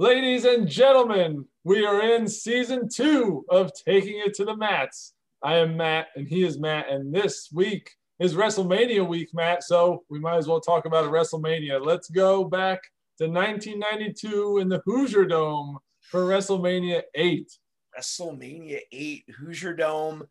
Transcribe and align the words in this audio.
Ladies 0.00 0.44
and 0.44 0.68
gentlemen, 0.68 1.44
we 1.64 1.84
are 1.84 2.00
in 2.00 2.28
season 2.28 2.88
two 2.88 3.44
of 3.48 3.72
Taking 3.74 4.22
It 4.24 4.32
to 4.34 4.44
the 4.44 4.56
Mats. 4.56 5.14
I 5.42 5.56
am 5.56 5.76
Matt 5.76 6.06
and 6.14 6.28
he 6.28 6.44
is 6.44 6.56
Matt, 6.56 6.88
and 6.88 7.12
this 7.12 7.48
week 7.52 7.90
is 8.20 8.36
WrestleMania 8.36 9.04
week, 9.04 9.30
Matt. 9.34 9.64
So 9.64 10.04
we 10.08 10.20
might 10.20 10.36
as 10.36 10.46
well 10.46 10.60
talk 10.60 10.84
about 10.84 11.04
a 11.04 11.08
WrestleMania. 11.08 11.84
Let's 11.84 12.08
go 12.08 12.44
back 12.44 12.78
to 13.18 13.26
1992 13.26 14.58
in 14.58 14.68
the 14.68 14.80
Hoosier 14.84 15.24
Dome 15.24 15.78
for 16.02 16.20
WrestleMania 16.20 17.02
8. 17.16 17.50
WrestleMania 17.98 18.78
8, 18.92 19.24
Hoosier 19.40 19.74
Dome. 19.74 20.28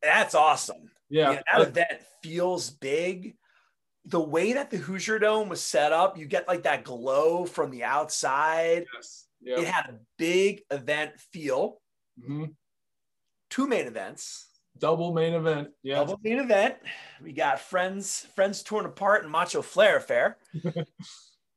That's 0.01 0.37
awesome. 0.37 0.93
Yeah. 1.09 1.31
You 1.31 1.37
know, 1.37 1.43
that 1.65 1.69
event 1.69 2.03
feels 2.23 2.71
big. 2.71 3.37
The 4.07 4.21
way 4.21 4.53
that 4.53 4.71
the 4.71 4.77
Hoosier 4.77 5.19
Dome 5.19 5.49
was 5.49 5.61
set 5.61 5.93
up, 5.93 6.17
you 6.17 6.27
get 6.27 6.47
like 6.49 6.63
that 6.63 6.85
glow 6.85 7.45
from 7.45 7.71
the 7.71 7.85
outside. 7.85 8.87
Yes. 8.95 9.27
Yeah. 9.41 9.61
It 9.61 9.67
had 9.67 9.91
a 9.91 9.99
big 10.17 10.63
event 10.71 11.19
feel. 11.33 11.81
Mhm. 12.21 12.55
Two 13.51 13.67
main 13.67 13.87
events. 13.87 14.49
Double 14.79 15.13
main 15.13 15.35
event. 15.35 15.71
Yeah. 15.83 15.97
Double 15.97 16.21
main 16.23 16.39
event. 16.39 16.77
We 17.23 17.33
got 17.33 17.61
friends, 17.61 18.27
friends 18.35 18.63
torn 18.63 18.87
apart 18.87 19.23
and 19.23 19.33
Macho 19.33 19.63
Flair 19.63 19.97
affair. 19.97 20.39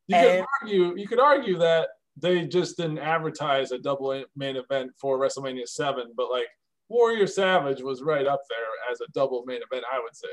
You 0.09 0.15
could 0.17 0.45
argue. 0.63 0.97
You 0.97 1.07
could 1.07 1.19
argue 1.19 1.59
that 1.59 1.89
they 2.17 2.47
just 2.47 2.77
didn't 2.77 2.97
advertise 2.97 3.71
a 3.71 3.77
double 3.77 4.23
main 4.35 4.55
event 4.55 4.91
for 4.97 5.19
WrestleMania 5.19 5.67
Seven, 5.67 6.13
but 6.17 6.31
like 6.31 6.47
Warrior 6.89 7.27
Savage 7.27 7.81
was 7.81 8.01
right 8.01 8.25
up 8.27 8.41
there 8.49 8.91
as 8.91 8.99
a 9.01 9.11
double 9.13 9.43
main 9.45 9.61
event. 9.61 9.85
I 9.91 9.99
would 9.99 10.15
say. 10.15 10.27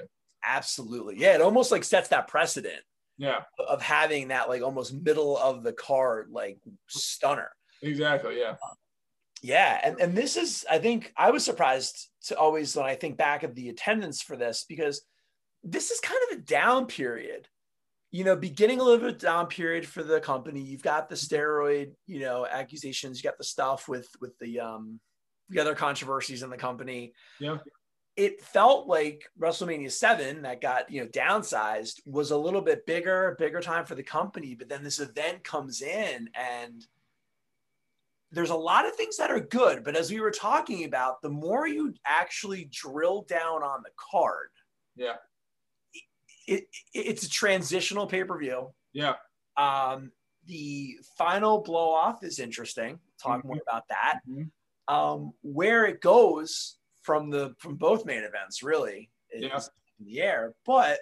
Absolutely. 0.44 1.16
Yeah, 1.18 1.34
it 1.34 1.40
almost 1.40 1.70
like 1.72 1.84
sets 1.84 2.08
that 2.08 2.28
precedent 2.28 2.82
Yeah. 3.18 3.42
of 3.58 3.82
having 3.82 4.28
that 4.28 4.48
like 4.48 4.62
almost 4.62 4.94
middle 4.94 5.36
of 5.38 5.62
the 5.62 5.72
card 5.72 6.28
like 6.30 6.58
stunner. 6.88 7.50
Exactly. 7.82 8.38
Yeah. 8.38 8.56
Yeah, 9.42 9.80
and 9.84 10.00
and 10.00 10.16
this 10.16 10.36
is 10.36 10.64
I 10.70 10.78
think 10.78 11.12
I 11.16 11.30
was 11.30 11.44
surprised 11.44 12.08
to 12.26 12.38
always 12.38 12.74
when 12.74 12.86
I 12.86 12.94
think 12.94 13.16
back 13.16 13.42
of 13.42 13.54
the 13.54 13.68
attendance 13.68 14.22
for 14.22 14.34
this 14.36 14.64
because 14.68 15.02
this 15.62 15.90
is 15.90 16.00
kind 16.00 16.20
of 16.30 16.38
a 16.38 16.42
down 16.42 16.86
period. 16.86 17.48
You 18.12 18.24
know, 18.24 18.34
beginning 18.36 18.80
a 18.80 18.82
little 18.82 19.10
bit 19.10 19.18
down 19.18 19.46
period 19.48 19.86
for 19.86 20.02
the 20.02 20.20
company. 20.20 20.60
You've 20.60 20.82
got 20.82 21.08
the 21.10 21.16
steroid, 21.16 21.92
you 22.06 22.20
know, 22.20 22.46
accusations. 22.46 23.22
You 23.22 23.28
got 23.28 23.36
the 23.36 23.44
stuff 23.44 23.88
with 23.88 24.08
with 24.20 24.38
the 24.38 24.60
um 24.60 25.00
the 25.48 25.60
other 25.60 25.74
controversies 25.74 26.42
in 26.42 26.50
the 26.50 26.56
company. 26.56 27.12
Yeah. 27.40 27.58
It 28.16 28.40
felt 28.42 28.86
like 28.88 29.28
WrestleMania 29.38 29.90
7 29.92 30.42
that 30.42 30.60
got, 30.62 30.90
you 30.90 31.02
know, 31.02 31.08
downsized 31.08 32.00
was 32.06 32.30
a 32.30 32.36
little 32.36 32.62
bit 32.62 32.86
bigger, 32.86 33.36
bigger 33.38 33.60
time 33.60 33.84
for 33.84 33.94
the 33.94 34.02
company, 34.02 34.54
but 34.54 34.68
then 34.68 34.82
this 34.82 35.00
event 35.00 35.44
comes 35.44 35.82
in 35.82 36.30
and 36.34 36.86
there's 38.32 38.50
a 38.50 38.56
lot 38.56 38.86
of 38.86 38.96
things 38.96 39.18
that 39.18 39.30
are 39.30 39.40
good, 39.40 39.84
but 39.84 39.94
as 39.96 40.10
we 40.10 40.20
were 40.20 40.30
talking 40.30 40.84
about, 40.84 41.20
the 41.22 41.28
more 41.28 41.66
you 41.68 41.94
actually 42.06 42.64
drill 42.72 43.22
down 43.28 43.62
on 43.62 43.82
the 43.82 43.90
card, 43.96 44.48
Yeah. 44.96 45.16
it, 45.92 46.02
it 46.48 46.66
it's 46.94 47.24
a 47.24 47.30
transitional 47.30 48.06
pay-per-view. 48.06 48.72
Yeah. 48.94 49.14
Um, 49.56 50.10
the 50.46 50.96
final 51.18 51.60
blow 51.62 51.90
off 51.90 52.24
is 52.24 52.38
interesting. 52.38 52.98
Talk 53.22 53.44
more 53.44 53.58
about 53.68 53.84
that. 53.88 54.20
Mhm. 54.28 54.50
Um, 54.88 55.32
where 55.42 55.84
it 55.86 56.00
goes 56.00 56.76
from 57.02 57.30
the 57.30 57.54
from 57.58 57.76
both 57.76 58.04
main 58.04 58.22
events 58.22 58.62
really 58.62 59.10
is 59.30 59.42
Yeah. 59.44 59.60
in 59.98 60.06
the 60.06 60.20
air. 60.20 60.54
But 60.64 61.00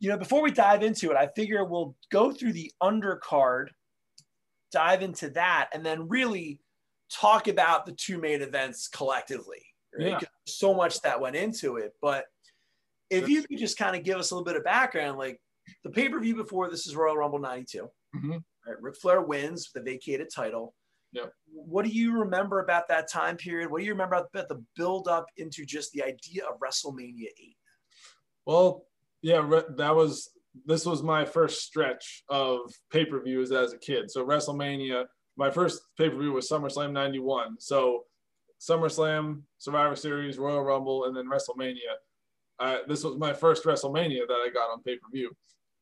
you 0.00 0.08
know, 0.08 0.16
before 0.18 0.42
we 0.42 0.50
dive 0.52 0.82
into 0.82 1.10
it, 1.10 1.16
I 1.16 1.26
figure 1.28 1.64
we'll 1.64 1.96
go 2.10 2.30
through 2.32 2.52
the 2.52 2.72
undercard, 2.82 3.68
dive 4.70 5.02
into 5.02 5.30
that, 5.30 5.70
and 5.72 5.84
then 5.84 6.08
really 6.08 6.60
talk 7.10 7.48
about 7.48 7.84
the 7.86 7.92
two 7.92 8.18
main 8.18 8.42
events 8.42 8.86
collectively. 8.88 9.64
Right? 9.98 10.08
Yeah. 10.08 10.20
So 10.46 10.72
much 10.74 11.00
that 11.02 11.20
went 11.20 11.34
into 11.36 11.76
it. 11.78 11.94
But 12.00 12.26
if 13.10 13.28
you 13.28 13.42
could 13.42 13.58
just 13.58 13.78
kind 13.78 13.96
of 13.96 14.04
give 14.04 14.18
us 14.18 14.30
a 14.30 14.34
little 14.34 14.44
bit 14.44 14.54
of 14.56 14.62
background, 14.64 15.18
like 15.18 15.40
the 15.82 15.90
pay-per-view 15.90 16.36
before 16.36 16.70
this 16.70 16.86
is 16.86 16.94
Royal 16.94 17.16
Rumble 17.16 17.38
92. 17.38 17.90
Mhm. 18.14 18.44
Right? 18.66 18.80
Ric 18.82 18.96
Flair 18.96 19.22
wins 19.22 19.72
the 19.72 19.80
vacated 19.80 20.28
title. 20.32 20.74
Yep. 21.12 21.32
What 21.52 21.84
do 21.84 21.90
you 21.90 22.18
remember 22.18 22.60
about 22.60 22.88
that 22.88 23.10
time 23.10 23.36
period? 23.36 23.70
What 23.70 23.78
do 23.78 23.84
you 23.84 23.92
remember 23.92 24.16
about 24.16 24.48
the 24.48 24.62
build 24.76 25.08
up 25.08 25.26
into 25.36 25.64
just 25.64 25.92
the 25.92 26.02
idea 26.02 26.44
of 26.44 26.60
WrestleMania 26.60 27.28
8? 27.40 27.56
Well, 28.46 28.84
yeah, 29.22 29.42
re- 29.44 29.62
that 29.76 29.94
was 29.94 30.30
this 30.64 30.84
was 30.84 31.02
my 31.02 31.24
first 31.24 31.62
stretch 31.62 32.24
of 32.28 32.60
pay 32.90 33.04
per 33.04 33.22
views 33.22 33.52
as 33.52 33.72
a 33.72 33.78
kid. 33.78 34.10
So 34.10 34.24
WrestleMania, 34.24 35.04
my 35.36 35.50
first 35.50 35.82
pay 35.96 36.08
per 36.08 36.18
view 36.18 36.32
was 36.32 36.48
SummerSlam 36.48 36.92
'91. 36.92 37.56
So 37.60 38.04
SummerSlam, 38.60 39.42
Survivor 39.58 39.96
Series, 39.96 40.38
Royal 40.38 40.62
Rumble, 40.62 41.04
and 41.04 41.16
then 41.16 41.28
WrestleMania. 41.28 41.94
Uh, 42.58 42.78
this 42.88 43.04
was 43.04 43.16
my 43.16 43.32
first 43.32 43.64
WrestleMania 43.64 44.26
that 44.26 44.34
I 44.34 44.50
got 44.52 44.70
on 44.70 44.82
pay 44.82 44.96
per 44.96 45.08
view, 45.12 45.30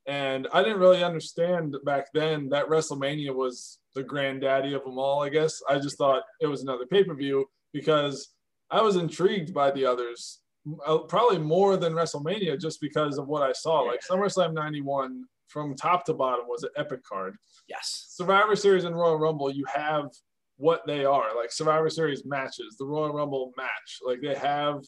and 0.07 0.47
I 0.53 0.63
didn't 0.63 0.81
really 0.81 1.03
understand 1.03 1.77
back 1.85 2.09
then 2.13 2.51
that 2.51 2.69
WrestleMania 2.69 3.35
was 3.35 3.79
the 3.97 4.05
granddaddy 4.05 4.75
of 4.75 4.85
them 4.85 4.99
all. 4.99 5.25
I 5.25 5.31
guess 5.31 5.61
I 5.69 5.79
just 5.79 5.99
thought 5.99 6.23
it 6.41 6.47
was 6.47 6.63
another 6.63 6.87
pay 6.87 7.03
per 7.03 7.15
view 7.15 7.47
because 7.73 8.29
I 8.71 8.81
was 8.83 8.95
intrigued 8.95 9.53
by 9.53 9.73
the 9.73 9.87
others 9.87 10.41
uh, 10.87 10.99
probably 10.99 11.39
more 11.39 11.77
than 11.77 11.95
WrestleMania 11.95 12.61
just 12.61 12.81
because 12.81 13.19
of 13.19 13.27
what 13.27 13.43
I 13.43 13.53
saw. 13.53 13.81
Like 13.81 14.01
SummerSlam 14.09 14.53
91 14.53 15.25
from 15.49 15.75
top 15.75 16.05
to 16.07 16.15
bottom 16.15 16.47
was 16.47 16.63
an 16.63 16.71
epic 16.77 17.01
card. 17.05 17.37
Yes. 17.69 18.07
Survivor 18.11 18.55
Series 18.55 18.85
and 18.85 18.95
Royal 18.97 19.19
Rumble, 19.19 19.51
you 19.51 19.65
have 19.73 20.11
what 20.59 20.87
they 20.87 21.05
are 21.05 21.37
like 21.37 21.53
Survivor 21.53 21.91
Series 21.91 22.25
matches, 22.25 22.77
the 22.79 22.85
Royal 22.85 23.13
Rumble 23.13 23.53
match. 23.57 24.01
Like 24.05 24.21
they 24.21 24.35
have 24.35 24.83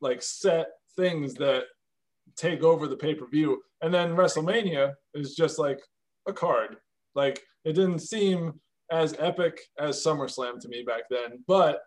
like 0.00 0.22
set 0.22 0.68
things 0.96 1.34
that 1.34 1.64
take 2.36 2.62
over 2.62 2.88
the 2.88 2.96
pay 2.96 3.14
per 3.14 3.26
view. 3.26 3.62
And 3.82 3.92
then 3.92 4.16
WrestleMania 4.16 4.94
is 5.14 5.34
just 5.34 5.58
like 5.58 5.80
a 6.26 6.32
card. 6.32 6.76
Like 7.14 7.42
it 7.64 7.72
didn't 7.74 8.00
seem 8.00 8.54
as 8.90 9.14
epic 9.18 9.60
as 9.78 10.02
SummerSlam 10.02 10.60
to 10.60 10.68
me 10.68 10.82
back 10.82 11.02
then, 11.10 11.42
but 11.46 11.80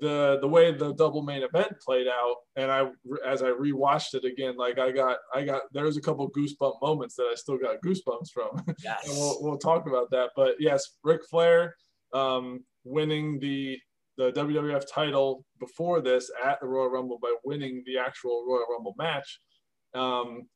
the 0.00 0.38
the 0.40 0.48
way 0.48 0.72
the 0.72 0.92
double 0.94 1.22
main 1.22 1.42
event 1.42 1.72
played 1.80 2.08
out, 2.08 2.36
and 2.56 2.70
I 2.70 2.90
as 3.26 3.42
I 3.42 3.50
rewatched 3.50 4.14
it 4.14 4.24
again, 4.24 4.56
like 4.56 4.78
I 4.78 4.90
got 4.90 5.18
I 5.34 5.44
got 5.44 5.62
there 5.72 5.84
was 5.84 5.96
a 5.96 6.00
couple 6.00 6.28
goosebump 6.30 6.82
moments 6.82 7.14
that 7.16 7.28
I 7.30 7.34
still 7.36 7.56
got 7.56 7.80
goosebumps 7.84 8.30
from. 8.32 8.62
Yes. 8.84 9.08
and 9.08 9.16
we'll, 9.16 9.38
we'll 9.40 9.58
talk 9.58 9.86
about 9.86 10.10
that. 10.10 10.30
But 10.34 10.56
yes, 10.58 10.96
Ric 11.04 11.20
Flair 11.30 11.76
um, 12.12 12.64
winning 12.84 13.38
the 13.38 13.78
the 14.18 14.32
WWF 14.32 14.84
title 14.92 15.44
before 15.58 16.00
this 16.00 16.30
at 16.44 16.60
the 16.60 16.66
Royal 16.66 16.90
Rumble 16.90 17.18
by 17.22 17.34
winning 17.44 17.82
the 17.86 17.96
actual 17.98 18.44
Royal 18.46 18.66
Rumble 18.70 18.94
match 18.98 19.40
um, 19.94 20.48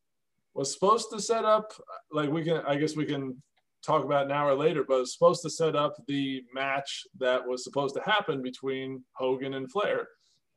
was 0.55 0.73
supposed 0.75 1.09
to 1.13 1.21
set 1.21 1.45
up 1.45 1.73
like 2.11 2.31
we 2.31 2.43
can 2.43 2.59
I 2.67 2.77
guess 2.77 2.97
we 2.97 3.05
can 3.05 3.41
talk 3.87 4.05
about 4.05 4.27
an 4.27 4.33
hour 4.33 4.55
later, 4.55 4.85
but 4.87 4.97
it 4.97 5.01
was 5.01 5.13
supposed 5.13 5.43
to 5.43 5.51
set 5.51 5.77
up 5.77 5.95
the 6.09 6.43
match 6.53 7.05
that 7.19 7.47
was 7.47 7.65
supposed 7.65 7.95
to 7.95 8.03
happen 8.03 8.43
between 8.43 9.03
Hogan 9.13 9.55
and 9.55 9.71
Flair, 9.71 10.09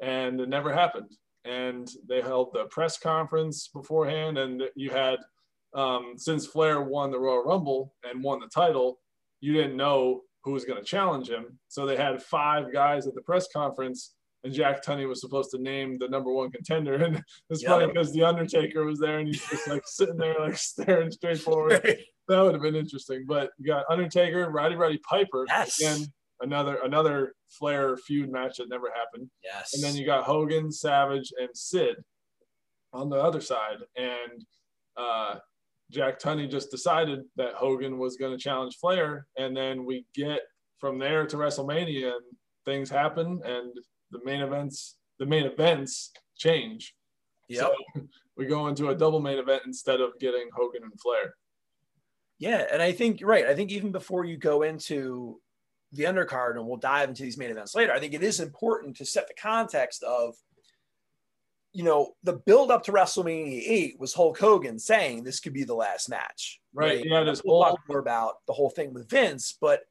and 0.02 0.40
it 0.42 0.50
never 0.50 0.74
happened. 0.74 1.12
And 1.46 1.90
they 2.08 2.22
held 2.22 2.52
the 2.54 2.66
press 2.66 2.98
conference 3.00 3.70
beforehand, 3.70 4.38
and 4.38 4.64
you 4.76 4.90
had 4.90 5.20
um, 5.74 6.14
since 6.18 6.48
Flair 6.48 6.82
won 6.82 7.12
the 7.12 7.20
Royal 7.20 7.44
Rumble 7.44 7.94
and 8.04 8.24
won 8.24 8.40
the 8.40 8.48
title, 8.48 9.00
you 9.40 9.54
didn't 9.54 9.78
know 9.78 10.22
who 10.44 10.52
was 10.52 10.66
going 10.66 10.80
to 10.80 10.86
challenge 10.86 11.30
him. 11.30 11.60
So 11.68 11.86
they 11.86 11.96
had 11.96 12.24
five 12.24 12.74
guys 12.74 13.06
at 13.08 13.14
the 13.14 13.22
press 13.22 13.48
conference, 13.54 14.16
and 14.44 14.54
Jack 14.54 14.84
Tunney 14.84 15.08
was 15.08 15.22
supposed 15.22 15.52
to 15.52 15.58
name 15.62 15.98
the 16.00 16.08
number 16.08 16.32
one 16.34 16.50
contender. 16.50 16.96
And 17.06 17.24
it's 17.50 17.62
Yeah. 17.62 17.70
funny 17.70 17.88
because 17.88 18.12
the 18.14 18.24
Undertaker 18.24 18.84
was 18.86 19.00
there, 19.00 19.20
and 19.20 19.28
he's 19.28 19.46
just 19.48 19.68
like 19.68 19.84
sitting 19.86 20.18
there, 20.18 20.40
like 20.40 20.58
staring 20.72 21.12
straight 21.12 21.40
forward. 21.40 21.82
That 22.30 22.42
would 22.42 22.54
have 22.54 22.62
been 22.62 22.76
interesting. 22.76 23.26
But 23.28 23.52
you 23.58 23.66
got 23.66 23.86
Undertaker, 23.90 24.50
Roddy 24.50 24.76
Roddy 24.76 25.00
Piper, 25.10 25.46
Yes. 25.48 25.80
again 25.80 26.08
another 26.42 26.78
another 26.84 27.34
Flair 27.50 27.98
feud 27.98 28.32
match 28.32 28.58
that 28.58 28.70
never 28.70 28.88
happened. 28.96 29.30
Yes. 29.44 29.74
And 29.74 29.84
then 29.84 29.96
you 29.96 30.06
got 30.06 30.24
Hogan, 30.24 30.72
Savage, 30.72 31.34
and 31.40 31.50
Sid 31.54 31.96
on 32.94 33.10
the 33.10 33.18
other 33.18 33.42
side. 33.42 33.78
And 33.98 34.46
uh, 34.96 35.36
Jack 35.92 36.20
Tunney 36.20 36.50
just 36.50 36.72
decided 36.72 37.22
that 37.38 37.56
Hogan 37.56 37.98
was 37.98 38.18
going 38.18 38.32
to 38.32 38.42
challenge 38.44 38.78
Flair. 38.80 39.26
And 39.38 39.56
then 39.56 39.86
we 39.86 40.06
get 40.14 40.42
from 40.80 41.00
there 41.00 41.26
to 41.26 41.38
WrestleMania, 41.38 42.08
and 42.08 42.22
things 42.66 42.90
happen, 42.90 43.42
and 43.44 43.74
the 44.12 44.20
main 44.24 44.42
events, 44.42 44.98
the 45.18 45.26
main 45.26 45.46
events 45.46 46.12
change. 46.38 46.94
Yep. 47.50 47.72
So 47.96 48.02
we 48.38 48.46
go 48.46 48.68
into 48.68 48.90
a 48.90 48.96
double 48.96 49.20
main 49.20 49.40
event 49.40 49.64
instead 49.66 50.00
of 50.02 50.12
getting 50.20 50.50
Hogan 50.56 50.84
and 50.84 51.02
Flair. 51.02 51.34
Yeah, 52.40 52.66
and 52.72 52.82
I 52.82 52.94
think 52.94 53.20
you're 53.20 53.30
right. 53.30 53.46
I 53.46 53.54
think 53.54 53.72
even 53.72 53.92
before 53.92 54.26
you 54.26 54.38
go 54.38 54.64
into 54.64 55.40
the 55.92 56.04
undercard, 56.04 56.56
and 56.56 56.66
we'll 56.66 56.78
dive 56.78 57.10
into 57.10 57.24
these 57.24 57.38
main 57.38 57.52
events 57.52 57.76
later, 57.76 57.94
I 57.94 58.00
think 58.00 58.14
it 58.14 58.24
is 58.24 58.40
important 58.40 58.98
to 58.98 59.06
set 59.06 59.28
the 59.28 59.34
context 59.34 60.04
of 60.04 60.36
you 61.72 61.84
know, 61.84 62.14
the 62.24 62.34
build 62.34 62.72
up 62.72 62.84
to 62.84 62.92
WrestleMania 62.92 63.62
8 63.64 64.00
was 64.00 64.14
Hulk 64.14 64.40
Hogan 64.40 64.80
saying 64.80 65.24
this 65.24 65.40
could 65.40 65.54
be 65.54 65.64
the 65.64 65.76
last 65.76 66.10
match. 66.10 66.60
Right. 66.74 67.06
Yeah, 67.06 67.24
this 67.24 67.42
We'll 67.46 67.62
whole 67.62 67.72
talk 67.72 67.80
more 67.88 68.00
about 68.00 68.38
the 68.48 68.54
whole 68.54 68.72
thing 68.72 68.94
with 68.94 69.10
Vince, 69.10 69.56
but 69.60 69.82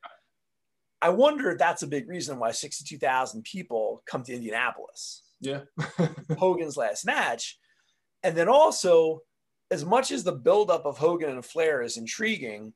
I 1.00 1.10
wonder 1.10 1.50
if 1.50 1.58
that's 1.58 1.84
a 1.84 1.86
big 1.86 2.08
reason 2.08 2.40
why 2.40 2.50
62,000 2.50 3.44
people 3.44 4.02
come 4.06 4.24
to 4.24 4.34
Indianapolis. 4.34 5.22
yeah. 5.40 5.60
Hogan's 6.38 6.76
last 6.76 7.06
match. 7.06 7.58
And 8.24 8.36
then 8.36 8.48
also, 8.48 9.20
as 9.70 9.84
much 9.84 10.10
as 10.10 10.24
the 10.24 10.32
buildup 10.32 10.86
of 10.86 10.98
Hogan 10.98 11.30
and 11.30 11.44
Flair 11.44 11.82
is 11.82 11.96
intriguing, 11.96 12.72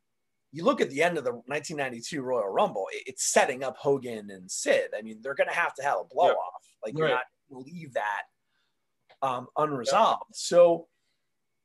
you 0.52 0.64
look 0.64 0.80
at 0.82 0.90
the 0.90 1.02
end 1.02 1.16
of 1.16 1.24
the 1.24 1.32
1992 1.32 2.20
Royal 2.22 2.48
Rumble, 2.48 2.86
it's 3.06 3.24
setting 3.32 3.64
up 3.64 3.76
Hogan 3.78 4.30
and 4.30 4.50
Sid. 4.50 4.90
I 4.96 5.00
mean, 5.02 5.20
they're 5.22 5.34
going 5.34 5.48
to 5.48 5.54
have 5.54 5.74
to 5.76 5.82
have 5.82 5.98
a 6.00 6.04
blow 6.04 6.26
Yeah. 6.26 6.32
off. 6.32 6.62
Like, 6.84 6.96
you're 6.96 7.06
Right. 7.06 7.14
not 7.14 7.24
going 7.50 7.64
to 7.64 7.70
leave 7.70 7.94
that 7.94 8.22
um, 9.22 9.46
unresolved. 9.56 10.34
So, 10.34 10.88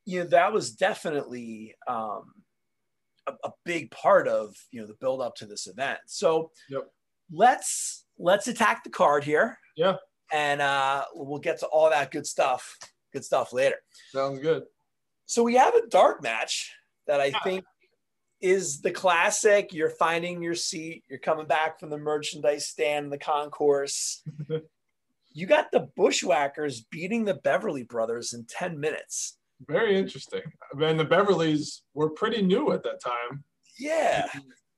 you 0.06 0.20
know, 0.20 0.26
that 0.30 0.52
was 0.52 0.70
definitely 0.70 1.74
um, 1.86 2.32
a, 3.26 3.32
a 3.44 3.52
big 3.64 3.90
part 3.90 4.28
of, 4.28 4.54
you 4.70 4.80
know, 4.80 4.86
the 4.86 4.94
build 4.94 5.20
up 5.20 5.34
to 5.36 5.46
this 5.46 5.66
event. 5.66 5.98
So, 6.06 6.50
Yep. 6.70 6.88
let's 7.32 8.04
let's 8.16 8.48
attack 8.48 8.84
the 8.84 8.90
card 8.90 9.24
here. 9.24 9.58
Yeah. 9.76 9.96
And 10.32 10.62
uh, 10.62 11.04
we'll 11.14 11.40
get 11.40 11.58
to 11.60 11.66
all 11.66 11.90
that 11.90 12.10
good 12.10 12.26
stuff, 12.26 12.76
good 13.12 13.24
stuff 13.24 13.52
later. 13.52 13.76
Sounds 14.12 14.38
good. 14.38 14.64
So 15.28 15.42
we 15.42 15.56
have 15.56 15.74
a 15.74 15.86
dark 15.86 16.22
match 16.22 16.72
that 17.06 17.20
I 17.20 17.32
think 17.44 17.62
is 18.40 18.80
the 18.80 18.90
classic. 18.90 19.74
You're 19.74 19.90
finding 19.90 20.42
your 20.42 20.54
seat. 20.54 21.04
You're 21.06 21.18
coming 21.18 21.46
back 21.46 21.78
from 21.78 21.90
the 21.90 21.98
merchandise 21.98 22.66
stand 22.66 23.04
in 23.04 23.10
the 23.10 23.18
concourse. 23.18 24.22
you 25.34 25.46
got 25.46 25.70
the 25.70 25.90
Bushwhackers 25.96 26.80
beating 26.90 27.26
the 27.26 27.34
Beverly 27.34 27.82
Brothers 27.82 28.32
in 28.32 28.46
10 28.48 28.80
minutes. 28.80 29.36
Very 29.66 29.98
interesting. 29.98 30.40
And 30.80 30.98
the 30.98 31.04
Beverleys 31.04 31.82
were 31.92 32.08
pretty 32.08 32.40
new 32.40 32.72
at 32.72 32.82
that 32.84 33.02
time. 33.02 33.44
Yeah. 33.78 34.28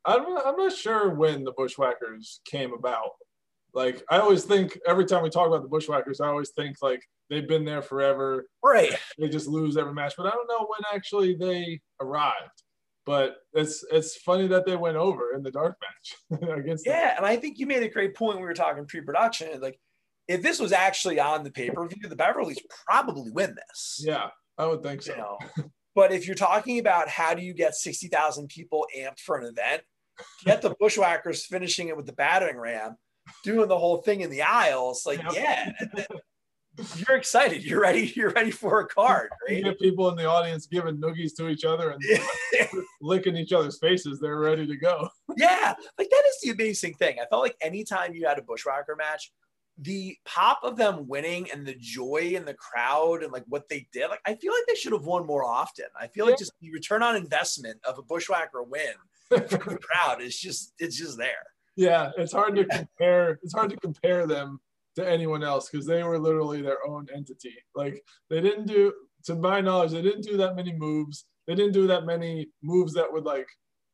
I'm, 0.05 0.37
I'm 0.37 0.57
not 0.57 0.73
sure 0.73 1.15
when 1.15 1.45
the 1.45 1.53
Bushwhackers 1.53 2.41
came 2.45 2.73
about. 2.73 3.11
Like, 3.75 4.03
I 4.11 4.19
always 4.19 4.45
think 4.45 4.79
every 4.87 5.05
time 5.05 5.23
we 5.23 5.31
talk 5.31 5.47
about 5.47 5.63
the 5.63 5.69
Bushwhackers, 5.69 6.21
I 6.21 6.29
always 6.29 6.51
think 6.51 6.77
like 6.83 7.03
they've 7.29 7.47
been 7.47 7.65
there 7.65 7.83
forever. 7.83 8.47
Right. 8.63 8.93
They 9.19 9.29
just 9.29 9.47
lose 9.49 9.77
every 9.77 9.95
match, 9.95 10.15
but 10.17 10.27
I 10.27 10.31
don't 10.31 10.49
know 10.49 10.67
when 10.67 10.81
actually 10.95 11.35
they 11.35 11.81
arrived. 12.01 12.63
But 13.07 13.37
it's 13.55 13.85
it's 13.91 14.17
funny 14.17 14.47
that 14.49 14.67
they 14.67 14.77
went 14.77 14.97
over 14.97 15.33
in 15.33 15.43
the 15.43 15.51
dark 15.51 15.77
match 15.81 16.41
against. 16.59 16.87
Yeah. 16.87 17.17
And 17.17 17.25
I 17.25 17.37
think 17.37 17.59
you 17.59 17.67
made 17.67 17.83
a 17.83 17.89
great 17.89 18.15
point. 18.15 18.37
when 18.37 18.43
We 18.43 18.47
were 18.49 18.55
talking 18.55 18.87
pre 18.87 19.01
production. 19.01 19.61
Like, 19.61 19.81
if 20.29 20.43
this 20.43 20.61
was 20.61 20.71
actually 20.73 21.19
on 21.19 21.43
the 21.43 21.51
pay 21.51 21.71
per 21.71 21.89
view, 21.89 22.09
the 22.09 22.15
Beverlys 22.15 22.59
probably 22.87 23.31
win 23.31 23.57
this. 23.57 24.03
yeah, 24.07 24.29
I 24.59 24.67
would 24.67 24.83
think 24.83 25.03
so. 25.03 25.13
you 25.13 25.19
know. 25.19 25.39
But 25.95 26.13
if 26.13 26.27
you're 26.27 26.37
talking 26.37 26.79
about 26.79 27.09
how 27.09 27.35
do 27.35 27.43
you 27.43 27.53
get 27.53 27.75
60,000 27.75 28.49
people 28.49 28.87
amped 28.97 29.19
for 29.21 29.39
an 29.39 29.47
event, 29.47 29.83
get 30.45 30.63
the 30.63 30.75
Bushwhackers 30.81 31.47
finishing 31.47 31.89
it 31.89 31.97
with 31.97 32.07
the 32.07 32.13
battering 32.13 32.59
ram, 32.59 32.97
doing 33.45 33.69
the 33.69 33.79
whole 33.79 33.99
thing 34.03 34.21
in 34.23 34.31
the 34.31 34.43
aisles, 34.43 35.05
like, 35.07 35.21
yeah, 35.35 35.73
you're 36.97 37.17
excited. 37.17 37.63
You're 37.65 37.81
ready. 37.81 38.13
You're 38.15 38.31
ready 38.31 38.51
for 38.51 38.81
a 38.81 38.87
card, 38.87 39.31
You 39.49 39.57
right? 39.57 39.65
get 39.65 39.81
people 39.81 40.09
in 40.09 40.17
the 40.17 40.25
audience 40.27 40.67
giving 40.67 40.97
noogies 40.99 41.35
to 41.37 41.49
each 41.49 41.65
other 41.65 41.91
and 41.91 42.03
licking 43.01 43.37
each 43.37 43.53
other's 43.53 43.79
faces. 43.79 44.21
They're 44.21 44.39
ready 44.39 44.67
to 44.67 44.77
go. 44.77 45.09
yeah, 45.37 45.75
like 45.99 46.09
that 46.11 46.23
is 46.29 46.37
the 46.43 46.51
amazing 46.51 46.95
thing. 46.95 47.17
I 47.21 47.27
felt 47.27 47.43
like 47.43 47.57
anytime 47.61 48.15
you 48.15 48.27
had 48.27 48.39
a 48.39 48.43
Bushwhacker 48.43 48.97
match, 48.97 49.33
the 49.79 50.17
pop 50.27 50.61
of 50.63 50.77
them 50.77 51.09
winning 51.09 51.51
and 51.51 51.67
the 51.67 51.75
joy 51.79 52.33
in 52.35 52.45
the 52.45 52.55
crowd 52.55 53.23
and 53.23 53.33
like 53.33 53.45
what 53.49 53.69
they 53.69 53.89
did, 53.93 54.09
like 54.09 54.21
I 54.27 54.35
feel 54.35 54.53
like 54.53 54.65
they 54.69 54.75
should 54.75 54.93
have 54.93 55.05
won 55.05 55.27
more 55.27 55.45
often. 55.45 55.87
I 55.99 56.07
feel 56.09 56.27
like 56.27 56.39
just 56.39 56.53
the 56.61 56.71
return 56.71 57.03
on 57.03 57.17
investment 57.17 57.81
of 57.85 57.99
a 57.99 58.03
Bushwhacker 58.03 58.63
win 58.63 58.93
from 59.29 59.41
the 59.49 59.79
crowd 59.81 60.21
is 60.23 60.39
just 60.39 60.75
it's 60.79 60.97
just 60.97 61.17
there. 61.19 61.47
Yeah, 61.77 62.11
it's 62.19 62.33
hard 62.33 62.57
to 62.57 62.65
compare. 62.65 63.39
It's 63.43 63.55
hard 63.55 63.71
to 63.71 63.77
compare 63.77 64.27
them 64.27 64.61
to 64.97 65.09
anyone 65.09 65.43
else 65.43 65.69
because 65.71 65.87
they 65.87 66.03
were 66.03 66.19
literally 66.19 66.63
their 66.63 66.85
own 66.87 67.07
entity. 67.15 67.55
Like 67.75 68.03
they 68.29 68.41
didn't 68.41 68.67
do, 68.67 68.93
to 69.25 69.35
my 69.35 69.61
knowledge, 69.61 69.93
they 69.93 70.03
didn't 70.03 70.23
do 70.25 70.37
that 70.39 70.57
many 70.57 70.73
moves. 70.73 71.27
They 71.47 71.55
didn't 71.55 71.73
do 71.73 71.87
that 71.89 72.07
many 72.07 72.49
moves 72.63 72.95
that 72.95 73.13
would 73.13 73.25
like 73.25 73.49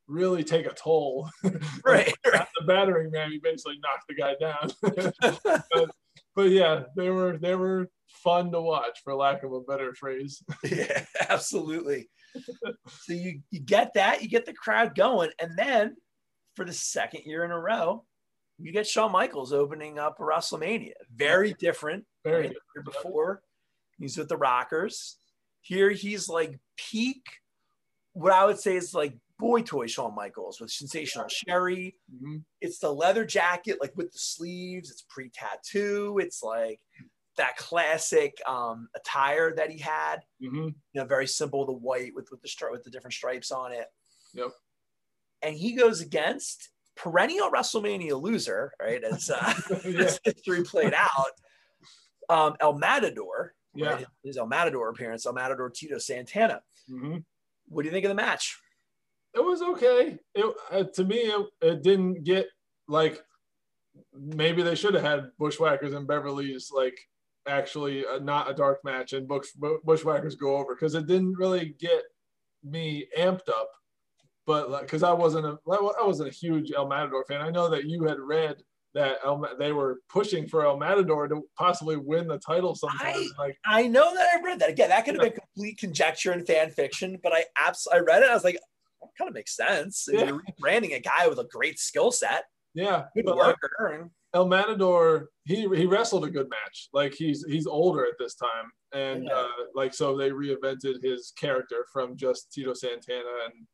really 0.09 0.45
take 0.45 0.67
a 0.67 0.75
toll. 0.75 1.29
Right. 1.85 2.13
At 2.35 2.49
the 2.59 2.67
battering 2.67 3.11
man, 3.13 3.31
he 3.31 3.39
basically 3.39 3.79
knocked 3.81 4.09
the 4.09 4.15
guy 4.15 4.35
down. 4.41 5.13
but, 5.73 5.91
but 6.35 6.51
yeah, 6.51 6.85
they 6.97 7.11
were 7.11 7.39
they 7.39 7.55
were 7.55 7.89
fun 8.09 8.51
to 8.53 8.61
watch, 8.61 9.01
for 9.05 9.15
lack 9.15 9.45
of 9.45 9.53
a 9.53 9.61
better 9.61 9.95
phrase. 9.95 10.43
yeah, 10.65 11.05
absolutely. 11.29 12.09
so 12.89 13.13
you 13.13 13.41
you 13.51 13.61
get 13.61 13.95
that, 13.95 14.23
you 14.23 14.29
get 14.29 14.47
the 14.47 14.53
crowd 14.53 14.95
going, 14.97 15.31
and 15.41 15.57
then 15.57 15.97
for 16.57 16.65
the 16.65 16.73
second 16.73 17.23
year 17.27 17.45
in 17.45 17.51
a 17.53 17.59
row, 17.59 18.05
you 18.59 18.73
get 18.73 18.87
Shawn 18.87 19.13
Michaels 19.13 19.53
opening 19.53 19.99
up 19.99 20.17
WrestleMania. 20.19 20.95
Very 21.15 21.53
different. 21.55 22.05
Very? 22.25 22.49
Year 22.49 22.83
before, 22.85 23.43
he's 23.99 24.17
with 24.17 24.29
the 24.29 24.37
Rockers. 24.37 25.19
Here 25.61 25.91
he's 25.91 26.29
like 26.29 26.59
peak. 26.77 27.23
What 28.15 28.33
I 28.33 28.47
would 28.47 28.59
say 28.59 28.77
is 28.77 28.95
like 28.95 29.15
boy 29.39 29.61
toy 29.61 29.87
Shawn 29.87 30.15
Michaels 30.15 30.59
with 30.61 30.71
sensational 30.71 31.29
Sherri. 31.29 31.97
Mhm. 32.11 32.43
It's 32.63 32.79
the 32.79 32.91
leather 32.93 33.27
jacket, 33.27 33.77
like 33.81 33.95
with 33.95 34.11
the 34.11 34.19
sleeves. 34.19 34.91
It's 34.91 35.03
pre-tattoo. 35.03 36.19
It's 36.19 36.43
like 36.43 36.81
that 37.37 37.59
classic 37.59 38.41
um, 38.47 38.89
attire 38.95 39.55
that 39.55 39.71
he 39.71 39.79
had 39.79 40.25
Mhm. 40.41 40.69
you 40.69 40.75
know, 40.95 41.05
very 41.05 41.27
simple, 41.27 41.67
the 41.67 41.73
white 41.73 42.15
with 42.15 42.31
with 42.31 42.41
the 42.41 42.49
stri- 42.49 42.71
with 42.73 42.83
the 42.85 42.91
different 42.91 43.13
stripes 43.13 43.51
on 43.51 43.73
it. 43.73 43.89
Yep. 44.33 44.53
And 45.43 45.55
he 45.57 45.73
goes 45.75 46.01
against 46.01 46.71
perennial 46.97 47.51
WrestleMania 47.51 48.21
loser, 48.21 48.73
right? 48.81 49.03
As, 49.05 49.31
uh, 49.31 49.55
Yeah. 49.85 50.01
as 50.05 50.21
history 50.25 50.63
played 50.65 50.95
out, 50.95 51.33
um, 52.29 52.57
El 52.61 52.79
Matador, 52.79 53.55
Yeah. 53.75 53.95
right? 53.95 54.07
His 54.25 54.37
El 54.37 54.47
Matador 54.47 54.89
appearance, 54.89 55.27
El 55.27 55.35
Matador 55.35 55.71
Tito 55.71 55.99
Santana. 55.99 56.63
Mhm. 56.91 57.25
What 57.69 57.83
do 57.83 57.87
you 57.89 57.93
think 57.93 58.05
of 58.05 58.11
the 58.11 58.15
match? 58.15 58.59
it 59.35 59.45
was 59.45 59.61
okay. 59.61 60.19
It 60.35 60.57
uh, 60.71 60.85
to 60.95 61.05
me, 61.05 61.17
it, 61.17 61.47
it 61.61 61.83
didn't 61.83 62.25
get 62.25 62.47
like 62.89 63.21
maybe 64.15 64.63
they 64.63 64.75
should 64.75 64.95
have 64.95 65.03
had 65.03 65.31
Bushwhackers 65.39 65.93
and 65.93 66.07
Beverly's 66.07 66.71
like 66.75 66.99
actually 67.47 68.07
uh, 68.07 68.19
not 68.19 68.49
a 68.51 68.55
dark 68.55 68.83
match 68.83 69.13
and 69.13 69.29
Bush, 69.29 69.49
Bushwhackers 69.85 70.37
go 70.37 70.57
over 70.57 70.75
because 70.75 70.95
it 70.95 71.07
didn't 71.07 71.35
really 71.37 71.75
get 71.79 72.03
me 72.65 73.07
amped 73.19 73.49
up. 73.51 73.69
But 74.47 74.81
because 74.83 75.03
I 75.03 75.13
wasn't 75.13 75.47
a 75.47 75.59
I 75.71 76.05
wasn't 76.07 76.29
a 76.29 76.33
huge 76.33 76.73
El 76.73 76.87
Matador 76.87 77.25
fan. 77.27 77.41
I 77.41 77.51
know 77.51 77.69
that 77.69 77.85
you 77.85 78.05
had 78.05 78.19
read 78.21 78.57
that 78.95 79.19
El, 79.25 79.45
they 79.59 79.73
were 79.73 80.01
pushing 80.09 80.47
for 80.49 80.65
El 80.65 80.79
Matador 80.79 81.29
to 81.29 81.43
possibly 81.59 81.97
win 81.97 82.29
the 82.29 82.39
title 82.39 82.75
sometime. 82.75 83.15
I- 83.15 83.29
like 83.39 83.59
I 83.67 83.89
know 83.89 84.15
that 84.15 84.27
I 84.35 84.41
read 84.43 84.61
that 84.61 84.71
again. 84.71 84.89
That 84.91 85.05
could 85.05 85.15
have 85.15 85.23
been 85.23 85.33
complete 85.33 85.79
conjecture 85.79 86.33
and 86.33 86.47
fan 86.47 86.71
fiction, 86.71 87.19
but 87.23 87.33
I 87.35 87.45
abs- 87.59 87.89
I 87.93 87.99
read 87.99 88.23
it. 88.23 88.31
I 88.31 88.35
was 88.35 88.45
like, 88.45 88.55
that 88.55 89.09
kind 89.19 89.29
of 89.29 89.35
makes 89.35 89.55
sense. 89.57 90.09
Yeah. 90.11 90.25
You're 90.27 90.43
branding 90.61 90.93
a 90.95 91.01
guy 91.01 91.27
with 91.29 91.39
a 91.39 91.45
great 91.51 91.79
skill 91.79 92.11
set, 92.13 92.45
yeah, 92.75 93.05
good 93.15 93.25
but, 93.27 93.37
like, 93.37 93.57
El 94.33 94.47
Matador, 94.47 95.31
he 95.45 95.63
he 95.75 95.87
wrestled 95.87 96.25
a 96.25 96.31
good 96.31 96.49
match. 96.49 96.89
Like 96.93 97.15
he's 97.15 97.45
he's 97.49 97.67
older 97.67 98.05
at 98.05 98.15
this 98.19 98.35
time, 98.37 98.71
and 98.93 99.25
Yeah. 99.25 99.33
uh, 99.35 99.49
like 99.75 99.93
so 99.93 100.17
they 100.17 100.31
reinvented 100.31 101.03
his 101.03 101.33
character 101.39 101.87
from 101.93 102.17
just 102.17 102.53
Tito 102.53 102.75
Santana 102.75 103.45
and 103.47 103.67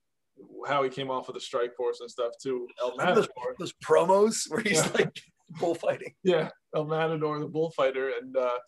how 0.67 0.83
he 0.83 0.91
came 0.91 1.11
off 1.11 1.29
of 1.29 1.35
the 1.35 1.41
Strike 1.41 1.75
Force 1.77 2.01
and 2.01 2.11
stuff 2.11 2.33
too. 2.43 2.67
El 2.81 2.93
Remember 2.93 3.15
those, 3.17 3.29
Matador. 3.37 3.57
those 3.59 3.73
promos 3.85 4.37
where 4.49 4.61
he's 4.63 4.85
Yeah. 4.85 4.91
like 4.95 5.21
bullfighting. 5.61 6.15
Yeah, 6.25 6.51
El 6.75 6.85
Matador, 6.87 7.39
the 7.41 7.47
bullfighter, 7.47 8.13
and 8.21 8.37
uh, 8.37 8.59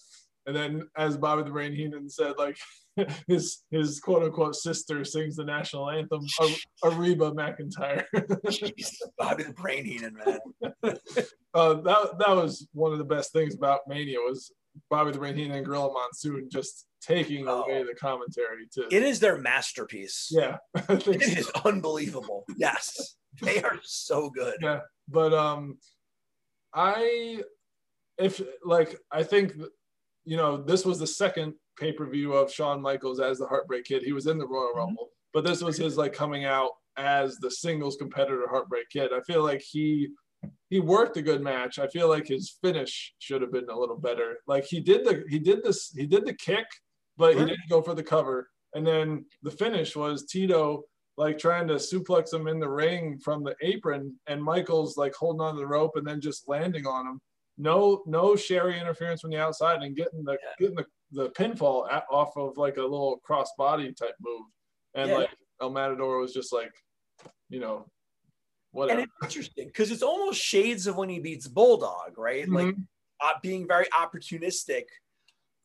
and 0.47 0.55
then 0.55 0.89
as 0.97 1.17
Bobby 1.17 1.43
the 1.43 1.51
Brain 1.51 1.73
Heenan 1.75 2.09
said, 2.11 2.35
like 2.39 2.57
his 3.29 3.63
his 3.71 3.99
quote 4.01 4.23
unquote 4.23 4.55
sister 4.57 5.05
sings 5.05 5.37
the 5.37 5.45
national 5.45 5.91
anthem, 5.91 6.21
Ar- 6.41 6.49
Ariba 6.91 7.33
McEntire. 7.35 8.05
Jeez, 8.47 8.91
Bobby 9.19 9.45
the 9.45 9.53
Brain 9.55 9.85
Heenan, 9.85 10.17
man. 10.25 10.39
uh, 11.55 11.75
that 11.75 12.19
that 12.19 12.31
was 12.37 12.69
one 12.73 12.93
of 12.93 12.99
the 12.99 13.05
best 13.05 13.33
things 13.33 13.55
about 13.55 13.81
Mania 13.89 14.19
was 14.19 14.53
Bobby 14.91 15.13
the 15.13 15.19
Brain 15.19 15.37
Heenan 15.37 15.57
and 15.59 15.67
Gorilla 15.67 15.93
Monsoon 15.93 16.49
just 16.51 16.87
taking 17.01 17.47
Oh. 17.49 17.63
away 17.63 17.83
the 17.85 17.95
commentary 17.95 18.67
to 18.73 18.87
It 18.91 19.03
is 19.03 19.21
their 19.21 19.39
masterpiece. 19.39 20.29
yeah 20.31 20.57
It 20.89 21.03
so. 21.03 21.11
is 21.13 21.51
unbelievable. 21.65 22.45
Yes. 22.57 23.17
They 23.43 23.63
are 23.63 23.79
so 23.83 24.31
good. 24.31 24.57
yeah 24.63 24.81
but 25.09 25.33
um 25.35 25.79
I 26.73 27.43
if 28.19 28.41
like 28.65 28.99
I 29.11 29.23
think 29.23 29.55
you 30.25 30.37
know 30.37 30.57
this 30.57 30.85
was 30.85 30.99
the 30.99 31.07
second 31.07 31.55
pay 31.79 31.93
per 31.93 32.07
view 32.09 32.33
of 32.33 32.51
Shawn 32.53 32.81
Michaels 32.81 33.21
as 33.21 33.39
the 33.39 33.47
Heartbreak 33.47 33.85
Kid 33.85 34.03
he 34.03 34.13
was 34.13 34.27
in 34.27 34.39
the 34.39 34.47
Royal 34.47 34.73
Mhm. 34.73 34.77
Rumble 34.77 35.11
but 35.33 35.45
this 35.45 35.63
was 35.63 35.77
his 35.77 35.97
like 35.99 36.13
coming 36.13 36.45
out 36.45 36.71
as 36.97 37.37
the 37.39 37.51
singles 37.51 37.97
competitor 37.97 38.47
Heartbreak 38.49 38.89
Kid 38.91 39.11
I 39.13 39.21
feel 39.23 39.43
like 39.43 39.61
he 39.61 40.09
he 40.71 40.81
worked 40.81 41.17
a 41.17 41.23
good 41.23 41.43
match. 41.43 41.79
I 41.79 41.87
feel 41.89 42.09
like 42.09 42.27
his 42.27 42.57
finish 42.63 43.15
should 43.19 43.43
have 43.43 43.53
been 43.53 43.69
a 43.69 43.79
little 43.79 43.99
better. 43.99 44.39
Like 44.47 44.65
he 44.65 44.81
did 44.81 45.05
the 45.05 45.25
he 45.29 45.39
did 45.39 45.63
this 45.63 45.93
he 45.97 46.07
did 46.07 46.27
the 46.27 46.35
kick, 46.35 46.67
but 47.17 47.35
he 47.35 47.41
didn't 47.41 47.69
go 47.71 47.83
for 47.83 47.95
the 47.95 48.03
cover. 48.03 48.49
And 48.75 48.87
then 48.87 49.25
the 49.43 49.51
finish 49.51 49.95
was 49.95 50.25
Tito 50.25 50.85
like 51.17 51.39
trying 51.39 51.69
to 51.69 51.75
suplex 51.75 52.33
him 52.33 52.49
in 52.49 52.59
the 52.59 52.69
ring 52.69 53.19
from 53.19 53.45
the 53.45 53.55
apron, 53.63 54.15
and 54.27 54.43
Michaels 54.43 54.97
like 54.97 55.15
holding 55.15 55.41
on 55.41 55.55
to 55.55 55.61
the 55.61 55.67
rope 55.67 55.93
and 55.97 56.07
then 56.07 56.21
just 56.21 56.49
landing 56.49 56.87
on 56.87 57.07
him. 57.07 57.21
No, 57.57 58.03
no 58.07 58.35
Sherri 58.35 58.81
interference 58.81 59.21
from 59.21 59.31
the 59.31 59.39
outside 59.39 59.83
and 59.83 59.95
getting 59.95 60.25
the 60.25 60.33
yeah. 60.33 60.55
getting 60.59 60.77
the, 60.77 60.87
the 61.13 61.31
pinfall 61.31 61.91
at, 61.91 62.05
off 62.11 62.37
of 62.37 62.57
like 62.57 62.79
a 62.79 62.83
little 62.83 63.21
cross 63.23 63.51
body 63.57 63.93
type 63.93 64.17
move. 64.21 64.47
And 64.95 65.11
yeah. 65.11 65.17
like 65.19 65.31
El 65.61 65.71
Matador 65.71 66.19
was 66.19 66.33
just 66.33 66.53
like, 66.53 66.73
you 67.49 67.61
know, 67.61 67.87
whatever. 68.75 69.01
And 69.01 69.09
it's 69.09 69.25
interesting 69.37 69.69
because 69.69 69.91
it's 69.91 70.03
almost 70.03 70.41
shades 70.41 70.87
of 70.87 70.97
when 70.97 71.09
he 71.09 71.21
beats 71.21 71.47
Bulldog, 71.49 72.19
right? 72.19 72.45
Mm-hmm. 72.45 72.55
Like 72.55 72.75
uh, 73.21 73.33
being 73.43 73.67
very 73.67 73.87
opportunistic 73.87 74.85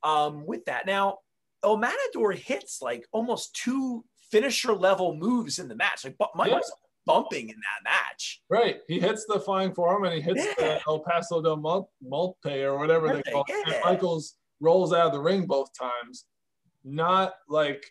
um, 0.03 0.45
with 0.45 0.65
that. 0.65 0.85
Now, 0.85 1.17
El 1.63 1.77
Matador 1.77 2.31
hits 2.31 2.81
like 2.81 3.05
almost 3.11 3.55
two 3.55 4.05
finisher 4.31 4.73
level 4.73 5.15
moves 5.15 5.59
in 5.59 5.67
the 5.67 5.75
match. 5.75 6.05
Like 6.05 6.15
Mike 6.35 6.49
yeah. 6.49 6.55
was 6.55 6.71
bumping 7.05 7.49
in 7.49 7.55
that 7.55 7.89
match. 7.89 8.41
Right. 8.49 8.79
He 8.87 8.99
hits 8.99 9.25
the 9.27 9.39
flying 9.39 9.73
forearm 9.73 10.05
and 10.05 10.13
he 10.13 10.21
hits 10.21 10.45
yeah. 10.45 10.53
the 10.57 10.81
El 10.87 10.99
Paso 10.99 11.41
del 11.41 11.57
Malte 12.01 12.63
or 12.63 12.77
whatever 12.77 13.13
they 13.13 13.31
call 13.31 13.45
it. 13.47 13.67
Yeah. 13.67 13.81
Michaels 13.83 14.35
rolls 14.61 14.93
out 14.93 15.07
of 15.07 15.13
the 15.13 15.19
ring 15.19 15.45
both 15.45 15.69
times. 15.77 16.25
Not 16.83 17.33
like 17.49 17.83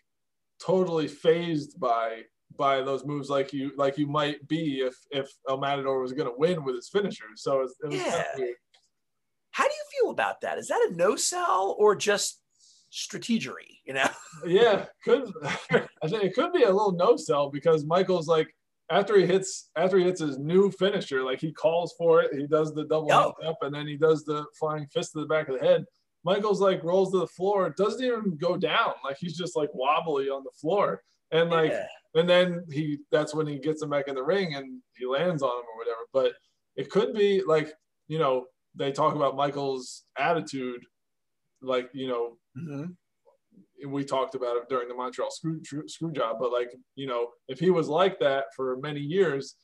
totally 0.61 1.07
phased 1.07 1.79
by 1.79 2.21
by 2.57 2.81
those 2.81 3.05
moves 3.05 3.29
like 3.29 3.53
you 3.53 3.71
like 3.77 3.97
you 3.97 4.07
might 4.07 4.45
be 4.47 4.79
if 4.81 4.95
if 5.11 5.29
El 5.47 5.57
Matador 5.57 6.01
was 6.01 6.13
going 6.13 6.29
to 6.29 6.37
win 6.37 6.63
with 6.63 6.75
his 6.75 6.89
finisher. 6.89 7.25
So 7.35 7.59
it 7.59 7.61
was, 7.61 7.75
it 7.83 7.87
was 7.87 7.95
yeah. 7.95 8.45
How 9.51 9.63
do 9.65 9.71
you 9.73 10.01
feel 10.01 10.11
about 10.11 10.41
that? 10.41 10.57
Is 10.57 10.67
that 10.67 10.89
a 10.89 10.95
no 10.95 11.15
sell 11.15 11.75
or 11.79 11.95
just 11.95 12.41
strategery? 12.91 13.79
You 13.85 13.93
know? 13.93 14.09
yeah, 14.45 14.85
could 15.03 15.31
I 15.43 16.07
think 16.07 16.23
it 16.23 16.35
could 16.35 16.53
be 16.53 16.63
a 16.63 16.71
little 16.71 16.93
no 16.93 17.17
sell 17.17 17.49
because 17.49 17.85
Michael's 17.85 18.27
like 18.27 18.53
after 18.91 19.17
he 19.17 19.25
hits 19.25 19.69
after 19.75 19.97
he 19.97 20.05
hits 20.05 20.21
his 20.21 20.37
new 20.37 20.71
finisher, 20.71 21.23
like 21.23 21.39
he 21.39 21.51
calls 21.51 21.93
for 21.97 22.21
it, 22.21 22.33
he 22.33 22.47
does 22.47 22.73
the 22.73 22.85
double 22.85 23.11
up, 23.11 23.57
and 23.61 23.73
then 23.73 23.87
he 23.87 23.97
does 23.97 24.23
the 24.25 24.45
flying 24.57 24.87
fist 24.87 25.13
to 25.13 25.19
the 25.19 25.27
back 25.27 25.47
of 25.47 25.59
the 25.59 25.65
head. 25.65 25.85
Michael's 26.23 26.61
like 26.61 26.83
rolls 26.83 27.11
to 27.11 27.19
the 27.19 27.27
floor, 27.27 27.73
doesn't 27.77 28.03
even 28.03 28.37
go 28.37 28.57
down, 28.57 28.93
like 29.03 29.17
he's 29.19 29.37
just 29.37 29.55
like 29.55 29.69
wobbly 29.73 30.29
on 30.29 30.43
the 30.43 30.51
floor, 30.59 31.03
and 31.31 31.49
like, 31.49 31.71
yeah. 31.71 31.85
And 32.15 32.29
then 32.29 32.63
he 32.71 32.99
that's 33.11 33.33
when 33.33 33.47
he 33.47 33.59
gets 33.59 33.81
him 33.81 33.89
back 33.89 34.07
in 34.07 34.15
the 34.15 34.23
ring 34.23 34.55
and 34.55 34.81
he 34.97 35.05
lands 35.05 35.43
on 35.43 35.49
him 35.49 35.65
or 35.73 35.77
whatever. 35.77 36.01
But 36.13 36.33
it 36.75 36.89
could 36.89 37.13
be 37.13 37.41
like 37.45 37.71
you 38.07 38.19
know 38.19 38.45
they 38.75 38.91
talk 38.91 39.15
about 39.15 39.35
Michael's 39.35 40.03
attitude, 40.17 40.83
like 41.61 41.89
you 41.93 42.07
know. 42.07 42.37
Mm-hmm 42.57 42.91
we 43.87 44.03
talked 44.03 44.35
about 44.35 44.57
it 44.57 44.69
during 44.69 44.87
the 44.87 44.93
Montreal 44.93 45.31
screw, 45.31 45.61
screw 45.87 46.11
job, 46.11 46.37
but 46.39 46.51
like, 46.51 46.71
you 46.95 47.07
know, 47.07 47.29
if 47.47 47.59
he 47.59 47.69
was 47.69 47.87
like 47.87 48.19
that 48.19 48.45
for 48.55 48.77
many 48.77 48.99
years, 48.99 49.55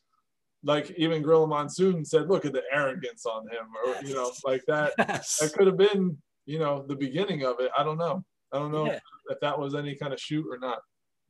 like 0.64 0.92
even 0.98 1.22
Gorilla 1.22 1.48
Monsoon 1.48 2.06
said, 2.06 2.30
look 2.30 2.46
at 2.46 2.54
the 2.54 2.64
arrogance 2.72 3.26
on 3.26 3.44
him, 3.44 3.68
or, 3.86 4.08
you 4.08 4.16
know, 4.16 4.32
like 4.46 4.62
that, 4.68 4.94
yes. 4.98 5.38
that 5.40 5.54
could 5.54 5.68
have 5.68 5.78
been, 5.78 6.18
you 6.46 6.60
know, 6.60 6.86
the 6.88 6.96
beginning 6.96 7.44
of 7.44 7.60
it. 7.60 7.72
I 7.78 7.84
don't 7.84 7.98
know. 7.98 8.24
I 8.52 8.60
don't 8.60 8.72
know 8.72 8.86
yeah. 8.86 8.94
if, 8.94 9.02
if 9.30 9.40
that 9.42 9.60
was 9.60 9.76
any 9.76 9.96
kind 9.96 10.14
of 10.14 10.20
shoot 10.20 10.46
or 10.50 10.58
not. 10.58 10.80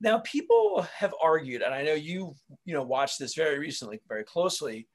Now, 0.01 0.19
people 0.19 0.85
have 0.97 1.13
argued, 1.21 1.61
and 1.61 1.73
I 1.73 1.83
know 1.83 1.93
you, 1.93 2.35
you 2.65 2.73
know, 2.73 2.83
watched 2.83 3.17
this 3.19 3.33
very 3.33 3.59
recently, 3.59 3.99
very 4.07 4.23
closely. 4.23 4.87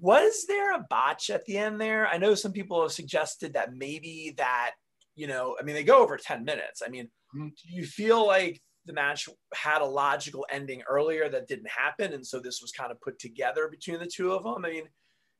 Was 0.00 0.44
there 0.46 0.74
a 0.74 0.86
botch 0.88 1.30
at 1.30 1.44
the 1.44 1.58
end 1.58 1.80
there? 1.80 2.06
I 2.06 2.16
know 2.16 2.34
some 2.34 2.52
people 2.52 2.80
have 2.82 2.92
suggested 2.92 3.54
that 3.54 3.74
maybe 3.74 4.34
that 4.38 4.72
you 5.14 5.26
know, 5.26 5.56
I 5.60 5.62
mean, 5.62 5.74
they 5.74 5.84
go 5.84 6.02
over 6.02 6.16
10 6.16 6.44
minutes. 6.44 6.82
I 6.84 6.88
mean, 6.88 7.06
mm-hmm. 7.36 7.48
do 7.48 7.74
you 7.74 7.84
feel 7.84 8.26
like 8.26 8.60
the 8.86 8.92
match 8.92 9.28
had 9.54 9.82
a 9.82 9.86
logical 9.86 10.46
ending 10.50 10.82
earlier 10.88 11.28
that 11.28 11.48
didn't 11.48 11.70
happen? 11.70 12.12
And 12.12 12.26
so 12.26 12.40
this 12.40 12.60
was 12.62 12.72
kind 12.72 12.90
of 12.90 13.00
put 13.00 13.18
together 13.18 13.68
between 13.68 14.00
the 14.00 14.06
two 14.06 14.32
of 14.32 14.44
them? 14.44 14.64
I 14.64 14.70
mean, 14.70 14.84
mm-hmm. 14.84 14.88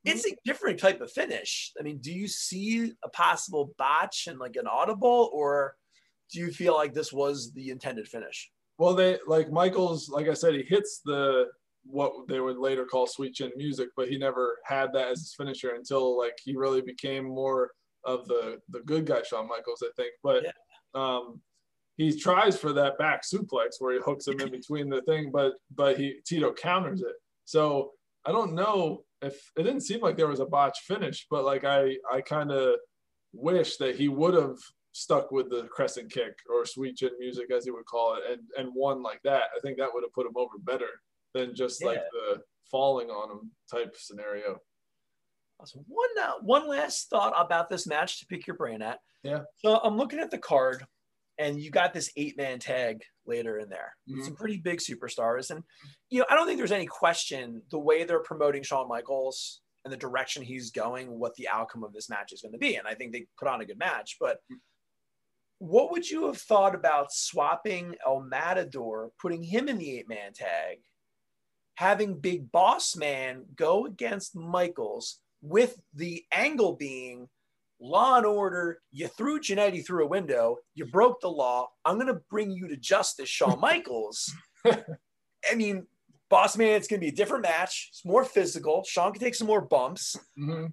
it's 0.05 0.27
a 0.27 0.37
different 0.45 0.79
type 0.79 1.01
of 1.01 1.11
finish. 1.11 1.73
I 1.79 1.83
mean, 1.83 1.99
do 1.99 2.13
you 2.13 2.29
see 2.29 2.93
a 3.05 3.09
possible 3.09 3.75
botch 3.79 4.27
and 4.29 4.39
like 4.39 4.57
an 4.57 4.67
audible, 4.67 5.31
or 5.33 5.75
do 6.33 6.41
you 6.41 6.51
feel 6.51 6.75
like 6.75 6.95
this 6.95 7.13
was 7.13 7.53
the 7.53 7.71
intended 7.71 8.09
finish? 8.09 8.51
Well, 8.79 8.95
they 8.95 9.19
like 9.27 9.53
Michaels, 9.53 10.09
like 10.09 10.29
I 10.29 10.35
said, 10.35 10.55
he 10.55 10.63
hits 10.63 11.01
the 11.05 11.47
what 11.85 12.13
they 12.29 12.41
would 12.41 12.59
later 12.59 12.85
call 12.85 13.07
sweet 13.07 13.35
chin 13.35 13.51
music, 13.57 13.89
but 13.97 14.09
he 14.09 14.17
never 14.17 14.59
had 14.65 14.93
that 14.93 15.09
as 15.09 15.19
his 15.21 15.35
finisher 15.35 15.75
until 15.75 16.19
like 16.19 16.39
he 16.43 16.57
really 16.57 16.81
became 16.81 17.25
more 17.25 17.71
of 18.05 18.27
the 18.29 18.59
the 18.71 18.81
good 18.81 19.07
guy 19.07 19.23
Shawn 19.23 19.49
Michaels, 19.49 19.85
I 19.85 19.91
think. 19.97 20.13
But 20.23 20.45
yeah. 20.45 20.51
um, 20.95 21.41
he 21.97 22.19
tries 22.19 22.57
for 22.57 22.73
that 22.73 22.99
back 22.99 23.23
suplex 23.23 23.77
where 23.79 23.95
he 23.95 24.01
hooks 24.05 24.27
him 24.27 24.41
in 24.41 24.51
between 24.59 24.89
the 24.89 25.03
thing, 25.03 25.31
but 25.33 25.53
but 25.75 25.99
he 25.99 26.21
Tito 26.25 26.53
counters 26.53 27.03
it. 27.03 27.15
So 27.45 27.93
I 28.25 28.33
don't 28.33 28.55
know 28.55 29.05
if 29.21 29.35
it 29.57 29.65
didn't 29.65 29.83
seem 29.83 30.01
like 30.01 30.17
there 30.17 30.29
was 30.29 30.41
a 30.41 30.47
botch 30.47 30.79
finish, 30.87 31.27
but 31.31 31.45
like 31.45 31.65
I 31.65 31.97
I 32.11 32.21
kind 32.21 32.51
of 32.51 32.77
wish 33.33 33.77
that 33.79 33.97
he 33.97 34.09
would 34.09 34.35
have 34.35 34.57
stuck 34.93 35.33
with 35.33 35.51
the 35.51 35.65
crescent 35.65 36.13
kick 36.13 36.39
or 36.51 36.65
sweet 36.65 36.97
chin 36.97 37.11
music 37.19 37.51
as 37.51 37.65
he 37.65 37.71
would 37.71 37.87
call 37.87 38.15
it 38.15 38.23
and 38.31 38.43
and 38.57 38.75
won 38.75 39.03
like 39.03 39.21
that. 39.25 39.45
I 39.57 39.61
think 39.61 39.79
that 39.79 39.89
would 39.93 40.05
have 40.05 40.13
put 40.13 40.27
him 40.27 40.37
over 40.37 40.59
better 40.63 40.89
than 41.35 41.55
just 41.55 41.81
yeah. 41.81 41.89
like 41.89 42.03
the 42.13 42.43
falling 42.71 43.09
on 43.09 43.31
him 43.31 43.51
type 43.71 43.95
scenario. 43.97 44.59
Awesome. 45.61 45.85
One 45.89 46.09
uh, 46.21 46.33
one 46.43 46.69
last 46.69 47.09
thought 47.09 47.33
about 47.37 47.71
this 47.71 47.87
match 47.87 48.21
to 48.21 48.27
pick 48.27 48.47
your 48.47 48.57
brain 48.57 48.83
at. 48.83 48.99
Yeah. 49.23 49.41
So 49.59 49.77
I'm 49.83 49.97
looking 49.97 50.19
at 50.19 50.31
the 50.31 50.39
card, 50.39 50.85
and 51.39 51.61
you 51.61 51.71
got 51.71 51.95
this 51.95 52.11
eight 52.17 52.37
man 52.37 52.59
tag 52.59 53.03
later 53.27 53.59
in 53.59 53.69
there. 53.69 53.95
Mm-hmm. 54.11 54.25
Some 54.25 54.35
pretty 54.35 54.59
big 54.59 54.81
superstars, 54.81 55.51
and 55.51 55.63
you 56.11 56.19
know 56.19 56.27
I 56.29 56.35
don't 56.35 56.47
think 56.47 56.59
there's 56.59 56.73
any 56.73 56.87
question 56.87 57.63
the 57.71 57.79
way 57.79 58.05
they're 58.05 58.21
promoting 58.21 58.63
Shawn 58.63 58.89
Michaels 58.89 59.61
and 59.85 59.93
the 59.93 59.99
direction 59.99 60.43
he's 60.43 60.71
going, 60.71 61.19
what 61.19 61.35
the 61.35 61.49
outcome 61.49 61.83
of 61.83 61.93
this 61.93 62.09
match 62.09 62.33
is 62.33 62.43
going 62.43 62.53
to 62.53 62.59
be. 62.59 62.77
And 62.77 62.87
I 62.87 62.95
think 62.95 63.13
they 63.13 63.27
put 63.39 63.49
on 63.49 63.61
a 63.61 63.65
good 63.65 63.79
match. 63.79 64.17
But 64.21 64.39
what 65.63 65.91
would 65.93 66.09
you 66.09 66.27
have 66.27 66.39
thought 66.39 66.75
about 66.75 67.13
swapping 67.13 67.95
El 68.07 68.21
Matador, 68.21 69.11
putting 69.21 69.43
him 69.43 69.69
in 69.69 69.79
the 69.79 69.99
eight 69.99 70.09
man 70.09 70.33
tag, 70.33 70.79
having 71.77 72.19
Big 72.19 72.51
Boss 72.51 72.97
Man 72.97 73.45
go 73.57 73.87
against 73.87 74.35
Michaels? 74.37 75.21
with 75.43 75.77
the 75.93 76.25
angle 76.33 76.75
being 76.77 77.29
law 77.81 78.17
and 78.17 78.25
order. 78.25 78.79
You 78.93 79.09
threw 79.09 79.41
Jannetty 79.41 79.85
through 79.85 80.05
a 80.05 80.09
window. 80.09 80.59
You 80.75 80.87
broke 80.87 81.21
the 81.21 81.29
law. 81.29 81.69
I'm 81.85 81.97
going 81.97 82.07
to 82.07 82.21
bring 82.31 82.53
you 82.53 82.69
to 82.69 82.77
justice, 82.77 83.29
Shawn 83.29 83.61
Michaels. 83.61 84.33
I 84.65 85.55
mean, 85.57 85.87
Boss 86.31 86.57
Man, 86.57 86.77
it's 86.77 86.87
going 86.87 87.01
to 87.01 87.05
be 87.05 87.13
a 87.13 87.17
different 87.17 87.43
match. 87.43 87.89
It's 87.91 88.05
more 88.05 88.25
physical. 88.25 88.85
Shawn 88.85 89.13
can 89.13 89.21
take 89.21 89.35
some 89.35 89.49
more 89.49 89.61
bumps. 89.61 90.17
Mm-hmm. 90.39 90.67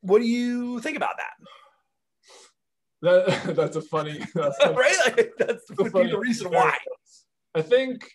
What 0.00 0.20
do 0.20 0.26
you 0.26 0.80
think 0.80 0.96
about 0.96 1.16
that? 1.16 1.32
That, 3.02 3.54
that's 3.56 3.76
a 3.76 3.82
funny, 3.82 4.18
that's 4.34 4.58
right? 4.64 4.96
Like, 5.16 5.32
that's 5.38 5.64
would 5.78 5.92
be 5.92 6.10
the 6.10 6.18
reason 6.18 6.50
why. 6.50 6.76
I 7.54 7.62
think, 7.62 8.08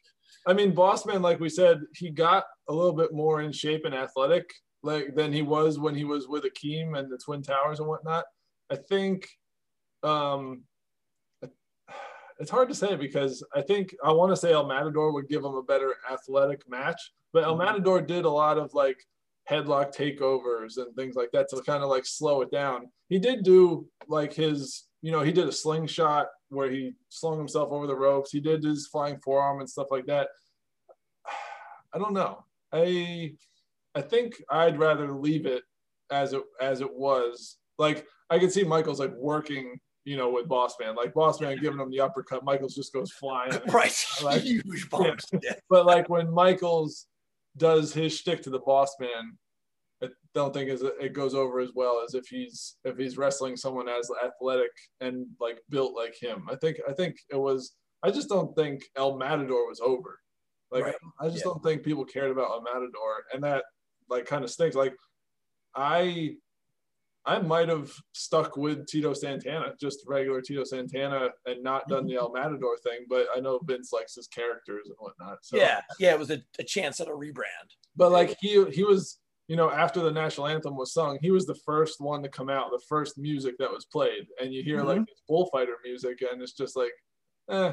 I 0.47 0.53
mean, 0.53 0.73
Bossman, 0.73 1.21
like 1.21 1.39
we 1.39 1.49
said, 1.49 1.81
he 1.95 2.09
got 2.09 2.45
a 2.67 2.73
little 2.73 2.93
bit 2.93 3.13
more 3.13 3.41
in 3.41 3.51
shape 3.51 3.85
and 3.85 3.95
athletic 3.95 4.49
like 4.83 5.15
than 5.15 5.31
he 5.31 5.41
was 5.41 5.79
when 5.79 5.95
he 5.95 6.03
was 6.03 6.27
with 6.27 6.43
Akeem 6.43 6.97
and 6.97 7.11
the 7.11 7.17
Twin 7.17 7.41
Towers 7.41 7.79
and 7.79 7.87
whatnot. 7.87 8.25
I 8.69 8.75
think 8.75 9.27
um, 10.03 10.63
it's 12.39 12.51
hard 12.51 12.69
to 12.69 12.75
say 12.75 12.95
because 12.95 13.43
I 13.55 13.61
think 13.61 13.95
I 14.03 14.11
want 14.11 14.31
to 14.31 14.37
say 14.37 14.51
El 14.51 14.67
Matador 14.67 15.13
would 15.13 15.29
give 15.29 15.43
him 15.43 15.55
a 15.55 15.63
better 15.63 15.95
athletic 16.11 16.69
match, 16.69 17.01
but 17.31 17.43
El 17.43 17.51
mm-hmm. 17.51 17.65
Matador 17.65 18.01
did 18.01 18.25
a 18.25 18.29
lot 18.29 18.57
of 18.57 18.73
like 18.73 18.97
headlock 19.49 19.95
takeovers 19.95 20.77
and 20.77 20.95
things 20.95 21.15
like 21.15 21.29
that 21.33 21.49
to 21.49 21.61
kind 21.61 21.83
of 21.83 21.89
like 21.89 22.05
slow 22.05 22.41
it 22.41 22.51
down. 22.51 22.89
He 23.09 23.19
did 23.19 23.43
do 23.43 23.87
like 24.07 24.33
his, 24.33 24.83
you 25.01 25.11
know, 25.11 25.21
he 25.21 25.31
did 25.31 25.47
a 25.47 25.51
slingshot 25.51 26.27
where 26.49 26.71
he 26.71 26.93
slung 27.09 27.37
himself 27.37 27.71
over 27.71 27.87
the 27.87 27.95
ropes. 27.95 28.31
He 28.31 28.39
did 28.39 28.63
his 28.63 28.87
flying 28.87 29.19
forearm 29.19 29.59
and 29.59 29.69
stuff 29.69 29.87
like 29.91 30.05
that. 30.05 30.29
I 31.93 31.97
don't 31.97 32.13
know. 32.13 32.45
I 32.71 33.35
I 33.95 34.01
think 34.01 34.41
I'd 34.49 34.79
rather 34.79 35.11
leave 35.11 35.45
it 35.45 35.63
as 36.11 36.33
it 36.33 36.41
as 36.61 36.81
it 36.81 36.93
was. 36.93 37.57
Like 37.77 38.05
I 38.29 38.39
could 38.39 38.51
see 38.51 38.63
Michaels 38.63 38.99
like 38.99 39.13
working, 39.15 39.79
you 40.05 40.17
know, 40.17 40.29
with 40.29 40.47
Boss 40.47 40.75
Man. 40.79 40.95
Like 40.95 41.13
Boss 41.13 41.39
Man 41.41 41.59
giving 41.59 41.79
him 41.79 41.91
the 41.91 41.99
uppercut, 41.99 42.43
Michaels 42.43 42.75
just 42.75 42.93
goes 42.93 43.11
flying. 43.11 43.53
right. 43.67 44.05
Like, 44.23 44.41
Huge 44.43 44.89
bumps. 44.89 45.25
Yeah. 45.41 45.53
But 45.69 45.85
like 45.85 46.09
when 46.09 46.33
Michaels 46.33 47.07
does 47.57 47.93
his 47.93 48.17
shtick 48.17 48.41
to 48.43 48.49
the 48.49 48.59
Boss 48.59 48.95
Man, 48.99 49.37
I 50.03 50.07
don't 50.33 50.53
think 50.53 50.69
it 50.69 51.13
goes 51.13 51.33
over 51.33 51.59
as 51.59 51.71
well 51.75 52.03
as 52.05 52.13
if 52.13 52.27
he's 52.27 52.77
if 52.83 52.97
he's 52.97 53.17
wrestling 53.17 53.55
someone 53.55 53.87
as 53.87 54.09
athletic 54.23 54.71
and 54.99 55.25
like 55.39 55.59
built 55.69 55.95
like 55.95 56.15
him. 56.19 56.47
I 56.49 56.55
think 56.55 56.77
I 56.87 56.93
think 56.93 57.17
it 57.31 57.37
was. 57.37 57.73
I 58.01 58.11
just 58.11 58.27
don't 58.27 58.53
think 58.55 58.83
El 58.97 59.17
Matador 59.17 59.67
was 59.67 59.79
over. 59.79 60.19
Like 60.71 60.85
right. 60.85 60.95
I 61.21 61.27
just 61.27 61.37
yeah. 61.37 61.43
don't 61.51 61.63
think 61.63 61.83
people 61.83 62.03
cared 62.03 62.31
about 62.31 62.51
El 62.51 62.63
Matador, 62.63 63.23
and 63.33 63.43
that 63.43 63.63
like 64.09 64.25
kind 64.25 64.43
of 64.43 64.49
stinks. 64.49 64.75
Like 64.75 64.93
I 65.75 66.35
I 67.25 67.39
might 67.39 67.69
have 67.69 67.91
stuck 68.13 68.57
with 68.57 68.85
Tito 68.85 69.13
Santana, 69.13 69.73
just 69.79 70.03
regular 70.07 70.41
Tito 70.41 70.63
Santana, 70.63 71.29
and 71.45 71.63
not 71.63 71.87
done 71.87 72.05
the 72.05 72.15
El 72.15 72.33
Matador 72.33 72.77
thing. 72.77 73.05
But 73.09 73.27
I 73.35 73.39
know 73.39 73.59
Vince 73.63 73.93
likes 73.93 74.15
his 74.15 74.27
characters 74.27 74.87
and 74.87 74.95
whatnot. 74.99 75.37
So 75.41 75.57
yeah, 75.57 75.81
yeah, 75.99 76.11
it 76.11 76.19
was 76.19 76.31
a, 76.31 76.41
a 76.59 76.63
chance 76.63 76.99
at 76.99 77.07
a 77.07 77.11
rebrand. 77.11 77.69
But 77.95 78.11
like 78.11 78.35
he 78.41 78.65
he 78.71 78.83
was, 78.83 79.19
you 79.47 79.55
know, 79.55 79.71
after 79.71 80.01
the 80.01 80.11
national 80.11 80.47
anthem 80.47 80.75
was 80.75 80.93
sung, 80.93 81.17
he 81.21 81.31
was 81.31 81.45
the 81.45 81.59
first 81.65 82.01
one 82.01 82.23
to 82.23 82.29
come 82.29 82.49
out, 82.49 82.71
the 82.71 82.83
first 82.89 83.17
music 83.17 83.55
that 83.59 83.71
was 83.71 83.85
played, 83.85 84.27
and 84.41 84.53
you 84.53 84.61
hear 84.61 84.79
mm-hmm. 84.79 84.87
like 84.87 85.07
bullfighter 85.29 85.77
music, 85.83 86.21
and 86.29 86.41
it's 86.41 86.53
just 86.53 86.75
like, 86.75 86.91
eh, 87.49 87.71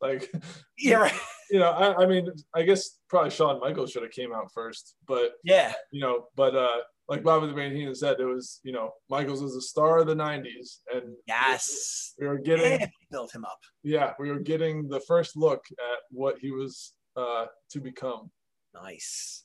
like 0.00 0.32
yeah, 0.78 0.96
right. 0.96 1.14
You 1.50 1.58
know, 1.58 1.70
I, 1.70 2.04
I 2.04 2.06
mean, 2.06 2.30
I 2.54 2.62
guess 2.62 2.98
probably 3.10 3.28
Shawn 3.28 3.60
Michaels 3.60 3.90
should 3.90 4.02
have 4.02 4.12
came 4.12 4.32
out 4.32 4.50
first, 4.54 4.94
but 5.06 5.32
yeah, 5.44 5.74
you 5.90 6.00
know, 6.00 6.28
but 6.34 6.56
uh 6.56 6.78
like 7.08 7.22
Bobby 7.22 7.46
the 7.46 7.52
Brain 7.52 7.74
Heenan 7.74 7.94
said, 7.94 8.20
it 8.20 8.24
was 8.24 8.60
you 8.62 8.72
know 8.72 8.92
Michaels 9.10 9.42
was 9.42 9.56
a 9.56 9.60
star 9.60 9.98
of 9.98 10.06
the 10.06 10.14
'90s, 10.14 10.78
and 10.92 11.14
yes, 11.26 12.14
we 12.18 12.26
were 12.26 12.38
getting 12.38 12.80
yeah, 12.80 12.86
built 13.10 13.34
him 13.34 13.44
up. 13.44 13.58
Yeah, 13.82 14.12
we 14.18 14.30
were 14.30 14.38
getting 14.38 14.88
the 14.88 15.00
first 15.00 15.36
look 15.36 15.64
at 15.72 15.98
what 16.10 16.38
he 16.38 16.50
was 16.50 16.92
uh, 17.16 17.46
to 17.70 17.80
become. 17.80 18.30
Nice. 18.74 19.44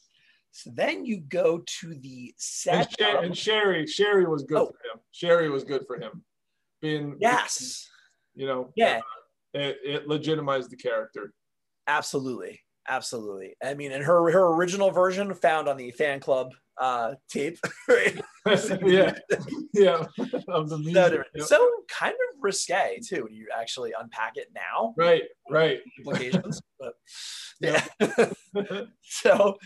So 0.52 0.72
then 0.74 1.06
you 1.06 1.20
go 1.20 1.64
to 1.82 1.94
the 1.94 2.34
set, 2.38 2.76
and, 2.76 2.98
Sher- 3.00 3.24
and 3.24 3.38
Sherri. 3.38 3.88
Sherri 3.88 4.26
was 4.26 4.44
good 4.44 4.58
oh. 4.58 4.66
for 4.66 4.72
him. 4.72 5.02
Sherri 5.12 5.50
was 5.50 5.64
good 5.64 5.86
for 5.86 5.98
him, 5.98 6.24
being 6.82 7.16
yes, 7.20 7.88
you 8.34 8.48
know, 8.48 8.72
yeah, 8.76 9.02
uh, 9.56 9.60
it, 9.60 9.78
it 9.84 10.08
legitimized 10.08 10.72
the 10.72 10.78
character. 10.78 11.34
Absolutely, 11.88 12.62
absolutely. 12.88 13.56
I 13.64 13.74
mean, 13.74 13.92
and 13.92 14.04
her 14.04 14.32
her 14.32 14.48
original 14.56 14.92
version 14.92 15.34
found 15.34 15.68
on 15.68 15.78
the 15.78 15.92
fan 15.92 16.20
club 16.20 16.54
uh, 16.80 17.16
tape, 17.30 17.58
right? 17.88 18.20
yeah, 18.86 19.14
yeah, 19.74 20.06
of 20.48 20.70
the 20.70 20.78
music. 20.78 21.24
So, 21.38 21.46
so, 21.46 21.70
kind 21.90 22.14
of 22.14 22.42
risque 22.42 23.00
too 23.06 23.24
when 23.24 23.34
you 23.34 23.48
actually 23.58 23.94
unpack 24.00 24.34
it 24.36 24.48
now. 24.54 24.94
Right, 24.98 25.24
right. 25.50 25.80
Implications, 25.98 26.62
but 26.80 26.94
yeah. 27.60 27.84
so 29.02 29.58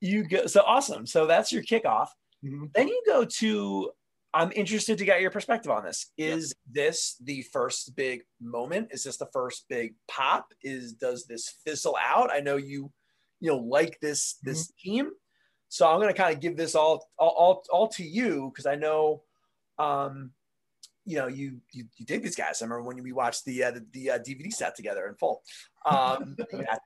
you 0.00 0.24
go. 0.24 0.46
So 0.46 0.62
awesome. 0.66 1.06
So 1.06 1.26
that's 1.26 1.52
your 1.52 1.62
kickoff. 1.62 2.08
Mm-hmm. 2.44 2.66
Then 2.74 2.88
you 2.88 3.02
go 3.06 3.24
to. 3.24 3.90
I'm 4.34 4.52
interested 4.54 4.98
to 4.98 5.06
get 5.06 5.22
your 5.22 5.30
perspective 5.30 5.72
on 5.72 5.84
this. 5.84 6.12
Is 6.18 6.54
this 6.70 7.16
the 7.24 7.42
first 7.50 7.96
big 7.96 8.20
moment? 8.42 8.88
Is 8.90 9.02
this 9.04 9.16
the 9.16 9.28
first 9.32 9.64
big 9.70 9.94
pop? 10.06 10.52
Is 10.62 10.92
does 10.92 11.24
this 11.26 11.54
fizzle 11.64 11.96
out? 12.04 12.30
I 12.30 12.40
know 12.40 12.56
you, 12.56 12.92
you 13.40 13.50
know, 13.50 13.56
like 13.56 13.98
this 14.00 14.36
this 14.42 14.66
mm-hmm. 14.66 14.90
team 14.90 15.10
so 15.68 15.88
I'm 15.88 16.00
going 16.00 16.12
to 16.12 16.18
kind 16.18 16.34
of 16.34 16.40
give 16.40 16.56
this 16.56 16.74
all 16.74 17.08
all 17.18 17.28
all, 17.30 17.64
all 17.70 17.88
to 17.88 18.04
you 18.04 18.50
because 18.52 18.66
I 18.66 18.74
know, 18.74 19.22
um, 19.78 20.32
you 21.04 21.18
know, 21.18 21.26
you, 21.26 21.60
you 21.72 21.84
you 21.96 22.06
dig 22.06 22.22
these 22.22 22.36
guys. 22.36 22.60
I 22.60 22.64
remember 22.64 22.84
when 22.84 23.02
we 23.02 23.12
watched 23.12 23.44
the 23.44 23.64
uh, 23.64 23.70
the, 23.72 23.86
the 23.92 24.10
uh, 24.10 24.18
DVD 24.18 24.52
set 24.52 24.76
together 24.76 25.06
in 25.06 25.14
full. 25.14 25.42
Um, 25.86 26.36
yeah. 26.52 26.76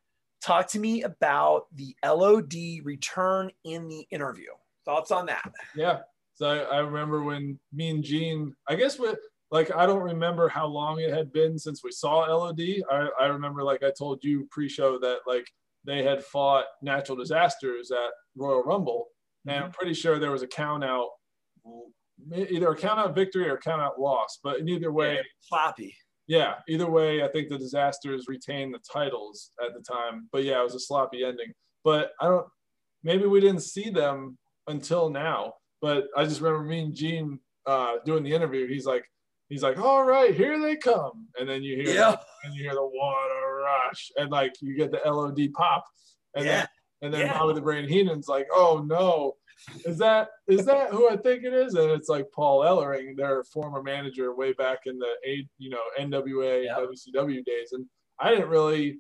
Talk 0.43 0.67
to 0.69 0.81
me 0.81 1.05
about 1.05 1.67
the 1.73 1.95
LOD 2.05 2.85
return 2.85 3.53
in 3.65 3.87
the 3.87 4.07
interview. 4.11 4.51
Thoughts 4.85 5.13
on 5.13 5.27
that? 5.27 5.53
Yeah. 5.77 6.01
So 6.35 6.47
I, 6.49 6.59
I 6.59 6.79
remember 6.79 7.23
when 7.23 7.61
Mean 7.73 8.03
Gene, 8.03 8.53
I 8.69 8.75
guess 8.75 8.99
with 8.99 9.19
like 9.53 9.71
I 9.77 9.87
don't 9.87 10.03
remember 10.03 10.49
how 10.49 10.67
long 10.67 10.99
it 10.99 11.15
had 11.15 11.33
been 11.33 11.59
since 11.59 11.85
we 11.85 11.93
saw 11.93 12.21
LOD. 12.21 12.61
I, 12.91 13.09
I 13.21 13.27
remember 13.27 13.63
like 13.63 13.85
I 13.85 13.93
told 13.97 14.25
you 14.25 14.49
pre-show 14.51 14.99
that 14.99 15.19
like 15.27 15.47
they 15.85 16.03
had 16.03 16.25
fought 16.25 16.65
natural 16.83 17.17
disasters 17.17 17.91
at 17.91 18.11
Royal 18.37 18.63
Rumble, 18.63 19.09
and 19.47 19.57
I'm 19.57 19.63
mm-hmm. 19.65 19.73
pretty 19.73 19.95
sure 19.95 20.19
there 20.19 20.31
was 20.31 20.43
a 20.43 20.49
count 20.49 20.85
out, 20.85 21.11
either 22.35 22.71
a 22.71 22.77
count 22.77 23.01
out 23.01 23.15
victory 23.15 23.49
or 23.49 23.55
a 23.55 23.61
count 23.61 23.83
out 23.83 24.01
loss. 24.01 24.39
But 24.43 24.61
in 24.61 24.69
either 24.69 24.93
way, 24.93 25.15
yeah, 25.15 25.23
sloppy. 25.41 25.95
Yeah, 26.29 26.55
either 26.69 26.89
way, 26.89 27.23
I 27.23 27.29
think 27.29 27.49
the 27.49 27.59
disasters 27.59 28.27
retained 28.29 28.75
the 28.75 28.81
titles 28.91 29.51
at 29.63 29.75
the 29.75 29.83
time. 29.83 30.29
But 30.33 30.45
yeah, 30.45 30.61
it 30.61 30.65
was 30.65 30.75
a 30.75 30.81
sloppy 30.81 31.25
ending. 31.25 31.53
But 31.85 32.13
I 32.21 32.27
don't. 32.27 32.47
Maybe 33.03 33.27
we 33.27 33.41
didn't 33.41 33.63
see 33.63 33.91
them 33.91 34.39
until 34.69 35.11
now. 35.11 35.55
But 35.81 36.05
I 36.17 36.25
just 36.25 36.41
remember 36.41 36.65
Mean 36.65 36.95
Gene 36.95 37.41
uh, 37.67 37.97
doing 38.07 38.23
the 38.23 38.33
interview. 38.33 38.69
He's 38.69 38.87
like, 38.87 39.05
he's 39.49 39.63
like, 39.63 39.79
all 39.79 40.05
right, 40.05 40.35
here 40.35 40.61
they 40.61 40.77
come, 40.77 41.27
and 41.39 41.49
then 41.49 41.63
you 41.63 41.77
hear, 41.77 41.95
yeah. 41.95 42.17
and 42.45 42.55
you 42.55 42.63
hear 42.63 42.75
the 42.75 42.87
water 42.87 43.32
rush, 43.93 44.11
and 44.17 44.31
like 44.31 44.55
you 44.61 44.77
get 44.77 44.91
the 44.91 45.01
LOD 45.05 45.53
pop, 45.55 45.85
and 46.35 46.45
yeah. 46.45 46.53
then 46.53 46.69
and 47.03 47.15
then 47.15 47.27
yeah. 47.27 47.39
Bobby 47.39 47.55
the 47.55 47.61
Brain 47.61 47.89
Heenan's 47.89 48.29
like, 48.29 48.47
oh 48.53 48.85
no, 48.87 49.35
is 49.85 49.99
that 49.99 50.29
is 50.49 50.65
that 50.67 50.91
who 50.91 51.11
I 51.11 51.17
think 51.17 51.45
it 51.45 51.53
is? 51.53 51.75
And 51.75 51.91
it's 51.91 52.09
like 52.09 52.27
Paul 52.35 52.61
Ellering, 52.61 53.17
their 53.17 53.43
former 53.45 53.83
manager 53.83 54.35
way 54.35 54.53
back 54.53 54.81
in 54.87 54.99
the 54.99 55.15
a 55.27 55.47
you 55.59 55.71
know 55.71 55.83
NWA 55.99 56.65
yep. 56.65 56.79
WCW 56.79 57.45
days, 57.45 57.73
and 57.73 57.87
I 58.19 58.31
didn't 58.31 58.49
really, 58.49 58.99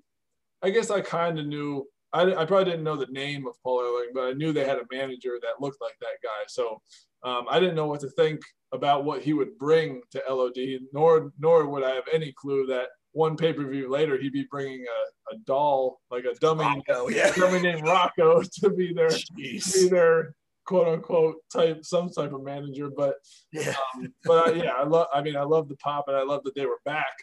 I 0.63 0.71
guess 0.71 0.91
I 0.91 1.01
kind 1.01 1.39
of 1.39 1.47
knew. 1.47 1.87
I, 2.15 2.35
I 2.35 2.45
probably 2.45 2.67
didn't 2.67 2.85
know 2.85 2.97
the 2.97 3.07
name 3.07 3.47
of 3.47 3.55
Paul 3.63 3.81
Ellering, 3.81 4.13
but 4.13 4.25
I 4.25 4.33
knew 4.33 4.53
they 4.53 4.67
had 4.67 4.77
a 4.77 4.85
manager 4.93 5.39
that 5.41 5.63
looked 5.63 5.81
like 5.81 5.95
that 6.01 6.19
guy. 6.23 6.45
So 6.47 6.83
um, 7.25 7.47
I 7.49 7.59
didn't 7.59 7.75
know 7.75 7.87
what 7.87 8.01
to 8.01 8.11
think 8.11 8.41
about 8.73 9.05
what 9.05 9.23
he 9.23 9.33
would 9.33 9.57
bring 9.57 10.03
to 10.11 10.23
LOD, 10.29 10.59
nor 10.93 11.33
nor 11.39 11.67
would 11.67 11.83
I 11.83 11.91
have 11.91 12.05
any 12.13 12.33
clue 12.33 12.67
that 12.67 12.89
one 13.13 13.37
pay 13.37 13.53
per 13.53 13.67
view 13.69 13.91
later, 13.91 14.19
he'd 14.19 14.33
be 14.33 14.47
bringing 14.51 14.85
a, 14.85 15.35
a 15.35 15.39
doll, 15.47 16.01
like 16.11 16.25
a 16.25 16.35
dummy, 16.41 16.65
Rocco, 16.65 17.09
yeah. 17.09 17.33
dummy 17.37 17.61
named 17.61 17.83
Rocco, 17.83 18.43
to 18.61 18.71
be 18.71 18.93
their 18.93 19.11
be 19.37 19.61
their 19.89 20.35
quote 20.65 20.89
unquote 20.89 21.37
type 21.53 21.85
some 21.85 22.11
type 22.11 22.33
of 22.33 22.43
manager. 22.43 22.91
But 22.95 23.17
yeah, 23.53 23.75
um, 23.95 24.13
but 24.25 24.49
uh, 24.49 24.53
yeah, 24.53 24.73
I 24.73 24.85
love. 24.85 25.09
I 25.15 25.23
mean, 25.23 25.37
I 25.37 25.43
love 25.43 25.69
the 25.69 25.77
pop, 25.77 26.07
and 26.09 26.17
I 26.17 26.23
love 26.23 26.43
that 26.45 26.55
they 26.55 26.67
were 26.67 26.81
back. 26.85 27.15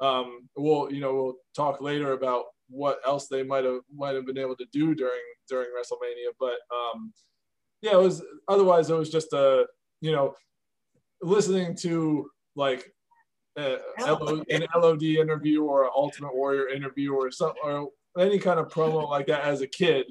Um, 0.00 0.48
we'll 0.56 0.90
you 0.92 1.00
know 1.00 1.14
we'll 1.14 1.34
talk 1.54 1.80
later 1.80 2.12
about 2.12 2.44
what 2.68 2.98
else 3.06 3.28
they 3.28 3.42
might 3.42 3.64
have 3.64 3.80
might 3.94 4.14
have 4.14 4.26
been 4.26 4.38
able 4.38 4.56
to 4.56 4.66
do 4.72 4.94
during 4.94 5.20
during 5.48 5.68
WrestleMania. 5.68 6.32
But 6.40 6.56
um, 6.74 7.12
yeah, 7.82 7.92
it 7.92 8.00
was 8.00 8.22
otherwise 8.48 8.90
it 8.90 8.94
was 8.94 9.10
just 9.10 9.32
a 9.32 9.66
you 10.00 10.12
know 10.12 10.34
listening 11.20 11.76
to 11.76 12.30
like 12.56 12.93
uh, 13.56 13.76
an 13.98 14.66
LOD 14.74 15.02
interview 15.02 15.62
or 15.62 15.84
an 15.84 15.90
Ultimate 15.94 16.34
Warrior 16.34 16.68
interview 16.68 17.14
or 17.14 17.30
something 17.30 17.60
or 17.62 17.88
any 18.18 18.38
kind 18.38 18.58
of 18.58 18.68
promo 18.68 19.08
like 19.08 19.26
that 19.26 19.44
as 19.44 19.60
a 19.60 19.66
kid. 19.66 20.06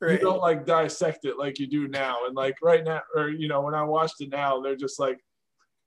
Right. 0.00 0.12
You 0.12 0.18
don't 0.18 0.40
like 0.40 0.64
dissect 0.64 1.24
it 1.24 1.38
like 1.38 1.58
you 1.58 1.66
do 1.66 1.88
now. 1.88 2.18
And 2.26 2.36
like 2.36 2.56
right 2.62 2.84
now, 2.84 3.02
or 3.16 3.30
you 3.30 3.48
know, 3.48 3.62
when 3.62 3.74
I 3.74 3.82
watched 3.82 4.20
it 4.20 4.30
now, 4.30 4.60
they're 4.60 4.76
just 4.76 5.00
like 5.00 5.18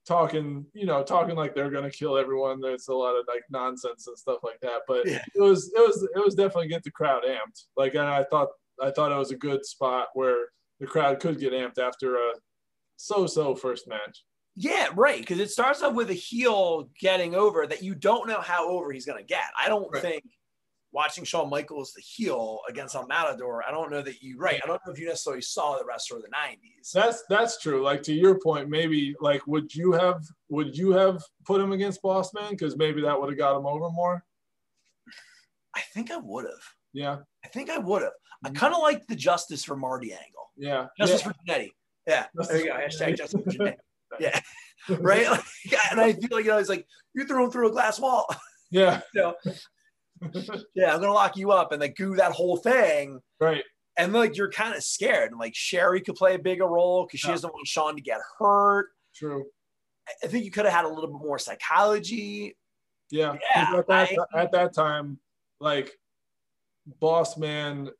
talking, 0.06 0.66
you 0.74 0.84
know, 0.84 1.02
talking 1.02 1.34
like 1.34 1.54
they're 1.54 1.70
gonna 1.70 1.90
kill 1.90 2.18
everyone. 2.18 2.60
There's 2.60 2.88
a 2.88 2.94
lot 2.94 3.16
of 3.16 3.24
like 3.26 3.42
nonsense 3.50 4.06
and 4.06 4.18
stuff 4.18 4.40
like 4.42 4.60
that. 4.60 4.82
But 4.86 5.08
yeah. 5.08 5.22
it 5.34 5.40
was 5.40 5.72
it 5.74 5.80
was 5.80 6.02
it 6.14 6.22
was 6.22 6.34
definitely 6.34 6.68
get 6.68 6.82
the 6.82 6.90
crowd 6.90 7.22
amped. 7.24 7.64
Like 7.76 7.94
and 7.94 8.06
I 8.06 8.24
thought 8.24 8.48
I 8.82 8.90
thought 8.90 9.12
it 9.12 9.18
was 9.18 9.30
a 9.30 9.36
good 9.36 9.64
spot 9.64 10.08
where 10.12 10.48
the 10.78 10.86
crowd 10.86 11.20
could 11.20 11.38
get 11.38 11.52
amped 11.52 11.78
after 11.78 12.16
a 12.16 12.32
so-so 12.96 13.54
first 13.54 13.88
match. 13.88 14.24
Yeah, 14.54 14.88
right. 14.94 15.20
Because 15.20 15.38
it 15.38 15.50
starts 15.50 15.82
off 15.82 15.94
with 15.94 16.10
a 16.10 16.14
heel 16.14 16.90
getting 16.98 17.34
over 17.34 17.66
that 17.66 17.82
you 17.82 17.94
don't 17.94 18.28
know 18.28 18.40
how 18.40 18.68
over 18.68 18.92
he's 18.92 19.06
going 19.06 19.18
to 19.18 19.26
get. 19.26 19.44
I 19.58 19.68
don't 19.68 19.90
right. 19.92 20.02
think 20.02 20.24
watching 20.92 21.24
Shawn 21.24 21.48
Michaels 21.48 21.94
the 21.94 22.02
heel 22.02 22.60
against 22.68 22.94
El 22.94 23.06
Matador, 23.06 23.64
I 23.66 23.70
don't 23.70 23.90
know 23.90 24.02
that 24.02 24.22
you 24.22 24.38
right. 24.38 24.60
I 24.62 24.66
don't 24.66 24.80
know 24.86 24.92
if 24.92 24.98
you 24.98 25.06
necessarily 25.06 25.42
saw 25.42 25.78
the 25.78 25.86
rest 25.86 26.12
of 26.12 26.20
the 26.20 26.28
'90s. 26.28 26.92
That's 26.92 27.24
that's 27.30 27.60
true. 27.60 27.82
Like 27.82 28.02
to 28.02 28.12
your 28.12 28.38
point, 28.38 28.68
maybe 28.68 29.14
like 29.20 29.46
would 29.46 29.74
you 29.74 29.92
have 29.92 30.22
would 30.50 30.76
you 30.76 30.92
have 30.92 31.22
put 31.46 31.60
him 31.60 31.72
against 31.72 32.02
Bossman 32.02 32.50
because 32.50 32.76
maybe 32.76 33.00
that 33.02 33.18
would 33.18 33.30
have 33.30 33.38
got 33.38 33.56
him 33.56 33.66
over 33.66 33.90
more. 33.90 34.22
I 35.74 35.80
think 35.94 36.10
I 36.10 36.18
would 36.18 36.44
have. 36.44 36.62
Yeah. 36.92 37.18
I 37.44 37.48
think 37.48 37.70
I 37.70 37.78
would 37.78 38.02
have. 38.02 38.12
I 38.44 38.48
mm-hmm. 38.48 38.56
kind 38.56 38.74
of 38.74 38.82
like 38.82 39.06
the 39.06 39.16
justice 39.16 39.64
for 39.64 39.76
Marty 39.76 40.12
angle. 40.12 40.50
Yeah. 40.56 40.86
Justice 40.98 41.22
yeah. 41.24 41.32
for 41.32 41.34
Jannetty. 41.48 41.70
Yeah. 42.06 42.26
Justice 42.36 42.48
there 42.48 42.58
you 42.58 42.66
go. 42.66 42.78
Hashtag 42.78 43.16
justice 43.16 43.56
for. 43.56 43.74
Yeah. 44.20 44.40
right. 44.88 45.30
Like, 45.30 45.44
and 45.90 46.00
I 46.00 46.12
feel 46.12 46.28
like, 46.32 46.44
you 46.44 46.50
know, 46.50 46.58
it's 46.58 46.68
like 46.68 46.86
you're 47.14 47.26
thrown 47.26 47.50
through 47.50 47.68
a 47.68 47.72
glass 47.72 47.98
wall. 47.98 48.26
Yeah. 48.74 49.02
you 49.14 49.20
know? 49.20 49.34
yeah, 50.74 50.94
I'm 50.94 51.00
gonna 51.02 51.12
lock 51.12 51.36
you 51.36 51.50
up 51.50 51.72
and 51.72 51.80
like 51.82 51.94
do 51.94 52.16
that 52.16 52.32
whole 52.32 52.56
thing. 52.56 53.20
Right. 53.38 53.64
And 53.98 54.14
like 54.14 54.34
you're 54.34 54.50
kind 54.50 54.74
of 54.74 54.82
scared. 54.82 55.30
And 55.30 55.38
like 55.38 55.54
Sherri 55.54 56.00
could 56.00 56.14
play 56.14 56.36
a 56.36 56.38
bigger 56.38 56.66
role 56.66 57.04
because 57.04 57.20
she 57.20 57.26
yeah. 57.26 57.34
doesn't 57.34 57.52
want 57.52 57.66
Shawn 57.66 57.96
to 57.96 58.00
get 58.00 58.18
hurt. 58.38 58.86
True. 59.14 59.44
I 60.24 60.26
think 60.26 60.46
you 60.46 60.50
could 60.50 60.64
have 60.64 60.72
had 60.72 60.86
a 60.86 60.88
little 60.88 61.10
bit 61.10 61.22
more 61.22 61.38
psychology. 61.38 62.56
Yeah. 63.10 63.36
yeah 63.54 63.74
at, 63.76 63.86
that, 63.88 64.10
I, 64.32 64.40
at 64.40 64.52
that 64.52 64.74
time, 64.74 65.18
like 65.60 65.92
Boss 66.98 67.36
Man 67.36 67.90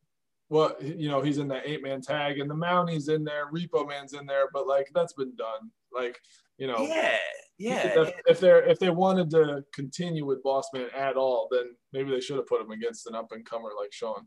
well, 0.53 0.77
you 0.83 1.09
know, 1.09 1.23
he's 1.23 1.39
in 1.39 1.49
that 1.49 1.63
eight 1.65 1.83
man 1.83 2.03
tag 2.03 2.39
and 2.39 2.49
the 2.49 2.55
Mounties 2.55 3.09
in 3.09 3.25
there, 3.25 3.51
Repo 3.51 3.89
Man's 3.89 4.13
in 4.13 4.27
there, 4.27 4.49
but 4.53 4.67
like 4.67 4.91
that's 4.95 5.15
been 5.15 5.35
done. 5.35 5.71
Like, 5.95 6.19
you 6.59 6.67
know, 6.67 6.79
yeah, 6.79 7.17
yeah. 7.59 8.01
If, 8.01 8.13
if 8.27 8.41
they're 8.41 8.63
if 8.63 8.79
they 8.79 8.91
wanted 8.91 9.31
to 9.31 9.65
continue 9.73 10.25
with 10.25 10.43
Boss 10.43 10.67
Man 10.73 10.89
at 10.97 11.17
all, 11.17 11.49
then 11.51 11.75
maybe 11.93 12.11
they 12.11 12.21
should 12.21 12.37
have 12.37 12.47
put 12.47 12.61
him 12.61 12.71
against 12.71 13.07
an 13.07 13.15
up 13.15 13.33
and 13.33 13.45
comer 13.45 13.71
like 13.79 13.93
Shawn. 13.93 14.27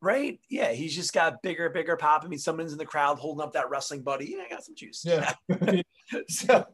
right? 0.00 0.38
Yeah, 0.50 0.72
he's 0.72 0.94
just 0.94 1.12
got 1.12 1.42
bigger, 1.42 1.70
bigger 1.70 1.96
pop. 1.96 2.24
I 2.24 2.28
mean, 2.28 2.38
someone's 2.38 2.72
in 2.72 2.78
the 2.78 2.84
crowd 2.84 3.18
holding 3.18 3.42
up 3.42 3.52
that 3.52 3.70
wrestling 3.70 4.02
buddy. 4.02 4.34
Yeah, 4.36 4.44
I 4.44 4.48
got 4.50 4.64
some 4.64 4.74
juice. 4.74 5.04
Yeah. 5.04 5.32
so, 6.28 6.66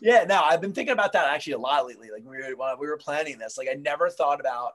yeah, 0.00 0.24
Now 0.24 0.44
I've 0.44 0.60
been 0.60 0.72
thinking 0.72 0.92
about 0.92 1.12
that 1.12 1.28
actually 1.28 1.54
a 1.54 1.58
lot 1.58 1.86
lately. 1.86 2.08
Like 2.12 2.24
we 2.24 2.38
were 2.38 2.56
while 2.56 2.78
we 2.78 2.86
were 2.86 2.96
planning 2.96 3.38
this, 3.38 3.58
like 3.58 3.68
I 3.70 3.74
never 3.74 4.08
thought 4.08 4.40
about 4.40 4.72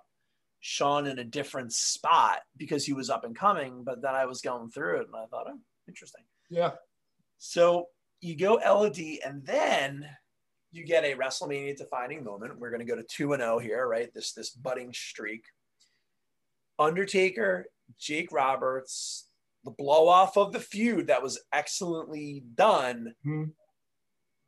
Shawn 0.59 1.07
in 1.07 1.19
a 1.19 1.23
different 1.23 1.73
spot 1.73 2.39
because 2.55 2.85
he 2.85 2.93
was 2.93 3.09
up 3.09 3.23
and 3.23 3.35
coming, 3.35 3.83
but 3.83 4.01
then 4.01 4.15
I 4.15 4.25
was 4.25 4.41
going 4.41 4.69
through 4.69 5.01
it 5.01 5.07
and 5.07 5.15
I 5.15 5.25
thought, 5.27 5.47
oh, 5.49 5.59
interesting. 5.87 6.23
Yeah. 6.49 6.71
So 7.37 7.87
you 8.21 8.35
go 8.35 8.55
LOD 8.55 8.99
and 9.25 9.45
then 9.45 10.07
you 10.71 10.85
get 10.85 11.03
a 11.03 11.15
WrestleMania 11.15 11.77
defining 11.77 12.23
moment. 12.23 12.59
We're 12.59 12.69
going 12.71 12.85
to 12.85 12.85
go 12.85 12.95
to 12.95 13.03
2 13.03 13.33
and 13.33 13.41
0 13.41 13.59
here, 13.59 13.87
right? 13.87 14.13
This 14.13 14.33
this 14.33 14.49
budding 14.49 14.93
streak. 14.93 15.43
Undertaker, 16.79 17.67
Jake 17.97 18.31
Roberts, 18.31 19.29
the 19.63 19.71
blow 19.71 20.07
off 20.07 20.37
of 20.37 20.53
the 20.53 20.59
feud 20.59 21.07
that 21.07 21.23
was 21.23 21.39
excellently 21.51 22.43
done. 22.55 23.15
Mhm. 23.25 23.53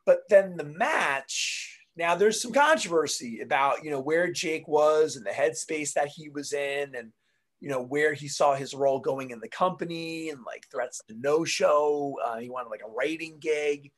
But 0.06 0.22
then 0.30 0.58
the 0.58 0.64
match, 0.64 1.80
now 1.96 2.16
there's 2.16 2.42
some 2.42 2.54
controversy 2.54 3.42
about, 3.42 3.84
you 3.84 3.92
know, 3.92 4.00
where 4.00 4.32
Jake 4.32 4.68
was 4.68 5.16
and 5.16 5.26
the 5.26 5.32
headspace 5.32 5.94
that 5.94 6.10
he 6.10 6.30
was 6.30 6.54
in 6.54 6.96
and 6.96 7.12
you 7.60 7.70
know 7.70 7.82
where 7.82 8.14
he 8.14 8.28
saw 8.28 8.56
his 8.56 8.74
role 8.74 9.00
going 9.00 9.32
in 9.32 9.40
the 9.40 9.50
company 9.50 10.30
and 10.30 10.40
like 10.46 10.68
threats 10.72 11.02
to 11.08 11.16
no 11.20 11.44
show 11.44 12.18
uh, 12.26 12.38
he 12.38 12.50
wanted 12.50 12.70
like 12.70 12.82
a 12.86 12.90
writing 12.90 13.38
gig. 13.40 13.92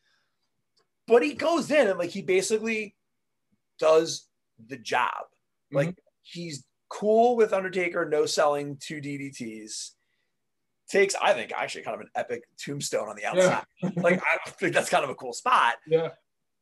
But 1.08 1.24
he 1.24 1.34
goes 1.34 1.70
in 1.72 1.88
and 1.88 2.00
like 2.00 2.12
he 2.12 2.22
basically 2.22 2.96
does 3.80 4.28
the 4.68 4.78
job. 4.78 5.26
Like 5.72 5.98
he's 6.22 6.64
cool 6.90 7.36
with 7.38 7.54
undertaker 7.54 8.06
no 8.06 8.26
selling 8.26 8.76
two 8.76 9.00
ddts 9.00 9.92
takes 10.90 11.16
i 11.22 11.32
think 11.32 11.54
actually 11.56 11.82
kind 11.82 11.96
of 11.96 12.02
an 12.02 12.10
epic 12.16 12.44
tombstone 12.58 13.08
on 13.08 13.16
the 13.16 13.24
outside. 13.24 13.64
Like 13.96 14.22
i 14.22 14.50
think 14.50 14.74
that's 14.74 14.90
kind 14.90 15.06
of 15.06 15.10
a 15.10 15.16
cool 15.16 15.32
spot. 15.32 15.76
Yeah. 15.88 16.10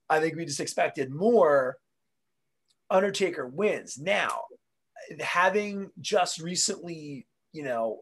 I 0.09 0.19
think 0.19 0.35
we 0.35 0.45
just 0.45 0.59
expected 0.59 1.11
more. 1.11 1.77
Undertaker 2.89 3.47
wins. 3.47 3.99
Now, 3.99 4.41
having 5.19 5.89
just 5.99 6.39
recently, 6.41 7.27
you 7.53 7.63
know, 7.63 7.99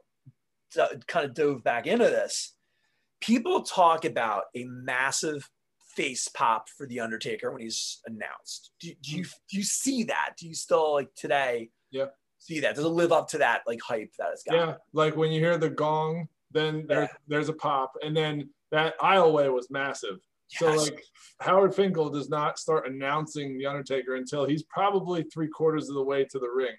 d- 0.74 0.82
kind 1.08 1.26
of 1.26 1.34
dove 1.34 1.64
back 1.64 1.88
into 1.88 2.06
this, 2.06 2.56
people 3.22 3.64
talk 3.64 4.06
about 4.06 4.44
a 4.56 4.66
massive 4.66 5.50
face 5.96 6.28
pop 6.28 6.70
for 6.70 6.86
the 6.86 7.00
Undertaker 7.00 7.52
when 7.52 7.62
he's 7.62 8.00
announced. 8.06 8.72
Do, 8.80 8.92
do 9.02 9.18
you 9.18 9.24
do 9.24 9.58
you 9.58 9.64
see 9.64 10.04
that? 10.04 10.36
Do 10.40 10.48
you 10.48 10.54
still 10.54 10.94
like 10.94 11.10
today? 11.16 11.70
Yeah. 11.92 12.06
See 12.40 12.60
that? 12.60 12.76
Does 12.76 12.86
it 12.86 12.90
live 12.90 13.12
up 13.12 13.28
to 13.30 13.40
that 13.40 13.62
like 13.66 13.80
hype 13.82 14.12
that 14.20 14.30
it's 14.34 14.44
got? 14.44 14.56
Yeah. 14.56 14.74
Like 14.94 15.16
when 15.16 15.32
you 15.32 15.40
hear 15.40 15.58
the 15.58 15.70
gong, 15.70 16.28
then 16.52 16.86
there, 16.88 17.02
Yeah. 17.04 17.08
there's 17.28 17.50
a 17.50 17.54
pop. 17.54 17.94
And 18.04 18.16
then 18.16 18.50
that 18.72 18.98
aisleway 19.00 19.52
was 19.52 19.72
massive. 19.72 20.18
So 20.50 20.72
like 20.72 21.02
Howard 21.42 21.76
Finkel 21.76 22.10
does 22.10 22.30
not 22.30 22.58
start 22.60 22.88
announcing 22.88 23.58
the 23.58 23.66
Undertaker 23.66 24.16
until 24.16 24.46
he's 24.46 24.64
probably 24.64 25.24
three 25.24 25.50
quarters 25.50 25.90
of 25.90 25.96
the 25.96 26.04
way 26.04 26.24
to 26.26 26.40
the 26.40 26.48
ring. 26.50 26.76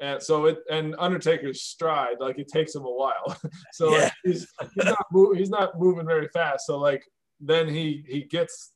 And 0.00 0.22
so 0.22 0.46
it 0.46 0.58
and 0.70 0.94
Undertaker's 0.98 1.62
stride, 1.62 2.16
like 2.20 2.38
it 2.38 2.48
takes 2.48 2.74
him 2.74 2.82
a 2.84 2.90
while. 2.90 3.36
so 3.72 3.90
like, 3.90 4.12
he's 4.24 4.46
he's 4.74 4.84
not 4.84 5.06
he's 5.34 5.50
not 5.50 5.78
moving 5.80 6.06
very 6.06 6.28
fast. 6.28 6.66
So 6.66 6.78
like 6.78 7.02
then 7.40 7.68
he 7.68 8.04
he 8.06 8.22
gets 8.22 8.72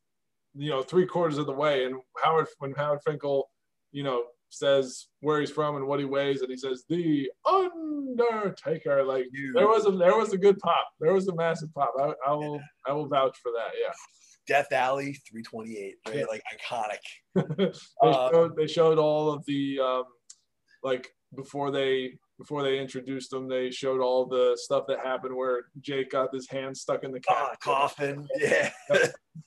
you 0.55 0.71
know 0.71 0.83
three 0.83 1.07
quarters 1.07 1.39
of 1.39 1.47
the 1.47 1.53
way 1.53 1.85
and 1.85 1.97
Howard 2.23 2.47
when 2.59 2.73
Howard 2.73 3.01
Finkel, 3.05 3.51
you 3.93 4.03
know, 4.03 4.25
says 4.49 5.07
where 5.21 5.41
he's 5.41 5.51
from 5.51 5.77
and 5.77 5.87
what 5.87 6.01
he 6.01 6.05
weighs, 6.05 6.41
and 6.41 6.51
he 6.51 6.57
says 6.57 6.85
the 6.89 7.31
Undertaker. 7.47 9.05
Like 9.05 9.27
there 9.55 9.69
was 9.69 9.87
a 9.87 9.91
there 9.91 10.17
was 10.17 10.33
a 10.33 10.39
good 10.39 10.59
pop. 10.59 10.89
There 11.01 11.13
was 11.13 11.29
a 11.29 11.35
massive 11.35 11.73
pop. 11.75 11.93
I, 11.99 12.13
I 12.27 12.33
will 12.33 12.61
I 12.87 12.93
will 12.93 13.09
vouch 13.09 13.37
for 13.43 13.53
that. 13.53 13.73
Yeah. 13.81 13.93
Death 14.49 14.67
Valley 14.71 15.17
328, 15.31 15.95
right? 16.09 16.27
Like 16.29 16.43
iconic. 16.53 17.57
they, 17.57 17.73
Uh, 18.03 18.31
showed, 18.31 18.57
they 18.57 18.67
showed 18.67 18.99
all 18.99 19.31
of 19.31 19.45
the 19.47 19.79
um, 19.79 20.05
like 20.83 21.09
before 21.37 21.71
they 21.71 22.13
before 22.39 22.63
they 22.63 22.79
introduced 22.79 23.31
them 23.31 23.49
they 23.49 23.71
showed 23.71 24.01
all 24.01 24.25
the 24.27 24.57
stuff 24.61 24.85
that 24.89 24.99
happened 25.01 25.35
where 25.37 25.63
jake 25.81 26.11
got 26.11 26.33
his 26.35 26.49
hand 26.49 26.77
stuck 26.77 27.05
in 27.05 27.13
the 27.13 27.21
Ah, 27.29 27.55
coffin. 27.63 28.27
Yeah. 28.39 28.71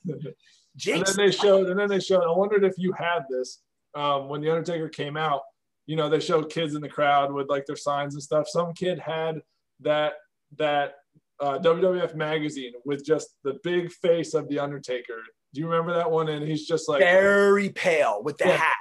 and 0.04 1.06
then 1.06 1.16
they 1.16 1.30
showed 1.30 1.68
and 1.68 1.78
then 1.78 1.88
they 1.88 2.00
showed 2.00 2.22
i 2.24 2.30
wondered 2.30 2.64
if 2.64 2.74
you 2.78 2.92
had 2.92 3.20
this 3.30 3.60
um, 3.94 4.28
when 4.28 4.40
the 4.40 4.50
undertaker 4.50 4.88
came 4.88 5.16
out 5.16 5.42
you 5.86 5.96
know 5.96 6.08
they 6.08 6.20
showed 6.20 6.50
kids 6.50 6.74
in 6.74 6.80
the 6.80 6.88
crowd 6.88 7.32
with 7.32 7.48
like 7.48 7.64
their 7.66 7.76
signs 7.76 8.14
and 8.14 8.22
stuff 8.22 8.48
some 8.48 8.72
kid 8.74 8.98
had 8.98 9.40
that 9.80 10.14
that 10.56 10.94
uh, 11.40 11.58
wwf 11.58 12.14
magazine 12.14 12.72
with 12.84 13.04
just 13.04 13.36
the 13.44 13.58
big 13.62 13.90
face 13.92 14.34
of 14.34 14.48
the 14.48 14.58
undertaker 14.58 15.18
do 15.52 15.60
you 15.60 15.66
remember 15.68 15.92
that 15.94 16.10
one 16.10 16.28
and 16.28 16.46
he's 16.46 16.66
just 16.66 16.88
like 16.88 17.00
very 17.00 17.68
pale 17.70 18.22
with 18.22 18.36
the 18.38 18.46
Yeah. 18.48 18.56
hat. 18.56 18.74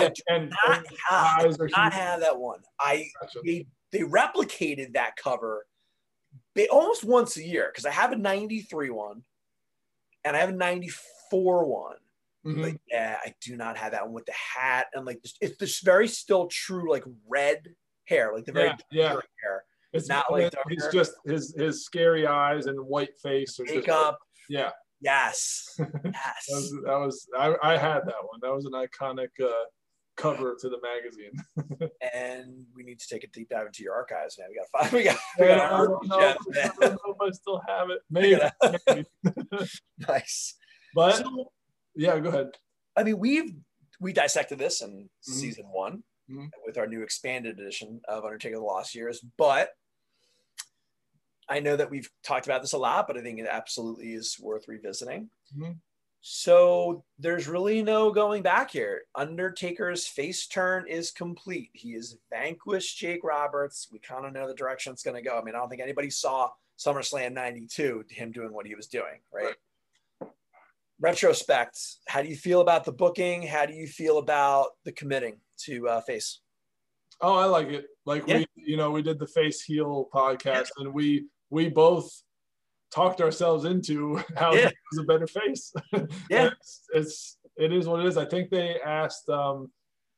Yeah, 0.00 0.06
I 0.06 0.08
do 0.08 0.22
and, 0.28 0.52
not 0.66 0.78
and 0.78 0.86
have, 1.08 1.58
not 1.70 1.92
have 1.92 2.20
that 2.20 2.38
one. 2.38 2.60
I 2.80 3.08
Gotcha. 3.20 3.40
they 3.44 3.66
they 3.92 4.00
replicated 4.00 4.94
that 4.94 5.16
cover 5.16 5.66
they 6.54 6.68
almost 6.68 7.04
once 7.04 7.36
a 7.36 7.42
year 7.42 7.70
because 7.72 7.84
I 7.86 7.90
have 7.90 8.12
a 8.12 8.16
93 8.16 8.90
one 8.90 9.22
and 10.24 10.36
I 10.36 10.40
have 10.40 10.48
a 10.50 10.52
94 10.52 11.64
one. 11.66 11.96
Mhm. 12.46 12.62
But 12.62 12.80
yeah, 12.88 13.18
I 13.24 13.34
do 13.40 13.56
not 13.56 13.76
have 13.76 13.92
that 13.92 14.04
one 14.04 14.12
with 14.14 14.26
the 14.26 14.32
hat 14.32 14.86
and 14.94 15.04
like 15.04 15.20
it's 15.40 15.56
this 15.58 15.80
very 15.80 16.08
still 16.08 16.46
true 16.48 16.90
like 16.90 17.04
red 17.28 17.74
hair, 18.04 18.32
like 18.34 18.44
the 18.44 18.52
very 18.52 18.68
Yeah, 18.90 19.12
yeah. 19.14 19.20
hair. 19.42 19.64
It's 19.92 20.08
Not 20.08 20.30
like 20.30 20.52
he's 20.68 20.82
darker. 20.82 20.92
just 20.92 21.12
his 21.24 21.54
his 21.56 21.84
scary 21.84 22.26
eyes 22.26 22.66
and 22.66 22.78
white 22.80 23.16
face. 23.22 23.58
Are 23.60 23.64
just, 23.64 23.76
Makeup. 23.76 24.18
yeah, 24.48 24.70
Yes. 25.00 25.74
that 25.78 25.90
Yes. 26.04 26.46
was, 26.50 26.70
that 26.84 26.98
was 26.98 27.28
I, 27.38 27.54
I 27.62 27.76
had 27.78 28.00
that 28.06 28.22
one. 28.22 28.40
That 28.42 28.54
was 28.54 28.64
an 28.66 28.72
iconic 28.72 29.28
uh, 29.42 29.50
cover 30.16 30.56
to 30.60 30.68
the 30.68 30.78
magazine. 30.82 31.90
and 32.14 32.64
we 32.74 32.82
need 32.82 32.98
to 32.98 33.06
take 33.08 33.24
a 33.24 33.28
deep 33.28 33.48
dive 33.50 33.66
into 33.66 33.82
your 33.82 33.94
archives, 33.94 34.38
man. 34.38 34.48
We 34.50 34.56
got 34.56 34.82
five. 34.82 34.92
We 34.92 35.04
got, 35.04 35.16
we 35.38 35.46
got 35.46 35.72
I, 35.72 35.76
don't 35.84 36.08
know, 36.08 36.18
gems, 36.18 36.38
I 36.58 36.68
don't 36.80 36.92
know 37.06 37.14
if 37.20 37.20
I 37.20 37.30
still 37.32 37.62
have 37.68 37.90
it. 37.90 38.00
Maybe, 38.10 38.40
nice. 40.08 40.54
but 40.94 41.16
So, 41.16 41.52
yeah, 41.94 42.18
go 42.18 42.28
ahead. 42.30 42.48
I 42.96 43.02
mean, 43.02 43.18
we've 43.18 43.52
we 44.00 44.12
dissected 44.12 44.58
this 44.58 44.82
in 44.82 45.08
Mhm. 45.28 45.32
season 45.32 45.66
one 45.70 46.02
Mhm. 46.30 46.50
with 46.66 46.76
our 46.78 46.86
new 46.86 47.02
expanded 47.02 47.58
edition 47.58 48.00
of 48.08 48.24
Undertaker: 48.24 48.56
The 48.56 48.62
Lost 48.62 48.94
Years, 48.94 49.24
but 49.38 49.70
I 51.48 51.60
know 51.60 51.76
that 51.76 51.90
we've 51.90 52.10
talked 52.24 52.46
about 52.46 52.60
this 52.62 52.72
a 52.72 52.78
lot, 52.78 53.06
but 53.06 53.16
I 53.16 53.22
think 53.22 53.38
it 53.38 53.46
absolutely 53.48 54.12
is 54.14 54.36
worth 54.40 54.66
revisiting. 54.66 55.30
Mhm. 55.56 55.78
So 56.28 57.04
there's 57.20 57.46
really 57.46 57.84
no 57.84 58.10
going 58.10 58.42
back 58.42 58.72
here. 58.72 59.02
Undertaker's 59.14 60.08
face 60.08 60.48
turn 60.48 60.88
is 60.88 61.12
complete. 61.12 61.70
He 61.72 61.92
has 61.92 62.16
vanquished 62.30 62.98
Jake 62.98 63.22
Roberts. 63.22 63.86
We 63.92 64.00
kind 64.00 64.26
of 64.26 64.32
know 64.32 64.48
the 64.48 64.54
direction 64.54 64.92
it's 64.92 65.04
going 65.04 65.14
to 65.14 65.22
go. 65.22 65.38
I 65.38 65.44
mean, 65.44 65.54
I 65.54 65.58
don't 65.58 65.68
think 65.68 65.82
anybody 65.82 66.10
saw 66.10 66.50
SummerSlam 66.80 67.32
92, 67.32 68.06
him 68.10 68.32
doing 68.32 68.52
what 68.52 68.66
he 68.66 68.74
was 68.74 68.88
doing, 68.88 69.20
right? 69.32 69.54
Retrospect, 70.98 71.78
how 72.08 72.22
do 72.22 72.28
you 72.28 72.36
feel 72.36 72.60
about 72.60 72.84
the 72.84 72.92
booking? 72.92 73.42
How 73.42 73.64
do 73.64 73.74
you 73.74 73.86
feel 73.86 74.18
about 74.18 74.70
the 74.84 74.90
committing 74.90 75.38
to 75.66 75.88
uh, 75.88 76.00
face? 76.00 76.40
Oh, 77.20 77.36
I 77.36 77.44
like 77.44 77.68
it. 77.68 77.86
Like 78.04 78.24
Yeah. 78.26 78.38
we, 78.38 78.46
you 78.56 78.76
know, 78.76 78.90
we 78.90 79.00
did 79.00 79.20
the 79.20 79.28
face 79.28 79.62
heel 79.62 80.08
podcast, 80.12 80.70
and 80.78 80.92
we 80.92 81.26
we 81.50 81.68
both 81.68 82.10
talked 82.90 83.20
ourselves 83.20 83.64
into 83.64 84.16
how 84.36 84.52
Yeah. 84.54 84.70
was 84.92 85.00
a 85.00 85.04
better 85.04 85.26
face. 85.26 85.72
Yeah. 86.30 86.50
it's, 86.52 86.82
it's 86.94 87.38
it 87.56 87.72
is 87.72 87.86
what 87.88 88.00
it 88.00 88.06
is. 88.06 88.16
I 88.16 88.24
think 88.26 88.50
they 88.50 88.76
asked 88.84 89.28
um, 89.28 89.70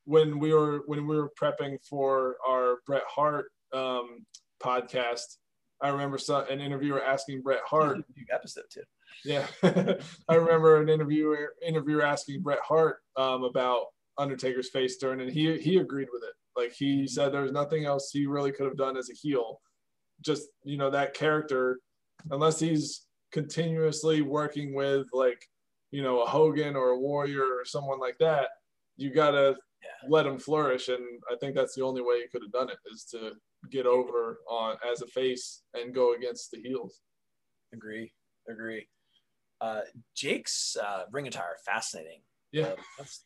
when 0.05 0.39
we 0.39 0.53
were 0.53 0.83
when 0.87 1.07
we 1.07 1.17
were 1.17 1.31
prepping 1.41 1.79
for 1.89 2.37
our 2.49 2.77
Bret 2.87 3.05
Hart 3.09 3.47
um, 3.73 4.25
podcast. 4.63 5.37
I 5.81 5.91
remember 5.91 6.19
some, 6.19 6.45
an 6.51 6.61
interviewer 6.61 7.01
asking 7.03 7.43
Bret 7.43 7.61
Hart 7.65 7.99
episode 8.33 8.65
too. 8.73 8.83
yeah, 9.25 9.47
I 10.29 10.35
remember 10.35 10.83
an 10.83 10.89
interviewer 10.89 11.55
interviewer 11.65 12.03
asking 12.03 12.43
Bret 12.43 12.59
Hart 12.67 12.97
um, 13.17 13.45
about 13.45 13.85
Undertaker's 14.19 14.71
face 14.71 14.99
turn, 14.99 15.21
and 15.21 15.31
he 15.31 15.57
he 15.61 15.77
agreed 15.77 16.09
with 16.13 16.25
it. 16.25 16.35
Like 16.61 16.73
he 16.73 17.07
said, 17.07 17.33
there 17.33 17.43
was 17.43 17.53
nothing 17.53 17.85
else 17.85 18.11
he 18.13 18.27
really 18.27 18.51
could 18.51 18.67
have 18.67 18.77
done 18.77 18.97
as 18.97 19.09
a 19.11 19.15
heel. 19.15 19.61
Just 20.21 20.49
you 20.65 20.77
know 20.77 20.91
that 20.91 21.15
character, 21.15 21.79
unless 22.31 22.59
he's 22.61 23.07
continuously 23.33 24.23
working 24.23 24.75
with 24.75 25.07
like 25.13 25.45
you 25.91 26.03
know 26.03 26.23
a 26.23 26.27
Hogan 26.27 26.77
or 26.77 26.91
a 26.91 26.99
Warrior 26.99 27.43
or 27.45 27.65
someone 27.65 27.99
like 27.99 28.19
that, 28.19 28.49
you 28.97 29.11
gotta 29.13 29.57
Yeah. 29.83 30.09
let 30.09 30.27
him 30.27 30.39
flourish. 30.39 30.89
And 30.89 31.05
I 31.31 31.37
think 31.37 31.55
that's 31.55 31.75
the 31.75 31.83
only 31.85 32.03
way 32.03 32.21
he 32.21 32.29
could 32.29 32.43
have 32.43 32.53
done 32.53 32.69
it 32.71 32.79
is 32.93 33.05
to 33.13 33.33
get 33.71 33.87
over 33.87 34.41
on 34.49 34.77
as 34.91 35.03
a 35.03 35.07
face 35.07 35.63
and 35.75 35.95
go 35.95 36.15
against 36.15 36.51
the 36.51 36.61
heels. 36.61 37.01
Agree, 37.73 38.13
agree. 38.49 38.89
Uh, 39.61 39.83
Jake's 40.15 40.77
uh, 40.77 41.05
ring 41.13 41.27
attire, 41.29 41.57
fascinating. 41.65 42.23
Yeah, 42.53 42.69
Uh, 42.69 42.77
that's 42.97 43.25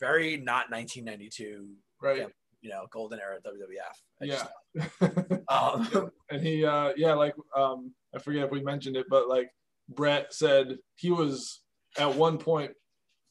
very 0.00 0.36
not 0.36 0.70
1992 0.70 1.74
right. 2.00 2.28
You 2.62 2.70
know 2.70 2.86
golden 2.90 3.20
era 3.20 3.38
WWF. 3.44 4.22
I 4.22 4.24
yeah. 4.24 5.36
um, 5.48 6.10
and 6.30 6.42
he, 6.46 6.64
uh, 6.64 6.92
yeah, 6.96 7.12
like 7.14 7.34
um, 7.56 7.92
I 8.14 8.18
forget 8.18 8.44
if 8.44 8.50
we 8.50 8.62
mentioned 8.62 8.96
it, 8.96 9.06
but 9.10 9.28
like 9.28 9.50
Bret 9.88 10.32
said 10.32 10.78
he 10.96 11.10
was 11.10 11.62
at 11.98 12.14
one 12.14 12.38
point 12.38 12.72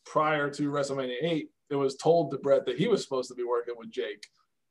prior 0.06 0.50
to 0.50 0.72
WrestleMania 0.72 1.15
8, 1.22 1.50
it 1.70 1.76
was 1.76 1.96
told 1.96 2.32
to 2.32 2.38
Bret 2.38 2.65
that 2.65 2.78
he 2.78 2.88
was 2.88 3.04
supposed 3.04 3.30
to 3.30 3.36
be 3.36 3.44
working 3.44 3.76
with 3.78 3.91
Jake 3.91 4.24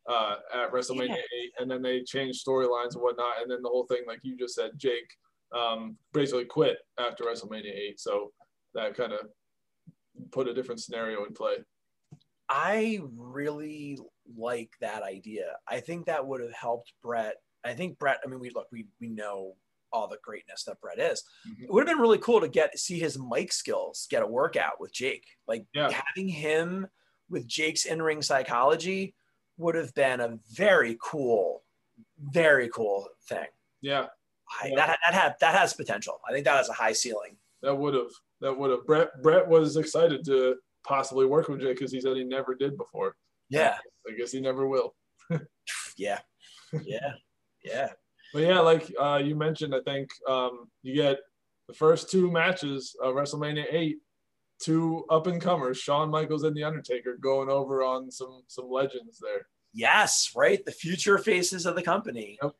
uh, 0.08 0.36
at 0.54 0.72
WrestleMania 0.72 1.08
Yeah. 1.08 1.14
8, 1.14 1.52
and 1.60 1.70
then 1.70 1.82
they 1.82 2.02
changed 2.02 2.46
storylines 2.46 2.94
and 2.94 3.02
whatnot, 3.02 3.40
and 3.42 3.50
then 3.50 3.62
the 3.62 3.68
whole 3.68 3.86
thing, 3.86 4.02
like 4.06 4.20
you 4.22 4.36
just 4.36 4.54
said, 4.54 4.72
Jake 4.76 5.10
um, 5.56 5.96
basically 6.12 6.44
quit 6.44 6.78
after 6.98 7.24
WrestleMania 7.24 7.74
8, 7.74 8.00
so 8.00 8.32
that 8.74 8.96
kind 8.96 9.12
of 9.12 9.20
put 10.30 10.48
a 10.48 10.54
different 10.54 10.80
scenario 10.80 11.24
in 11.24 11.34
play. 11.34 11.54
I 12.48 13.00
really 13.16 13.98
like 14.36 14.70
that 14.80 15.02
idea. 15.02 15.56
I 15.68 15.80
think 15.80 16.06
that 16.06 16.26
would 16.26 16.40
have 16.40 16.52
helped 16.52 16.92
Bret. 17.02 17.36
I 17.64 17.74
think 17.74 17.98
Bret. 17.98 18.18
I 18.24 18.28
mean, 18.28 18.40
we 18.40 18.50
look, 18.50 18.66
we 18.72 18.86
we 19.00 19.08
know 19.08 19.56
all 19.92 20.06
the 20.06 20.18
greatness 20.22 20.62
that 20.64 20.80
Bret 20.80 20.98
is. 21.00 21.22
Mhm. 21.48 21.64
It 21.64 21.72
would 21.72 21.86
have 21.86 21.94
been 21.96 22.00
really 22.02 22.18
cool 22.18 22.40
to 22.40 22.48
get 22.48 22.78
see 22.78 22.98
his 22.98 23.18
mic 23.18 23.52
skills 23.52 24.06
get 24.10 24.22
a 24.22 24.26
workout 24.26 24.80
with 24.80 24.92
Jake. 24.92 25.26
Like 25.48 25.66
Yeah. 25.74 25.90
having 25.90 26.28
him 26.28 26.86
with 27.28 27.46
Jake's 27.46 27.86
in 27.86 28.00
ring 28.00 28.22
psychology 28.22 29.14
would 29.56 29.74
have 29.74 29.92
been 29.94 30.20
a 30.20 30.38
very 30.52 30.96
cool, 31.02 31.64
very 32.18 32.68
cool 32.68 33.08
thing. 33.28 33.46
Yeah, 33.80 34.08
I, 34.62 34.68
Yeah. 34.68 34.76
That 34.76 34.98
that 35.04 35.14
had 35.14 35.34
that 35.40 35.54
has 35.58 35.74
potential. 35.74 36.20
I 36.28 36.32
think 36.32 36.44
that 36.44 36.56
has 36.56 36.68
a 36.68 36.72
high 36.74 36.92
ceiling. 36.92 37.36
that 37.62 37.74
would 37.74 37.94
have 37.94 38.10
that 38.40 38.56
would 38.56 38.70
have 38.70 38.86
Bret 38.86 39.10
Bret 39.22 39.46
was 39.48 39.76
excited 39.76 40.24
to 40.26 40.56
possibly 40.84 41.26
work 41.26 41.48
with 41.48 41.60
Jake 41.60 41.76
because 41.76 41.92
he 41.92 42.00
said 42.00 42.16
he 42.16 42.24
never 42.24 42.54
did 42.54 42.76
before. 42.78 43.16
Yeah, 43.50 43.76
I 44.08 44.16
guess 44.16 44.32
he 44.32 44.40
never 44.40 44.66
will. 44.66 44.94
yeah, 45.96 46.20
yeah, 46.84 47.12
yeah. 47.64 47.90
But 48.32 48.42
yeah, 48.42 48.60
like 48.60 48.92
uh, 48.98 49.20
you 49.22 49.34
mentioned, 49.34 49.74
I 49.74 49.80
think 49.80 50.08
um, 50.28 50.68
you 50.82 50.94
get 50.94 51.18
the 51.68 51.74
first 51.74 52.10
two 52.10 52.30
matches 52.30 52.96
of 53.02 53.14
WrestleMania 53.14 53.66
eight, 53.70 53.98
two 54.62 55.04
up 55.10 55.26
and 55.26 55.40
comers, 55.40 55.78
Shawn 55.78 56.10
Michaels 56.10 56.44
and 56.44 56.56
The 56.56 56.64
Undertaker, 56.64 57.16
going 57.16 57.48
over 57.48 57.82
on 57.82 58.10
some 58.10 58.42
some 58.46 58.70
legends 58.70 59.18
there. 59.18 59.46
Yes, 59.72 60.32
right. 60.34 60.64
The 60.64 60.72
future 60.72 61.18
faces 61.18 61.66
of 61.66 61.76
the 61.76 61.82
company. 61.82 62.38
Yep. 62.42 62.52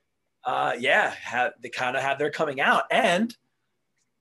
Uh, 0.44 0.72
yeah, 0.79 1.11
have, 1.11 1.53
they 1.61 1.68
kind 1.68 1.96
of 1.96 2.03
have 2.03 2.18
their 2.18 2.31
coming 2.31 2.61
out, 2.61 2.85
and 2.90 3.35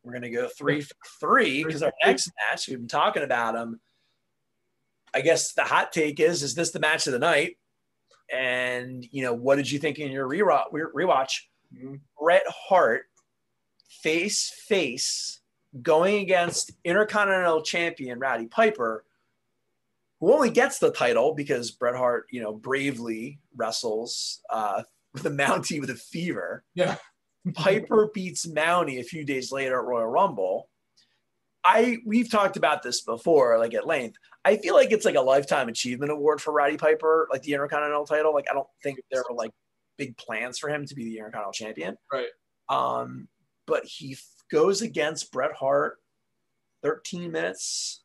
we're 0.04 0.14
gonna 0.14 0.30
go 0.30 0.48
three 0.48 0.82
for 0.82 0.96
three 1.20 1.64
because 1.64 1.84
our 1.84 1.94
next 2.06 2.32
match 2.50 2.68
we've 2.68 2.78
been 2.80 2.88
talking 2.88 3.24
about 3.24 3.54
them. 3.54 3.80
I 5.14 5.22
guess 5.22 5.54
the 5.54 5.64
hot 5.64 5.92
take 5.92 6.20
is: 6.20 6.44
is 6.44 6.56
this 6.56 6.72
the 6.72 6.80
match 6.80 7.08
of 7.08 7.14
the 7.14 7.20
night? 7.20 7.58
And 8.32 9.08
you 9.12 9.24
know, 9.24 9.34
what 9.34 9.56
did 9.56 9.70
you 9.72 9.80
think 9.80 10.00
in 10.00 10.12
your 10.12 10.28
rewatch? 10.28 10.72
Rewatch 10.72 11.42
Mhm. 11.76 12.00
Bret 12.20 12.44
Hart 12.48 13.04
face 13.88 14.50
face 14.68 15.42
going 15.82 16.22
against 16.22 16.72
Intercontinental 16.84 17.62
Champion 17.62 18.20
Rowdy 18.20 18.48
Piper, 18.48 19.06
who 20.20 20.34
only 20.34 20.50
gets 20.50 20.80
the 20.80 20.92
title 20.92 21.34
because 21.34 21.72
Bret 21.72 21.96
Hart, 21.96 22.26
you 22.32 22.42
know, 22.42 22.54
bravely 22.54 23.40
wrestles 23.56 24.42
uh, 24.50 24.84
with 25.14 25.26
a 25.26 25.30
Mountie 25.30 25.80
with 25.80 25.90
a 25.92 25.96
fever. 25.96 26.64
Yeah, 26.74 26.98
Piper 27.54 28.10
beats 28.14 28.48
Mountie 28.48 29.00
a 29.00 29.04
few 29.04 29.24
days 29.24 29.52
later 29.52 29.80
at 29.80 29.86
Royal 29.86 30.08
Rumble. 30.08 30.69
I 31.64 31.98
we've 32.06 32.30
talked 32.32 32.58
about 32.58 32.84
this 32.84 33.02
before, 33.02 33.58
like 33.60 33.74
at 33.74 33.86
length. 33.88 34.18
I 34.46 34.58
feel 34.58 34.74
like 34.76 34.92
it's 34.92 35.06
like 35.06 35.16
a 35.16 35.22
lifetime 35.22 35.68
achievement 35.70 36.12
award 36.12 36.42
for 36.42 36.54
Roddy 36.54 36.78
Piper, 36.78 37.28
like 37.32 37.42
the 37.44 37.54
Intercontinental 37.54 38.06
title. 38.06 38.34
Like 38.34 38.46
I 38.50 38.54
don't 38.54 38.68
think 38.82 39.00
there 39.12 39.24
were 39.30 39.36
like 39.36 39.52
big 39.98 40.16
plans 40.18 40.58
for 40.58 40.70
him 40.70 40.86
to 40.86 40.96
be 40.96 41.04
the 41.06 41.18
Intercontinental 41.18 41.52
champion. 41.54 41.98
right. 42.12 42.28
Um, 42.70 43.28
but 43.68 43.84
he 43.86 44.14
f- 44.14 44.24
goes 44.52 44.82
against 44.82 45.32
Bret 45.32 45.52
Hart, 45.54 45.98
13 46.84 47.32
minutes. 47.32 48.04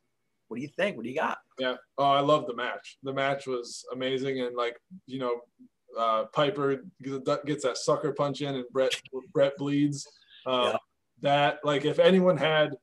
What 0.48 0.56
do 0.56 0.62
you 0.62 0.68
think? 0.68 0.96
What 0.96 1.04
do 1.04 1.10
you 1.10 1.16
got? 1.16 1.38
Yeah. 1.58 1.76
Oh, 1.98 2.04
I 2.04 2.20
love 2.20 2.46
the 2.46 2.54
match. 2.54 2.98
The 3.02 3.12
match 3.12 3.46
was 3.46 3.84
amazing, 3.92 4.40
and 4.40 4.56
like 4.56 4.76
you 5.06 5.18
know, 5.20 5.40
uh, 5.98 6.24
Piper 6.32 6.82
gets 7.46 7.62
that 7.62 7.78
sucker 7.78 8.12
punch 8.12 8.40
in, 8.42 8.54
and 8.54 8.64
Bret 8.72 8.92
Bret 9.32 9.56
bleeds. 9.56 10.06
Uh, 10.46 10.70
Yeah. 10.72 10.76
That 11.22 11.58
like 11.64 11.84
if 11.84 11.98
anyone 11.98 12.36
had, 12.36 12.74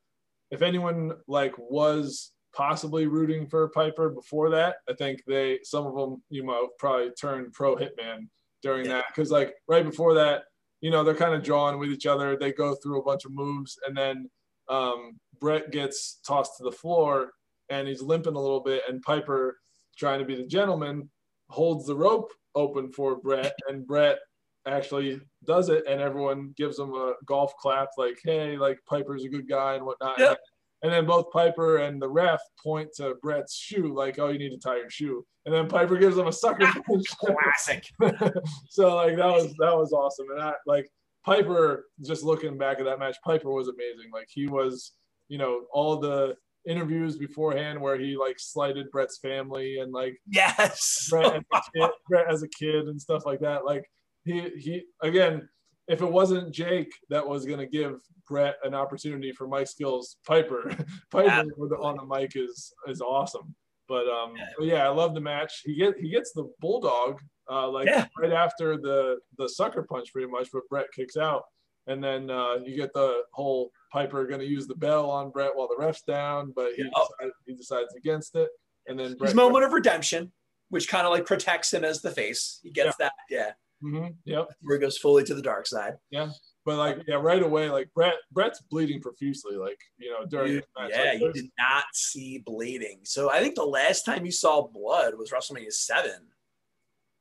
if 0.51 0.61
anyone 0.61 1.13
like 1.27 1.53
was 1.57 2.31
possibly 2.53 3.07
rooting 3.07 3.47
for 3.47 3.69
Piper 3.69 4.09
before 4.09 4.49
that, 4.51 4.75
I 4.89 4.93
think 4.93 5.23
they 5.25 5.59
some 5.63 5.85
of 5.87 5.95
them 5.95 6.21
you 6.29 6.43
know 6.45 6.69
probably 6.79 7.11
turned 7.11 7.53
pro 7.53 7.75
Hitman 7.75 8.27
during 8.61 8.85
Yeah. 8.85 8.93
that 8.97 9.05
because 9.09 9.31
like 9.31 9.53
right 9.67 9.85
before 9.85 10.13
that, 10.15 10.43
you 10.81 10.91
know 10.91 11.03
they're 11.03 11.15
kind 11.15 11.33
of 11.33 11.43
drawing 11.43 11.79
with 11.79 11.89
each 11.89 12.05
other. 12.05 12.37
They 12.37 12.51
go 12.51 12.75
through 12.75 12.99
a 12.99 13.03
bunch 13.03 13.25
of 13.25 13.31
moves, 13.31 13.79
and 13.87 13.95
then 13.95 14.29
um, 14.69 15.19
Bret 15.39 15.71
gets 15.71 16.19
tossed 16.25 16.57
to 16.57 16.63
the 16.63 16.71
floor 16.71 17.31
and 17.69 17.87
he's 17.87 18.01
limping 18.01 18.35
a 18.35 18.39
little 18.39 18.59
bit, 18.59 18.83
and 18.87 19.01
Piper, 19.01 19.57
trying 19.97 20.19
to 20.19 20.25
be 20.25 20.35
the 20.35 20.45
gentleman, 20.45 21.09
holds 21.49 21.85
the 21.87 21.95
rope 21.95 22.29
open 22.53 22.91
for 22.91 23.15
Bret, 23.15 23.53
and 23.69 23.87
Bret 23.87 24.19
actually 24.65 25.21
does 25.45 25.69
it, 25.69 25.83
and 25.87 26.01
everyone 26.01 26.53
gives 26.57 26.77
him 26.77 26.93
a 26.93 27.13
golf 27.25 27.53
clap, 27.57 27.89
like, 27.97 28.19
"Hey, 28.23 28.57
like 28.57 28.79
Piper's 28.87 29.23
a 29.23 29.29
good 29.29 29.47
guy 29.47 29.75
and 29.75 29.85
whatnot." 29.85 30.19
Yep. 30.19 30.39
And 30.83 30.91
then 30.91 31.05
both 31.05 31.31
Piper 31.31 31.77
and 31.77 32.01
the 32.01 32.09
ref 32.09 32.41
point 32.61 32.89
to 32.95 33.15
Bret's 33.21 33.55
shoe, 33.55 33.93
like, 33.93 34.19
"Oh, 34.19 34.29
you 34.29 34.39
need 34.39 34.49
to 34.51 34.57
tie 34.57 34.77
your 34.77 34.89
shoe." 34.89 35.25
And 35.45 35.53
then 35.53 35.67
Piper 35.67 35.97
gives 35.97 36.17
him 36.17 36.27
a 36.27 36.31
sucker 36.31 36.65
ah, 36.65 36.81
punch. 36.87 37.07
Classic. 37.19 37.85
so 38.69 38.95
like 38.95 39.15
that 39.15 39.27
was 39.27 39.53
that 39.59 39.75
was 39.75 39.93
awesome, 39.93 40.27
and 40.31 40.41
I 40.41 40.53
like 40.65 40.87
Piper. 41.25 41.85
Just 42.03 42.23
looking 42.23 42.57
back 42.57 42.79
at 42.79 42.85
that 42.85 42.99
match, 42.99 43.17
Piper 43.23 43.51
was 43.51 43.67
amazing. 43.67 44.11
Like 44.11 44.27
he 44.29 44.47
was, 44.47 44.93
you 45.27 45.37
know, 45.37 45.65
all 45.71 45.97
the 45.97 46.35
interviews 46.67 47.17
beforehand 47.17 47.81
where 47.81 47.97
he 47.97 48.15
like 48.15 48.39
slighted 48.39 48.91
Bret's 48.91 49.17
family 49.17 49.79
and 49.79 49.91
like 49.91 50.19
Yes. 50.27 51.07
Bret 51.09 51.35
as 51.35 51.41
a 51.53 51.61
kid, 51.75 51.89
Bret 52.07 52.31
as 52.31 52.43
a 52.43 52.47
kid 52.47 52.87
and 52.87 53.01
stuff 53.01 53.25
like 53.25 53.39
that. 53.39 53.65
Like 53.65 53.89
he 54.23 54.49
he 54.57 54.83
again, 55.01 55.47
if 55.87 56.01
it 56.01 56.11
wasn't 56.11 56.53
Jake 56.53 56.91
that 57.09 57.27
was 57.27 57.45
gonna 57.45 57.65
give 57.65 57.99
Bret 58.27 58.55
an 58.63 58.73
opportunity 58.73 59.31
for 59.31 59.47
mic 59.47 59.67
skills, 59.67 60.17
Piper 60.25 60.63
Piper 61.11 61.43
the, 61.45 61.77
on 61.77 61.97
the 61.97 62.05
mic 62.05 62.35
is 62.35 62.73
is 62.87 63.01
awesome. 63.01 63.55
But 63.87 64.07
um, 64.07 64.33
Yeah. 64.37 64.45
but 64.57 64.67
yeah, 64.67 64.85
I 64.85 64.89
love 64.89 65.13
the 65.13 65.21
match. 65.21 65.61
He 65.65 65.75
get 65.75 65.97
he 65.97 66.09
gets 66.09 66.31
the 66.33 66.51
bulldog 66.61 67.19
uh, 67.49 67.67
like 67.69 67.87
Yeah. 67.87 68.07
right 68.17 68.31
after 68.31 68.77
the 68.77 69.17
the 69.37 69.49
sucker 69.49 69.83
punch, 69.83 70.13
pretty 70.13 70.29
much. 70.31 70.49
But 70.53 70.63
Bret 70.69 70.87
kicks 70.95 71.17
out, 71.17 71.43
and 71.87 72.01
then 72.01 72.29
uh, 72.29 72.55
you 72.63 72.75
get 72.77 72.93
the 72.93 73.23
whole 73.33 73.71
Piper 73.91 74.25
going 74.25 74.39
to 74.39 74.47
use 74.47 74.67
the 74.67 74.75
bell 74.75 75.09
on 75.09 75.31
Bret 75.31 75.51
while 75.53 75.67
the 75.67 75.75
ref's 75.77 76.03
down, 76.03 76.53
but 76.55 76.71
he 76.77 76.83
Yeah. 76.83 76.89
decides, 76.95 77.35
he 77.45 77.53
decides 77.55 77.93
against 77.95 78.35
it, 78.37 78.49
and 78.87 78.97
then 78.97 79.15
Bret 79.15 79.29
His 79.31 79.35
moment 79.35 79.65
of 79.65 79.73
redemption, 79.73 80.31
which 80.69 80.87
kind 80.87 81.05
of 81.05 81.11
like 81.11 81.25
protects 81.25 81.73
him 81.73 81.83
as 81.83 82.01
the 82.01 82.11
face. 82.11 82.61
He 82.63 82.71
gets 82.71 82.95
that, 82.97 83.11
yeah, 83.29 83.51
Mhm, 83.83 84.15
yep. 84.25 84.47
where 84.61 84.77
he 84.77 84.81
goes 84.81 84.97
fully 84.97 85.23
to 85.23 85.33
the 85.33 85.41
dark 85.41 85.65
side. 85.67 85.97
Yeah, 86.11 86.29
but 86.65 86.77
like, 86.77 87.03
yeah, 87.07 87.15
right 87.15 87.41
away, 87.41 87.69
like 87.69 87.91
Bret, 87.93 88.15
Bret's 88.31 88.61
bleeding 88.69 89.01
profusely, 89.01 89.55
like 89.55 89.79
you 89.97 90.11
know 90.11 90.25
during 90.25 90.53
You- 90.53 90.61
the 90.61 90.81
match. 90.81 90.91
yeah, 90.91 91.03
Like, 91.13 91.19
you 91.21 91.33
did 91.33 91.51
not 91.57 91.85
see 91.93 92.37
bleeding. 92.39 93.01
So 93.05 93.31
I 93.31 93.39
think 93.39 93.55
the 93.55 93.65
last 93.65 94.03
time 94.03 94.25
you 94.25 94.31
saw 94.31 94.61
blood 94.67 95.15
was 95.15 95.31
WrestleMania 95.31 95.71
7, 95.73 96.31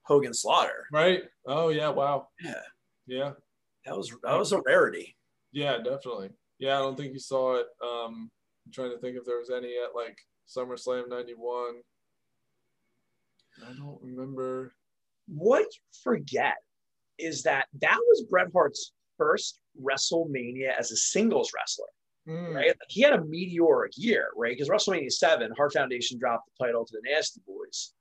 Hogan 0.02 0.34
Slaughter. 0.34 0.86
right? 0.92 1.22
Oh 1.46 1.68
yeah, 1.68 1.88
wow. 1.88 2.28
Yeah. 2.42 2.62
Yeah, 3.06 3.32
That 3.86 3.96
was 3.96 4.10
that 4.22 4.38
was 4.38 4.52
a 4.52 4.60
rarity. 4.66 5.16
yeah, 5.52 5.78
definitely. 5.78 6.30
Yeah, 6.58 6.76
I 6.76 6.80
don't 6.80 6.96
think 6.96 7.12
you 7.14 7.18
saw 7.18 7.54
it. 7.56 7.66
Um, 7.82 8.30
I'm 8.66 8.72
trying 8.72 8.90
to 8.90 8.98
think 8.98 9.16
if 9.16 9.24
there 9.24 9.38
was 9.38 9.50
any 9.50 9.78
at 9.78 9.94
like 9.94 10.18
SummerSlam 10.46 11.08
'91. 11.08 11.82
I 13.66 13.72
don't 13.72 14.00
remember. 14.02 14.74
What 15.34 15.62
you 15.62 15.82
forget 16.02 16.56
is 17.18 17.42
that 17.44 17.66
that 17.80 17.98
was 18.08 18.24
Bret 18.28 18.48
Hart's 18.52 18.92
first 19.18 19.60
WrestleMania 19.82 20.70
as 20.78 20.90
a 20.90 20.96
singles 20.96 21.52
wrestler. 21.54 21.86
Mm, 22.28 22.54
right? 22.54 22.66
Like, 22.68 22.76
he 22.88 23.02
had 23.02 23.12
a 23.14 23.24
meteoric 23.24 23.92
year, 23.96 24.28
right? 24.36 24.56
Because 24.56 24.68
WrestleMania 24.68 25.10
7, 25.12 25.52
Hart 25.56 25.72
Foundation 25.72 26.18
dropped 26.18 26.48
the 26.58 26.64
title 26.64 26.84
to 26.84 26.92
the 26.92 27.10
Nasty 27.10 27.40
Boys. 27.46 27.92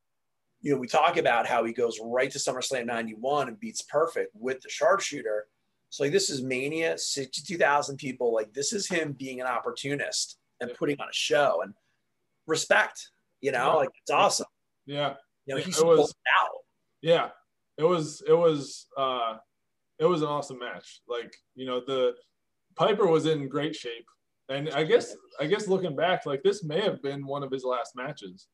You 0.62 0.74
know, 0.74 0.80
we 0.80 0.88
talk 0.88 1.18
about 1.18 1.48
how 1.48 1.64
he 1.64 1.72
goes 1.72 2.00
right 2.04 2.30
to 2.32 2.38
SummerSlam 2.38 2.86
91 2.86 3.48
and 3.48 3.60
beats 3.60 3.82
Perfect 3.84 4.32
with 4.34 4.60
the 4.62 4.70
sharpshooter. 4.70 5.48
So, 5.90 6.04
like, 6.04 6.12
this 6.12 6.30
is 6.30 6.42
Mania, 6.42 6.98
62,000 6.98 7.98
people. 7.98 8.34
Like, 8.34 8.54
this 8.54 8.74
is 8.74 8.88
him 8.88 9.14
being 9.14 9.40
an 9.42 9.48
opportunist 9.48 10.38
and 10.60 10.72
putting 10.78 11.00
on 11.00 11.08
a 11.08 11.14
show 11.14 11.62
and 11.64 11.74
respect, 12.46 13.10
you 13.42 13.52
know, 13.52 13.68
Yeah. 13.68 13.74
like, 13.74 13.90
it's 14.02 14.12
awesome. 14.12 14.48
Yeah, 14.86 15.16
You 15.46 15.56
know, 15.56 15.60
Yeah, 15.60 15.66
he 15.66 15.84
was- 15.84 16.14
out. 16.42 16.50
Yeah. 17.02 17.30
It 17.78 17.84
was 17.84 18.22
it 18.28 18.34
was 18.34 18.88
uh, 18.98 19.38
it 20.00 20.06
was 20.06 20.22
an 20.22 20.28
awesome 20.28 20.60
match. 20.60 21.02
Like 21.08 21.34
you 21.56 21.66
know 21.66 21.82
the 21.86 22.14
Piper 22.76 23.08
was 23.08 23.26
in 23.26 23.48
great 23.48 23.74
shape, 23.74 24.06
and 24.50 24.70
I 24.72 24.84
guess 24.84 25.16
I 25.40 25.46
guess 25.46 25.68
looking 25.68 25.96
back, 25.96 26.26
like 26.26 26.44
this 26.44 26.62
may 26.64 26.82
have 26.82 27.02
been 27.02 27.26
one 27.26 27.42
of 27.42 27.52
his 27.52 27.64
last 27.64 27.96
matches. 27.96 28.48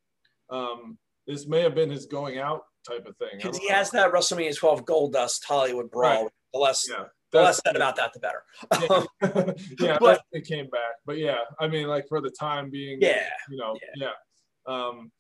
Um, 0.52 1.00
this 1.26 1.48
may 1.48 1.62
have 1.62 1.74
been 1.74 1.90
his 1.90 2.06
going 2.06 2.38
out 2.38 2.62
type 2.88 3.06
of 3.08 3.18
thing. 3.18 3.30
Because 3.38 3.58
he 3.58 3.68
has 3.70 3.90
that 3.92 4.12
WrestleMania 4.12 4.56
12 4.56 4.86
Goldust 4.86 5.44
Hollywood 5.44 5.90
Brawl. 5.90 6.24
Right. 6.24 6.32
The 6.54 6.60
less, 6.60 6.86
yeah. 6.88 7.06
the 7.32 7.42
less 7.42 7.62
said 7.66 7.76
about 7.76 7.96
that, 7.96 8.14
the 8.14 8.20
better. 8.20 8.44
yeah, 9.22 9.54
yeah 9.80 9.98
But- 10.00 10.22
it 10.32 10.46
came 10.46 10.70
back. 10.70 10.94
But 11.06 11.18
yeah, 11.18 11.40
I 11.60 11.68
mean, 11.68 11.88
like 11.88 12.08
for 12.08 12.22
the 12.22 12.30
time 12.30 12.70
being, 12.70 13.00
Yeah, 13.02 13.28
you 13.50 13.58
know, 13.58 13.76
yeah. 13.96 14.12
Um, 14.68 15.12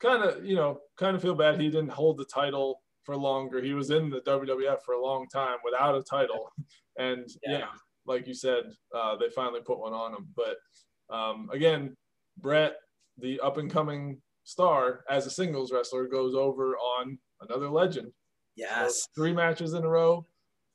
kind 0.00 0.22
of, 0.22 0.44
you 0.44 0.56
know, 0.56 0.80
kind 0.98 1.16
of 1.16 1.22
feel 1.22 1.34
bad 1.34 1.60
he 1.60 1.68
didn't 1.70 1.90
hold 1.90 2.18
the 2.18 2.24
title 2.24 2.82
for 3.04 3.16
longer. 3.16 3.62
He 3.62 3.72
was 3.74 3.90
in 3.90 4.10
the 4.10 4.20
WWF 4.22 4.82
for 4.82 4.94
a 4.94 5.02
long 5.02 5.26
time 5.32 5.58
without 5.64 5.94
a 5.96 6.02
title, 6.02 6.50
and 6.98 7.26
Yeah. 7.42 7.58
yeah, 7.58 7.66
like 8.04 8.26
you 8.26 8.34
said, 8.34 8.64
uh, 8.94 9.16
they 9.16 9.28
finally 9.30 9.60
put 9.60 9.78
one 9.78 9.92
on 9.92 10.12
him. 10.14 10.28
But 10.36 10.56
um, 11.14 11.48
again, 11.52 11.96
Bret, 12.38 12.76
the 13.18 13.40
up 13.40 13.56
and 13.58 13.70
coming 13.70 14.20
star 14.44 15.04
as 15.10 15.26
a 15.26 15.30
singles 15.30 15.72
wrestler, 15.72 16.06
goes 16.06 16.34
over 16.34 16.76
on 16.76 17.18
another 17.40 17.68
legend. 17.68 18.08
So 18.08 18.12
yes. 18.56 19.08
three 19.14 19.32
matches 19.32 19.74
in 19.74 19.84
a 19.84 19.88
row, 19.88 20.26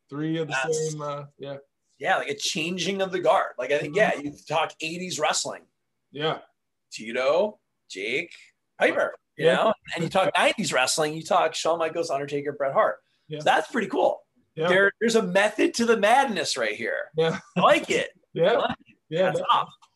three 0.09 0.37
of 0.37 0.47
the 0.47 0.55
Yes. 0.65 0.91
same. 0.91 1.01
Uh, 1.01 1.23
yeah, 1.37 1.57
Yeah, 1.99 2.17
like 2.17 2.29
a 2.29 2.35
changing 2.35 3.01
of 3.01 3.11
the 3.11 3.19
guard. 3.19 3.53
Like 3.57 3.71
I 3.71 3.77
think, 3.79 3.95
yeah, 3.95 4.11
Mm-hmm. 4.11 4.25
you 4.27 4.33
talk 4.47 4.73
80s 4.81 5.19
wrestling. 5.19 5.63
yeah, 6.11 6.39
Tito, 6.91 7.59
Jake, 7.89 8.33
Piper, 8.81 9.13
you 9.37 9.45
Yeah. 9.45 9.55
know, 9.55 9.73
and 9.95 10.03
you 10.03 10.09
talk 10.09 10.33
90s 10.35 10.73
wrestling, 10.73 11.13
you 11.13 11.23
talk 11.23 11.53
Shawn 11.55 11.79
Michaels, 11.79 12.09
Undertaker, 12.09 12.51
Bret 12.53 12.73
Hart. 12.73 12.97
Yeah. 13.27 13.39
So 13.39 13.45
that's 13.45 13.71
pretty 13.71 13.87
cool. 13.87 14.19
yeah, 14.55 14.67
There, 14.67 14.91
there's 14.99 15.15
a 15.15 15.23
method 15.23 15.73
to 15.75 15.85
the 15.85 15.97
madness 15.97 16.57
right 16.57 16.75
here. 16.75 17.05
yeah, 17.15 17.39
I 17.57 17.61
like 17.61 17.89
it. 17.89 18.09
Yeah, 18.33 18.53
like 18.53 18.77
it. 18.87 18.95
yeah. 19.09 19.33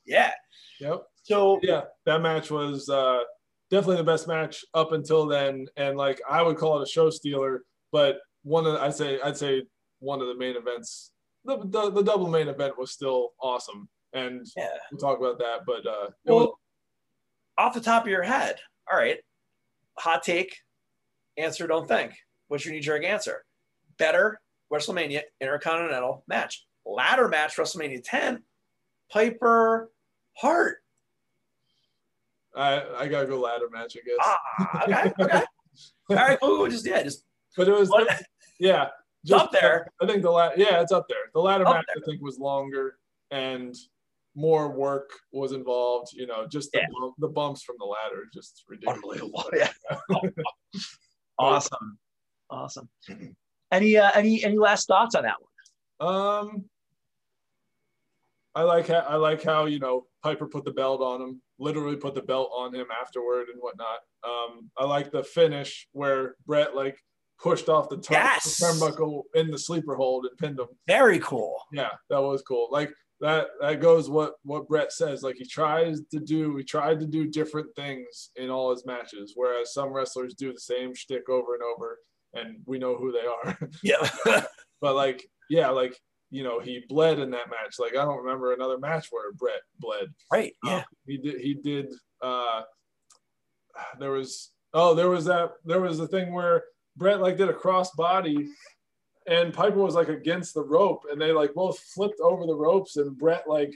Yeah. 0.05 0.31
Yep. 0.81 1.03
So 1.23 1.59
yeah, 1.63 1.83
that 2.05 2.21
match 2.21 2.51
was 2.51 2.89
uh, 2.89 3.19
definitely 3.71 3.95
the 3.97 4.03
best 4.03 4.27
match 4.27 4.63
up 4.73 4.91
until 4.91 5.25
then, 5.25 5.67
and 5.77 5.95
like 5.97 6.21
I 6.29 6.41
would 6.41 6.57
call 6.57 6.79
it 6.79 6.83
a 6.83 6.91
show 6.91 7.09
stealer. 7.09 7.63
But 7.93 8.17
one 8.43 8.67
of 8.67 8.75
I'd 8.75 8.93
say 8.93 9.19
I'd 9.21 9.37
say 9.37 9.63
one 9.99 10.19
of 10.21 10.27
the 10.27 10.35
main 10.35 10.57
events, 10.57 11.11
the 11.45 11.57
the, 11.63 11.91
the 11.91 12.03
double 12.03 12.27
main 12.27 12.49
event 12.49 12.77
was 12.77 12.91
still 12.91 13.29
awesome, 13.41 13.87
and 14.11 14.45
yeah. 14.57 14.67
we'll 14.91 14.99
talk 14.99 15.17
about 15.17 15.39
that. 15.39 15.61
But 15.65 15.87
uh, 15.87 16.09
Well, 16.25 16.39
was, 16.39 16.49
off 17.57 17.73
the 17.73 17.79
top 17.79 18.03
of 18.03 18.09
your 18.09 18.23
head, 18.23 18.57
all 18.91 18.97
right. 18.97 19.17
Hot 19.97 20.23
take, 20.23 20.57
answer, 21.37 21.67
don't 21.67 21.87
think. 21.87 22.13
What's 22.47 22.65
your 22.65 22.73
knee 22.73 22.79
jerk 22.81 23.03
answer? 23.03 23.45
Better 23.97 24.39
WrestleMania 24.71 25.21
Intercontinental 25.41 26.23
match. 26.27 26.65
Ladder 26.85 27.27
match, 27.27 27.55
WrestleMania 27.55 28.01
10, 28.03 28.43
Piper 29.11 29.89
Hart. 30.37 30.77
I 32.55 32.83
I 32.97 33.07
gotta 33.07 33.27
go 33.27 33.39
ladder 33.39 33.69
match, 33.69 33.97
I 33.97 34.05
guess. 34.05 34.17
Ah, 34.21 34.83
okay, 34.83 35.13
okay. 35.19 35.43
All 36.09 36.15
right, 36.15 36.39
cool. 36.39 36.69
Just 36.69 36.85
yeah, 36.85 37.03
just 37.03 37.25
but 37.57 37.67
it 37.67 37.73
was 37.73 37.91
yeah, 38.59 38.87
it's 39.23 39.31
up 39.33 39.51
there. 39.51 39.87
I 40.01 40.05
think 40.05 40.21
the 40.21 40.31
la- 40.31 40.51
yeah, 40.55 40.81
it's 40.81 40.91
up 40.91 41.07
there. 41.09 41.17
The 41.33 41.41
ladder 41.41 41.67
Up 41.67 41.75
match 41.75 41.85
I 41.89 41.99
think 42.05 42.21
was 42.21 42.39
longer 42.39 42.97
and 43.31 43.75
more 44.35 44.69
work 44.71 45.09
was 45.31 45.51
involved. 45.53 46.11
You 46.13 46.27
know, 46.27 46.45
just 46.47 46.71
the, 46.71 46.79
Yeah. 46.79 46.85
bump, 46.99 47.15
the 47.19 47.27
bumps 47.29 47.63
from 47.63 47.75
the 47.79 47.85
ladder, 47.85 48.23
just 48.33 48.63
ridiculous. 48.67 48.97
Unbelievable. 48.97 49.49
Yeah. 49.55 49.71
Awesome. 51.37 51.97
Awesome. 52.49 52.87
Any 53.71 53.97
uh, 53.97 54.11
any 54.15 54.43
any 54.45 54.57
last 54.57 54.87
thoughts 54.87 55.15
on 55.15 55.23
that 55.23 55.35
one? 55.99 56.09
Um, 56.09 56.65
I 58.53 58.61
like 58.63 58.87
how 58.87 58.99
I 58.99 59.15
like 59.15 59.43
how 59.43 59.65
you 59.65 59.79
know 59.79 60.05
Piper 60.23 60.47
put 60.47 60.63
the 60.63 60.71
belt 60.71 61.01
on 61.01 61.21
him, 61.21 61.41
literally 61.59 61.97
put 61.97 62.15
the 62.15 62.21
belt 62.21 62.51
on 62.55 62.73
him 62.73 62.87
afterward 63.01 63.47
and 63.49 63.59
whatnot. 63.59 63.99
Um, 64.23 64.69
I 64.77 64.85
like 64.85 65.11
the 65.11 65.23
finish 65.23 65.87
where 65.91 66.35
Bret 66.45 66.73
like 66.75 66.97
pushed 67.37 67.67
off 67.67 67.89
the, 67.89 67.97
turn, 67.97 68.13
Yes. 68.13 68.57
the 68.59 68.65
turnbuckle 68.67 69.23
in 69.33 69.51
the 69.51 69.57
sleeper 69.59 69.95
hold 69.95 70.25
and 70.25 70.37
pinned 70.37 70.57
him. 70.57 70.67
Very 70.87 71.19
cool. 71.19 71.61
Yeah, 71.73 71.89
that 72.09 72.21
was 72.21 72.41
cool. 72.43 72.69
Like 72.71 72.93
that 73.21 73.47
that 73.61 73.79
goes 73.81 74.09
what 74.09 74.33
what 74.43 74.67
Bret 74.67 74.91
says. 74.91 75.23
Like 75.23 75.35
he 75.37 75.45
tries 75.45 76.01
to 76.11 76.19
do, 76.19 76.55
he 76.57 76.63
tried 76.63 76.99
to 76.99 77.05
do 77.07 77.27
different 77.27 77.67
things 77.75 78.31
in 78.35 78.49
all 78.49 78.71
his 78.71 78.85
matches, 78.85 79.33
whereas 79.35 79.73
some 79.73 79.89
wrestlers 79.89 80.33
do 80.33 80.51
the 80.51 80.59
same 80.59 80.93
shtick 80.93 81.29
over 81.29 81.53
and 81.53 81.63
over, 81.63 81.99
and 82.33 82.57
we 82.65 82.77
know 82.77 82.95
who 82.97 83.11
they 83.11 83.25
are. 83.25 83.57
Yeah. 83.83 84.09
but 84.81 84.95
like, 84.95 85.25
yeah, 85.49 85.69
like 85.69 85.97
you 86.31 86.43
know, 86.43 86.59
he 86.59 86.83
bled 86.89 87.19
in 87.19 87.29
that 87.31 87.49
match. 87.49 87.75
Like 87.79 87.91
I 87.95 88.03
don't 88.03 88.23
remember 88.23 88.53
another 88.53 88.77
match 88.77 89.07
where 89.11 89.31
Bret 89.33 89.61
bled. 89.79 90.07
right. 90.31 90.53
Um, 90.65 90.71
Yeah. 90.71 90.83
he 91.07 91.17
did. 91.17 91.39
He 91.41 91.53
did. 91.53 91.93
Uh, 92.21 92.61
there 93.99 94.11
was 94.11 94.51
oh, 94.73 94.93
there 94.93 95.09
was 95.09 95.25
that. 95.25 95.51
There 95.63 95.81
was 95.81 95.97
the 95.97 96.07
thing 96.07 96.33
where 96.33 96.63
Bret 96.97 97.21
like 97.21 97.37
did 97.37 97.49
a 97.49 97.53
cross 97.53 97.91
body, 97.91 98.47
and 99.27 99.53
Piper 99.53 99.77
was 99.79 99.95
like 99.95 100.09
against 100.09 100.53
the 100.53 100.63
rope, 100.63 101.03
and 101.11 101.19
they 101.21 101.31
like 101.31 101.53
both 101.53 101.79
flipped 101.79 102.19
over 102.21 102.45
the 102.45 102.55
ropes, 102.55 102.97
and 102.97 103.17
Bret 103.17 103.47
like. 103.47 103.73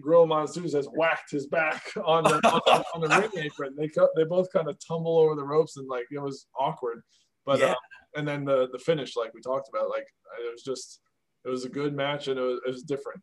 Gorilla 0.00 0.26
Monsoon 0.26 0.62
has 0.62 0.86
whacked 0.94 1.30
his 1.30 1.46
back 1.46 1.82
on 2.06 2.24
the 2.24 2.36
on, 2.36 2.60
the- 2.64 2.84
on 2.94 3.00
the 3.02 3.08
ring 3.34 3.44
apron. 3.44 3.74
They 3.76 3.86
cut, 3.88 4.08
they 4.16 4.24
both 4.24 4.50
kind 4.50 4.66
of 4.66 4.78
tumble 4.78 5.18
over 5.18 5.34
the 5.34 5.44
ropes 5.44 5.76
and 5.76 5.86
like 5.86 6.06
it 6.10 6.18
was 6.22 6.46
awkward. 6.58 7.02
But 7.44 7.58
Yeah. 7.60 7.72
uh, 7.72 7.74
and 8.16 8.26
then 8.26 8.46
the 8.46 8.70
the 8.72 8.78
finish, 8.78 9.14
like 9.14 9.34
we 9.34 9.42
talked 9.42 9.68
about, 9.68 9.90
like 9.90 10.06
it 10.42 10.50
was 10.50 10.62
just 10.62 11.00
it 11.44 11.50
was 11.50 11.66
a 11.66 11.68
good 11.68 11.94
match 11.94 12.28
and 12.28 12.38
it 12.38 12.42
was, 12.42 12.60
it 12.66 12.70
was 12.70 12.82
different. 12.82 13.20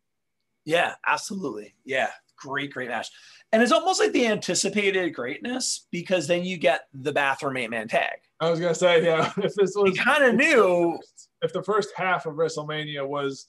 Yeah, 0.64 0.94
absolutely. 1.08 1.74
Yeah, 1.84 2.12
great, 2.38 2.72
great 2.72 2.90
match. 2.90 3.08
And 3.52 3.64
it's 3.64 3.72
almost 3.72 4.00
like 4.00 4.12
the 4.12 4.28
anticipated 4.28 5.16
greatness 5.16 5.88
because 5.92 6.28
then 6.28 6.46
you 6.46 6.58
get 6.60 6.82
the 6.94 7.12
bathroom 7.12 7.58
eight 7.58 7.72
man 7.72 7.88
tag. 7.88 8.20
I 8.40 8.52
was 8.52 8.60
gonna 8.60 8.76
say, 8.76 9.04
yeah, 9.04 9.32
if 9.38 9.56
this 9.56 9.74
was 9.76 9.98
kind 9.98 10.24
of 10.26 10.36
knew 10.36 11.00
if 11.42 11.54
the 11.54 11.64
first 11.64 11.90
half 11.96 12.26
of 12.26 12.36
WrestleMania 12.36 13.08
was 13.08 13.48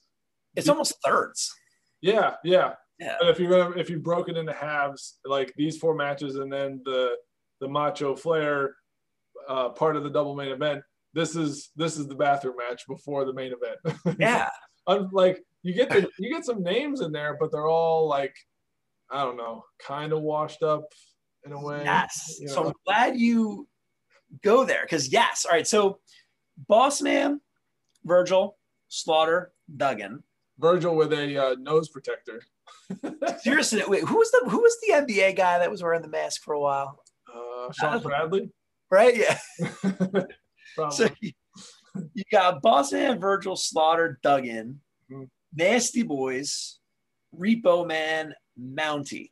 it's 0.55 0.69
almost 0.69 0.95
thirds. 1.05 1.53
yeah, 2.01 2.35
yeah. 2.43 2.73
Yeah. 2.99 3.15
But 3.19 3.29
if 3.29 3.39
you're 3.39 3.49
gonna 3.49 3.75
if 3.75 3.89
you 3.89 3.99
broke 3.99 4.29
it 4.29 4.37
into 4.37 4.53
halves, 4.53 5.19
like 5.25 5.53
these 5.57 5.77
four 5.77 5.95
matches 5.95 6.35
and 6.35 6.51
then 6.51 6.81
the 6.85 7.15
the 7.59 7.67
Macho 7.67 8.15
Flair 8.15 8.75
uh, 9.49 9.69
part 9.69 9.95
of 9.95 10.03
the 10.03 10.09
double 10.09 10.35
main 10.35 10.51
event, 10.51 10.83
this 11.13 11.35
is 11.35 11.71
this 11.75 11.97
is 11.97 12.07
the 12.07 12.15
bathroom 12.15 12.55
match 12.57 12.83
before 12.87 13.25
the 13.25 13.33
main 13.33 13.51
event. 13.53 14.17
Yeah. 14.19 14.49
I'm 14.85 15.09
like 15.11 15.43
you 15.63 15.73
get 15.73 15.89
the 15.89 16.09
you 16.19 16.33
get 16.33 16.45
some 16.45 16.61
names 16.61 17.01
in 17.01 17.11
there, 17.11 17.37
but 17.39 17.51
they're 17.51 17.67
all 17.67 18.07
like 18.07 18.35
I 19.11 19.23
don't 19.23 19.37
know, 19.37 19.63
kind 19.85 20.13
of 20.13 20.21
washed 20.21 20.63
up 20.63 20.85
in 21.45 21.51
a 21.51 21.61
way. 21.61 21.81
Yes. 21.83 22.37
you 22.39 22.47
So. 22.47 22.67
I'm 22.67 22.73
glad 22.85 23.17
you 23.17 23.67
go 24.43 24.65
there 24.65 24.83
because 24.83 25.11
yes. 25.11 25.45
All 25.45 25.51
right. 25.51 25.67
So 25.67 25.99
Boss 26.67 27.01
Man, 27.01 27.41
Virgil, 28.05 28.57
Slaughter, 28.89 29.51
Duggan. 29.75 30.23
Virgil 30.59 30.95
with 30.95 31.13
a 31.13 31.37
uh, 31.37 31.55
nose 31.59 31.89
protector. 31.89 32.41
Seriously, 33.39 33.81
wait, 33.87 34.03
who 34.03 34.17
was 34.17 34.29
the 34.31 34.49
who 34.49 34.61
was 34.61 34.77
the 34.81 34.93
NBA 34.93 35.35
guy 35.35 35.59
that 35.59 35.71
was 35.71 35.81
wearing 35.81 36.01
the 36.01 36.07
mask 36.07 36.43
for 36.43 36.53
a 36.53 36.59
while? 36.59 36.99
Uh, 37.33 37.71
Shawn 37.73 38.01
Bradley. 38.01 38.51
Right? 38.91 39.15
Yeah. 39.17 39.39
So 40.89 41.07
you, 41.21 41.31
you 42.15 42.23
got 42.31 42.63
Boss 42.63 42.91
Man, 42.93 43.19
Virgil, 43.19 43.55
Slaughter, 43.55 44.19
Duggan, 44.23 44.81
Mhm. 45.11 45.29
Nasty 45.55 46.01
Boys, 46.01 46.79
Repo 47.37 47.85
Man, 47.85 48.33
Mountie. 48.59 49.31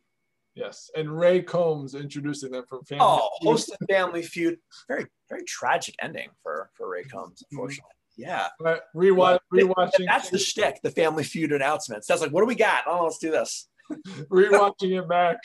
yes, 0.53 0.91
and 0.95 1.17
Ray 1.17 1.41
Combs 1.41 1.95
introducing 1.95 2.51
them 2.51 2.65
from 2.69 2.84
Family. 2.86 3.03
Oh, 3.07 3.27
Feud. 3.41 3.55
hosted 3.57 3.88
Family 3.89 4.21
Feud. 4.21 4.60
Very, 4.88 5.07
very 5.29 5.43
tragic 5.45 5.95
ending 5.99 6.29
for 6.43 6.69
for 6.75 6.88
Ray 6.89 7.05
Combs, 7.05 7.43
unfortunately. 7.51 7.89
Yeah, 8.17 8.47
But 8.60 8.84
rewatch, 8.95 9.39
rewatching, 9.54 10.06
that's 10.06 10.30
the 10.30 10.38
shtick. 10.38 10.80
The 10.84 10.91
Family 10.91 11.24
Feud 11.24 11.52
announcements. 11.52 12.08
That's 12.08 12.21
like, 12.21 12.32
what 12.32 12.41
do 12.41 12.45
we 12.45 12.56
got? 12.56 12.84
Oh, 12.86 13.04
let's 13.06 13.17
do 13.17 13.32
this. 13.32 13.67
rewatching 14.30 15.00
it 15.00 15.08
back. 15.10 15.38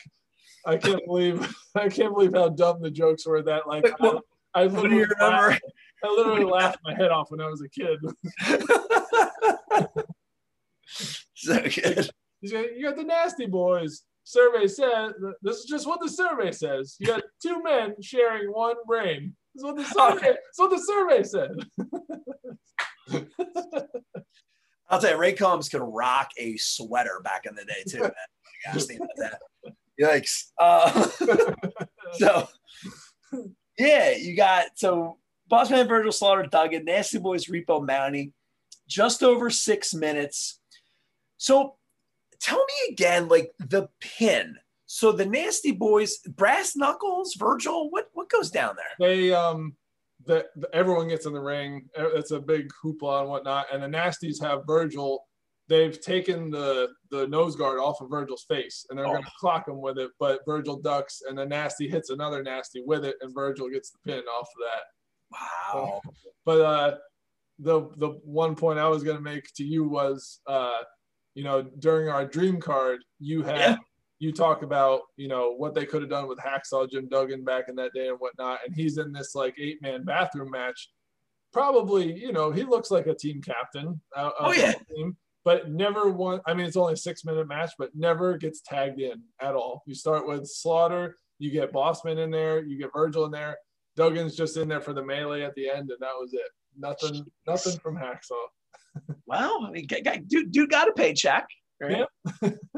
I 0.65 0.77
can't 0.77 1.03
believe 1.05 1.55
I 1.75 1.87
can't 1.89 2.13
believe 2.13 2.33
how 2.33 2.49
dumb 2.49 2.81
the 2.81 2.91
jokes 2.91 3.25
were. 3.25 3.41
That 3.41 3.67
like 3.67 3.85
what- 3.99 4.23
I, 4.53 4.61
I 4.61 4.65
literally 4.65 5.05
remember? 5.05 5.49
laughed, 5.49 5.61
I 6.03 6.07
literally 6.09 6.43
laughed 6.43 6.79
my 6.83 6.93
head 6.93 7.11
off 7.11 7.31
when 7.31 7.41
I 7.41 7.47
was 7.47 7.61
a 7.61 7.69
kid. 7.69 7.99
so 11.35 11.59
good. 11.61 12.09
You 12.41 12.83
got 12.83 12.95
the 12.95 13.03
nasty 13.03 13.45
boys. 13.45 14.03
Survey 14.23 14.67
says 14.67 15.13
this 15.41 15.57
is 15.57 15.65
just 15.65 15.87
what 15.87 15.99
the 16.01 16.09
survey 16.09 16.51
says. 16.51 16.95
You 16.99 17.07
got 17.07 17.23
two 17.41 17.61
men 17.63 17.95
sharing 18.01 18.51
one 18.51 18.75
brain. 18.85 19.35
This 19.55 19.61
is 19.61 19.65
what 19.65 19.77
the 19.77 19.85
survey. 19.85 20.27
That's 20.27 20.57
what 20.57 20.69
the 20.69 20.79
survey 20.79 21.23
said. 21.23 21.51
I'll 24.89 25.01
tell 25.01 25.11
you, 25.11 25.17
Ray 25.17 25.33
Combs 25.33 25.69
could 25.69 25.81
rock 25.81 26.29
a 26.37 26.55
sweater 26.57 27.19
back 27.23 27.45
in 27.45 27.55
the 27.55 27.65
day 27.65 27.83
too. 27.87 28.01
Man. 28.01 28.11
Gosh, 28.65 28.85
think 28.85 29.01
about 29.01 29.09
that. 29.17 29.39
Yikes. 29.99 30.51
Uh, 30.57 31.07
so, 32.13 32.47
yeah, 33.77 34.11
you 34.11 34.35
got 34.35 34.67
so 34.75 35.17
Bossman 35.51 35.87
Virgil 35.87 36.11
Slaughter, 36.11 36.43
Duggan, 36.43 36.85
Nasty 36.85 37.17
Boys, 37.17 37.45
Repo 37.45 37.85
Mountie, 37.85 38.31
just 38.87 39.23
over 39.23 39.49
six 39.49 39.93
minutes. 39.93 40.59
So, 41.37 41.75
tell 42.39 42.57
me 42.57 42.93
again, 42.93 43.27
like 43.27 43.51
the 43.59 43.89
pin. 43.99 44.57
So 44.85 45.11
the 45.11 45.25
Nasty 45.25 45.73
Boys, 45.73 46.19
Brass 46.19 46.75
Knuckles, 46.75 47.35
Virgil, 47.35 47.89
what 47.89 48.07
what 48.13 48.27
What 48.27 48.29
goes 48.29 48.49
down 48.49 48.75
there? 48.77 49.07
They 49.07 49.33
um, 49.33 49.75
the 50.27 50.45
everyone 50.73 51.07
gets 51.07 51.25
in 51.25 51.33
the 51.33 51.39
ring. 51.39 51.89
It's 51.95 52.31
a 52.31 52.39
big 52.39 52.69
hoopla 52.83 53.21
and 53.21 53.29
whatnot. 53.29 53.67
And 53.73 53.81
the 53.81 53.87
Nasties 53.87 54.41
have 54.41 54.61
Virgil. 54.67 55.23
They've 55.69 55.99
taken 55.99 56.49
the 56.49 56.89
the 57.11 57.27
nose 57.27 57.55
guard 57.55 57.79
off 57.79 57.99
of 58.01 58.09
Virgil's 58.09 58.43
face, 58.47 58.85
and 58.89 58.97
they're 58.97 59.05
Oh. 59.07 59.11
going 59.13 59.23
to 59.23 59.31
clock 59.39 59.67
him 59.67 59.81
with 59.81 59.97
it. 59.97 60.11
But 60.19 60.41
Virgil 60.45 60.79
ducks, 60.81 61.21
and 61.27 61.37
the 61.37 61.45
Nasty 61.45 61.89
hits 61.89 62.09
another 62.09 62.41
Nasty 62.43 62.81
with 62.85 63.03
it, 63.05 63.15
and 63.21 63.33
Virgil 63.33 63.69
gets 63.69 63.89
the 63.91 63.97
pin 64.05 64.19
off 64.23 64.47
of 64.47 64.61
that. 64.63 64.83
Wow. 65.73 66.01
But 66.45 66.61
uh, 66.61 66.97
the 67.59 67.89
the 67.97 68.09
one 68.23 68.55
point 68.55 68.79
I 68.79 68.87
was 68.87 69.03
going 69.03 69.17
to 69.17 69.23
make 69.23 69.51
to 69.55 69.63
you 69.63 69.87
was, 69.87 70.39
uh, 70.47 70.77
you 71.35 71.43
know, 71.43 71.63
during 71.63 72.07
our 72.07 72.25
dream 72.25 72.61
card, 72.61 73.03
you 73.19 73.43
had 73.43 73.57
Yeah. 73.57 73.77
You 74.19 74.31
talk 74.31 74.63
about 74.63 75.01
you 75.15 75.27
know 75.27 75.53
what 75.53 75.75
they 75.75 75.85
could 75.85 76.01
have 76.01 76.09
done 76.09 76.27
with 76.27 76.39
Hacksaw 76.39 76.89
Jim 76.89 77.07
Duggan 77.07 77.43
back 77.43 77.65
in 77.69 77.75
that 77.75 77.93
day 77.93 78.07
and 78.09 78.17
whatnot, 78.19 78.59
and 78.65 78.75
he's 78.75 78.97
in 78.97 79.11
this 79.11 79.35
like 79.35 79.55
eight 79.59 79.81
man 79.81 80.03
bathroom 80.03 80.51
match. 80.51 80.89
Probably, 81.53 82.13
you 82.13 82.31
know, 82.33 82.51
he 82.51 82.63
looks 82.63 82.91
like 82.91 83.07
a 83.07 83.15
team 83.15 83.41
captain. 83.41 83.99
Uh, 84.15 84.31
Oh, 84.39 84.51
yeah. 84.51 84.73
Team, 84.95 85.15
but 85.45 85.71
never 85.71 86.09
one. 86.09 86.41
I 86.45 86.53
mean, 86.53 86.65
it's 86.65 86.75
only 86.75 86.93
a 86.93 86.97
six 86.97 87.23
minute 87.23 87.47
match, 87.47 87.71
but 87.79 87.91
never 87.95 88.37
gets 88.37 88.61
tagged 88.61 88.99
in 88.99 89.21
at 89.41 89.55
all. 89.55 89.81
You 89.87 89.95
start 89.95 90.27
with 90.27 90.45
Slaughter, 90.45 91.15
you 91.39 91.49
get 91.49 91.71
Bossman 91.71 92.17
in 92.17 92.31
there, 92.31 92.63
you 92.63 92.77
get 92.77 92.91
Virgil 92.93 93.25
in 93.25 93.31
there. 93.31 93.55
Duggan's 93.95 94.35
just 94.35 94.57
in 94.57 94.67
there 94.67 94.81
for 94.81 94.93
the 94.93 95.01
melee 95.03 95.43
at 95.43 95.55
the 95.55 95.69
end, 95.69 95.89
and 95.89 95.99
that 96.01 96.11
was 96.19 96.33
it. 96.33 96.41
Nothing, 96.77 97.25
nothing 97.47 97.79
from 97.79 97.95
Hacksaw. 97.95 98.33
Well, 99.27 99.59
I 99.63 99.69
mean, 99.69 99.85
dude, 100.27 100.51
dude 100.51 100.71
got 100.71 100.87
a 100.89 100.91
paycheck. 100.91 101.47
Right? 101.81 102.05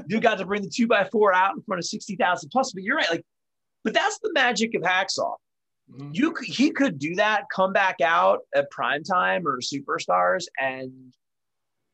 dude 0.08 0.22
got 0.22 0.38
to 0.39 0.45
bring 0.45 0.62
the 0.62 0.70
two 0.70 0.88
by 0.88 1.06
four 1.06 1.34
out 1.34 1.56
in 1.56 1.62
front 1.64 1.80
of 1.80 1.86
sixty 1.86 2.16
thousand 2.16 2.50
plus. 2.50 2.72
But 2.74 2.84
you're 2.84 2.97
right, 2.97 3.10
like, 3.10 3.24
but 3.84 3.93
that's 3.93 4.20
the 4.20 4.32
magic 4.34 4.76
of 4.76 4.82
Hacksaw. 4.82 5.36
Mhm. 5.91 6.14
You 6.14 6.32
could, 6.34 6.47
he 6.47 6.72
could 6.72 7.00
do 7.00 7.16
that, 7.16 7.45
come 7.54 7.74
back 7.74 7.95
out 8.02 8.39
at 8.54 8.70
prime 8.72 9.04
time 9.04 9.47
or 9.47 9.60
superstars, 9.62 10.45
and 10.60 10.91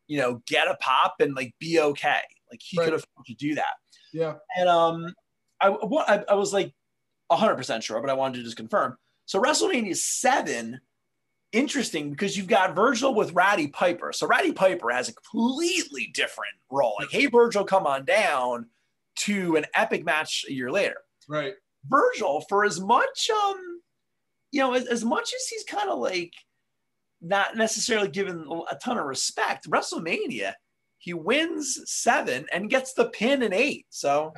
You 0.08 0.20
know, 0.20 0.42
get 0.48 0.68
a 0.68 0.76
pop 0.82 1.16
and 1.20 1.34
like 1.36 1.54
be 1.60 1.80
okay. 1.80 2.20
Like 2.52 2.60
he 2.62 2.78
Right. 2.78 2.86
could 2.86 2.94
afford 2.96 3.26
to 3.28 3.34
do 3.36 3.56
that. 3.56 3.74
Yeah, 4.14 4.36
And 4.56 4.70
um, 4.70 5.08
I, 5.60 5.70
what, 5.70 6.08
I, 6.10 6.24
I 6.30 6.36
was 6.36 6.54
like 6.54 6.72
100% 7.32 7.82
sure, 7.84 8.00
but 8.02 8.10
I 8.10 8.14
wanted 8.14 8.38
to 8.38 8.44
just 8.44 8.56
confirm. 8.56 8.98
So 9.26 9.42
WrestleMania 9.42 9.96
7, 9.96 10.80
interesting 11.52 12.12
because 12.12 12.38
you've 12.38 12.48
got 12.48 12.76
Virgil 12.76 13.14
with 13.14 13.34
Rowdy 13.34 13.68
Piper. 13.68 14.12
So 14.14 14.28
Rowdy 14.28 14.52
Piper 14.52 14.92
has 14.92 15.10
a 15.10 15.14
completely 15.14 16.12
different 16.14 16.54
role. 16.70 16.96
Like, 17.00 17.12
hey, 17.12 17.28
Virgil, 17.28 17.64
come 17.64 17.88
on 17.88 18.06
down 18.06 18.68
to 19.18 19.56
an 19.56 19.66
epic 19.74 20.04
match 20.06 20.46
a 20.50 20.54
year 20.54 20.72
later. 20.72 20.98
right. 21.28 21.54
Virgil, 21.88 22.44
for 22.50 22.66
as 22.66 22.80
much, 22.80 23.30
um, 23.30 23.82
you 24.52 24.60
know, 24.60 24.74
as, 24.74 24.88
as 24.88 25.06
much 25.06 25.32
as 25.36 25.48
he's 25.48 25.64
kind 25.64 25.88
of 25.88 26.00
like 26.00 26.34
not 27.22 27.56
necessarily 27.56 28.08
given 28.08 28.48
a 28.72 28.76
ton 28.76 28.98
of 28.98 29.06
respect, 29.06 29.70
WrestleMania, 29.70 30.54
he 30.98 31.14
wins 31.14 31.80
seven 31.86 32.48
and 32.52 32.72
gets 32.72 32.94
the 32.94 33.06
pin 33.10 33.44
in 33.44 33.54
eight. 33.54 33.86
So 33.90 34.34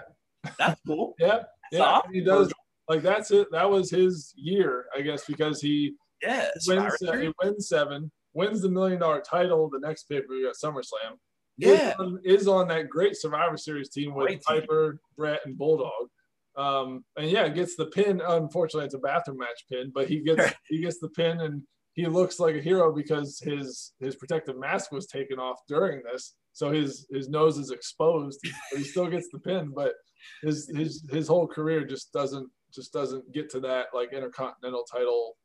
that's 0.57 0.79
cool. 0.85 1.15
Yeah, 1.19 1.43
yeah. 1.71 1.83
awesome. 1.83 2.13
He 2.13 2.21
does 2.21 2.51
like 2.89 3.01
that's 3.01 3.31
it. 3.31 3.47
That 3.51 3.69
was 3.69 3.89
his 3.89 4.33
year, 4.35 4.85
I 4.95 5.01
guess, 5.01 5.25
because 5.25 5.61
he 5.61 5.93
Yeah. 6.21 6.49
wins. 6.67 7.01
Uh, 7.01 7.17
he 7.17 7.31
wins 7.41 7.67
seven, 7.67 8.11
wins 8.33 8.61
the 8.61 8.69
million 8.69 8.99
dollar 8.99 9.21
title. 9.21 9.69
The 9.69 9.79
next 9.79 10.03
pay 10.03 10.21
per 10.21 10.27
view 10.27 10.49
at 10.49 10.55
SummerSlam. 10.55 11.17
Yeah. 11.57 11.89
is 11.89 11.95
on, 11.99 12.19
is 12.23 12.47
on 12.47 12.67
that 12.67 12.89
great 12.89 13.15
Survivor 13.15 13.57
Series 13.57 13.89
team 13.89 14.13
with 14.13 14.27
Great 14.27 14.41
team. 14.43 14.61
Piper, 14.61 14.99
Bret, 15.17 15.41
and 15.45 15.57
Bulldog. 15.57 16.09
Um, 16.55 17.03
and 17.15 17.29
yeah, 17.29 17.47
gets 17.49 17.75
the 17.75 17.85
pin. 17.87 18.21
Unfortunately, 18.25 18.85
it's 18.85 18.95
a 18.95 18.99
bathroom 18.99 19.37
match 19.37 19.63
pin, 19.71 19.91
but 19.93 20.07
he 20.07 20.19
gets 20.19 20.53
he 20.67 20.81
gets 20.81 20.99
the 20.99 21.09
pin, 21.09 21.41
and 21.41 21.61
he 21.93 22.05
looks 22.07 22.39
like 22.39 22.55
a 22.55 22.61
hero 22.61 22.93
because 22.93 23.39
his 23.39 23.93
his 23.99 24.15
protective 24.15 24.57
mask 24.57 24.91
was 24.91 25.07
taken 25.07 25.39
off 25.39 25.59
during 25.67 26.01
this, 26.03 26.35
so 26.53 26.71
his 26.71 27.07
his 27.11 27.29
nose 27.29 27.57
is 27.57 27.71
exposed. 27.71 28.39
But 28.71 28.79
he 28.79 28.83
still 28.83 29.07
gets 29.07 29.29
the 29.31 29.39
pin, 29.39 29.71
but 29.75 29.93
his 30.41 30.69
his 30.75 31.07
his 31.11 31.27
whole 31.27 31.47
career 31.47 31.85
just 31.85 32.11
doesn't 32.11 32.49
just 32.73 32.91
doesn't 32.91 33.31
get 33.33 33.49
to 33.51 33.59
that 33.61 33.87
like 33.93 34.13
intercontinental 34.13 34.83
title, 34.91 35.37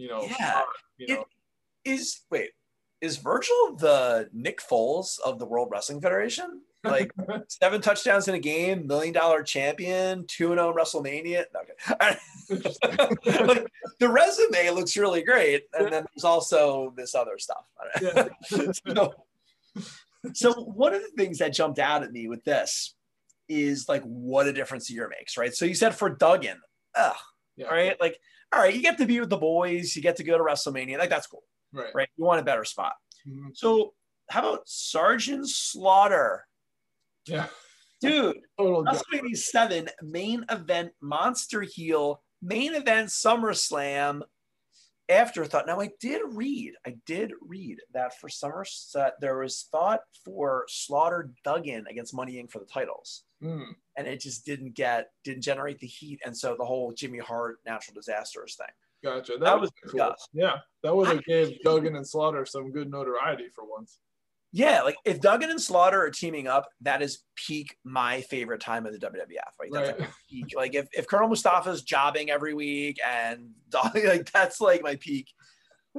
you 0.00 0.08
know. 0.08 0.26
Yeah. 0.38 0.62
you 0.98 1.14
know. 1.14 1.24
Is 1.84 2.20
wait, 2.30 2.50
is 3.00 3.18
Virgil 3.18 3.76
the 3.76 4.28
Nick 4.32 4.60
Foles 4.60 5.18
of 5.20 5.38
the 5.38 5.46
World 5.46 5.68
Wrestling 5.70 6.00
Federation? 6.00 6.62
Like 6.82 7.12
seven 7.48 7.80
touchdowns 7.82 8.26
in 8.26 8.34
a 8.34 8.38
game, 8.38 8.86
million 8.86 9.12
dollar 9.12 9.42
champion, 9.42 10.24
two 10.26 10.52
and 10.52 10.60
oh 10.60 10.72
zero 10.72 10.76
WrestleMania. 10.84 11.44
Okay. 11.54 12.16
like 13.46 13.66
the 13.98 14.08
resume 14.08 14.70
looks 14.70 14.96
really 14.96 15.22
great, 15.22 15.64
and 15.74 15.92
then 15.92 16.04
there's 16.14 16.24
also 16.24 16.92
this 16.96 17.14
other 17.14 17.38
stuff. 17.38 17.64
So, 18.86 19.14
so 20.34 20.52
one 20.52 20.92
of 20.92 21.02
the 21.02 21.10
things 21.16 21.38
that 21.38 21.54
jumped 21.54 21.78
out 21.78 22.02
at 22.02 22.10
me 22.12 22.26
with 22.26 22.42
this 22.44 22.94
is 23.48 23.88
like 23.88 24.02
what 24.02 24.48
a 24.48 24.52
difference 24.52 24.90
a 24.90 24.92
year 24.92 25.08
makes, 25.08 25.36
right? 25.36 25.54
So 25.54 25.64
you 25.64 25.74
said 25.74 25.94
for 25.94 26.10
Duggan, 26.10 26.60
ugh, 26.96 27.16
Yeah. 27.56 27.68
right? 27.68 27.96
Like, 28.00 28.18
all 28.52 28.60
right, 28.60 28.74
you 28.74 28.82
get 28.82 28.98
to 28.98 29.06
be 29.06 29.20
with 29.20 29.30
the 29.30 29.36
boys, 29.36 29.94
you 29.94 30.02
get 30.02 30.16
to 30.16 30.24
go 30.24 30.36
to 30.36 30.44
WrestleMania, 30.44 30.98
like 30.98 31.10
that's 31.10 31.26
cool, 31.26 31.44
right. 31.72 31.94
right? 31.94 32.08
You 32.16 32.24
want 32.24 32.40
a 32.40 32.44
better 32.44 32.64
spot. 32.64 32.94
Mhm. 33.26 33.56
So 33.56 33.94
how 34.28 34.40
about 34.40 34.68
Sergeant 34.68 35.48
Slaughter, 35.48 36.46
Yeah. 37.26 37.48
dude? 38.00 38.40
Total. 38.58 38.84
WrestleMania 38.84 39.36
seven 39.36 39.88
main 40.02 40.44
event 40.50 40.92
monster 41.00 41.62
heel 41.62 42.22
main 42.42 42.74
event 42.74 43.08
SummerSlam 43.10 44.22
afterthought. 45.08 45.66
Now 45.66 45.80
I 45.80 45.90
did 46.00 46.22
read, 46.24 46.74
I 46.86 46.96
did 47.06 47.32
read 47.40 47.80
that 47.92 48.18
for 48.18 48.28
SummerSlam 48.28 49.12
there 49.20 49.38
was 49.38 49.68
thought 49.70 50.00
for 50.24 50.64
Slaughter 50.68 51.32
Duggan 51.44 51.86
against 51.88 52.14
Money 52.14 52.34
Inc. 52.42 52.50
for 52.50 52.58
the 52.60 52.66
titles, 52.66 53.24
Mm. 53.42 53.74
and 53.96 54.06
it 54.06 54.20
just 54.20 54.44
didn't 54.44 54.74
get 54.74 55.10
didn't 55.24 55.42
generate 55.42 55.78
the 55.78 55.86
heat, 55.86 56.20
and 56.26 56.36
so 56.36 56.54
the 56.58 56.64
whole 56.64 56.92
Jimmy 56.92 57.18
Hart 57.18 57.58
natural 57.64 57.94
disasters 57.94 58.54
thing. 58.56 58.66
Gotcha. 59.02 59.32
That, 59.32 59.40
That 59.40 59.60
was 59.60 59.70
cool. 59.88 60.14
Yeah, 60.34 60.56
that 60.82 60.94
would 60.94 61.08
have 61.08 61.24
gave 61.24 61.58
Duggan 61.64 61.96
and 61.96 62.06
Slaughter 62.06 62.44
some 62.44 62.70
good 62.70 62.90
notoriety 62.90 63.48
for 63.54 63.64
once. 63.64 63.98
Yeah, 64.52 64.82
like 64.82 64.96
if 65.06 65.20
Duggan 65.20 65.48
and 65.48 65.60
Slaughter 65.60 66.02
are 66.02 66.10
teaming 66.10 66.48
up, 66.48 66.68
that 66.82 67.00
is 67.00 67.20
peak 67.34 67.76
my 67.84 68.20
favorite 68.22 68.60
time 68.60 68.84
of 68.84 68.92
the 68.92 68.98
WWF. 68.98 69.38
Right, 69.58 69.70
that's 69.72 69.90
Right. 69.92 70.00
like 70.00 70.10
peak. 70.28 70.46
Like 70.54 70.74
if, 70.74 70.88
if 70.92 71.06
Colonel 71.06 71.28
Mustafa's 71.28 71.82
jobbing 71.82 72.28
every 72.30 72.52
week 72.52 72.98
and 73.06 73.50
like 73.94 74.30
that's 74.32 74.60
like 74.60 74.82
my 74.82 74.96
peak. 74.96 75.28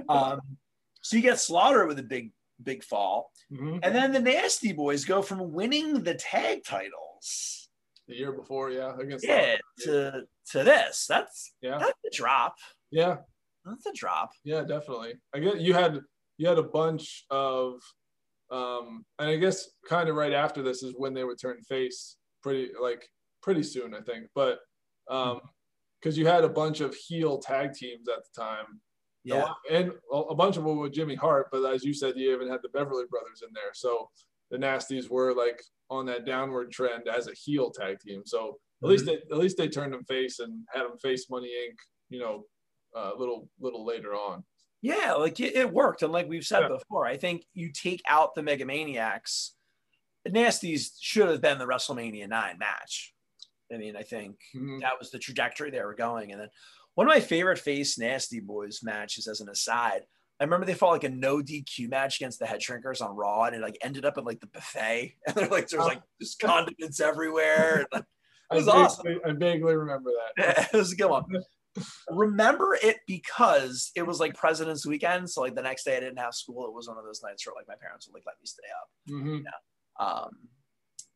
Um, 0.10 0.42
so 1.02 1.16
you 1.16 1.24
get 1.24 1.40
Slaughter 1.40 1.86
with 1.88 1.98
a 1.98 2.04
big 2.04 2.32
big 2.62 2.84
fall, 2.84 3.32
Mhm. 3.52 3.80
and 3.82 3.96
then 3.96 4.12
the 4.12 4.20
Nasty 4.20 4.74
Boys 4.74 5.06
go 5.06 5.24
from 5.24 5.52
winning 5.54 6.04
the 6.04 6.14
tag 6.14 6.64
The 8.08 8.16
year 8.16 8.32
before, 8.32 8.72
yeah, 8.72 8.94
against 9.00 9.26
yeah, 9.26 9.58
to 9.82 10.24
to 10.52 10.64
this. 10.64 11.06
That's 11.08 11.54
yeah, 11.62 11.78
that's 11.78 11.94
a 12.06 12.10
drop. 12.16 12.56
yeah, 12.92 13.18
That's 13.66 13.86
a 13.86 13.94
drop. 13.94 14.32
yeah, 14.44 14.62
definitely. 14.64 15.14
I 15.34 15.40
guess 15.40 15.56
you 15.60 15.74
had 15.74 16.00
you 16.38 16.48
had 16.48 16.58
a 16.58 16.64
bunch 16.64 17.26
of, 17.30 17.76
um, 18.52 19.06
and 19.20 19.30
I 19.30 19.36
guess 19.38 19.70
kind 19.88 20.10
of 20.10 20.16
right 20.16 20.34
after 20.34 20.62
this 20.64 20.82
is 20.84 20.94
when 20.98 21.14
they 21.14 21.24
would 21.24 21.40
turn 21.40 21.62
face, 21.62 22.18
pretty 22.44 22.72
like 22.82 23.08
pretty 23.42 23.64
soon, 23.64 23.94
I 23.94 24.02
think. 24.02 24.28
But 24.36 24.60
um, 25.10 25.40
because 26.02 26.18
you 26.18 26.26
had 26.26 26.44
a 26.44 26.50
bunch 26.50 26.82
of 26.82 26.96
heel 26.96 27.38
tag 27.38 27.74
teams 27.74 28.08
at 28.10 28.24
the 28.24 28.42
time, 28.42 28.82
Yeah, 29.24 29.48
and 29.70 29.92
a 30.12 30.16
a 30.16 30.36
bunch 30.36 30.58
of 30.58 30.64
them 30.66 30.80
with 30.80 30.92
Jimmy 30.94 31.16
Hart, 31.16 31.48
but 31.52 31.64
as 31.72 31.84
you 31.84 31.94
said, 31.94 32.18
you 32.18 32.34
even 32.34 32.50
had 32.50 32.62
the 32.64 32.70
Beverly 32.70 33.06
Brothers 33.10 33.42
in 33.48 33.54
there. 33.54 33.72
So 33.74 34.10
the 34.52 34.58
Nasties 34.58 35.10
were 35.10 35.34
like 35.34 35.62
on 35.90 36.06
that 36.06 36.26
downward 36.26 36.72
trend 36.72 37.08
as 37.08 37.28
a 37.28 37.34
heel 37.34 37.72
tag 37.72 38.00
team. 38.00 38.22
So 38.26 38.60
at 38.84 38.90
least 38.90 39.06
they, 39.06 39.16
at 39.16 39.38
least 39.38 39.58
they 39.58 39.68
turned 39.68 39.94
them 39.94 40.04
face 40.06 40.40
and 40.40 40.64
had 40.74 40.84
them 40.84 40.98
face 41.02 41.30
Money 41.30 41.50
Inc. 41.68 41.76
You 42.10 42.20
know, 42.20 42.44
a 42.96 43.12
little 43.18 43.48
little 43.60 43.86
later 43.86 44.14
on. 44.14 44.44
Yeah, 44.82 45.14
like 45.14 45.40
it, 45.40 45.56
it 45.56 45.72
worked. 45.72 46.02
And 46.02 46.12
like 46.12 46.28
we've 46.28 46.44
said 46.46 46.62
Yeah. 46.62 46.68
before, 46.70 47.06
I 47.06 47.16
think 47.18 47.46
you 47.54 47.72
take 47.72 48.02
out 48.10 48.36
the 48.36 48.44
Mega 48.44 48.66
Maniacs, 48.66 49.56
the 50.26 50.32
Nasties 50.32 50.92
should 51.00 51.30
have 51.30 51.40
been 51.42 51.60
the 51.60 51.68
WrestleMania 51.68 52.28
9 52.28 52.58
match. 52.58 53.14
I 53.72 53.78
mean, 53.78 53.96
I 53.96 54.02
think 54.02 54.40
Mhm. 54.56 54.82
that 54.82 54.98
was 55.00 55.12
the 55.12 55.20
trajectory 55.20 55.70
they 55.70 55.82
were 55.84 55.94
going. 55.96 56.32
And 56.32 56.42
then 56.42 56.50
one 56.96 57.08
of 57.08 57.14
my 57.14 57.20
favorite 57.22 57.60
face 57.60 57.98
Nasty 57.98 58.40
Boys 58.42 58.80
matches, 58.84 59.28
as 59.28 59.40
an 59.40 59.50
aside, 59.50 60.08
I 60.42 60.44
remember 60.44 60.66
they 60.66 60.74
fought 60.74 60.90
like 60.90 61.04
a 61.04 61.10
no 61.10 61.38
DQ 61.38 61.88
match 61.88 62.18
against 62.18 62.40
the 62.40 62.48
Head 62.48 62.62
Shrinkers 62.62 63.00
on 63.00 63.16
Raw, 63.16 63.44
and 63.44 63.56
it 63.56 63.62
like 63.62 63.78
ended 63.84 64.06
up 64.06 64.18
in 64.18 64.26
like 64.26 64.40
the 64.40 64.48
buffet, 64.48 65.16
and 65.28 65.36
they're 65.36 65.48
like 65.48 65.70
there's 65.70 65.86
like 65.86 66.02
just 66.22 66.40
condiments 66.40 67.00
everywhere. 67.00 67.86
And, 67.94 68.04
I 68.52 68.56
It 68.56 68.58
was 68.58 68.66
vaguely, 68.66 68.82
awesome. 68.82 69.08
I 69.24 69.32
vaguely 69.34 69.76
remember 69.76 70.10
that. 70.36 70.70
it 70.74 70.78
was 70.78 70.94
a 70.94 70.96
good 70.96 71.12
one. 71.12 71.26
Remember 72.10 72.76
it 72.82 72.98
because 73.08 73.92
it 73.96 74.02
was 74.02 74.20
like 74.20 74.34
President's 74.34 74.86
Weekend. 74.86 75.30
So 75.30 75.42
like 75.42 75.56
the 75.56 75.62
next 75.62 75.84
day 75.84 75.96
I 75.96 76.00
didn't 76.02 76.20
have 76.20 76.34
school. 76.34 76.66
It 76.66 76.74
was 76.74 76.88
one 76.88 76.98
of 76.98 77.06
those 77.06 77.22
nights 77.24 77.46
where 77.46 77.54
like 77.56 77.68
my 77.68 77.76
parents 77.80 78.08
would 78.08 78.16
like 78.16 78.24
let 78.26 78.36
me 78.42 78.46
stay 78.46 78.64
up. 78.82 79.14
Mhm. 79.14 79.44
Um, 80.04 80.32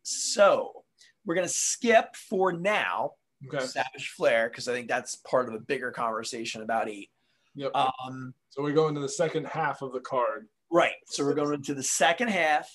so 0.03 0.85
we're 1.25 1.35
gonna 1.35 1.47
skip 1.47 2.15
for 2.15 2.53
now 2.53 3.13
Okay. 3.47 3.65
Savage 3.65 4.13
Flair, 4.15 4.49
because 4.49 4.67
I 4.67 4.73
think 4.73 4.87
that's 4.87 5.15
part 5.15 5.47
of 5.47 5.55
a 5.55 5.59
bigger 5.59 5.91
conversation 5.91 6.61
about 6.61 6.89
eight. 6.89 7.09
Yep. 7.55 7.71
Um, 7.75 8.33
so 8.49 8.61
we 8.61 8.73
go 8.73 8.87
into 8.87 9.01
the 9.01 9.09
second 9.09 9.47
half 9.47 9.81
of 9.81 9.91
the 9.93 9.99
card. 9.99 10.47
right. 10.71 10.93
So 11.07 11.23
we're 11.23 11.33
going 11.33 11.53
into 11.53 11.73
the 11.73 11.83
second 11.83 12.29
half. 12.29 12.69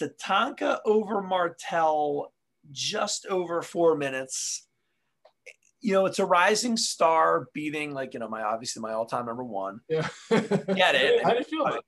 Tatanka 0.00 0.78
over 0.86 1.20
Martel, 1.20 2.32
just 2.70 3.26
over 3.26 3.62
four 3.62 3.96
minutes. 3.96 4.66
You 5.82 5.94
know, 5.94 6.06
it's 6.06 6.18
a 6.18 6.24
rising 6.26 6.76
star 6.76 7.46
beating, 7.54 7.92
like, 7.94 8.14
you 8.14 8.20
know, 8.20 8.28
my 8.28 8.42
obviously 8.42 8.80
my 8.82 8.92
all 8.92 9.06
time 9.06 9.26
number 9.26 9.44
one. 9.44 9.80
Yeah. 9.88 10.08
Get 10.30 10.94
it. 10.94 11.24
How 11.24 11.30
do 11.30 11.38
you 11.38 11.44
feel 11.44 11.66
about 11.66 11.84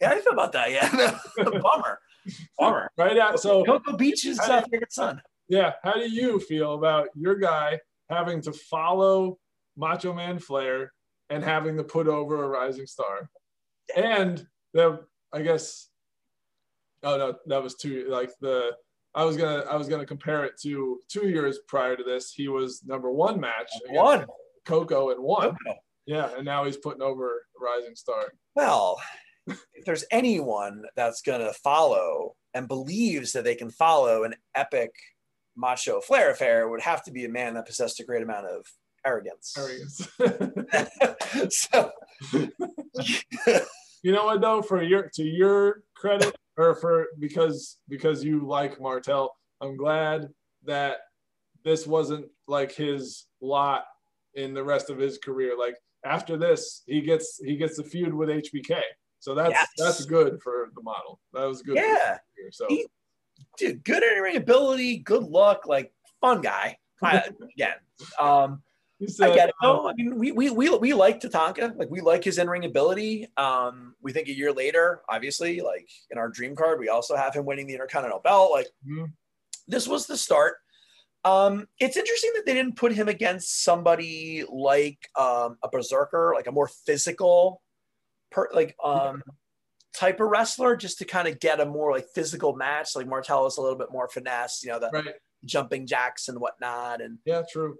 Yeah, 0.00 0.10
I 0.10 0.20
feel 0.20 0.32
about 0.32 0.52
that. 0.52 0.70
Yeah. 0.70 1.18
Bummer. 1.44 2.00
Bummer. 2.58 2.90
Right 2.98 3.16
out. 3.18 3.40
So 3.40 3.64
Cocoa 3.64 3.96
Beach 3.96 4.26
is 4.26 4.38
uh, 4.40 4.62
favorite 4.70 4.92
son. 4.92 5.22
yeah, 5.48 5.72
how 5.82 5.92
do 5.94 6.10
you 6.10 6.40
feel 6.40 6.74
about 6.74 7.08
your 7.14 7.36
guy 7.36 7.78
having 8.10 8.40
to 8.42 8.52
follow 8.52 9.38
Macho 9.76 10.12
Man 10.12 10.38
Flair 10.38 10.92
and 11.30 11.44
having 11.44 11.76
to 11.76 11.84
put 11.84 12.08
over 12.08 12.44
a 12.44 12.48
rising 12.48 12.86
star? 12.86 13.30
And 13.96 14.46
the 14.72 15.04
I 15.32 15.42
guess 15.42 15.88
oh 17.02 17.16
no, 17.16 17.36
that 17.46 17.62
was 17.62 17.74
two 17.74 18.06
like 18.08 18.30
the 18.40 18.72
I 19.14 19.24
was 19.24 19.36
gonna 19.36 19.64
I 19.70 19.76
was 19.76 19.88
gonna 19.88 20.06
compare 20.06 20.44
it 20.44 20.60
to 20.62 21.00
two 21.08 21.28
years 21.28 21.58
prior 21.66 21.96
to 21.96 22.04
this. 22.04 22.32
He 22.32 22.48
was 22.48 22.82
number 22.84 23.10
one 23.10 23.40
match 23.40 23.70
One. 23.88 24.26
Koko 24.64 25.10
and 25.10 25.22
one. 25.22 25.56
Koko. 25.64 25.78
Yeah, 26.06 26.30
and 26.36 26.44
now 26.44 26.64
he's 26.64 26.76
putting 26.76 27.02
over 27.02 27.28
a 27.28 27.62
rising 27.62 27.94
star. 27.94 28.32
Well, 28.54 28.98
if 29.46 29.84
there's 29.84 30.04
anyone 30.10 30.84
that's 30.96 31.22
going 31.22 31.40
to 31.40 31.52
follow 31.52 32.34
and 32.54 32.66
believes 32.68 33.32
that 33.32 33.44
they 33.44 33.54
can 33.54 33.70
follow 33.70 34.24
an 34.24 34.34
epic 34.54 34.90
macho 35.56 36.00
flair 36.00 36.30
affair, 36.30 36.62
it 36.62 36.70
would 36.70 36.80
have 36.80 37.02
to 37.04 37.10
be 37.10 37.24
a 37.24 37.28
man 37.28 37.54
that 37.54 37.66
possessed 37.66 38.00
a 38.00 38.04
great 38.04 38.22
amount 38.22 38.46
of 38.46 38.66
arrogance. 39.06 39.56
Is. 39.56 40.08
so, 41.56 41.90
you 44.02 44.12
know 44.12 44.24
what 44.24 44.40
though 44.40 44.62
for 44.62 44.82
your 44.82 45.10
to 45.14 45.22
your 45.24 45.82
credit 45.94 46.34
or 46.56 46.74
for 46.74 47.06
because 47.18 47.78
because 47.88 48.24
you 48.24 48.46
like 48.46 48.80
martel 48.80 49.34
i'm 49.60 49.76
glad 49.76 50.28
that 50.64 50.98
this 51.64 51.86
wasn't 51.86 52.26
like 52.46 52.72
his 52.72 53.26
lot 53.40 53.84
in 54.34 54.54
the 54.54 54.62
rest 54.62 54.90
of 54.90 54.98
his 54.98 55.18
career 55.18 55.56
like 55.58 55.76
after 56.04 56.36
this 56.36 56.82
he 56.86 57.00
gets 57.00 57.40
he 57.44 57.56
gets 57.56 57.76
the 57.76 57.82
feud 57.84 58.14
with 58.14 58.28
hbk 58.28 58.80
so 59.20 59.34
that's 59.34 59.50
Yes. 59.50 59.68
that's 59.76 60.04
good 60.04 60.40
for 60.42 60.70
the 60.74 60.82
model 60.82 61.20
that 61.32 61.44
was 61.44 61.62
good 61.62 61.76
Yeah. 61.76 62.18
career. 62.36 62.50
so 62.52 62.66
He- 62.68 62.86
dude, 63.56 63.84
good 63.84 64.02
in-ring 64.02 64.36
ability, 64.36 64.98
good 64.98 65.24
look, 65.24 65.66
like 65.66 65.92
fun 66.20 66.40
guy. 66.40 66.76
I, 67.02 67.22
again, 67.54 67.74
um, 68.20 68.62
I 69.00 69.34
get 69.34 69.48
it. 69.50 69.54
No, 69.62 69.88
I 69.88 69.92
mean, 69.94 70.18
we, 70.18 70.32
we, 70.32 70.50
we, 70.50 70.70
we 70.76 70.92
like 70.92 71.20
Tatanka. 71.20 71.76
Like, 71.76 71.88
we 71.90 72.00
like 72.00 72.24
his 72.24 72.38
in 72.38 72.48
ring 72.50 72.64
ability. 72.64 73.28
Um, 73.36 73.94
we 74.02 74.12
think 74.12 74.28
a 74.28 74.34
year 74.36 74.52
later, 74.52 75.02
obviously, 75.08 75.60
like 75.60 75.88
in 76.10 76.18
our 76.18 76.28
dream 76.28 76.56
card, 76.56 76.80
we 76.80 76.88
also 76.88 77.14
have 77.16 77.34
him 77.34 77.44
winning 77.44 77.66
the 77.66 77.74
Intercontinental 77.74 78.20
belt. 78.20 78.50
Like, 78.50 78.68
Mhm. 78.88 79.12
this 79.68 79.86
was 79.86 80.06
the 80.06 80.16
start. 80.16 80.56
Um, 81.24 81.68
it's 81.78 81.96
interesting 81.96 82.32
that 82.34 82.46
they 82.46 82.54
didn't 82.54 82.76
put 82.76 82.92
him 82.92 83.08
against 83.08 83.62
somebody 83.62 84.44
like 84.48 85.08
um, 85.16 85.58
a 85.62 85.68
berserker, 85.68 86.32
like 86.34 86.46
a 86.46 86.52
more 86.52 86.68
physical, 86.86 87.62
per, 88.30 88.48
like 88.52 88.74
um, 88.82 89.22
type 89.94 90.20
of 90.20 90.28
wrestler, 90.28 90.76
just 90.76 90.98
to 90.98 91.04
kind 91.04 91.28
of 91.28 91.38
get 91.40 91.60
a 91.60 91.66
more 91.66 91.92
like 91.92 92.06
physical 92.14 92.54
match. 92.56 92.96
Like 92.96 93.06
Martel 93.06 93.46
is 93.46 93.58
a 93.58 93.60
little 93.60 93.78
bit 93.78 93.92
more 93.92 94.08
finesse, 94.08 94.62
you 94.64 94.70
know, 94.70 94.78
the 94.80 94.90
right 94.92 95.14
jumping 95.44 95.86
jacks 95.86 96.28
and 96.28 96.40
whatnot, 96.40 97.00
and 97.00 97.18
yeah 97.24 97.42
true 97.50 97.76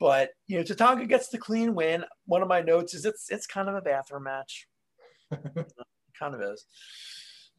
but 0.00 0.30
you 0.46 0.56
know, 0.58 0.64
Tatanka 0.64 1.08
gets 1.08 1.28
the 1.28 1.38
clean 1.38 1.74
win. 1.74 2.04
One 2.26 2.42
of 2.42 2.48
my 2.48 2.60
notes 2.60 2.94
is 2.94 3.04
it's 3.04 3.30
it's 3.30 3.46
kind 3.46 3.68
of 3.68 3.74
a 3.74 3.80
bathroom 3.80 4.24
match. 4.24 4.66
It 5.30 5.72
kind 6.18 6.34
of 6.34 6.40
is. 6.42 6.64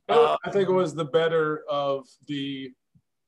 Uh, 0.09 0.35
i 0.43 0.49
think 0.51 0.67
it 0.67 0.73
was 0.73 0.93
the 0.93 1.05
better 1.05 1.63
of 1.69 2.05
the 2.27 2.69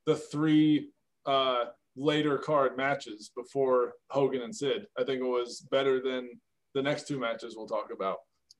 the 0.04 0.14
three 0.14 0.90
uh 1.24 1.64
later 1.96 2.36
card 2.36 2.76
matches 2.76 3.30
before 3.34 3.94
hogan 4.10 4.42
and 4.42 4.54
sid 4.54 4.86
i 4.98 5.02
think 5.02 5.20
it 5.20 5.24
was 5.26 5.66
better 5.70 6.02
than 6.02 6.28
the 6.74 6.82
next 6.82 7.08
two 7.08 7.18
matches 7.18 7.54
we'll 7.56 7.66
talk 7.66 7.88
about 7.90 8.18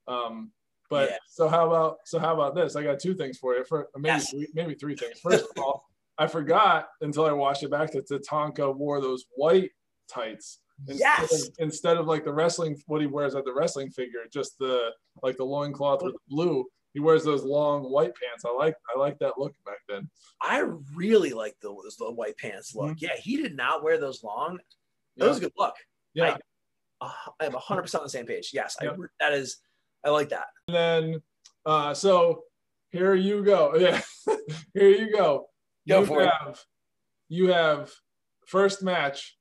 um 0.09 0.51
but 0.89 1.11
Yeah. 1.11 1.17
so 1.29 1.47
how 1.47 1.67
about 1.67 1.99
so 2.07 2.19
how 2.19 2.33
about 2.33 2.55
this 2.55 2.75
i 2.75 2.83
got 2.83 2.99
two 2.99 3.15
things 3.15 3.37
for 3.37 3.55
you 3.55 3.65
for 3.65 3.89
maybe 3.97 4.15
Yes. 4.15 4.31
three, 4.31 4.49
maybe 4.55 4.75
three 4.75 4.97
things 4.97 5.21
first 5.21 5.45
of 5.45 5.63
all 5.63 5.85
i 6.17 6.27
forgot 6.27 6.89
until 7.03 7.27
i 7.27 7.33
watched 7.33 7.65
it 7.65 7.71
back 7.71 7.93
that 7.93 8.09
tatanka 8.09 8.75
wore 8.75 9.03
those 9.03 9.27
white 9.37 9.71
tights 10.09 10.61
instead 10.89 10.99
Yes. 10.99 11.49
of, 11.49 11.55
instead 11.59 11.97
of 11.97 12.07
like 12.07 12.25
the 12.25 12.33
wrestling 12.33 12.77
what 12.87 13.01
he 13.01 13.07
wears 13.07 13.35
at 13.35 13.45
the 13.45 13.53
wrestling 13.55 13.91
figure 13.91 14.21
just 14.33 14.59
the 14.59 14.91
like 15.23 15.37
the 15.37 15.45
loincloth 15.45 16.03
with 16.03 16.15
blue 16.29 16.65
he 16.93 17.01
wears 17.01 17.25
those 17.25 17.45
long 17.45 17.85
white 17.85 18.13
pants 18.21 18.45
i 18.45 18.51
like 18.53 18.75
i 18.95 18.99
like 18.99 19.19
that 19.21 19.39
look 19.39 19.55
back 19.65 19.79
then 19.89 20.09
I 20.43 20.59
really 20.95 21.33
like 21.33 21.57
the 21.63 21.71
the 21.99 22.13
white 22.13 22.37
pants 22.37 22.75
look. 22.75 22.89
Mm-hmm. 22.97 23.05
Yeah, 23.07 23.17
he 23.19 23.39
did 23.39 23.57
not 23.57 23.83
wear 23.83 23.97
those 23.99 24.23
long. 24.23 24.59
That 25.17 25.29
was 25.29 25.39
a 25.39 25.41
good 25.41 25.53
look. 25.59 25.75
yeah 26.13 26.37
Uh, 27.01 27.11
I'm 27.41 27.53
100 27.55 27.83
percent 27.83 28.01
on 28.03 28.07
the 28.07 28.11
same 28.11 28.27
page. 28.27 28.51
Yes, 28.53 28.77
Yep. 28.83 28.93
I 29.01 29.07
that 29.21 29.33
is. 29.33 29.57
I 30.05 30.11
like 30.11 30.29
that. 30.29 30.47
And 30.69 30.77
then, 30.77 31.23
uh, 31.65 31.95
so 31.95 32.43
here 32.91 33.15
you 33.15 33.43
go. 33.43 33.75
Yeah, 33.81 34.01
here 34.75 34.91
you 34.91 35.11
go. 35.11 35.49
Go 35.89 36.01
you 36.01 36.07
for 36.07 36.23
it. 36.23 36.31
have, 36.39 36.61
You 37.29 37.47
have 37.49 37.91
first 38.47 38.83
match, 38.83 39.36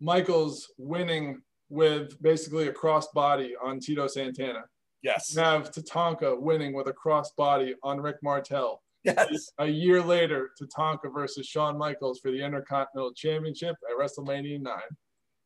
Michaels 0.00 0.70
winning 0.78 1.40
with 1.68 2.20
basically 2.22 2.68
a 2.68 2.72
cross 2.72 3.08
body 3.08 3.54
on 3.62 3.80
Tito 3.80 4.06
Santana. 4.06 4.64
Yes. 5.02 5.34
You 5.34 5.40
have 5.42 5.70
Tatanka 5.70 6.40
winning 6.40 6.74
with 6.74 6.88
a 6.88 6.92
cross 6.92 7.32
body 7.36 7.74
on 7.82 8.00
Rick 8.00 8.16
Martel. 8.22 8.82
Yes. 9.04 9.50
A 9.58 9.66
year 9.66 10.02
later, 10.02 10.50
Tatanka 10.60 11.12
versus 11.14 11.46
Shawn 11.46 11.78
Michaels 11.78 12.18
for 12.20 12.30
the 12.30 12.42
Intercontinental 12.42 13.12
Championship 13.14 13.76
at 13.88 13.96
WrestleMania 13.96 14.60
9. 14.60 14.74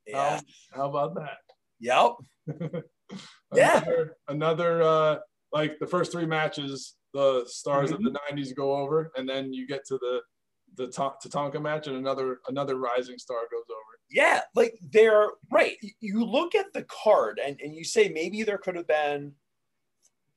Yeah. 0.06 0.40
How 0.72 0.88
about 0.88 1.14
that? 1.16 1.38
Yep. 1.80 2.82
Yeah. 3.52 3.78
another, 3.80 4.16
another 4.28 4.82
uh 4.82 5.16
like 5.52 5.80
the 5.80 5.86
first 5.86 6.12
three 6.12 6.26
matches 6.26 6.94
the 7.12 7.42
stars 7.48 7.90
Mm-hmm. 7.90 8.06
of 8.06 8.12
the 8.12 8.20
90s 8.32 8.54
go 8.54 8.76
over 8.76 9.10
and 9.16 9.28
then 9.28 9.52
you 9.52 9.66
get 9.66 9.84
to 9.88 9.98
the 9.98 10.20
the 10.76 10.86
Ta- 10.92 11.16
Tatanka 11.24 11.60
match 11.60 11.88
and 11.88 11.96
another 11.96 12.38
another 12.48 12.76
rising 12.76 13.18
star 13.18 13.40
goes 13.50 13.64
over 13.68 13.98
Yeah, 14.10 14.40
like 14.54 14.78
they're 14.90 15.28
right. 15.52 15.76
You 16.00 16.24
look 16.24 16.54
at 16.54 16.72
the 16.72 16.84
card 16.84 17.40
and, 17.44 17.60
and 17.60 17.74
you 17.74 17.84
say 17.84 18.08
maybe 18.08 18.42
there 18.42 18.58
could 18.58 18.76
have 18.76 18.88
been 18.88 19.32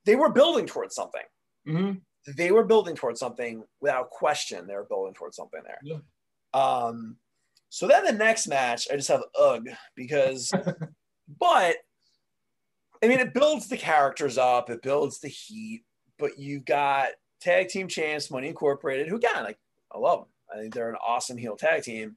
they 0.05 0.15
were 0.15 0.31
building 0.31 0.65
towards 0.65 0.95
something. 0.95 1.23
mm-hmm. 1.67 1.93
They 2.37 2.51
were 2.51 2.63
building 2.63 2.95
towards 2.95 3.19
something 3.19 3.63
without 3.81 4.09
question. 4.09 4.67
They 4.67 4.75
were 4.75 4.85
building 4.85 5.13
towards 5.13 5.35
something 5.35 5.61
there. 5.65 5.79
Yeah. 5.83 5.97
Um 6.53 7.17
so 7.69 7.87
then 7.87 8.05
the 8.05 8.11
next 8.11 8.47
match, 8.47 8.87
I 8.91 8.95
just 8.95 9.09
have 9.09 9.23
ugh 9.39 9.67
because 9.95 10.51
but 11.39 11.75
I 13.03 13.07
mean 13.07 13.19
it 13.19 13.33
builds 13.33 13.67
the 13.67 13.77
characters 13.77 14.37
up, 14.37 14.69
it 14.69 14.83
builds 14.83 15.19
the 15.19 15.29
heat, 15.29 15.83
but 16.19 16.37
you've 16.37 16.65
got 16.65 17.09
tag 17.41 17.69
team 17.69 17.87
champs, 17.87 18.31
Money 18.31 18.47
Incorporated, 18.47 19.07
who 19.07 19.17
again, 19.17 19.43
like 19.43 19.57
I 19.91 19.97
love 19.97 20.19
them. 20.19 20.27
I 20.53 20.59
think 20.59 20.73
they're 20.73 20.89
an 20.89 20.97
awesome 21.05 21.37
heel 21.37 21.55
tag 21.55 21.83
team. 21.83 22.15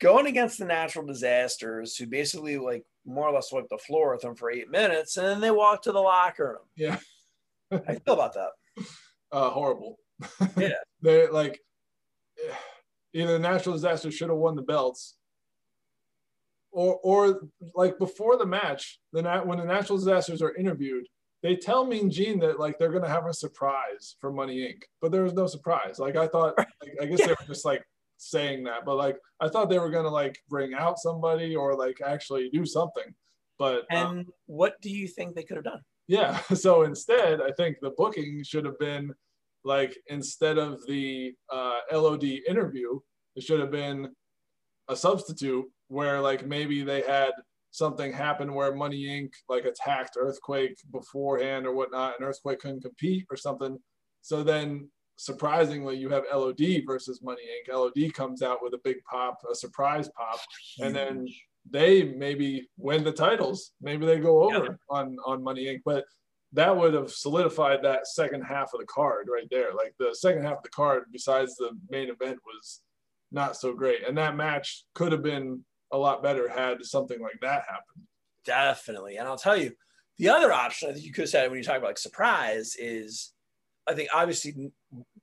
Going 0.00 0.26
against 0.26 0.58
the 0.58 0.64
natural 0.66 1.06
disasters, 1.06 1.96
who 1.96 2.06
basically 2.06 2.58
like 2.58 2.84
more 3.06 3.28
or 3.28 3.32
less 3.32 3.50
wiped 3.52 3.70
the 3.70 3.78
floor 3.78 4.12
with 4.12 4.20
them 4.22 4.34
for 4.34 4.50
eight 4.50 4.70
minutes, 4.70 5.16
and 5.16 5.26
then 5.26 5.40
they 5.40 5.50
walk 5.50 5.82
to 5.82 5.92
the 5.92 6.00
locker 6.00 6.58
room. 6.58 6.68
yeah 6.76 6.98
How 7.70 7.92
you 7.92 8.00
feel 8.04 8.14
about 8.14 8.34
that? 8.34 8.50
uh 9.32 9.50
horrible 9.50 9.98
Yeah. 10.56 10.74
they're 11.02 11.32
like 11.32 11.58
either 13.12 13.38
natural 13.38 13.74
disaster 13.74 14.10
should 14.10 14.28
have 14.28 14.38
won 14.38 14.54
the 14.54 14.62
belts 14.62 15.16
or 16.70 17.00
or 17.02 17.40
like 17.74 17.98
before 17.98 18.36
the 18.36 18.46
match 18.46 19.00
the 19.12 19.22
nat- 19.22 19.46
when 19.46 19.58
the 19.58 19.64
natural 19.64 19.98
disasters 19.98 20.42
are 20.42 20.54
interviewed 20.54 21.06
they 21.42 21.56
tell 21.56 21.84
Mean 21.86 22.10
Gene 22.10 22.38
that 22.40 22.60
like 22.60 22.78
they're 22.78 22.92
gonna 22.92 23.08
have 23.08 23.26
a 23.26 23.32
surprise 23.34 24.16
for 24.20 24.32
Money 24.32 24.58
Inc. 24.58 24.82
But 25.00 25.12
there 25.12 25.22
was 25.22 25.34
no 25.34 25.46
surprise. 25.46 25.98
Like 25.98 26.16
I 26.16 26.26
thought, 26.26 26.54
like, 26.58 26.96
I 27.00 27.04
guess 27.06 27.20
they 27.20 27.28
were 27.28 27.36
just 27.46 27.64
like 27.64 27.84
saying 28.18 28.64
that, 28.64 28.84
but 28.84 28.96
like 28.96 29.16
I 29.40 29.48
thought 29.48 29.68
they 29.68 29.78
were 29.78 29.90
gonna 29.90 30.08
like 30.10 30.38
bring 30.48 30.74
out 30.74 30.98
somebody 30.98 31.54
or 31.56 31.76
like 31.76 31.98
actually 32.04 32.50
do 32.50 32.64
something. 32.64 33.14
But 33.58 33.84
um, 33.90 34.18
And 34.18 34.26
what 34.46 34.80
do 34.82 34.90
you 34.90 35.08
think 35.08 35.34
they 35.34 35.42
could 35.42 35.56
have 35.56 35.64
done? 35.64 35.80
yeah, 36.08 36.38
so 36.54 36.82
instead, 36.82 37.40
I 37.40 37.50
think 37.52 37.78
the 37.80 37.94
booking 37.96 38.42
should 38.44 38.64
have 38.64 38.78
been 38.78 39.12
like 39.64 39.96
instead 40.08 40.58
of 40.58 40.84
the 40.86 41.32
uh, 41.52 41.78
LOD 41.92 42.24
interview, 42.24 43.00
it 43.34 43.42
should 43.42 43.60
have 43.60 43.72
been 43.72 44.08
a 44.88 44.96
substitute 44.96 45.64
where 45.88 46.20
like 46.20 46.46
maybe 46.46 46.82
they 46.82 47.02
had 47.02 47.32
something 47.72 48.12
happen 48.12 48.54
where 48.54 48.74
Money 48.74 49.04
Inc. 49.04 49.30
like 49.48 49.64
attacked 49.64 50.16
Earthquake 50.18 50.76
beforehand 50.92 51.66
or 51.66 51.74
whatnot, 51.74 52.14
and 52.18 52.26
Earthquake 52.26 52.60
couldn't 52.60 52.82
compete 52.82 53.26
or 53.30 53.36
something. 53.36 53.78
So 54.22 54.42
then 54.42 54.88
surprisingly, 55.16 55.96
you 55.96 56.08
have 56.10 56.24
LOD 56.32 56.82
versus 56.86 57.22
Money 57.22 57.42
Inc. 57.42 57.72
LOD 57.72 58.12
comes 58.14 58.42
out 58.42 58.62
with 58.62 58.74
a 58.74 58.80
big 58.84 58.96
pop, 59.10 59.38
a 59.50 59.54
surprise 59.54 60.08
pop, 60.16 60.38
and 60.80 60.94
then 60.94 61.26
they 61.68 62.04
maybe 62.04 62.68
win 62.76 63.02
the 63.02 63.12
titles. 63.12 63.72
Maybe 63.80 64.06
they 64.06 64.20
go 64.20 64.44
over 64.44 64.64
yeah. 64.66 64.76
on 64.88 65.16
on 65.24 65.42
Money 65.42 65.66
Inc. 65.66 65.80
But 65.84 66.04
that 66.52 66.76
would 66.76 66.94
have 66.94 67.10
solidified 67.10 67.82
that 67.82 68.06
second 68.06 68.42
half 68.42 68.72
of 68.72 68.80
the 68.80 68.86
card 68.86 69.28
right 69.32 69.48
there. 69.50 69.74
Like 69.74 69.94
the 69.98 70.14
second 70.14 70.42
half 70.42 70.58
of 70.58 70.62
the 70.62 70.68
card, 70.70 71.04
besides 71.12 71.56
the 71.56 71.70
main 71.90 72.08
event, 72.08 72.38
was 72.44 72.80
not 73.32 73.56
so 73.56 73.74
great, 73.74 74.06
and 74.06 74.16
that 74.18 74.36
match 74.36 74.84
could 74.94 75.12
have 75.12 75.22
been 75.22 75.64
a 75.92 75.98
lot 75.98 76.22
better 76.22 76.48
had 76.48 76.84
something 76.84 77.20
like 77.20 77.38
that 77.42 77.62
happened. 77.62 78.06
Definitely, 78.44 79.16
and 79.16 79.26
I'll 79.26 79.38
tell 79.38 79.56
you, 79.56 79.72
the 80.18 80.28
other 80.28 80.52
option 80.52 80.88
I 80.88 80.92
think 80.92 81.04
you 81.04 81.12
could 81.12 81.22
have 81.22 81.30
said 81.30 81.50
when 81.50 81.58
you 81.58 81.64
talk 81.64 81.76
about 81.76 81.88
like 81.88 81.98
surprise 81.98 82.76
is, 82.78 83.32
I 83.88 83.94
think 83.94 84.08
obviously 84.12 84.72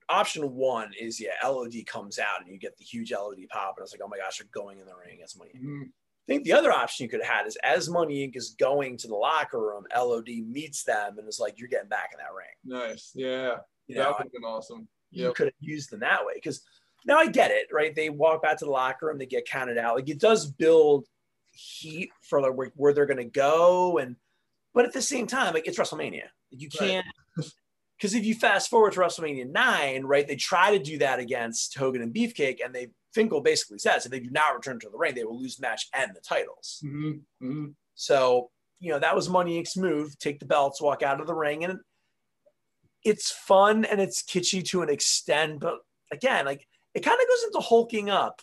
option 0.10 0.54
one 0.54 0.92
is 1.00 1.20
yeah, 1.20 1.32
LOD 1.44 1.74
comes 1.86 2.20
out 2.20 2.42
and 2.42 2.52
you 2.52 2.58
get 2.58 2.78
the 2.78 2.84
huge 2.84 3.12
LOD 3.12 3.40
pop, 3.50 3.76
and 3.78 3.84
it's 3.84 3.94
like 3.94 4.02
oh 4.04 4.08
my 4.08 4.18
gosh, 4.18 4.38
they're 4.38 4.48
going 4.54 4.80
in 4.80 4.86
the 4.86 4.96
ring 4.96 5.20
as 5.24 5.38
money. 5.38 5.52
Mm-hmm. 5.56 5.84
I 5.84 6.32
think 6.32 6.46
the 6.46 6.54
other 6.54 6.72
option 6.72 7.04
you 7.04 7.10
could 7.10 7.22
have 7.22 7.36
had 7.36 7.48
is 7.48 7.58
as 7.64 7.90
Money 7.90 8.26
Inc. 8.26 8.38
is 8.38 8.56
going 8.58 8.96
to 8.98 9.10
the 9.10 9.16
locker 9.16 9.60
room, 9.60 9.84
LOD 9.94 10.30
meets 10.48 10.84
them 10.84 11.18
and 11.18 11.28
is 11.28 11.40
like, 11.40 11.60
"You're 11.60 11.68
getting 11.68 11.90
back 11.90 12.12
in 12.14 12.20
that 12.20 12.34
ring." 12.34 12.82
Nice, 12.82 13.12
yeah, 13.14 13.56
you 13.88 13.96
that 13.96 14.08
would 14.08 14.24
have 14.24 14.32
been 14.32 14.46
awesome. 14.46 14.88
You 15.12 15.34
could 15.34 15.48
have 15.48 15.54
used 15.60 15.92
them 15.92 16.00
that 16.00 16.26
way 16.26 16.34
because 16.36 16.64
now 17.06 17.18
I 17.18 17.28
get 17.28 17.52
it, 17.52 17.68
right? 17.72 17.96
They 17.96 18.10
walk 18.10 18.42
back 18.42 18.58
to 18.60 18.66
the 18.66 18.72
locker 18.72 19.08
room, 19.08 19.18
they 19.18 19.26
get 19.26 19.46
counted 19.46 19.78
out. 19.78 19.96
Like 19.96 20.10
it 20.10 20.20
does 20.20 20.50
build 20.50 21.06
heat 21.52 22.10
for 22.22 22.42
like 22.42 22.54
where, 22.54 22.72
where 22.76 22.94
they're 22.94 23.06
going 23.06 23.18
to 23.18 23.26
go, 23.26 23.98
and 23.98 24.16
but 24.74 24.86
at 24.86 24.94
the 24.94 25.02
same 25.02 25.28
time, 25.28 25.54
like 25.54 25.68
it's 25.68 25.78
WrestleMania. 25.78 26.28
You 26.52 26.70
can't 26.70 27.06
because 28.04 28.16
if 28.16 28.26
you 28.26 28.36
fast 28.36 28.70
forward 28.70 28.92
to 28.92 29.00
WrestleMania 29.00 29.50
nine, 29.50 30.04
right? 30.04 30.28
They 30.28 30.36
try 30.36 30.78
to 30.78 30.84
do 30.84 30.98
that 30.98 31.20
against 31.20 31.78
Hogan 31.78 32.02
and 32.02 32.14
Beefcake, 32.14 32.58
and 32.62 32.76
they 32.76 32.90
Finkel 33.14 33.40
basically 33.40 33.78
says 33.78 34.06
if 34.06 34.12
they 34.12 34.20
do 34.20 34.30
not 34.30 34.54
return 34.54 34.78
to 34.82 34.90
the 34.90 34.98
ring, 34.98 35.16
they 35.16 35.24
will 35.24 35.40
lose 35.40 35.56
the 35.56 35.62
match 35.62 35.88
and 35.94 36.14
the 36.14 36.20
titles. 36.20 36.82
Mm-hmm. 36.84 37.12
Mm-hmm. 37.42 37.66
So, 37.96 38.50
you 38.82 38.92
know, 38.92 39.00
that 39.00 39.16
was 39.16 39.30
Money 39.30 39.58
Inc.'s 39.58 39.78
move 39.78 40.20
take 40.20 40.40
the 40.40 40.46
belts, 40.46 40.82
walk 40.82 41.02
out 41.02 41.22
of 41.22 41.28
the 41.28 41.34
ring. 41.34 41.64
And 41.64 41.80
it's 43.06 43.32
fun 43.32 43.86
and 43.86 44.02
it's 44.02 44.22
kitschy 44.22 44.66
to 44.66 44.82
an 44.82 44.90
extent. 44.90 45.62
But 45.62 45.76
again, 46.12 46.46
like 46.46 46.68
it 46.94 47.06
kind 47.06 47.18
of 47.22 47.26
goes 47.26 47.44
into 47.46 47.66
hulking 47.66 48.10
up 48.10 48.42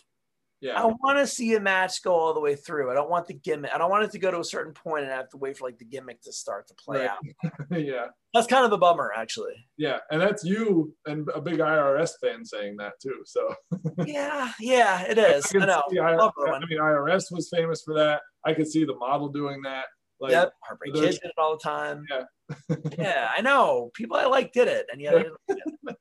yeah. 0.61 0.81
I 0.81 0.85
want 0.85 1.17
to 1.17 1.25
see 1.25 1.55
a 1.55 1.59
match 1.59 2.03
go 2.03 2.13
all 2.13 2.33
the 2.33 2.39
way 2.39 2.55
through. 2.55 2.91
I 2.91 2.93
don't 2.93 3.09
want 3.09 3.27
the 3.27 3.33
gimmick. 3.33 3.71
I 3.73 3.77
don't 3.77 3.89
want 3.89 4.03
it 4.03 4.11
to 4.11 4.19
go 4.19 4.29
to 4.29 4.39
a 4.39 4.43
certain 4.43 4.73
point 4.73 5.03
and 5.03 5.13
I 5.13 5.15
have 5.15 5.29
to 5.29 5.37
wait 5.37 5.57
for 5.57 5.67
like 5.67 5.79
the 5.79 5.85
gimmick 5.85 6.21
to 6.21 6.31
start 6.31 6.67
to 6.67 6.73
play 6.75 6.99
right. 6.99 7.09
out. 7.09 7.53
yeah. 7.79 8.05
That's 8.33 8.47
kind 8.47 8.65
of 8.65 8.71
a 8.71 8.77
bummer, 8.77 9.11
actually. 9.15 9.55
Yeah. 9.77 9.97
And 10.11 10.21
that's 10.21 10.43
you 10.43 10.93
and 11.07 11.27
a 11.33 11.41
big 11.41 11.57
IRS 11.57 12.11
fan 12.21 12.45
saying 12.45 12.77
that 12.77 12.93
too. 13.01 13.23
So 13.25 13.53
Yeah, 14.05 14.51
yeah, 14.59 15.01
it 15.01 15.17
is. 15.17 15.45
I, 15.55 15.59
I 15.59 15.65
know. 15.65 15.83
I, 15.99 16.51
I 16.51 16.59
mean, 16.59 16.79
IRS 16.79 17.31
was 17.31 17.49
famous 17.49 17.81
for 17.81 17.95
that. 17.95 18.21
I 18.45 18.53
could 18.53 18.67
see 18.67 18.85
the 18.85 18.95
model 18.95 19.29
doing 19.29 19.61
that. 19.63 19.85
Like, 20.19 20.31
yep. 20.31 20.53
Heartbreak 20.63 20.93
Kid 20.93 21.01
did 21.01 21.23
it 21.23 21.31
all 21.37 21.53
the 21.53 21.63
time. 21.67 22.05
Yeah. 22.09 22.75
yeah, 22.97 23.31
I 23.35 23.41
know. 23.41 23.89
People 23.95 24.17
I 24.17 24.25
like 24.25 24.53
did 24.53 24.67
it, 24.67 24.85
and 24.91 25.01
yet 25.01 25.15
I, 25.15 25.93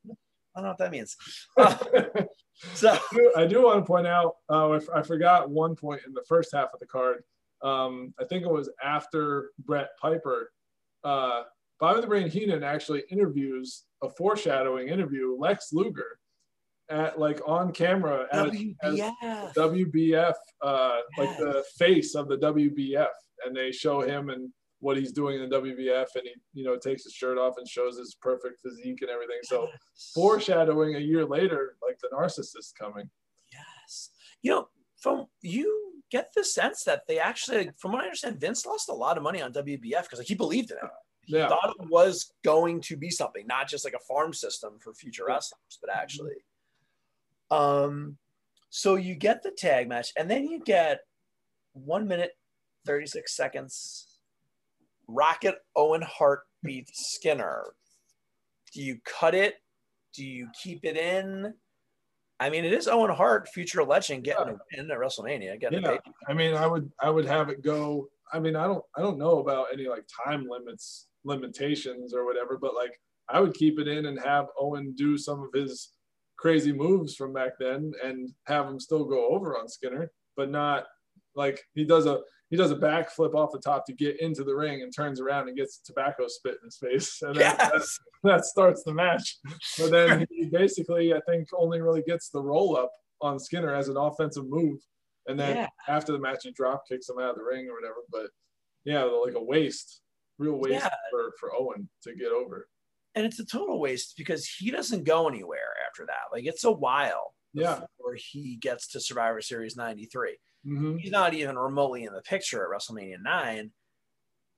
I 0.55 0.61
don't 0.61 0.65
know 0.65 0.71
what 0.71 0.79
that 0.79 0.91
means. 0.91 1.17
Uh, 1.57 1.77
so 2.75 2.97
I 3.37 3.47
do, 3.47 3.63
want 3.63 3.79
to 3.79 3.87
point 3.87 4.07
out, 4.07 4.35
uh, 4.49 4.79
I 4.95 5.03
forgot 5.03 5.51
one 5.51 5.77
point 5.77 6.03
in 6.07 6.13
the 6.13 6.25
first 6.29 6.51
half 6.55 6.75
of 6.75 6.81
the 6.81 6.87
card. 6.87 7.23
Um, 7.63 8.15
I 8.21 8.25
think 8.25 8.45
it 8.45 8.51
was 8.51 8.71
after 8.83 9.51
Bret 9.59 9.91
Piper. 10.01 10.51
Uh, 11.05 11.43
Bobby 11.79 12.01
the 12.01 12.07
Brain 12.07 12.29
Heenan 12.29 12.63
actually 12.63 13.05
interviews 13.11 13.85
a 14.03 14.11
foreshadowing 14.11 14.89
interview 14.89 15.37
Lex 15.39 15.73
Luger 15.73 16.19
at 16.91 17.19
like 17.19 17.41
on 17.47 17.73
camera 17.73 18.27
as, 18.33 18.51
WBF, 18.51 19.55
WBF 19.55 20.35
uh, 20.63 20.99
yes. 21.17 21.19
like 21.19 21.39
the 21.39 21.65
face 21.79 22.15
of 22.15 22.29
the 22.29 22.37
WBF, 22.39 23.07
and 23.47 23.57
they 23.57 23.71
show 23.73 24.01
him 24.01 24.29
and 24.29 24.51
what 24.81 24.97
he's 24.97 25.13
doing 25.13 25.41
in 25.41 25.49
the 25.49 25.57
WBF, 25.57 26.07
and 26.17 26.25
he 26.25 26.35
you 26.55 26.65
know 26.65 26.77
takes 26.77 27.05
his 27.05 27.13
shirt 27.13 27.39
off 27.39 27.55
and 27.59 27.69
shows 27.69 27.99
his 27.99 28.17
perfect 28.21 28.61
physique 28.61 29.03
and 29.03 29.11
everything. 29.11 29.39
So 29.43 29.69
yes. 29.71 30.13
foreshadowing 30.15 30.97
a 30.97 30.99
year 30.99 31.25
later, 31.25 31.77
like 31.87 31.99
the 32.01 32.09
narcissist 32.15 32.75
coming. 32.79 33.09
Yes, 33.53 34.11
you 34.43 34.51
know, 34.51 34.69
from 34.99 35.27
you 35.43 35.93
get 36.11 36.31
the 36.35 36.45
sense 36.45 36.83
that 36.85 37.03
they 37.07 37.19
actually, 37.19 37.71
from 37.79 37.93
what 37.93 38.01
I 38.01 38.05
understand, 38.05 38.41
Vince 38.41 38.67
lost 38.67 38.89
a 38.89 38.95
lot 38.95 39.17
of 39.17 39.23
money 39.23 39.41
on 39.41 39.53
WBF 39.53 40.03
because 40.03 40.19
like 40.19 40.27
he 40.27 40.35
believed 40.35 40.71
in 40.71 40.79
it. 40.79 40.91
He 41.27 41.37
yeah. 41.37 41.49
thought 41.49 41.75
it 41.79 41.89
was 41.89 42.33
going 42.43 42.81
to 42.83 42.97
be 42.97 43.11
something, 43.11 43.47
not 43.47 43.69
just 43.69 43.85
like 43.85 43.95
a 43.95 44.05
farm 44.13 44.33
system 44.33 44.79
for 44.81 44.93
future 44.93 45.25
wrestlers, 45.29 45.79
but 45.81 45.95
actually. 45.95 46.35
Um, 47.51 48.17
so 48.71 48.97
you 48.97 49.15
get 49.15 49.43
the 49.43 49.51
tag 49.51 49.89
match, 49.89 50.13
and 50.19 50.31
then 50.31 50.49
you 50.49 50.61
get 50.61 51.01
one 51.73 52.09
minute, 52.09 52.33
36 52.87 53.37
seconds 53.37 54.10
Rocket 55.13 55.57
Owen 55.77 56.03
Hart 56.03 56.41
beats 56.63 57.15
Skinner. 57.15 57.65
Do 58.75 58.83
you 58.83 58.99
cut 59.05 59.35
it? 59.35 59.55
Do 60.15 60.25
you 60.25 60.49
keep 60.63 60.85
it 60.85 60.97
in? 60.97 61.55
I 62.39 62.49
mean, 62.49 62.65
it 62.65 62.73
is 62.73 62.89
Owen 62.89 63.11
Hart, 63.11 63.49
future 63.49 63.85
legend, 63.85 64.25
getting 64.25 64.47
yeah. 64.47 64.53
a 64.53 64.83
win 64.83 64.91
at 64.91 64.99
WrestleMania. 64.99 65.61
Getting 65.61 65.83
yeah, 65.83 65.99
I 66.27 66.33
mean, 66.33 66.55
I 66.55 66.67
would, 66.67 66.91
I 67.01 67.11
would 67.11 67.27
have 67.27 67.51
it 67.51 67.63
go. 67.63 68.09
I 68.33 68.39
mean, 68.39 68.57
I 68.57 68.65
don't, 68.65 68.85
I 68.97 69.03
don't 69.03 69.19
know 69.19 69.41
about 69.41 69.67
any 69.73 69.89
like 69.89 70.05
time 70.25 70.47
limits, 70.49 71.09
limitations 71.25 72.15
or 72.15 72.25
whatever, 72.25 72.59
but 72.61 72.75
like 72.75 72.99
I 73.29 73.41
would 73.41 73.55
keep 73.55 73.79
it 73.79 73.89
in 73.89 74.07
and 74.07 74.19
have 74.21 74.47
Owen 74.59 74.95
do 74.97 75.19
some 75.19 75.43
of 75.43 75.53
his 75.53 75.91
crazy 76.39 76.73
moves 76.73 77.15
from 77.15 77.35
back 77.35 77.53
then 77.61 77.93
and 78.03 78.31
have 78.47 78.67
him 78.67 78.81
still 78.81 79.05
go 79.05 79.29
over 79.29 79.59
on 79.59 79.69
Skinner, 79.69 80.11
but 80.37 80.51
not 80.51 80.87
like 81.35 81.61
he 81.75 81.85
does 81.85 82.07
a 82.07 82.21
he 82.51 82.57
does 82.57 82.73
a 82.73 82.77
backflip 82.77 83.35
off 83.35 83.53
the 83.53 83.61
top 83.61 83.87
to 83.87 83.93
get 83.93 84.21
into 84.21 84.43
the 84.43 84.55
ring 84.55 84.83
and 84.83 84.93
turns 84.95 85.21
around 85.21 85.49
and 85.49 85.57
gets 85.57 85.79
tobacco 85.79 86.25
spit 86.27 86.57
in 86.61 86.67
his 86.67 86.77
face. 86.79 87.23
And 87.23 87.37
yes. 87.37 87.57
that, 87.57 87.83
that, 88.25 88.45
starts 88.45 88.83
the 88.83 88.93
match. 88.93 89.39
But 89.79 89.93
then 89.93 90.27
he 90.31 90.47
basically, 90.47 91.15
I 91.15 91.21
think, 91.29 91.49
only 91.57 91.81
really 91.81 92.03
gets 92.03 92.29
the 92.29 92.43
roll 92.43 92.77
up 92.77 92.91
on 93.21 93.39
Skinner 93.39 93.73
as 93.73 93.89
an 93.89 93.97
offensive 93.97 94.49
move. 94.49 94.81
And 95.29 95.39
then 95.39 95.57
yeah. 95.57 95.67
after 95.87 96.11
the 96.11 96.19
match, 96.19 96.41
he 96.43 96.51
drop 96.51 96.83
kicks 96.89 97.09
him 97.09 97.21
out 97.21 97.31
of 97.31 97.37
the 97.37 97.45
ring 97.45 97.69
or 97.69 97.75
whatever. 97.75 98.01
But 98.11 98.31
yeah, 98.85 99.05
like 99.05 99.35
a 99.35 99.43
waste, 99.43 100.01
real 100.39 100.57
waste 100.57 100.83
yeah. 100.83 100.91
for, 101.13 101.33
for 101.39 101.55
Owen 101.55 101.89
to 102.03 102.15
get 102.17 102.33
over. 102.33 102.67
And 103.15 103.25
it's 103.25 103.39
a 103.39 103.45
total 103.45 103.79
waste 103.79 104.15
because 104.17 104.47
he 104.47 104.73
doesn't 104.73 105.05
go 105.05 105.29
anywhere 105.29 105.75
after 105.89 106.05
that. 106.07 106.33
Like 106.33 106.47
it's 106.47 106.65
a 106.65 106.73
while 106.73 107.35
yeah. 107.53 107.75
before 107.75 108.17
he 108.17 108.57
gets 108.57 108.89
to 108.89 109.01
Survivor 109.01 109.41
Series 109.41 109.77
93. 109.77 110.37
Mm-hmm. 110.67 110.97
He's 110.99 111.11
not 111.11 111.35
even 111.35 111.57
remotely 111.57 112.05
in 112.05 112.13
the 112.13 112.23
picture 112.23 112.63
at 112.63 112.71
WrestleMania 112.71 113.23
9. 113.23 113.71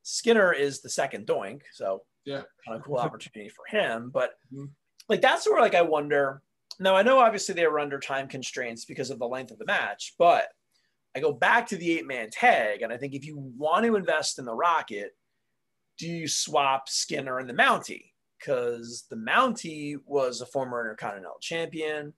Skinner 0.02 0.52
is 0.52 0.80
the 0.80 0.88
second 0.88 1.26
doink, 1.26 1.62
so 1.72 2.02
yeah, 2.24 2.42
kind 2.66 2.78
of 2.78 2.82
cool 2.82 2.96
opportunity 2.96 3.48
for 3.48 3.64
him. 3.68 4.10
But 4.12 4.30
mm-hmm. 4.52 4.66
like 5.08 5.20
that's 5.20 5.48
where 5.48 5.60
like 5.60 5.74
I 5.74 5.82
wonder. 5.82 6.42
Now 6.80 6.96
I 6.96 7.02
know 7.02 7.18
obviously 7.18 7.54
they 7.54 7.66
were 7.66 7.78
under 7.78 8.00
time 8.00 8.26
constraints 8.26 8.84
because 8.84 9.10
of 9.10 9.18
the 9.18 9.28
length 9.28 9.52
of 9.52 9.58
the 9.58 9.66
match, 9.66 10.14
but 10.18 10.48
I 11.14 11.20
go 11.20 11.32
back 11.32 11.68
to 11.68 11.76
the 11.76 11.92
eight 11.92 12.06
man 12.06 12.30
tag, 12.30 12.82
and 12.82 12.92
I 12.92 12.96
think 12.96 13.14
if 13.14 13.24
you 13.24 13.36
want 13.56 13.84
to 13.84 13.96
invest 13.96 14.38
in 14.38 14.44
the 14.44 14.54
Rocket, 14.54 15.12
do 15.98 16.08
you 16.08 16.26
swap 16.26 16.88
Skinner 16.88 17.38
and 17.38 17.48
the 17.48 17.54
Mountie? 17.54 18.12
Because 18.38 19.04
the 19.08 19.16
Mountie 19.16 19.96
was 20.04 20.40
a 20.40 20.46
former 20.46 20.80
Intercontinental 20.80 21.38
Champion 21.40 22.12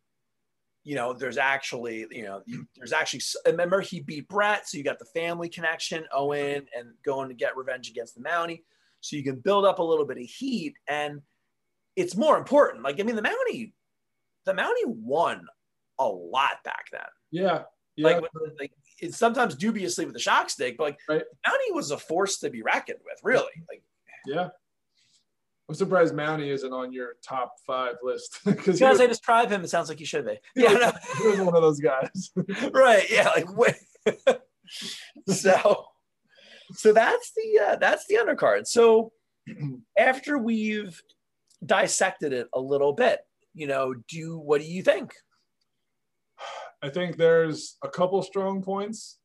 you 0.85 0.95
know, 0.95 1.15
there's 1.15 1.39
actually, 1.39 2.07
you 2.11 2.25
know, 2.25 2.43
there's 2.77 2.93
actually, 2.93 3.23
remember 3.47 3.81
he 3.81 4.01
beat 4.01 4.29
Bret. 4.29 4.69
So 4.69 4.77
you 4.77 4.85
got 4.85 4.99
the 4.99 5.07
family 5.07 5.49
connection, 5.49 6.05
Owen, 6.13 6.67
and 6.77 6.91
going 7.05 7.29
to 7.31 7.35
get 7.35 7.57
revenge 7.57 7.89
against 7.89 8.15
the 8.15 8.21
Mountie. 8.21 8.63
So 9.01 9.17
you 9.17 9.25
can 9.25 9.37
build 9.37 9.65
up 9.65 9.79
a 9.79 9.83
little 9.83 10.05
bit 10.05 10.19
of 10.19 10.25
heat. 10.25 10.75
And 10.87 11.23
it's 11.97 12.17
more 12.17 12.37
important. 12.37 12.85
Like, 12.85 13.01
I 13.01 13.03
mean, 13.03 13.17
the 13.17 13.23
Mountie, 13.23 13.73
the 14.45 14.53
Mountie 14.53 14.87
won 14.87 15.47
a 15.99 16.07
lot 16.07 16.63
back 16.65 16.85
then. 16.93 17.01
Yeah. 17.31 17.63
yeah. 17.97 18.07
Like, 18.07 18.25
like 18.61 18.73
it's 19.01 19.17
sometimes 19.17 19.55
dubiously 19.55 20.05
with 20.05 20.15
the 20.15 20.21
shock 20.21 20.51
stick, 20.51 20.77
but 20.77 20.85
like 20.85 20.99
right. 21.09 21.23
Mountie 21.47 21.75
was 21.75 21.93
a 21.93 21.99
force 21.99 22.39
to 22.41 22.51
be 22.51 22.63
reckoned 22.63 23.01
with, 23.05 23.19
really. 23.23 23.47
Like, 23.71 23.83
yeah. 24.27 24.49
I'm 25.69 25.75
surprised 25.75 26.15
Mountie 26.15 26.53
isn't 26.53 26.73
on 26.73 26.93
your 26.93 27.15
top 27.27 27.55
five 27.67 27.95
list 28.03 28.41
because 28.45 28.81
was, 28.81 29.01
I 29.01 29.07
describe 29.07 29.51
him. 29.51 29.65
It 29.65 29.71
sounds 29.71 29.89
like 29.89 30.01
you 30.01 30.07
should 30.07 30.27
be. 30.27 30.39
Yeah, 30.57 30.73
no. 30.73 30.93
he 31.19 31.29
was 31.29 31.41
one 31.41 31.57
of 31.57 31.63
those 31.63 31.81
guys. 31.81 32.31
right? 32.73 33.11
Yeah. 33.11 33.31
Like 33.31 33.57
wait. 33.57 33.77
so, 35.29 35.85
so 36.73 36.93
that's 36.93 37.33
the 37.35 37.61
uh, 37.67 37.77
that's 37.77 38.07
the 38.07 38.17
undercard. 38.17 38.67
So 38.67 39.13
after 39.99 40.37
we've 40.37 41.01
dissected 41.65 42.33
it 42.33 42.49
a 42.53 42.61
little 42.61 42.93
bit, 42.93 43.21
you 43.55 43.67
know, 43.67 43.95
do 44.09 44.39
what 44.39 44.61
do 44.61 44.67
you 44.67 44.83
think? 44.83 45.15
I 46.83 46.91
think 46.91 47.17
there's 47.17 47.79
a 47.83 47.89
couple 47.89 48.21
strong 48.23 48.63
points, 48.63 49.19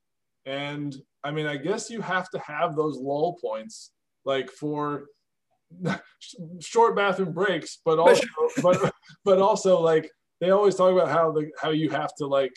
and 0.46 0.96
I 1.22 1.32
mean, 1.32 1.48
I 1.48 1.58
guess 1.58 1.90
you 1.90 2.00
have 2.00 2.30
to 2.30 2.40
have 2.40 2.78
those 2.78 2.98
lull 2.98 3.38
points, 3.42 3.92
like 4.24 4.50
for 4.50 5.08
short 6.60 6.96
bathroom 6.96 7.34
breaks, 7.34 7.80
but 7.86 8.00
also 8.00 8.28
but 8.62 8.94
but 9.24 9.40
also 9.40 9.80
like 9.80 10.10
they 10.42 10.52
always 10.52 10.76
talk 10.76 10.92
about 10.92 11.10
how 11.10 11.32
the 11.32 11.50
how 11.62 11.70
you 11.70 11.90
have 11.90 12.14
to 12.16 12.26
like 12.26 12.54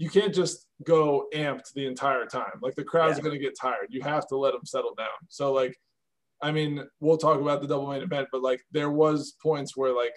you 0.00 0.08
can't 0.08 0.34
just 0.34 0.66
go 0.84 1.26
amped 1.34 1.74
the 1.74 1.86
entire 1.86 2.24
time. 2.24 2.58
Like 2.62 2.74
the 2.74 2.82
crowd's 2.82 3.18
yeah. 3.18 3.24
going 3.24 3.34
to 3.34 3.44
get 3.44 3.54
tired. 3.60 3.88
You 3.90 4.00
have 4.00 4.26
to 4.28 4.36
let 4.36 4.52
them 4.52 4.64
settle 4.64 4.94
down. 4.94 5.08
So 5.28 5.52
like, 5.52 5.78
I 6.40 6.52
mean, 6.52 6.82
we'll 7.00 7.18
talk 7.18 7.38
about 7.38 7.60
the 7.60 7.68
double 7.68 7.88
main 7.88 8.00
event, 8.00 8.28
but 8.32 8.40
like 8.40 8.62
there 8.72 8.90
was 8.90 9.34
points 9.42 9.76
where 9.76 9.94
like 9.94 10.14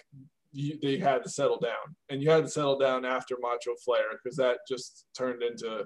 you, 0.52 0.78
they 0.80 0.96
had 0.96 1.22
to 1.24 1.28
settle 1.28 1.58
down, 1.58 1.96
and 2.08 2.22
you 2.22 2.30
had 2.30 2.44
to 2.44 2.50
settle 2.50 2.78
down 2.78 3.04
after 3.04 3.36
Macho 3.38 3.74
Flair 3.84 4.04
because 4.12 4.36
that 4.38 4.58
just 4.66 5.04
turned 5.16 5.42
into. 5.42 5.84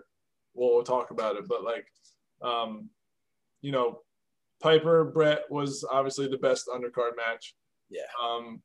Well, 0.54 0.74
we'll 0.74 0.82
talk 0.84 1.10
about 1.10 1.36
it, 1.36 1.48
but 1.48 1.64
like, 1.64 1.86
um, 2.42 2.90
you 3.62 3.72
know, 3.72 4.00
Piper 4.62 5.04
Brett 5.04 5.42
was 5.50 5.84
obviously 5.90 6.28
the 6.28 6.38
best 6.38 6.68
undercard 6.68 7.16
match. 7.16 7.54
Yeah. 7.90 8.02
Um, 8.22 8.62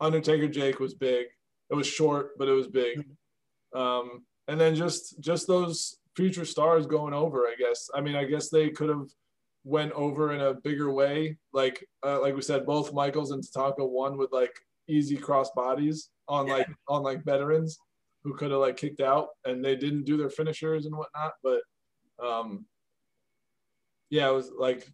Undertaker 0.00 0.48
Jake 0.48 0.80
was 0.80 0.94
big. 0.94 1.26
It 1.70 1.74
was 1.74 1.86
short, 1.86 2.38
but 2.38 2.48
it 2.48 2.52
was 2.52 2.68
big. 2.68 2.98
Mm-hmm. 2.98 3.78
Um, 3.78 4.24
and 4.48 4.60
then 4.60 4.74
just 4.74 5.20
just 5.20 5.46
those 5.46 5.98
future 6.16 6.44
stars 6.44 6.86
going 6.86 7.14
over. 7.14 7.46
I 7.46 7.54
guess. 7.58 7.88
I 7.94 8.00
mean, 8.00 8.16
I 8.16 8.24
guess 8.24 8.48
they 8.48 8.70
could 8.70 8.88
have 8.88 9.06
went 9.64 9.92
over 9.92 10.32
in 10.32 10.40
a 10.40 10.54
bigger 10.54 10.92
way. 10.92 11.38
Like 11.52 11.86
uh, 12.04 12.20
like 12.20 12.34
we 12.34 12.42
said, 12.42 12.66
both 12.66 12.92
Michaels 12.92 13.30
and 13.30 13.42
Tatanka 13.42 13.88
won 13.88 14.18
with 14.18 14.32
like 14.32 14.54
easy 14.88 15.16
cross 15.16 15.50
bodies 15.54 16.10
on 16.28 16.46
yeah. 16.46 16.54
like 16.54 16.68
on 16.88 17.02
like 17.02 17.24
veterans 17.24 17.78
who 18.24 18.34
could 18.34 18.50
have 18.50 18.60
like 18.60 18.76
kicked 18.76 19.00
out, 19.00 19.28
and 19.44 19.64
they 19.64 19.76
didn't 19.76 20.04
do 20.04 20.16
their 20.16 20.30
finishers 20.30 20.86
and 20.86 20.96
whatnot. 20.96 21.32
But 21.42 21.60
um, 22.22 22.66
yeah, 24.10 24.28
it 24.28 24.34
was 24.34 24.50
like 24.56 24.86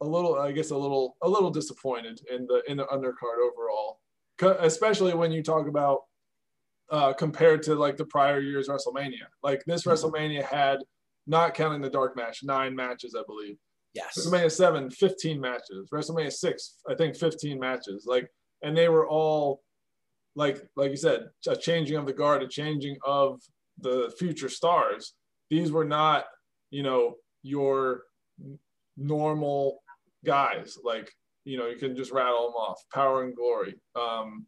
a 0.00 0.06
little, 0.06 0.36
I 0.36 0.52
guess, 0.52 0.70
a 0.70 0.76
little 0.76 1.16
a 1.22 1.28
little 1.28 1.50
disappointed 1.50 2.20
in 2.30 2.46
the 2.46 2.62
in 2.68 2.76
the 2.76 2.84
undercard 2.84 3.38
overall, 3.42 4.00
especially 4.60 5.14
when 5.14 5.32
you 5.32 5.42
talk 5.42 5.66
about 5.66 6.02
uh, 6.90 7.12
compared 7.12 7.62
to 7.64 7.74
like 7.74 7.96
the 7.96 8.04
prior 8.04 8.40
year's 8.40 8.68
WrestleMania. 8.68 9.26
Like 9.42 9.64
this 9.66 9.82
mm-hmm. 9.82 9.90
WrestleMania 9.90 10.44
had, 10.44 10.78
not 11.26 11.54
counting 11.54 11.82
the 11.82 11.90
dark 11.90 12.16
match, 12.16 12.42
nine 12.42 12.74
matches, 12.74 13.14
I 13.18 13.22
believe. 13.26 13.56
Yes. 13.94 14.18
WrestleMania 14.18 14.50
7, 14.50 14.90
15 14.90 15.40
matches. 15.40 15.88
WrestleMania 15.92 16.32
6, 16.32 16.74
I 16.88 16.94
think 16.94 17.16
15 17.16 17.58
matches. 17.58 18.06
Like, 18.06 18.30
and 18.62 18.76
they 18.76 18.88
were 18.88 19.06
all 19.06 19.62
like, 20.34 20.66
like 20.76 20.90
you 20.90 20.96
said, 20.96 21.28
a 21.46 21.56
changing 21.56 21.96
of 21.96 22.06
the 22.06 22.12
guard, 22.12 22.42
a 22.42 22.48
changing 22.48 22.96
of 23.04 23.40
the 23.80 24.12
future 24.18 24.48
stars. 24.48 25.14
These 25.50 25.72
were 25.72 25.84
not, 25.84 26.24
you 26.70 26.82
know, 26.82 27.16
your 27.42 28.02
normal 28.96 29.80
guys. 30.28 30.78
Like, 30.84 31.10
you 31.44 31.58
know, 31.58 31.66
you 31.66 31.76
can 31.76 31.96
just 31.96 32.12
rattle 32.12 32.46
them 32.46 32.54
off. 32.54 32.80
Power 32.92 33.24
and 33.24 33.34
glory. 33.34 33.74
Um, 33.96 34.46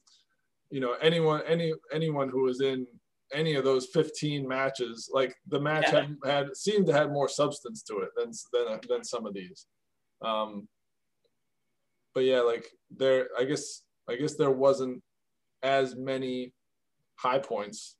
you 0.70 0.80
know 0.80 0.94
anyone 1.02 1.42
any 1.46 1.72
anyone 1.92 2.28
who 2.28 2.42
was 2.42 2.60
in 2.60 2.86
any 3.32 3.54
of 3.54 3.64
those 3.64 3.86
15 3.86 4.46
matches 4.46 5.10
like 5.12 5.34
the 5.48 5.60
match 5.60 5.86
yeah. 5.92 6.00
had, 6.00 6.16
had 6.24 6.56
seemed 6.56 6.86
to 6.86 6.92
have 6.92 7.10
more 7.10 7.28
substance 7.28 7.82
to 7.82 7.98
it 7.98 8.10
than 8.16 8.30
than, 8.52 8.80
than 8.88 9.04
some 9.04 9.26
of 9.26 9.34
these 9.34 9.66
um 10.24 10.66
but 12.14 12.24
yeah 12.24 12.40
like 12.40 12.66
there 12.96 13.28
i 13.38 13.44
guess 13.44 13.82
i 14.08 14.16
guess 14.16 14.34
there 14.34 14.50
wasn't 14.50 15.00
as 15.62 15.96
many 15.96 16.52
high 17.16 17.38
points 17.38 17.96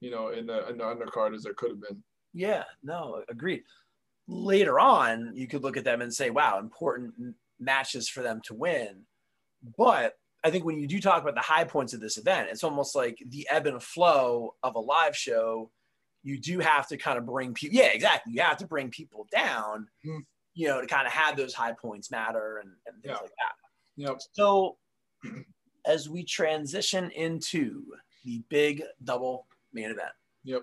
you 0.00 0.10
know 0.10 0.28
in 0.28 0.46
the, 0.46 0.68
in 0.68 0.78
the 0.78 0.84
undercard 0.84 1.34
as 1.34 1.42
there 1.42 1.54
could 1.54 1.70
have 1.70 1.80
been 1.80 2.02
yeah 2.34 2.64
no 2.82 3.22
agreed 3.28 3.62
later 4.28 4.78
on 4.78 5.32
you 5.34 5.48
could 5.48 5.62
look 5.62 5.76
at 5.76 5.84
them 5.84 6.02
and 6.02 6.12
say 6.12 6.30
wow 6.30 6.58
important 6.58 7.14
matches 7.58 8.08
for 8.08 8.22
them 8.22 8.40
to 8.44 8.54
win 8.54 9.04
but 9.76 10.14
I 10.44 10.50
think 10.50 10.64
when 10.64 10.78
you 10.78 10.86
do 10.86 11.00
talk 11.00 11.22
about 11.22 11.34
the 11.34 11.40
high 11.40 11.64
points 11.64 11.92
of 11.92 12.00
this 12.00 12.16
event, 12.16 12.48
it's 12.50 12.62
almost 12.62 12.94
like 12.94 13.18
the 13.28 13.46
ebb 13.50 13.66
and 13.66 13.82
flow 13.82 14.54
of 14.62 14.76
a 14.76 14.80
live 14.80 15.16
show. 15.16 15.70
You 16.22 16.38
do 16.38 16.60
have 16.60 16.86
to 16.88 16.96
kind 16.96 17.18
of 17.18 17.26
bring 17.26 17.54
people. 17.54 17.76
Yeah, 17.76 17.88
exactly. 17.92 18.34
You 18.34 18.42
have 18.42 18.58
to 18.58 18.66
bring 18.66 18.90
people 18.90 19.26
down, 19.32 19.88
mm. 20.06 20.20
you 20.54 20.68
know, 20.68 20.80
to 20.80 20.86
kind 20.86 21.06
of 21.06 21.12
have 21.12 21.36
those 21.36 21.54
high 21.54 21.72
points 21.72 22.10
matter 22.10 22.58
and, 22.58 22.70
and 22.86 23.02
things 23.02 23.16
yeah. 23.16 23.22
like 23.22 23.30
that. 23.30 23.54
Yep. 23.96 24.18
So 24.32 24.76
as 25.86 26.08
we 26.08 26.22
transition 26.22 27.10
into 27.10 27.82
the 28.24 28.42
big 28.48 28.82
double 29.02 29.46
main 29.72 29.86
event. 29.86 30.12
Yep. 30.44 30.62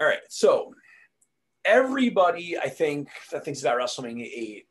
All 0.00 0.06
right. 0.06 0.18
So 0.28 0.74
everybody, 1.64 2.58
I 2.58 2.68
think, 2.68 3.08
that 3.30 3.44
thinks 3.44 3.60
about 3.60 3.78
WrestleMania 3.78 4.26
8 4.26 4.66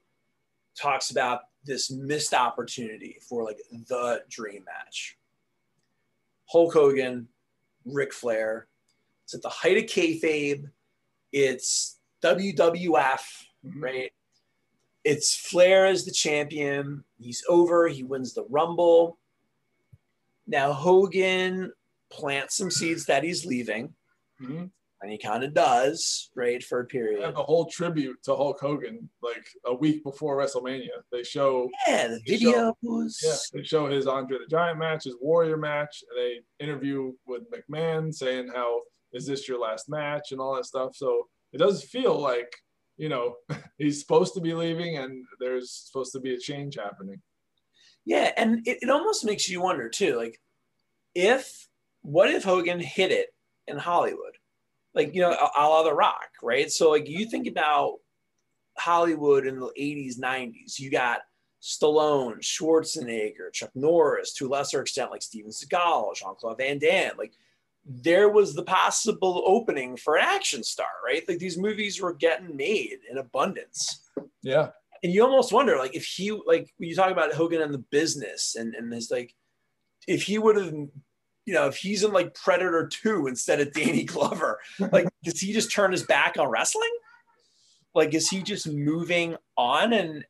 talks 0.76 1.12
about 1.12 1.42
this 1.66 1.92
missed 1.92 2.34
opportunity 2.34 3.18
for 3.28 3.44
like 3.44 3.60
the 3.88 4.24
dream 4.30 4.66
match. 4.66 5.18
Hulk 6.48 6.74
Hogan, 6.74 7.28
Ric 7.86 8.14
Flair. 8.14 8.68
It's 9.24 9.34
at 9.34 9.42
the 9.42 9.50
height 9.50 9.78
of 9.78 9.84
kayfabe. 9.84 10.70
It's 11.32 12.00
WWF, 12.22 12.94
mm-hmm. 13.66 13.84
right? 13.84 14.12
It's 15.04 15.36
Flair 15.36 15.86
as 15.86 16.06
the 16.06 16.12
champion. 16.12 17.04
He's 17.20 17.44
over. 17.50 17.88
He 17.88 18.04
wins 18.04 18.34
the 18.34 18.46
Rumble. 18.50 19.18
Now 20.48 20.74
Hogan 20.74 21.72
plants 22.10 22.58
some 22.58 22.72
seeds 22.72 23.06
that 23.06 23.24
he's 23.24 23.46
leaving. 23.46 23.94
Mm-hmm 24.42 24.66
and 25.04 25.12
he 25.12 25.18
kind 25.18 25.44
of 25.44 25.54
does, 25.54 26.32
right, 26.34 26.64
for 26.64 26.80
a 26.80 26.86
period. 26.86 27.20
They 27.20 27.26
have 27.26 27.38
a 27.38 27.44
whole 27.44 27.66
tribute 27.66 28.24
to 28.24 28.38
Hulk 28.38 28.58
Hogan, 28.62 29.10
like 29.22 29.46
a 29.66 29.76
week 29.76 30.02
before 30.02 30.38
WrestleMania. 30.38 30.88
They 31.12 31.24
show 31.24 31.70
yeah 31.86 32.08
the 32.08 32.22
videos. 32.26 33.20
Show, 33.20 33.28
yeah, 33.28 33.36
they 33.52 33.64
show 33.64 33.88
his 33.88 34.08
Andre 34.08 34.38
the 34.38 34.48
Giant 34.50 34.80
match, 34.80 35.04
his 35.04 35.18
Warrior 35.20 35.58
match. 35.58 36.06
And 36.10 36.18
they 36.18 36.66
interview 36.66 37.12
with 37.28 37.44
McMahon 37.52 38.14
saying 38.14 38.50
how 38.56 38.80
is 39.12 39.28
this 39.28 39.46
your 39.46 39.60
last 39.60 39.90
match 39.90 40.32
and 40.32 40.40
all 40.40 40.56
that 40.56 40.66
stuff. 40.66 40.96
So 40.96 41.28
it 41.52 41.58
does 41.58 41.84
feel 41.84 42.18
like 42.18 42.56
you 42.96 43.10
know 43.10 43.36
he's 43.78 44.00
supposed 44.00 44.34
to 44.36 44.42
be 44.42 44.54
leaving, 44.54 44.98
and 44.98 45.26
there's 45.42 45.70
supposed 45.70 46.14
to 46.14 46.22
be 46.22 46.34
a 46.34 46.40
change 46.40 46.78
happening. 46.78 47.22
Yeah, 48.06 48.32
and 48.38 48.66
it, 48.66 48.78
it 48.82 48.90
almost 48.90 49.26
makes 49.26 49.50
you 49.50 49.62
wonder 49.62 49.90
too, 49.90 50.16
like 50.16 50.40
if 51.14 51.68
what 52.04 52.30
if 52.30 52.46
Hogan 52.46 52.80
hit 52.80 53.12
it 53.12 53.28
in 53.68 53.78
Hollywood? 53.78 54.33
Like 54.96 55.14
you 55.16 55.22
know 55.22 55.32
a 55.32 55.68
la 55.68 55.84
the 55.84 55.94
rock 55.94 56.30
right? 56.42 56.72
So 56.72 56.92
like 56.92 57.08
you 57.08 57.26
think 57.26 57.48
about 57.48 57.96
hollywood 58.76 59.46
in 59.46 59.60
the 59.60 59.72
80s 59.80 60.20
90s 60.20 60.80
you 60.80 60.90
got 60.90 61.20
stallone 61.62 62.40
schwarzenegger 62.42 63.54
chuck 63.54 63.70
norris 63.74 64.34
to 64.34 64.48
a 64.48 64.50
lesser 64.50 64.82
extent 64.82 65.12
like 65.12 65.22
steven 65.22 65.52
seagal 65.52 66.16
jean-claude 66.16 66.58
van 66.58 66.78
damme. 66.78 67.16
Like 67.18 67.34
there 67.86 68.30
was 68.30 68.54
the 68.54 68.64
possible 68.64 69.44
opening 69.46 69.96
for 69.96 70.18
an 70.18 70.26
action 70.26 70.64
star 70.64 70.88
right? 71.06 71.24
Like 71.28 71.40
these 71.40 71.58
movies 71.58 72.02
were 72.02 72.14
getting 72.14 72.58
made 72.58 73.00
in 73.10 73.18
abundance. 73.18 74.10
Yeah. 74.42 74.70
And 75.04 75.14
you 75.14 75.24
almost 75.24 75.54
wonder 75.54 75.78
like 75.78 75.96
if 75.96 76.06
he 76.06 76.32
like 76.32 76.74
when 76.78 76.90
you 76.90 76.96
talk 76.96 77.12
about 77.12 77.34
hogan 77.34 77.62
and 77.62 77.74
the 77.74 77.86
business 77.92 78.56
and 78.56 78.76
and 78.76 78.92
his 78.92 79.10
like 79.10 79.34
if 80.08 80.24
he 80.24 80.38
would 80.38 80.58
have 80.58 80.74
you 81.46 81.54
know, 81.54 81.68
if 81.68 81.78
he's 81.78 82.04
in 82.04 82.12
like 82.12 82.34
Predator 82.34 82.88
2 82.88 83.28
instead 83.28 83.60
of 83.60 83.74
Danny 83.74 84.04
Glover, 84.06 84.60
like, 84.92 85.08
does 85.24 85.40
he 85.40 85.54
just 85.54 85.72
turn 85.72 85.92
his 85.92 86.04
back 86.04 86.38
on 86.38 86.48
wrestling? 86.48 86.92
Like, 87.94 88.14
is 88.14 88.30
he 88.30 88.42
just 88.42 88.68
moving 88.68 89.36
on 89.58 89.94
and, 89.94 90.26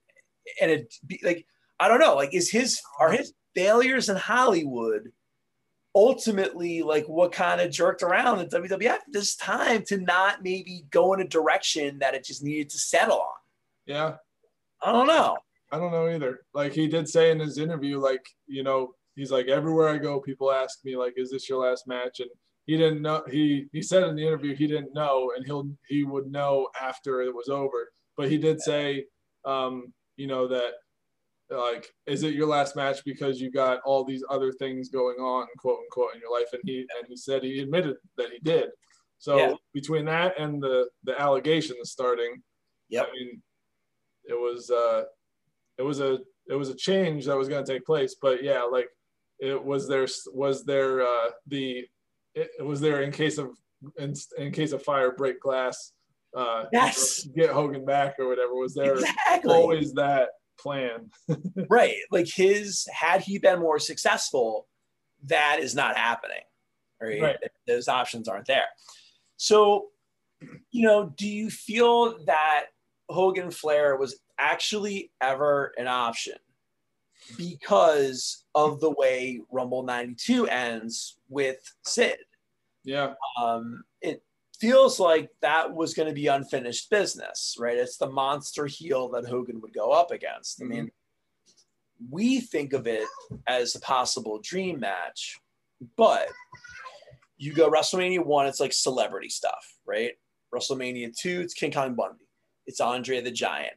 and 0.61 0.71
it 0.71 0.93
be 1.05 1.19
like, 1.23 1.45
I 1.79 1.87
don't 1.87 1.99
know, 1.99 2.15
like, 2.15 2.33
is 2.33 2.49
his, 2.49 2.81
are 2.99 3.11
his 3.11 3.33
failures 3.55 4.09
in 4.09 4.17
Hollywood 4.17 5.11
ultimately 5.95 6.81
like 6.81 7.05
what 7.05 7.31
kind 7.31 7.61
of 7.61 7.71
jerked 7.71 8.01
around 8.01 8.39
the 8.39 8.45
WWF 8.45 8.97
this 9.09 9.35
time 9.35 9.83
to 9.83 9.97
not 9.97 10.43
maybe 10.43 10.85
go 10.89 11.13
in 11.13 11.21
a 11.21 11.27
direction 11.27 11.99
that 11.99 12.15
it 12.15 12.23
just 12.23 12.43
needed 12.43 12.69
to 12.71 12.77
settle 12.77 13.19
on? 13.19 13.35
Yeah. 13.85 14.15
I 14.81 14.91
don't 14.91 15.07
know. 15.07 15.37
I 15.71 15.77
don't 15.77 15.91
know 15.91 16.07
either. 16.09 16.41
Like 16.53 16.73
he 16.73 16.87
did 16.87 17.07
say 17.07 17.31
in 17.31 17.39
his 17.39 17.57
interview, 17.57 17.99
like, 17.99 18.25
you 18.47 18.63
know, 18.63 18.93
he's 19.15 19.31
like 19.31 19.47
everywhere 19.47 19.89
I 19.89 19.97
go, 19.97 20.19
people 20.19 20.51
ask 20.51 20.79
me 20.83 20.95
like, 20.97 21.13
"Is 21.17 21.31
this 21.31 21.49
your 21.49 21.65
last 21.67 21.87
match?" 21.87 22.19
And 22.19 22.29
he 22.65 22.77
didn't 22.77 23.01
know. 23.01 23.23
He 23.29 23.67
he 23.71 23.81
said 23.81 24.03
in 24.03 24.15
the 24.15 24.25
interview 24.25 24.55
he 24.55 24.67
didn't 24.67 24.93
know, 24.93 25.31
and 25.35 25.45
he'll 25.45 25.69
he 25.87 26.03
would 26.03 26.31
know 26.31 26.67
after 26.81 27.21
it 27.21 27.33
was 27.33 27.49
over. 27.49 27.89
But 28.15 28.29
he 28.29 28.37
did 28.37 28.61
say, 28.61 29.05
um, 29.45 29.93
you 30.17 30.27
know, 30.27 30.47
that 30.47 30.73
like, 31.49 31.87
is 32.05 32.23
it 32.23 32.33
your 32.33 32.47
last 32.47 32.75
match 32.75 33.03
because 33.05 33.39
you 33.39 33.51
got 33.51 33.79
all 33.85 34.03
these 34.03 34.23
other 34.29 34.51
things 34.51 34.89
going 34.89 35.17
on, 35.17 35.47
quote 35.57 35.79
unquote, 35.79 36.15
in 36.15 36.21
your 36.21 36.31
life? 36.31 36.49
And 36.53 36.61
he 36.65 36.79
and 36.79 37.07
he 37.07 37.15
said 37.15 37.43
he 37.43 37.59
admitted 37.59 37.95
that 38.17 38.29
he 38.31 38.39
did. 38.39 38.69
So 39.19 39.37
yeah. 39.37 39.53
between 39.73 40.05
that 40.05 40.39
and 40.39 40.61
the 40.61 40.89
the 41.03 41.19
allegations 41.19 41.91
starting, 41.91 42.41
yeah, 42.89 43.03
I 43.03 43.11
mean, 43.11 43.41
it 44.25 44.33
was 44.33 44.69
uh, 44.69 45.03
it 45.77 45.83
was 45.83 45.99
a 45.99 46.19
it 46.47 46.55
was 46.55 46.69
a 46.69 46.75
change 46.75 47.25
that 47.25 47.37
was 47.37 47.49
going 47.49 47.63
to 47.63 47.71
take 47.71 47.85
place. 47.85 48.15
But 48.21 48.43
yeah, 48.43 48.63
like 48.63 48.87
it 49.43 49.63
was 49.63 49.87
there 49.87 50.07
was 50.33 50.63
there 50.65 51.01
uh, 51.01 51.29
the 51.47 51.85
it, 52.35 52.65
was 52.65 52.79
there 52.81 53.01
in 53.01 53.11
case 53.11 53.37
of 53.37 53.49
in, 53.97 54.13
in 54.37 54.51
case 54.51 54.71
of 54.71 54.81
fire 54.81 55.11
break 55.11 55.41
glass 55.41 55.91
uh, 56.35 56.65
yes 56.71 57.25
get 57.35 57.49
Hogan 57.49 57.85
back 57.85 58.15
or 58.19 58.27
whatever 58.27 58.55
was 58.55 58.73
there 58.73 58.93
exactly. 58.93 59.53
always 59.53 59.93
that 59.93 60.29
plan. 60.63 61.09
right. 61.69 61.95
Like 62.11 62.27
his, 62.33 62.87
had 62.93 63.21
he 63.21 63.37
been 63.37 63.59
more 63.59 63.79
successful, 63.79 64.67
that 65.25 65.59
is 65.59 65.75
not 65.75 65.97
happening. 65.97 66.41
Right? 67.01 67.21
right. 67.21 67.37
Those 67.67 67.87
options 67.87 68.27
aren't 68.27 68.47
there. 68.47 68.67
So, 69.37 69.87
you 70.71 70.85
know, 70.85 71.13
do 71.17 71.27
you 71.27 71.49
feel 71.49 72.23
that 72.25 72.65
Hogan 73.09 73.51
Flair 73.51 73.97
was 73.97 74.19
actually 74.39 75.11
ever 75.21 75.73
an 75.77 75.87
option 75.87 76.35
because 77.37 78.45
of 78.55 78.79
the 78.79 78.91
way 78.91 79.41
Rumble 79.51 79.83
92 79.83 80.47
ends 80.47 81.17
with 81.29 81.57
Sid? 81.83 82.17
Yeah. 82.83 83.13
Um, 83.41 83.83
it 84.01 84.23
feels 84.59 84.99
like 84.99 85.29
that 85.41 85.73
was 85.73 85.93
going 85.93 86.07
to 86.07 86.13
be 86.13 86.27
unfinished 86.27 86.89
business, 86.89 87.55
right? 87.59 87.77
It's 87.77 87.97
the 87.97 88.09
monster 88.09 88.65
heel 88.65 89.09
that 89.09 89.25
Hogan 89.25 89.61
would 89.61 89.73
go 89.73 89.91
up 89.91 90.11
against. 90.11 90.59
Mm-hmm. 90.59 90.71
I 90.71 90.75
mean, 90.75 90.91
we 92.09 92.39
think 92.39 92.73
of 92.73 92.87
it 92.87 93.07
as 93.47 93.75
a 93.75 93.79
possible 93.79 94.39
dream 94.43 94.79
match, 94.79 95.39
but 95.97 96.27
you 97.37 97.53
go 97.53 97.69
WrestleMania 97.69 98.25
one, 98.25 98.47
it's 98.47 98.59
like 98.59 98.73
celebrity 98.73 99.29
stuff, 99.29 99.77
right? 99.85 100.13
WrestleMania 100.53 101.15
two, 101.15 101.41
it's 101.41 101.53
King 101.53 101.71
Kong 101.71 101.95
Bundy, 101.95 102.25
it's 102.65 102.79
Andre 102.79 103.21
the 103.21 103.31
Giant, 103.31 103.75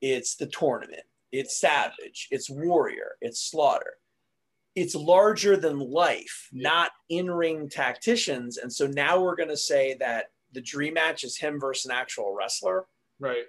it's 0.00 0.36
the 0.36 0.46
tournament, 0.46 1.02
it's 1.32 1.60
Savage, 1.60 2.28
it's 2.30 2.48
Warrior, 2.48 3.16
it's 3.20 3.50
Slaughter 3.50 3.94
it's 4.76 4.94
larger 4.94 5.56
than 5.56 5.78
life, 5.78 6.48
not 6.52 6.90
in 7.08 7.30
ring 7.30 7.68
tacticians. 7.68 8.58
And 8.58 8.70
so 8.70 8.86
now 8.86 9.18
we're 9.20 9.34
going 9.34 9.48
to 9.48 9.56
say 9.56 9.96
that 10.00 10.26
the 10.52 10.60
dream 10.60 10.94
match 10.94 11.24
is 11.24 11.38
him 11.38 11.58
versus 11.58 11.86
an 11.86 11.92
actual 11.92 12.34
wrestler. 12.38 12.84
Right. 13.18 13.44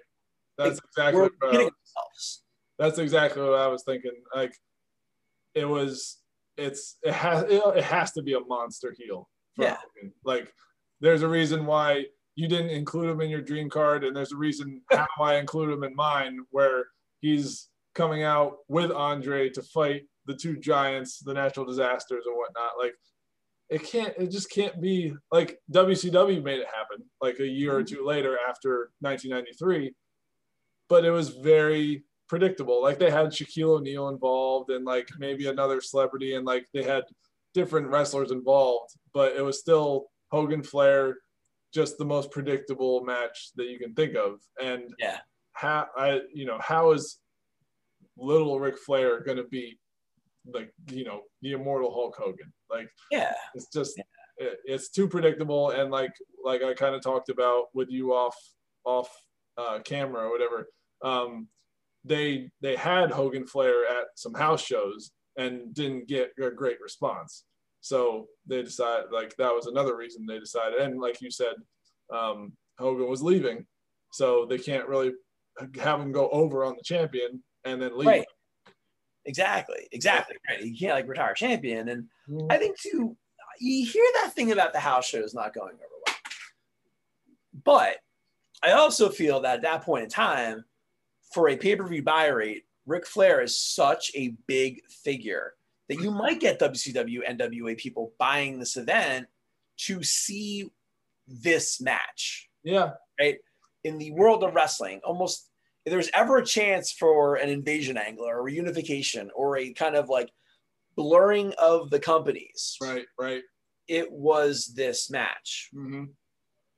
That's 0.56 0.80
like, 0.96 1.12
exactly 1.12 1.20
what, 1.20 1.32
uh, 1.42 1.46
ourselves. 1.46 2.42
That's 2.78 2.98
exactly 2.98 3.42
what 3.42 3.60
I 3.60 3.66
was 3.66 3.82
thinking. 3.84 4.12
Like 4.34 4.54
it 5.54 5.66
was, 5.66 6.16
it's, 6.56 6.96
it 7.02 7.12
has, 7.12 7.44
it, 7.46 7.84
has 7.84 8.12
to 8.12 8.22
be 8.22 8.32
a 8.32 8.40
monster 8.40 8.94
heel. 8.98 9.28
Yeah. 9.58 9.76
Like 10.24 10.50
there's 11.02 11.22
a 11.22 11.28
reason 11.28 11.66
why 11.66 12.06
you 12.36 12.48
didn't 12.48 12.70
include 12.70 13.10
him 13.10 13.20
in 13.20 13.28
your 13.28 13.42
dream 13.42 13.68
card. 13.68 14.02
And 14.02 14.16
there's 14.16 14.32
a 14.32 14.36
reason 14.36 14.80
how 14.90 15.06
I 15.20 15.34
include 15.34 15.70
him 15.70 15.84
in 15.84 15.94
mine 15.94 16.38
where 16.50 16.86
he's 17.20 17.68
coming 17.94 18.22
out 18.22 18.58
with 18.68 18.90
Andre 18.90 19.48
to 19.50 19.62
fight 19.62 20.02
the 20.26 20.34
two 20.34 20.56
giants, 20.56 21.20
the 21.20 21.34
natural 21.34 21.66
disasters 21.66 22.24
and 22.26 22.36
whatnot. 22.36 22.72
Like 22.78 22.94
it 23.68 23.82
can't, 23.82 24.14
it 24.16 24.30
just 24.30 24.50
can't 24.50 24.80
be 24.80 25.14
like 25.32 25.58
WCW 25.72 26.42
made 26.42 26.60
it 26.60 26.66
happen 26.66 27.04
like 27.20 27.40
a 27.40 27.46
year 27.46 27.76
or 27.76 27.82
mm-hmm. 27.82 27.96
two 27.96 28.06
later 28.06 28.36
after 28.48 28.90
1993, 29.00 29.92
but 30.88 31.04
it 31.04 31.10
was 31.10 31.30
very 31.30 32.04
predictable. 32.28 32.82
Like 32.82 32.98
they 32.98 33.10
had 33.10 33.28
Shaquille 33.28 33.78
O'Neal 33.78 34.08
involved 34.08 34.70
and 34.70 34.84
like 34.84 35.08
maybe 35.18 35.48
another 35.48 35.80
celebrity 35.80 36.34
and 36.34 36.46
like 36.46 36.66
they 36.72 36.82
had 36.82 37.04
different 37.54 37.88
wrestlers 37.88 38.30
involved, 38.30 38.94
but 39.12 39.34
it 39.34 39.42
was 39.42 39.58
still 39.58 40.06
Hogan 40.30 40.62
Flair, 40.62 41.16
just 41.74 41.98
the 41.98 42.04
most 42.04 42.30
predictable 42.30 43.04
match 43.04 43.50
that 43.56 43.66
you 43.66 43.78
can 43.78 43.94
think 43.94 44.14
of. 44.14 44.40
And 44.62 44.94
yeah, 44.98 45.18
how 45.58 45.86
I, 45.96 46.20
you 46.32 46.46
know, 46.46 46.58
how 46.60 46.92
is 46.92 47.18
little 48.16 48.58
Ric 48.58 48.78
Flair 48.78 49.20
going 49.20 49.36
to 49.36 49.44
be 49.44 49.78
like 50.52 50.72
you 50.90 51.04
know 51.04 51.22
the 51.42 51.52
immortal 51.52 51.92
Hulk 51.92 52.16
Hogan. 52.16 52.52
Like 52.70 52.88
yeah, 53.10 53.32
it's 53.54 53.68
just 53.72 53.94
yeah. 53.96 54.46
it, 54.46 54.58
it's 54.64 54.90
too 54.90 55.08
predictable 55.08 55.70
and 55.70 55.90
like 55.90 56.12
like 56.44 56.62
I 56.62 56.74
kind 56.74 56.94
of 56.94 57.02
talked 57.02 57.28
about 57.28 57.66
with 57.74 57.90
you 57.90 58.12
off 58.12 58.36
off 58.84 59.10
uh, 59.56 59.80
camera 59.80 60.26
or 60.26 60.30
whatever. 60.30 60.68
Um, 61.02 61.48
they 62.04 62.50
they 62.60 62.76
had 62.76 63.10
Hogan 63.10 63.46
Flair 63.46 63.84
at 63.84 64.06
some 64.16 64.34
house 64.34 64.64
shows 64.64 65.10
and 65.36 65.74
didn't 65.74 66.08
get 66.08 66.32
a 66.40 66.50
great 66.50 66.80
response. 66.80 67.44
So 67.80 68.26
they 68.46 68.62
decided 68.62 69.06
like 69.12 69.36
that 69.36 69.54
was 69.54 69.66
another 69.66 69.96
reason 69.96 70.26
they 70.26 70.38
decided. 70.38 70.80
And 70.80 71.00
like 71.00 71.20
you 71.20 71.30
said, 71.30 71.54
um, 72.12 72.52
Hogan 72.78 73.08
was 73.08 73.22
leaving, 73.22 73.66
so 74.12 74.46
they 74.48 74.58
can't 74.58 74.88
really 74.88 75.12
have 75.80 76.00
him 76.00 76.12
go 76.12 76.28
over 76.30 76.64
on 76.64 76.76
the 76.76 76.82
champion 76.82 77.42
and 77.64 77.80
then 77.80 77.96
leave. 77.96 78.06
Right. 78.06 78.26
Exactly. 79.24 79.88
Exactly. 79.92 80.36
Right. 80.48 80.62
You 80.62 80.76
can't 80.76 80.94
like 80.94 81.08
retire 81.08 81.34
champion. 81.34 81.88
And 81.88 82.04
mm. 82.28 82.46
I 82.50 82.56
think 82.56 82.78
too, 82.78 83.16
you 83.60 83.86
hear 83.86 84.04
that 84.22 84.34
thing 84.34 84.52
about 84.52 84.72
the 84.72 84.80
house 84.80 85.06
shows 85.06 85.34
not 85.34 85.54
going 85.54 85.74
over 85.74 85.82
well. 86.06 86.16
But 87.64 87.96
I 88.62 88.72
also 88.72 89.08
feel 89.08 89.40
that 89.40 89.56
at 89.56 89.62
that 89.62 89.82
point 89.82 90.04
in 90.04 90.10
time, 90.10 90.64
for 91.32 91.48
a 91.48 91.56
pay-per-view 91.56 92.02
buy 92.02 92.28
rate, 92.28 92.64
Ric 92.86 93.06
Flair 93.06 93.42
is 93.42 93.60
such 93.60 94.10
a 94.14 94.34
big 94.46 94.80
figure 94.88 95.54
that 95.88 96.00
you 96.00 96.10
might 96.10 96.40
get 96.40 96.60
WCW 96.60 97.20
NWA 97.28 97.76
people 97.76 98.12
buying 98.18 98.58
this 98.58 98.76
event 98.76 99.26
to 99.78 100.02
see 100.02 100.70
this 101.26 101.80
match. 101.80 102.48
Yeah. 102.64 102.92
Right. 103.20 103.38
In 103.84 103.98
the 103.98 104.10
world 104.12 104.42
of 104.42 104.54
wrestling, 104.54 105.00
almost 105.04 105.47
if 105.88 105.92
there's 105.92 106.10
ever 106.12 106.36
a 106.36 106.44
chance 106.44 106.92
for 106.92 107.36
an 107.36 107.48
invasion 107.48 107.96
angle 107.96 108.26
or 108.26 108.40
a 108.40 108.52
reunification 108.52 109.28
or 109.34 109.56
a 109.56 109.72
kind 109.72 109.96
of 109.96 110.10
like 110.10 110.30
blurring 110.96 111.54
of 111.56 111.88
the 111.88 111.98
companies, 111.98 112.76
right, 112.82 113.06
right, 113.18 113.42
it 113.88 114.12
was 114.12 114.74
this 114.76 115.10
match. 115.10 115.70
Mm-hmm. 115.74 116.04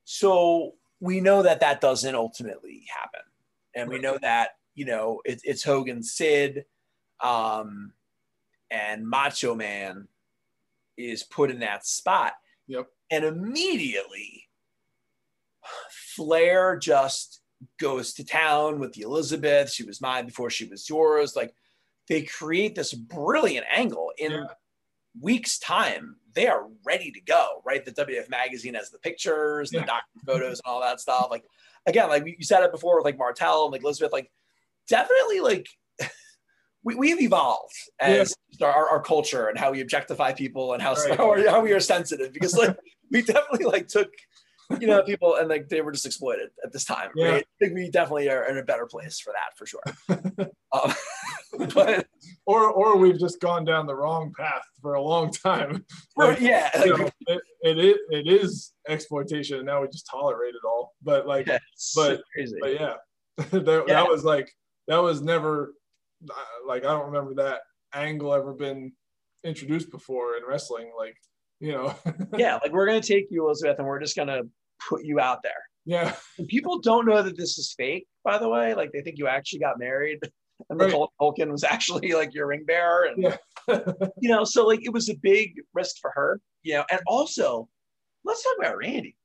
So 0.05 0.75
we 1.01 1.21
know 1.21 1.43
that 1.43 1.59
that 1.59 1.81
doesn't 1.81 2.15
ultimately 2.15 2.85
happen, 2.89 3.23
and 3.75 3.91
we 3.91 3.99
know 3.99 4.17
that 4.23 4.51
you 4.77 4.85
know 4.85 5.21
it, 5.25 5.41
it's 5.43 5.65
Hogan, 5.65 6.05
Sid, 6.05 6.65
um, 7.21 7.93
and 8.71 9.09
Macho 9.09 9.57
Man 9.57 10.07
is 10.97 11.25
put 11.25 11.51
in 11.51 11.59
that 11.61 11.85
spot. 11.85 12.35
Yep. 12.69 12.87
And 13.11 13.25
immediately, 13.25 14.45
Flair 16.15 16.77
just 16.77 17.40
goes 17.79 18.15
to 18.15 18.25
town 18.25 18.79
with 18.79 18.93
the 18.93 19.03
Elizabeth. 19.03 19.71
She 19.71 19.85
was 19.85 20.01
mine 20.01 20.27
before 20.27 20.51
she 20.51 20.67
was 20.67 20.89
yours. 20.89 21.37
Like 21.37 21.55
they 22.09 22.23
create 22.23 22.75
this 22.75 22.93
brilliant 22.93 23.67
angle 23.75 24.13
in 24.19 24.33
yeah. 24.33 24.45
weeks' 25.21 25.59
time. 25.59 26.17
They 26.35 26.47
are 26.47 26.67
ready 26.85 27.11
to 27.11 27.21
go, 27.21 27.63
right? 27.65 27.85
The 27.85 27.93
WF 27.93 28.31
magazine 28.31 28.75
has 28.75 28.91
the 28.91 28.99
pictures, 28.99 29.71
yeah. 29.73 29.81
the 29.81 29.87
doctor 29.87 30.21
photos, 30.27 30.61
and 30.65 30.73
all 30.73 30.81
that 30.81 31.01
stuff. 31.01 31.29
Like 31.31 31.45
again, 31.87 32.09
like 32.09 32.25
you 32.27 32.45
said 32.45 32.63
it 32.63 32.73
before 32.73 32.97
with 32.97 33.05
like 33.05 33.19
Martel 33.19 33.65
and 33.65 33.73
like 33.73 33.83
Elizabeth, 33.83 34.13
like 34.13 34.31
definitely 34.89 35.41
like 35.41 35.67
we, 36.85 36.95
we've 36.95 37.21
evolved 37.21 37.75
as 37.99 38.35
yeah. 38.59 38.67
our, 38.67 38.89
our 38.89 39.03
culture 39.03 39.49
and 39.49 39.59
how 39.59 39.73
we 39.73 39.81
objectify 39.81 40.33
people 40.33 40.73
and 40.73 40.83
how, 40.83 40.95
right. 40.95 41.17
how, 41.17 41.51
how 41.51 41.61
we 41.61 41.73
are 41.73 41.81
sensitive 41.81 42.33
because 42.33 42.57
like 42.57 42.77
we 43.11 43.23
definitely 43.23 43.67
like 43.67 43.89
took 43.89 44.11
you 44.79 44.87
know, 44.87 45.03
people 45.03 45.37
and 45.37 45.49
like 45.49 45.69
they 45.69 45.81
were 45.81 45.93
just 45.93 46.07
exploited 46.07 46.51
at 46.65 46.73
this 46.73 46.85
time. 46.85 47.11
Yeah. 47.15 47.29
Right? 47.29 47.45
I 47.45 47.65
think 47.65 47.75
we 47.75 47.91
definitely 47.91 48.31
are 48.31 48.45
in 48.49 48.59
a 48.59 48.63
better 48.63 48.87
place 48.87 49.19
for 49.19 49.33
that 49.33 49.57
for 49.57 49.67
sure. 49.67 50.51
um, 50.73 50.93
but 51.75 52.07
or 52.47 52.71
or 52.71 52.97
we've 52.97 53.19
just 53.19 53.41
gone 53.41 53.65
down 53.65 53.87
the 53.87 53.95
wrong 53.95 54.33
path 54.37 54.63
for 54.81 54.95
a 54.95 55.03
long 55.03 55.33
time. 55.33 55.85
Like, 56.17 56.41
yeah, 56.41 56.69
like, 56.75 56.99
know, 56.99 57.11
it, 57.29 57.41
it 57.63 57.79
is 57.79 57.97
it 58.11 58.27
is 58.27 58.73
exploitation, 58.87 59.57
and 59.57 59.67
now 59.67 59.81
we 59.81 59.89
just 59.89 60.07
tolerate 60.11 60.55
it 60.55 60.67
all. 60.67 60.95
But 61.03 61.27
like, 61.27 61.47
yeah, 61.47 61.59
but 61.95 62.23
so 62.37 62.45
but 62.61 62.75
yeah, 62.75 62.95
that, 63.37 63.85
yeah. 63.89 63.95
that 63.95 64.07
was 64.07 64.23
like 64.23 64.53
that 64.87 64.99
was 64.99 65.23
never 65.23 65.73
like 66.67 66.85
I 66.85 66.89
don't 66.89 67.07
remember 67.07 67.35
that 67.37 67.61
angle 67.95 68.35
ever 68.35 68.53
been 68.53 68.93
introduced 69.45 69.91
before 69.91 70.37
in 70.37 70.43
wrestling. 70.47 70.93
Like 70.99 71.17
you 71.59 71.73
know. 71.73 71.95
yeah, 72.37 72.59
like 72.63 72.73
we're 72.73 72.87
gonna 72.87 73.01
take 73.01 73.29
you, 73.31 73.47
Elizabeth, 73.47 73.79
and 73.79 73.87
we're 73.87 74.01
just 74.01 74.17
gonna 74.17 74.43
put 74.89 75.05
you 75.05 75.21
out 75.21 75.43
there. 75.43 75.53
Yeah. 75.85 76.15
And 76.39 76.47
people 76.47 76.79
don't 76.79 77.07
know 77.07 77.23
that 77.23 77.37
this 77.37 77.59
is 77.59 77.73
fake, 77.77 78.07
by 78.25 78.39
the 78.39 78.49
way. 78.49 78.75
Like 78.75 78.93
they 78.93 79.01
think 79.01 79.19
you 79.19 79.27
actually 79.27 79.61
got 79.61 79.79
married 79.79 80.21
and 80.69 80.81
right. 80.81 80.93
Tolkien 81.21 81.51
was 81.51 81.65
actually 81.65 82.13
like 82.13 82.35
your 82.35 82.49
ring 82.49 82.65
bearer. 82.67 83.05
And 83.05 83.23
yeah. 83.23 83.37
you 84.21 84.29
know, 84.29 84.45
so 84.45 84.67
like 84.67 84.85
it 84.85 84.93
was 84.93 85.09
a 85.09 85.15
big 85.15 85.55
risk 85.75 85.97
for 86.01 86.11
her, 86.15 86.41
you 86.63 86.75
know, 86.75 86.85
and 86.91 87.01
also 87.07 87.69
let's 88.25 88.43
talk 88.43 88.57
about 88.59 88.77
Randy. 88.77 89.17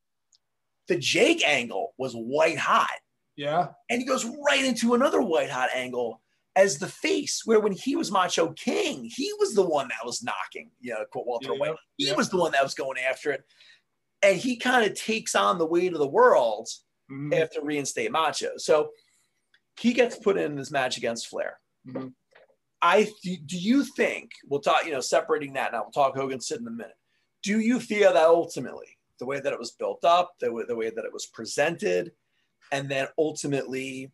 The 0.87 0.97
Jake 0.97 1.45
angle 1.45 1.93
was 1.97 2.13
white 2.13 2.57
hot. 2.57 2.97
Yeah. 3.35 3.69
And 3.89 3.99
he 3.99 4.07
goes 4.07 4.25
right 4.47 4.63
into 4.63 4.93
another 4.93 5.21
white 5.21 5.49
hot 5.49 5.69
angle 5.73 6.21
as 6.55 6.77
the 6.77 6.87
face, 6.87 7.41
where 7.43 7.59
when 7.59 7.73
he 7.73 7.97
was 7.97 8.11
Macho 8.11 8.53
King, 8.53 9.09
he 9.13 9.29
was 9.39 9.55
the 9.55 9.65
one 9.65 9.89
that 9.89 10.05
was 10.05 10.23
knocking, 10.23 10.71
you 10.79 10.91
know, 10.91 11.03
quote 11.11 11.27
Walter 11.27 11.51
yeah, 11.51 11.59
White. 11.59 11.75
He 11.97 12.07
yeah. 12.07 12.15
was 12.15 12.29
the 12.29 12.37
one 12.37 12.53
that 12.53 12.63
was 12.63 12.73
going 12.73 12.97
after 12.97 13.31
it 13.31 13.43
and 14.26 14.38
he 14.38 14.57
kind 14.57 14.89
of 14.89 14.97
takes 14.97 15.36
on 15.36 15.57
the 15.57 15.65
weight 15.65 15.93
of 15.93 15.99
the 15.99 16.07
world 16.07 16.67
mm-hmm. 17.11 17.34
after 17.34 17.61
reinstate 17.61 18.11
Macho. 18.11 18.57
So 18.57 18.89
he 19.80 19.93
gets 19.93 20.17
put 20.17 20.38
in 20.38 20.55
this 20.55 20.71
match 20.71 20.97
against 20.97 21.28
Flair. 21.28 21.59
Mm-hmm. 21.88 22.07
I 22.82 23.03
do 23.23 23.57
you 23.57 23.84
think 23.84 24.32
we'll 24.47 24.59
talk, 24.59 24.86
you 24.86 24.91
know, 24.91 24.99
separating 24.99 25.53
that 25.53 25.71
now. 25.71 25.84
We'll 25.84 25.91
talk 25.91 26.15
Hogan 26.15 26.41
Sid 26.41 26.59
in 26.59 26.67
a 26.67 26.71
minute. 26.71 26.95
Do 27.43 27.59
you 27.59 27.80
feel 27.80 28.13
that 28.13 28.26
ultimately 28.26 28.97
the 29.19 29.26
way 29.26 29.39
that 29.39 29.53
it 29.53 29.59
was 29.59 29.71
built 29.71 30.03
up, 30.03 30.34
the 30.39 30.51
way, 30.51 30.63
the 30.67 30.76
way 30.76 30.89
that 30.89 31.05
it 31.05 31.13
was 31.13 31.28
presented, 31.28 32.11
and 32.71 32.89
then 32.89 33.07
ultimately 33.17 34.11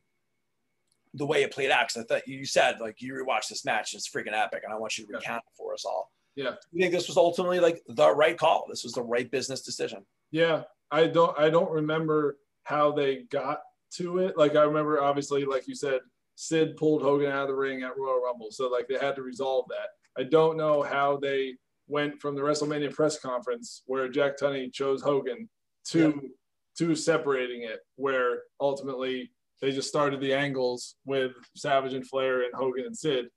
the 1.14 1.26
way 1.26 1.43
it 1.43 1.51
played 1.51 1.72
out 1.72 1.88
because 1.88 2.03
I 2.03 2.05
thought 2.05 2.28
you 2.28 2.45
said 2.45 2.80
like 2.80 3.01
you 3.01 3.14
rewatched 3.14 3.49
this 3.49 3.66
match, 3.66 3.93
it's 3.93 4.09
freaking 4.09 4.34
epic, 4.34 4.62
and 4.64 4.74
I 4.74 4.78
want 4.78 4.97
you 4.97 5.07
to 5.07 5.14
recount 5.14 5.43
it 5.45 5.57
for 5.57 5.74
us 5.74 5.86
all. 5.86 6.12
Yeah. 6.36 6.51
You 6.71 6.82
think 6.82 6.93
this 6.93 7.07
was 7.07 7.17
ultimately 7.17 7.59
like 7.59 7.82
the 7.88 8.13
right 8.13 8.38
call? 8.38 8.65
This 8.69 8.84
was 8.84 8.93
the 8.93 9.03
right 9.03 9.29
business 9.29 9.61
decision. 9.61 10.05
Yeah, 10.32 10.63
I 10.89 11.07
don't 11.07 11.38
I 11.38 11.49
don't 11.49 11.71
remember 11.71 12.38
how 12.63 12.91
they 12.91 13.23
got 13.29 13.59
to 13.95 14.19
it. 14.19 14.38
Like 14.38 14.55
I 14.55 14.63
remember 14.63 15.01
obviously, 15.01 15.45
like 15.45 15.67
you 15.67 15.75
said, 15.75 15.99
Sid 16.36 16.77
pulled 16.77 17.01
Hogan 17.01 17.32
out 17.32 17.43
of 17.43 17.47
the 17.49 17.55
ring 17.55 17.84
at 17.84 17.97
Royal 17.97 18.21
Rumble, 18.21 18.51
so 18.51 18.69
like 18.69 18.88
they 18.88 18.97
had 18.97 19.15
to 19.15 19.23
resolve 19.23 19.65
that. 19.69 19.89
I 20.21 20.23
don't 20.23 20.57
know 20.57 20.82
how 20.82 21.17
they 21.17 21.55
went 21.88 22.21
from 22.21 22.36
the 22.36 22.41
WrestleMania 22.41 22.93
press 22.93 23.19
conference 23.19 23.84
where 23.86 24.07
Jack 24.07 24.38
Tunney 24.38 24.71
chose 24.71 25.01
Hogan 25.01 25.49
to 25.88 26.21
yeah. 26.23 26.29
to 26.77 26.95
separating 26.95 27.63
it, 27.63 27.79
where 27.95 28.43
ultimately 28.59 29.32
they 29.61 29.71
just 29.71 29.89
started 29.89 30.21
the 30.21 30.34
angles 30.34 30.95
with 31.05 31.34
Savage 31.55 31.93
and 31.93 32.07
Flair 32.07 32.43
and 32.43 32.53
Hogan 32.53 32.86
and 32.86 32.97
Sid. 32.97 33.27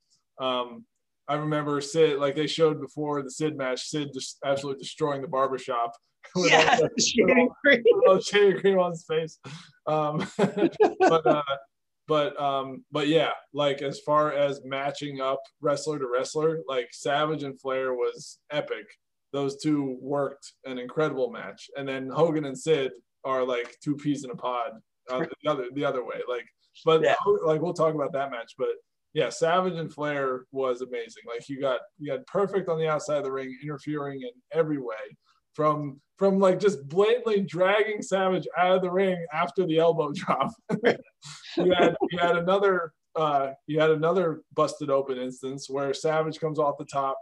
Um, 0.41 0.85
I 1.29 1.35
remember 1.35 1.81
Sid, 1.81 2.19
like 2.19 2.35
they 2.35 2.47
showed 2.47 2.81
before 2.81 3.23
the 3.23 3.31
Sid 3.31 3.57
match, 3.57 3.89
Sid 3.89 4.11
just 4.13 4.39
absolutely 4.45 4.83
destroying 4.83 5.23
the 5.23 5.29
barbershop. 5.29 5.93
Yeah, 6.37 6.79
shaving 6.99 7.51
cream. 7.65 7.85
shaving 8.21 8.61
cream 8.61 8.79
on 8.79 8.93
his 8.93 9.05
face. 9.05 9.39
Um, 9.87 10.27
but 10.37 11.27
uh, 11.27 11.43
but 12.09 12.41
um, 12.41 12.85
but 12.91 13.09
yeah, 13.09 13.31
like 13.53 13.83
as 13.83 14.01
far 14.01 14.33
as 14.33 14.61
matching 14.65 15.21
up 15.21 15.41
wrestler 15.61 15.99
to 15.99 16.09
wrestler, 16.09 16.61
like 16.67 16.89
Savage 16.93 17.45
and 17.45 17.61
Flair 17.61 17.95
was 17.95 18.39
epic. 18.51 18.87
Those 19.33 19.63
two 19.63 19.97
worked 20.01 20.53
an 20.65 20.79
incredible 20.79 21.31
match, 21.31 21.71
and 21.77 21.87
then 21.87 22.09
Hogan 22.09 22.47
and 22.47 22.59
Sid 22.59 22.93
are 23.25 23.45
like 23.45 23.77
two 23.85 23.95
peas 23.95 24.25
in 24.25 24.31
a 24.31 24.37
pod. 24.37 24.73
Uh, 25.11 25.27
the 25.43 25.51
other 25.51 25.67
the 25.75 25.85
other 25.85 26.05
way, 26.05 26.21
like, 26.29 26.47
but 26.85 27.03
yeah. 27.03 27.15
like 27.45 27.61
we'll 27.61 27.75
talk 27.75 27.95
about 27.95 28.13
that 28.13 28.31
match, 28.31 28.55
but 28.59 28.69
yeah, 29.15 29.29
Savage 29.29 29.75
and 29.75 29.93
Flair 29.93 30.45
was 30.51 30.83
amazing. 30.83 31.23
Like 31.27 31.49
you 31.49 31.61
got 31.61 31.81
you 31.99 32.11
got 32.11 32.27
perfect 32.27 32.69
on 32.69 32.79
the 32.79 32.89
outside 32.89 33.19
of 33.19 33.25
the 33.25 33.33
ring, 33.33 33.57
interfering 33.63 34.23
in 34.23 34.31
every 34.53 34.79
way. 34.79 34.95
From 35.55 36.01
from 36.19 36.41
like 36.41 36.59
just 36.59 36.87
blatantly 36.89 37.41
dragging 37.43 38.03
Savage 38.03 38.47
out 38.59 38.77
of 38.77 38.83
the 38.83 38.91
ring 38.91 39.25
after 39.33 39.65
the 39.67 39.79
elbow 39.79 40.11
drop. 40.15 40.51
you 40.73 41.73
had 41.79 41.95
you 42.11 42.19
had 42.19 42.37
another 42.37 42.93
uh, 43.15 43.53
you 43.69 43.79
had 43.79 43.91
another 43.91 44.43
busted 44.53 44.91
open 44.91 45.17
instance 45.17 45.71
where 45.71 45.95
Savage 45.95 46.41
comes 46.41 46.59
off 46.59 46.77
the 46.77 46.85
top 46.85 47.17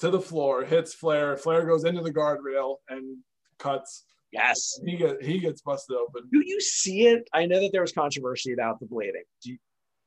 to 0.00 0.10
the 0.10 0.20
floor, 0.20 0.62
hits 0.62 0.94
Flair. 0.94 1.38
Flair 1.38 1.64
goes 1.64 1.84
into 1.84 2.02
the 2.02 2.12
guardrail 2.12 2.76
and 2.90 3.16
cuts. 3.58 4.04
Yes, 4.30 4.78
he 4.84 4.98
gets 4.98 5.24
he 5.24 5.38
gets 5.38 5.62
busted 5.62 5.96
open. 5.96 6.28
Do 6.30 6.42
you 6.44 6.60
see 6.60 7.06
it? 7.06 7.26
I 7.32 7.46
know 7.46 7.60
that 7.60 7.70
there 7.72 7.80
was 7.80 7.92
controversy 7.92 8.52
about 8.52 8.78
the 8.78 8.84
blading. 8.84 9.24
Do 9.42 9.52
you, 9.52 9.58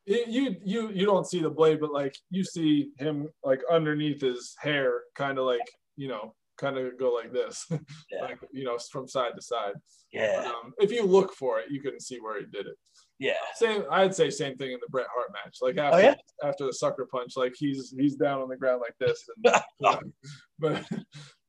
you 0.05 0.55
you 0.63 0.89
you 0.89 1.05
don't 1.05 1.27
see 1.27 1.41
the 1.41 1.49
blade, 1.49 1.79
but 1.79 1.91
like 1.91 2.15
you 2.29 2.43
see 2.43 2.91
him 2.97 3.29
like 3.43 3.61
underneath 3.71 4.21
his 4.21 4.55
hair, 4.59 5.01
kind 5.15 5.37
of 5.37 5.45
like 5.45 5.59
you 5.95 6.07
know, 6.07 6.33
kind 6.57 6.77
of 6.77 6.97
go 6.97 7.11
like 7.11 7.31
this, 7.31 7.65
yeah. 8.11 8.21
like 8.21 8.39
you 8.51 8.63
know, 8.63 8.77
from 8.91 9.07
side 9.07 9.33
to 9.35 9.41
side. 9.41 9.73
Yeah. 10.11 10.43
Um, 10.45 10.73
if 10.79 10.91
you 10.91 11.05
look 11.05 11.33
for 11.33 11.59
it, 11.59 11.65
you 11.69 11.81
can 11.81 11.99
see 11.99 12.19
where 12.19 12.39
he 12.39 12.45
did 12.45 12.67
it. 12.67 12.75
Yeah. 13.19 13.33
Same. 13.55 13.83
I'd 13.91 14.15
say 14.15 14.29
same 14.29 14.57
thing 14.57 14.71
in 14.71 14.79
the 14.81 14.89
Bret 14.89 15.07
Hart 15.13 15.31
match. 15.31 15.57
Like 15.61 15.77
after 15.77 15.97
oh, 15.97 16.01
yeah? 16.01 16.15
after 16.43 16.65
the 16.65 16.73
sucker 16.73 17.07
punch, 17.11 17.33
like 17.35 17.53
he's 17.55 17.93
he's 17.97 18.15
down 18.15 18.41
on 18.41 18.49
the 18.49 18.57
ground 18.57 18.81
like 18.81 18.95
this. 18.99 19.23
And, 19.43 20.03
but 20.59 20.83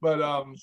but 0.00 0.22
um 0.22 0.54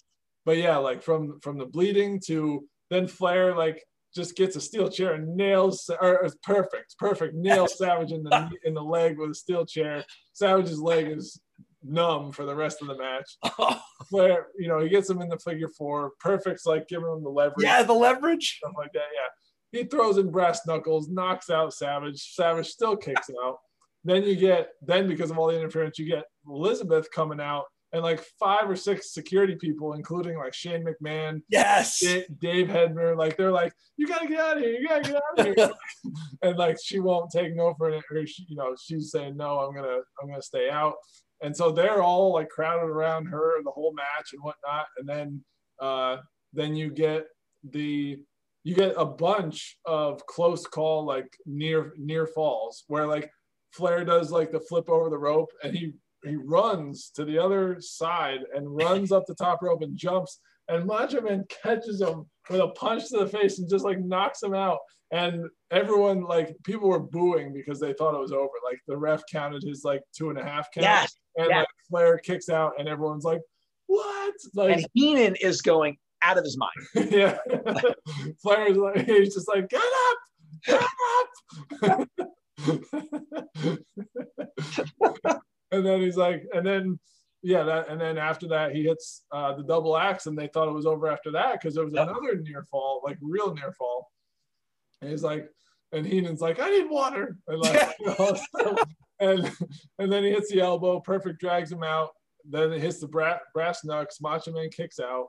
but 0.45 0.57
yeah, 0.57 0.77
like 0.77 1.01
from 1.01 1.39
from 1.41 1.57
the 1.57 1.65
bleeding 1.65 2.21
to 2.27 2.65
then 2.89 3.07
Flair 3.07 3.55
like 3.55 3.83
just 4.15 4.35
gets 4.35 4.55
a 4.55 4.61
steel 4.61 4.89
chair 4.89 5.13
and 5.13 5.35
nails 5.35 5.89
or 6.01 6.25
it's 6.25 6.35
perfect, 6.43 6.97
perfect. 6.97 7.35
Nails 7.35 7.77
Savage 7.77 8.11
in 8.11 8.23
the 8.23 8.49
in 8.63 8.73
the 8.73 8.81
leg 8.81 9.17
with 9.17 9.31
a 9.31 9.35
steel 9.35 9.65
chair. 9.65 10.03
Savage's 10.33 10.79
leg 10.79 11.07
is 11.07 11.39
numb 11.83 12.31
for 12.31 12.45
the 12.45 12.55
rest 12.55 12.81
of 12.81 12.87
the 12.87 12.97
match. 12.97 13.79
Flair, 14.09 14.47
you 14.57 14.67
know, 14.67 14.79
he 14.79 14.89
gets 14.89 15.09
him 15.09 15.21
in 15.21 15.29
the 15.29 15.37
figure 15.39 15.69
four. 15.77 16.11
Perfect's 16.19 16.65
like 16.65 16.87
giving 16.87 17.07
him 17.07 17.23
the 17.23 17.29
leverage. 17.29 17.63
Yeah, 17.63 17.83
the 17.83 17.93
leverage. 17.93 18.57
Stuff 18.57 18.73
like 18.77 18.93
that. 18.93 19.07
Yeah. 19.13 19.79
He 19.79 19.85
throws 19.85 20.17
in 20.17 20.31
brass 20.31 20.65
knuckles, 20.65 21.09
knocks 21.09 21.49
out 21.49 21.73
Savage. 21.73 22.33
Savage 22.33 22.67
still 22.67 22.97
kicks 22.97 23.29
out. 23.45 23.57
Then 24.03 24.23
you 24.23 24.35
get, 24.35 24.69
then 24.81 25.07
because 25.07 25.29
of 25.29 25.37
all 25.37 25.47
the 25.47 25.57
interference, 25.57 25.99
you 25.99 26.05
get 26.05 26.23
Elizabeth 26.47 27.11
coming 27.11 27.39
out 27.39 27.65
and 27.91 28.03
like 28.03 28.23
five 28.39 28.69
or 28.69 28.75
six 28.75 29.13
security 29.13 29.55
people, 29.55 29.93
including 29.93 30.37
like 30.37 30.53
Shane 30.53 30.85
McMahon, 30.85 31.41
yes, 31.49 31.99
Dave, 31.99 32.25
Dave 32.39 32.67
Hebner, 32.67 33.17
like 33.17 33.35
they're 33.35 33.51
like, 33.51 33.73
you 33.97 34.07
gotta 34.07 34.27
get 34.27 34.39
out 34.39 34.57
of 34.57 34.63
here, 34.63 34.73
you 34.73 34.87
gotta 34.87 35.03
get 35.03 35.15
out 35.15 35.47
of 35.47 35.55
here, 35.55 35.71
and 36.43 36.57
like 36.57 36.77
she 36.83 36.99
won't 36.99 37.31
take 37.31 37.55
no 37.55 37.73
for 37.77 37.89
it, 37.89 38.03
or 38.11 38.25
she, 38.25 38.45
you 38.47 38.55
know, 38.55 38.75
she's 38.79 39.11
saying 39.11 39.35
no, 39.37 39.59
I'm 39.59 39.73
gonna, 39.73 39.99
I'm 40.21 40.29
gonna 40.29 40.41
stay 40.41 40.69
out, 40.69 40.95
and 41.41 41.55
so 41.55 41.71
they're 41.71 42.01
all 42.01 42.33
like 42.33 42.49
crowded 42.49 42.89
around 42.89 43.25
her 43.27 43.55
the 43.63 43.71
whole 43.71 43.93
match 43.93 44.33
and 44.33 44.43
whatnot, 44.43 44.85
and 44.97 45.07
then, 45.07 45.43
uh, 45.81 46.17
then 46.53 46.75
you 46.75 46.91
get 46.91 47.25
the, 47.71 48.19
you 48.63 48.75
get 48.75 48.93
a 48.97 49.05
bunch 49.05 49.77
of 49.85 50.25
close 50.27 50.65
call 50.65 51.05
like 51.05 51.31
near 51.45 51.93
near 51.97 52.27
falls 52.27 52.83
where 52.87 53.07
like 53.07 53.31
Flair 53.71 54.03
does 54.03 54.31
like 54.31 54.51
the 54.51 54.59
flip 54.59 54.89
over 54.89 55.09
the 55.09 55.17
rope 55.17 55.51
and 55.63 55.75
he 55.75 55.93
he 56.23 56.35
runs 56.35 57.11
to 57.15 57.25
the 57.25 57.37
other 57.37 57.77
side 57.79 58.39
and 58.53 58.75
runs 58.75 59.11
up 59.11 59.25
the 59.25 59.35
top 59.35 59.61
rope 59.61 59.81
and 59.81 59.97
jumps 59.97 60.39
and 60.69 60.85
Macho 60.85 61.19
Man 61.21 61.43
catches 61.63 61.99
him 61.99 62.25
with 62.49 62.61
a 62.61 62.69
punch 62.69 63.09
to 63.09 63.17
the 63.17 63.27
face 63.27 63.59
and 63.59 63.69
just 63.69 63.83
like 63.83 63.99
knocks 63.99 64.41
him 64.41 64.53
out. 64.53 64.77
And 65.11 65.45
everyone, 65.71 66.21
like, 66.21 66.55
people 66.63 66.87
were 66.87 66.99
booing 66.99 67.51
because 67.51 67.79
they 67.79 67.93
thought 67.93 68.13
it 68.13 68.21
was 68.21 68.31
over. 68.31 68.51
Like, 68.63 68.79
the 68.87 68.95
ref 68.95 69.23
counted 69.31 69.63
his 69.63 69.83
like 69.83 70.03
two 70.15 70.29
and 70.29 70.37
a 70.37 70.43
half 70.43 70.67
count. 70.71 70.83
Yes. 70.83 71.11
And 71.35 71.47
yes. 71.49 71.57
like 71.57 71.67
Flair 71.89 72.19
kicks 72.19 72.47
out, 72.49 72.73
and 72.77 72.87
everyone's 72.87 73.23
like, 73.23 73.41
what? 73.87 74.35
Like, 74.53 74.77
and 74.77 74.85
Heenan 74.93 75.35
is 75.41 75.63
going 75.63 75.97
out 76.21 76.37
of 76.37 76.43
his 76.43 76.57
mind. 76.57 76.71
yeah. 77.11 77.39
Flair 78.41 78.67
is 78.67 78.77
like, 78.77 79.07
he's 79.07 79.33
just 79.33 79.47
like, 79.47 79.67
get 79.69 79.81
up, 79.81 80.17
get 80.67 80.83
up 81.89 82.07
and 85.71 85.85
then 85.85 86.01
he's 86.01 86.17
like, 86.17 86.43
and 86.53 86.65
then 86.65 86.99
yeah, 87.41 87.63
that 87.63 87.89
and 87.89 87.99
then 87.99 88.17
after 88.17 88.47
that 88.49 88.75
he 88.75 88.83
hits 88.83 89.23
uh, 89.31 89.53
the 89.53 89.63
double 89.63 89.97
axe, 89.97 90.25
and 90.25 90.37
they 90.37 90.47
thought 90.47 90.67
it 90.67 90.73
was 90.73 90.85
over 90.85 91.07
after 91.07 91.31
that 91.31 91.53
because 91.53 91.75
there 91.75 91.85
was 91.85 91.93
yep. 91.93 92.09
another 92.09 92.37
near 92.37 92.63
fall, 92.69 93.01
like 93.03 93.17
real 93.21 93.53
near 93.53 93.71
fall. 93.71 94.11
And 95.01 95.09
he's 95.09 95.23
like, 95.23 95.49
and 95.93 96.05
Heenan's 96.05 96.41
like, 96.41 96.59
I 96.59 96.69
need 96.69 96.89
water, 96.89 97.37
and 97.47 97.59
like, 97.59 97.95
you 97.99 98.07
know, 98.07 98.37
and 99.19 99.51
and 99.99 100.11
then 100.11 100.23
he 100.23 100.31
hits 100.31 100.51
the 100.51 100.61
elbow, 100.61 100.99
perfect 100.99 101.39
drags 101.39 101.71
him 101.71 101.83
out. 101.83 102.09
Then 102.49 102.73
it 102.73 102.81
hits 102.81 102.99
the 102.99 103.07
brass, 103.07 103.39
brass 103.53 103.85
knucks. 103.85 104.21
Macho 104.21 104.51
Man 104.51 104.69
kicks 104.69 104.99
out. 104.99 105.27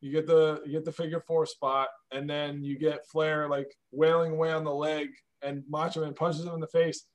You 0.00 0.12
get 0.12 0.26
the 0.26 0.60
you 0.66 0.72
get 0.72 0.84
the 0.84 0.92
figure 0.92 1.22
four 1.26 1.46
spot, 1.46 1.88
and 2.12 2.28
then 2.28 2.62
you 2.62 2.78
get 2.78 3.06
Flair 3.06 3.48
like 3.48 3.74
wailing 3.90 4.32
away 4.32 4.52
on 4.52 4.64
the 4.64 4.74
leg, 4.74 5.08
and 5.42 5.62
Macho 5.68 6.02
Man 6.02 6.14
punches 6.14 6.44
him 6.44 6.54
in 6.54 6.60
the 6.60 6.66
face 6.66 7.06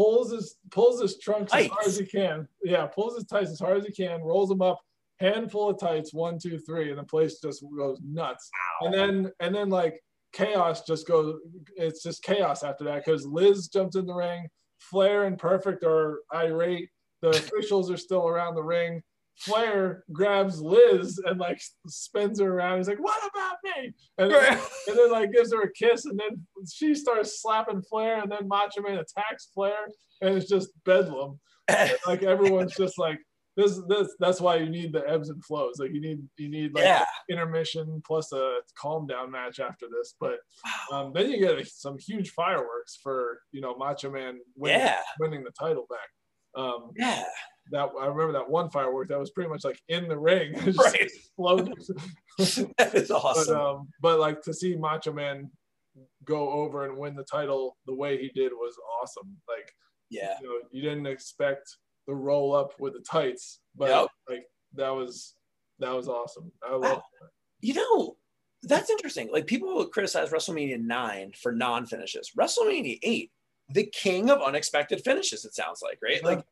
pulls 0.00 0.32
his 0.32 0.56
pulls 0.70 1.00
his 1.00 1.18
trunks 1.18 1.52
tights. 1.52 1.66
as 1.66 1.70
hard 1.70 1.86
as 1.86 1.98
he 1.98 2.06
can. 2.06 2.48
Yeah, 2.64 2.86
pulls 2.86 3.16
his 3.16 3.26
tights 3.26 3.50
as 3.50 3.60
hard 3.60 3.76
as 3.76 3.84
he 3.84 3.92
can, 3.92 4.22
rolls 4.22 4.48
them 4.48 4.62
up, 4.62 4.80
handful 5.18 5.68
of 5.68 5.78
tights, 5.78 6.14
one, 6.14 6.38
two, 6.38 6.58
three, 6.58 6.88
and 6.90 6.98
the 6.98 7.04
place 7.04 7.40
just 7.40 7.62
goes 7.76 8.00
nuts. 8.02 8.50
Wow. 8.80 8.86
And 8.86 8.94
then 8.94 9.32
and 9.40 9.54
then 9.54 9.68
like 9.68 10.00
chaos 10.32 10.84
just 10.84 11.06
goes. 11.06 11.38
It's 11.76 12.02
just 12.02 12.22
chaos 12.22 12.62
after 12.62 12.84
that 12.84 13.04
because 13.04 13.26
Liz 13.26 13.68
jumps 13.68 13.96
in 13.96 14.06
the 14.06 14.14
ring. 14.14 14.48
Flair 14.78 15.24
and 15.24 15.38
Perfect 15.38 15.84
are 15.84 16.20
irate. 16.34 16.88
The 17.20 17.30
officials 17.30 17.90
are 17.90 17.98
still 17.98 18.26
around 18.26 18.54
the 18.54 18.62
ring. 18.62 19.02
Flair 19.40 20.04
grabs 20.12 20.60
Liz 20.60 21.20
and 21.24 21.40
like 21.40 21.60
spins 21.86 22.40
her 22.40 22.52
around. 22.52 22.78
He's 22.78 22.88
like, 22.88 22.98
"What 22.98 23.18
about 23.26 23.56
me?" 23.64 23.92
And 24.18 24.30
then, 24.30 24.52
and 24.88 24.98
then 24.98 25.10
like 25.10 25.32
gives 25.32 25.52
her 25.52 25.62
a 25.62 25.72
kiss, 25.72 26.04
and 26.04 26.18
then 26.18 26.46
she 26.70 26.94
starts 26.94 27.40
slapping 27.40 27.82
Flair, 27.82 28.20
and 28.20 28.30
then 28.30 28.48
Macho 28.48 28.82
Man 28.82 28.98
attacks 28.98 29.50
Flair, 29.54 29.88
and 30.20 30.36
it's 30.36 30.48
just 30.48 30.70
bedlam. 30.84 31.40
And, 31.68 31.92
like 32.06 32.22
everyone's 32.22 32.76
just 32.76 32.98
like, 32.98 33.18
"This, 33.56 33.80
this." 33.88 34.14
That's 34.18 34.42
why 34.42 34.56
you 34.56 34.68
need 34.68 34.92
the 34.92 35.08
ebbs 35.08 35.30
and 35.30 35.42
flows. 35.42 35.76
Like 35.78 35.94
you 35.94 36.02
need, 36.02 36.20
you 36.36 36.50
need 36.50 36.74
like 36.74 36.84
yeah. 36.84 37.06
intermission 37.30 38.02
plus 38.06 38.32
a 38.32 38.58
calm 38.78 39.06
down 39.06 39.30
match 39.30 39.58
after 39.58 39.86
this. 39.90 40.16
But 40.20 40.40
um, 40.92 41.12
then 41.14 41.30
you 41.30 41.38
get 41.38 41.66
some 41.66 41.96
huge 41.98 42.30
fireworks 42.32 42.98
for 43.02 43.40
you 43.52 43.62
know 43.62 43.74
Macho 43.74 44.10
Man 44.10 44.38
winning, 44.54 44.80
yeah. 44.80 45.00
winning 45.18 45.44
the 45.44 45.52
title 45.58 45.86
back. 45.88 46.62
Um, 46.62 46.90
yeah 46.96 47.24
that 47.70 47.90
I 48.00 48.06
remember 48.06 48.32
that 48.32 48.48
one 48.48 48.70
firework 48.70 49.08
that 49.08 49.18
was 49.18 49.30
pretty 49.30 49.50
much 49.50 49.64
like 49.64 49.80
in 49.88 50.08
the 50.08 50.18
ring, 50.18 50.52
right? 50.78 51.10
that 51.38 52.90
is 52.94 53.10
awesome. 53.10 53.54
But, 53.54 53.60
um, 53.60 53.88
but 54.00 54.18
like 54.18 54.42
to 54.42 54.54
see 54.54 54.76
Macho 54.76 55.12
Man 55.12 55.50
go 56.24 56.50
over 56.50 56.84
and 56.84 56.96
win 56.96 57.16
the 57.16 57.24
title 57.24 57.76
the 57.86 57.94
way 57.94 58.18
he 58.18 58.28
did 58.34 58.52
was 58.52 58.74
awesome. 59.00 59.36
Like, 59.48 59.72
yeah, 60.10 60.34
you, 60.40 60.48
know, 60.48 60.68
you 60.70 60.82
didn't 60.82 61.06
expect 61.06 61.76
the 62.06 62.14
roll 62.14 62.54
up 62.54 62.72
with 62.78 62.94
the 62.94 63.00
tights, 63.00 63.60
but 63.76 63.90
yep. 63.90 64.08
like 64.28 64.44
that 64.74 64.90
was 64.90 65.34
that 65.78 65.94
was 65.94 66.08
awesome. 66.08 66.50
I 66.62 66.72
love 66.72 66.82
wow. 66.82 67.02
You 67.60 67.74
know, 67.74 68.16
that's 68.62 68.90
interesting. 68.90 69.30
Like 69.32 69.46
people 69.46 69.84
criticize 69.86 70.30
WrestleMania 70.30 70.80
nine 70.80 71.32
for 71.40 71.52
non 71.52 71.86
finishes. 71.86 72.32
WrestleMania 72.38 72.98
eight 73.02 73.30
the 73.72 73.84
king 73.84 74.30
of 74.30 74.42
unexpected 74.42 75.00
finishes. 75.02 75.44
It 75.44 75.54
sounds 75.54 75.80
like 75.82 75.98
right, 76.02 76.22
like 76.24 76.44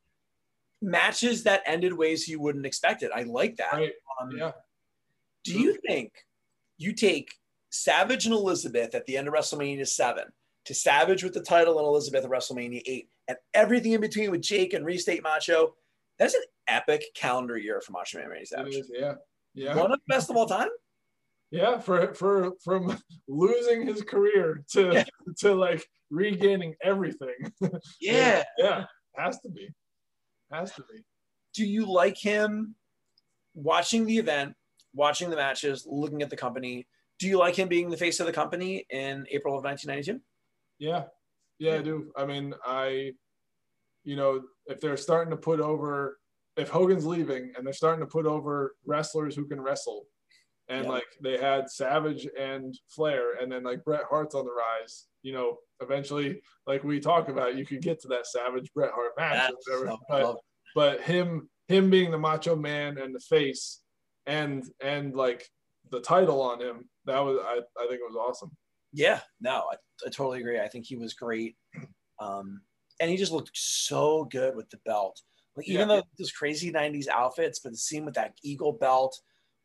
matches 0.80 1.44
that 1.44 1.62
ended 1.66 1.92
ways 1.92 2.28
you 2.28 2.40
wouldn't 2.40 2.66
expect 2.66 3.02
it. 3.02 3.10
I 3.14 3.22
like 3.24 3.56
that. 3.56 3.72
Right. 3.72 3.92
Um, 4.20 4.30
Yeah. 4.36 4.52
Do 5.44 5.58
you 5.58 5.78
think 5.86 6.12
you 6.76 6.92
take 6.92 7.30
Savage 7.70 8.26
and 8.26 8.34
Elizabeth 8.34 8.94
at 8.94 9.06
the 9.06 9.16
end 9.16 9.28
of 9.28 9.34
WrestleMania 9.34 9.86
7 9.86 10.24
to 10.66 10.74
Savage 10.74 11.22
with 11.24 11.32
the 11.34 11.42
title 11.42 11.78
and 11.78 11.86
Elizabeth 11.86 12.24
at 12.24 12.30
WrestleMania 12.30 12.82
8 12.84 13.08
and 13.28 13.38
everything 13.54 13.92
in 13.92 14.00
between 14.00 14.30
with 14.30 14.42
Jake 14.42 14.74
and 14.74 14.84
Restate 14.84 15.22
Macho? 15.22 15.74
That's 16.18 16.34
an 16.34 16.42
epic 16.66 17.04
calendar 17.14 17.56
year 17.56 17.80
for 17.80 17.92
Macho 17.92 18.18
Man 18.18 18.28
Randy 18.28 18.44
Savage. 18.46 18.74
is, 18.74 18.90
yeah. 18.92 19.14
Yeah. 19.54 19.74
One 19.76 19.92
of 19.92 19.98
the 19.98 20.14
best 20.14 20.28
of 20.30 20.36
all 20.36 20.46
time? 20.46 20.68
Yeah, 21.50 21.78
for 21.78 22.12
for 22.14 22.52
from 22.62 22.98
losing 23.28 23.86
his 23.86 24.02
career 24.02 24.62
to 24.72 24.90
Yeah. 24.92 25.04
to 25.38 25.54
like 25.54 25.88
regaining 26.10 26.74
everything. 26.82 27.52
Yeah. 28.00 28.44
yeah, 28.58 28.84
has 29.16 29.40
to 29.40 29.48
be, 29.48 29.70
has 30.50 30.72
to 30.72 30.82
be. 30.82 31.02
Do 31.54 31.66
you 31.66 31.90
like 31.90 32.16
him 32.16 32.74
watching 33.54 34.06
the 34.06 34.18
event, 34.18 34.54
watching 34.94 35.30
the 35.30 35.36
matches, 35.36 35.86
looking 35.88 36.22
at 36.22 36.30
the 36.30 36.36
company? 36.36 36.86
Do 37.18 37.26
you 37.26 37.38
like 37.38 37.56
him 37.56 37.68
being 37.68 37.90
the 37.90 37.96
face 37.96 38.20
of 38.20 38.26
the 38.26 38.32
company 38.32 38.86
in 38.90 39.26
April 39.30 39.56
of 39.56 39.64
1992? 39.64 40.20
Yeah, 40.78 41.04
yeah, 41.58 41.74
I 41.74 41.82
do. 41.82 42.12
I 42.16 42.24
mean, 42.24 42.54
I, 42.64 43.12
you 44.04 44.16
know, 44.16 44.42
if 44.66 44.80
they're 44.80 44.96
starting 44.96 45.30
to 45.30 45.36
put 45.36 45.60
over, 45.60 46.18
if 46.56 46.68
Hogan's 46.68 47.04
leaving 47.04 47.52
and 47.56 47.66
they're 47.66 47.72
starting 47.72 48.00
to 48.00 48.10
put 48.10 48.26
over 48.26 48.76
wrestlers 48.86 49.34
who 49.34 49.46
can 49.46 49.60
wrestle, 49.60 50.06
and 50.68 50.84
Yeah. 50.84 50.90
like 50.90 51.06
they 51.22 51.38
had 51.38 51.70
Savage 51.70 52.26
and 52.38 52.78
Flair, 52.88 53.34
and 53.34 53.50
then 53.50 53.62
like 53.64 53.84
Bret 53.84 54.04
Hart's 54.08 54.34
on 54.34 54.44
the 54.44 54.52
rise. 54.52 55.06
You 55.22 55.32
know, 55.32 55.58
eventually, 55.80 56.40
like 56.66 56.84
we 56.84 57.00
talk 57.00 57.28
about, 57.28 57.56
you 57.56 57.66
could 57.66 57.82
get 57.82 58.00
to 58.02 58.08
that 58.08 58.26
Savage 58.26 58.72
Bret 58.74 58.92
Hart 58.94 59.12
match, 59.16 59.50
or 59.70 59.78
whatever. 59.80 59.96
but 60.08 60.36
but 60.74 61.00
him 61.02 61.48
him 61.68 61.90
being 61.90 62.10
the 62.10 62.18
macho 62.18 62.56
man 62.56 62.98
and 62.98 63.14
the 63.14 63.20
face 63.20 63.82
and 64.26 64.64
and 64.82 65.14
like 65.14 65.46
the 65.90 66.00
title 66.00 66.40
on 66.42 66.60
him 66.60 66.88
that 67.06 67.18
was 67.20 67.38
i, 67.42 67.58
I 67.82 67.86
think 67.88 68.00
it 68.00 68.08
was 68.10 68.16
awesome 68.16 68.50
Yeah, 68.92 69.20
no, 69.40 69.64
I, 69.72 69.76
I 70.06 70.10
totally 70.10 70.40
agree. 70.40 70.58
I 70.60 70.68
think 70.68 70.86
he 70.86 70.96
was 70.96 71.12
great. 71.14 71.56
Um, 72.20 72.60
and 73.00 73.10
he 73.10 73.16
just 73.16 73.32
looked 73.32 73.50
so 73.54 74.24
good 74.24 74.56
with 74.56 74.68
the 74.70 74.78
belt. 74.84 75.20
Like 75.56 75.68
even 75.68 75.88
Yeah. 75.88 75.96
though 75.96 76.02
those 76.18 76.32
crazy 76.32 76.72
90s 76.72 77.06
outfits, 77.08 77.60
but 77.60 77.72
the 77.72 77.78
scene 77.78 78.04
with 78.04 78.14
that 78.14 78.34
eagle 78.42 78.72
belt, 78.72 79.18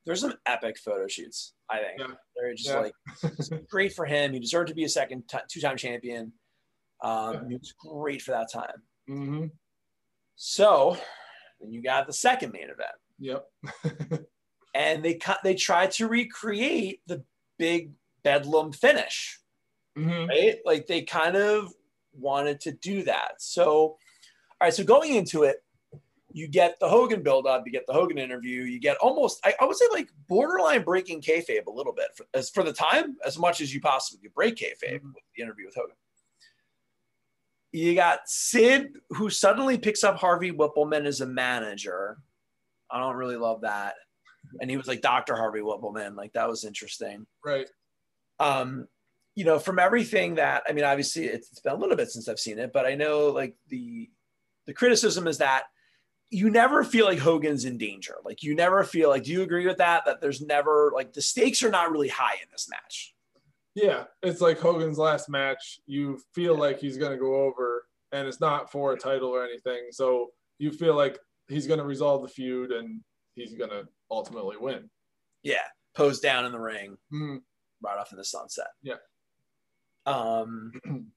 there's 0.05 0.21
some 0.21 0.33
epic 0.45 0.77
photo 0.77 1.07
shoots, 1.07 1.53
I 1.69 1.77
think. 1.79 1.99
Yeah. 1.99 2.07
They're 2.35 2.53
just 2.53 2.69
Yeah. 2.69 2.79
like 2.79 3.67
great 3.69 3.93
for 3.93 4.05
him. 4.05 4.33
He 4.33 4.39
deserved 4.39 4.67
to 4.69 4.75
be 4.75 4.83
a 4.83 4.89
second 4.89 5.23
t- 5.29 5.37
two-time 5.49 5.77
champion. 5.77 6.33
Um, 7.03 7.33
Yeah. 7.33 7.41
He 7.49 7.55
was 7.55 7.73
great 7.79 8.21
for 8.21 8.31
that 8.31 8.51
time. 8.51 8.83
hmm 9.07 9.45
So 10.35 10.97
then 11.59 11.71
you 11.71 11.81
got 11.81 12.07
the 12.07 12.13
second 12.13 12.51
main 12.51 12.69
event. 12.69 12.95
yep 13.19 13.45
And 14.75 15.03
they 15.05 15.13
cut 15.15 15.39
they 15.43 15.53
tried 15.55 15.91
to 15.91 16.07
recreate 16.07 17.01
the 17.07 17.23
big 17.59 17.91
bedlam 18.23 18.71
finish. 18.71 19.39
hmm 19.95 20.25
right? 20.25 20.57
Like 20.65 20.87
they 20.87 21.03
kind 21.03 21.35
of 21.35 21.71
wanted 22.13 22.59
to 22.61 22.71
do 22.71 23.03
that. 23.03 23.33
So, 23.39 23.65
all 23.75 23.97
right. 24.61 24.73
So 24.73 24.83
going 24.83 25.13
into 25.15 25.43
it, 25.43 25.62
you 26.33 26.47
get 26.47 26.79
the 26.79 26.89
Hogan 26.89 27.21
build 27.23 27.45
up, 27.47 27.63
you 27.65 27.71
get 27.71 27.85
the 27.87 27.93
Hogan 27.93 28.17
interview, 28.17 28.63
you 28.63 28.79
get 28.79 28.97
almost, 28.97 29.39
I, 29.45 29.53
I 29.61 29.65
would 29.65 29.75
say, 29.77 29.85
like 29.91 30.09
borderline 30.27 30.83
breaking 30.83 31.21
kayfabe 31.21 31.65
a 31.67 31.71
little 31.71 31.93
bit 31.93 32.07
for, 32.15 32.25
as 32.33 32.49
for 32.49 32.63
the 32.63 32.73
time, 32.73 33.15
as 33.25 33.37
much 33.37 33.61
as 33.61 33.73
you 33.73 33.79
possibly 33.79 34.21
could 34.23 34.33
break 34.33 34.55
kayfabe 34.55 34.99
Mhm. 35.01 35.13
with 35.13 35.23
the 35.35 35.43
interview 35.43 35.65
with 35.67 35.75
Hogan. 35.75 35.95
You 37.71 37.95
got 37.95 38.19
Sid, 38.29 38.97
who 39.11 39.29
suddenly 39.29 39.77
picks 39.77 40.03
up 40.03 40.17
Harvey 40.17 40.51
Wippleman 40.51 41.05
as 41.05 41.21
a 41.21 41.25
manager. 41.25 42.17
I 42.91 42.99
don't 42.99 43.15
really 43.15 43.37
love 43.37 43.61
that. 43.61 43.95
And 44.61 44.69
he 44.69 44.77
was 44.77 44.87
like 44.87 45.01
Dr. 45.01 45.35
Harvey 45.35 45.61
Wippleman. 45.61 46.15
Like 46.15 46.33
that 46.33 46.47
was 46.49 46.65
interesting 46.65 47.25
right 47.45 47.67
um 48.39 48.87
you 49.35 49.45
know 49.45 49.59
from 49.59 49.77
everything 49.77 50.35
that 50.35 50.63
i 50.67 50.71
mean 50.73 50.83
obviously 50.83 51.25
it's 51.25 51.59
been 51.59 51.73
a 51.73 51.77
little 51.77 51.95
bit 51.95 52.09
since 52.09 52.27
i've 52.27 52.39
seen 52.39 52.57
it 52.57 52.71
but 52.73 52.83
i 52.83 52.95
know 52.95 53.27
like 53.27 53.55
the 53.69 54.09
the 54.65 54.73
criticism 54.73 55.27
is 55.27 55.37
that 55.37 55.65
you 56.33 56.49
never 56.49 56.83
feel 56.83 57.05
like 57.05 57.19
hogan's 57.19 57.65
in 57.65 57.77
danger. 57.77 58.15
Like 58.25 58.43
you 58.43 58.55
never 58.55 58.83
feel 58.83 59.09
like 59.09 59.23
do 59.23 59.31
you 59.31 59.41
agree 59.43 59.65
with 59.67 59.77
that? 59.77 60.05
That 60.05 60.19
there's 60.21 60.41
never 60.41 60.91
like 60.93 61.13
the 61.13 61.21
stakes 61.21 61.61
are 61.63 61.69
not 61.69 61.91
really 61.91 62.07
high 62.09 62.35
in 62.41 62.47
this 62.51 62.67
match. 62.69 63.13
Yeah 63.75 64.05
it's 64.21 64.39
like 64.41 64.59
hogan's 64.59 64.97
last 64.99 65.29
match 65.29 65.79
you 65.87 66.19
feel 66.35 66.55
like 66.57 66.79
he's 66.79 66.97
going 66.97 67.11
to 67.11 67.17
go 67.17 67.35
over 67.43 67.85
and 68.11 68.27
it's 68.27 68.39
not 68.39 68.71
for 68.71 68.93
a 68.93 68.97
title 68.97 69.29
or 69.29 69.43
anything. 69.43 69.87
So 69.91 70.29
you 70.59 70.71
feel 70.71 70.95
like 70.95 71.17
he's 71.47 71.65
going 71.67 71.79
to 71.79 71.85
resolve 71.85 72.21
the 72.21 72.27
feud 72.27 72.71
and 72.71 73.01
he's 73.35 73.53
going 73.55 73.71
to 73.71 73.87
ultimately 74.11 74.57
win. 74.57 74.89
Yeah 75.43 75.63
pose 75.95 76.19
down 76.19 76.45
in 76.45 76.51
the 76.51 76.59
ring 76.59 76.97
Mhm. 77.13 77.41
right 77.81 77.97
off 77.99 78.11
in 78.11 78.17
the 78.17 78.25
sunset. 78.25 78.67
Yeah. 78.81 78.95
um 80.05 80.71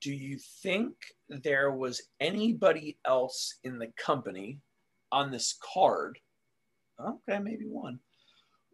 do 0.00 0.12
you 0.12 0.38
think 0.62 0.94
there 1.28 1.70
was 1.72 2.02
anybody 2.20 2.98
else 3.04 3.56
in 3.64 3.78
the 3.78 3.88
company 3.96 4.58
on 5.10 5.30
this 5.30 5.56
card 5.74 6.18
okay 7.00 7.38
maybe 7.38 7.64
one 7.66 7.98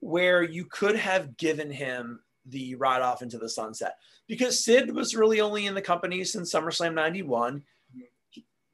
where 0.00 0.42
you 0.42 0.64
could 0.66 0.96
have 0.96 1.36
given 1.36 1.70
him 1.70 2.20
the 2.46 2.74
ride 2.74 3.00
off 3.00 3.22
into 3.22 3.38
the 3.38 3.48
sunset? 3.48 3.94
Because 4.26 4.62
sid 4.64 4.94
was 4.94 5.14
really 5.16 5.40
only 5.40 5.66
in 5.66 5.74
the 5.74 5.80
company 5.82 6.24
since 6.24 6.52
summerslam 6.52 6.94
91 6.94 7.62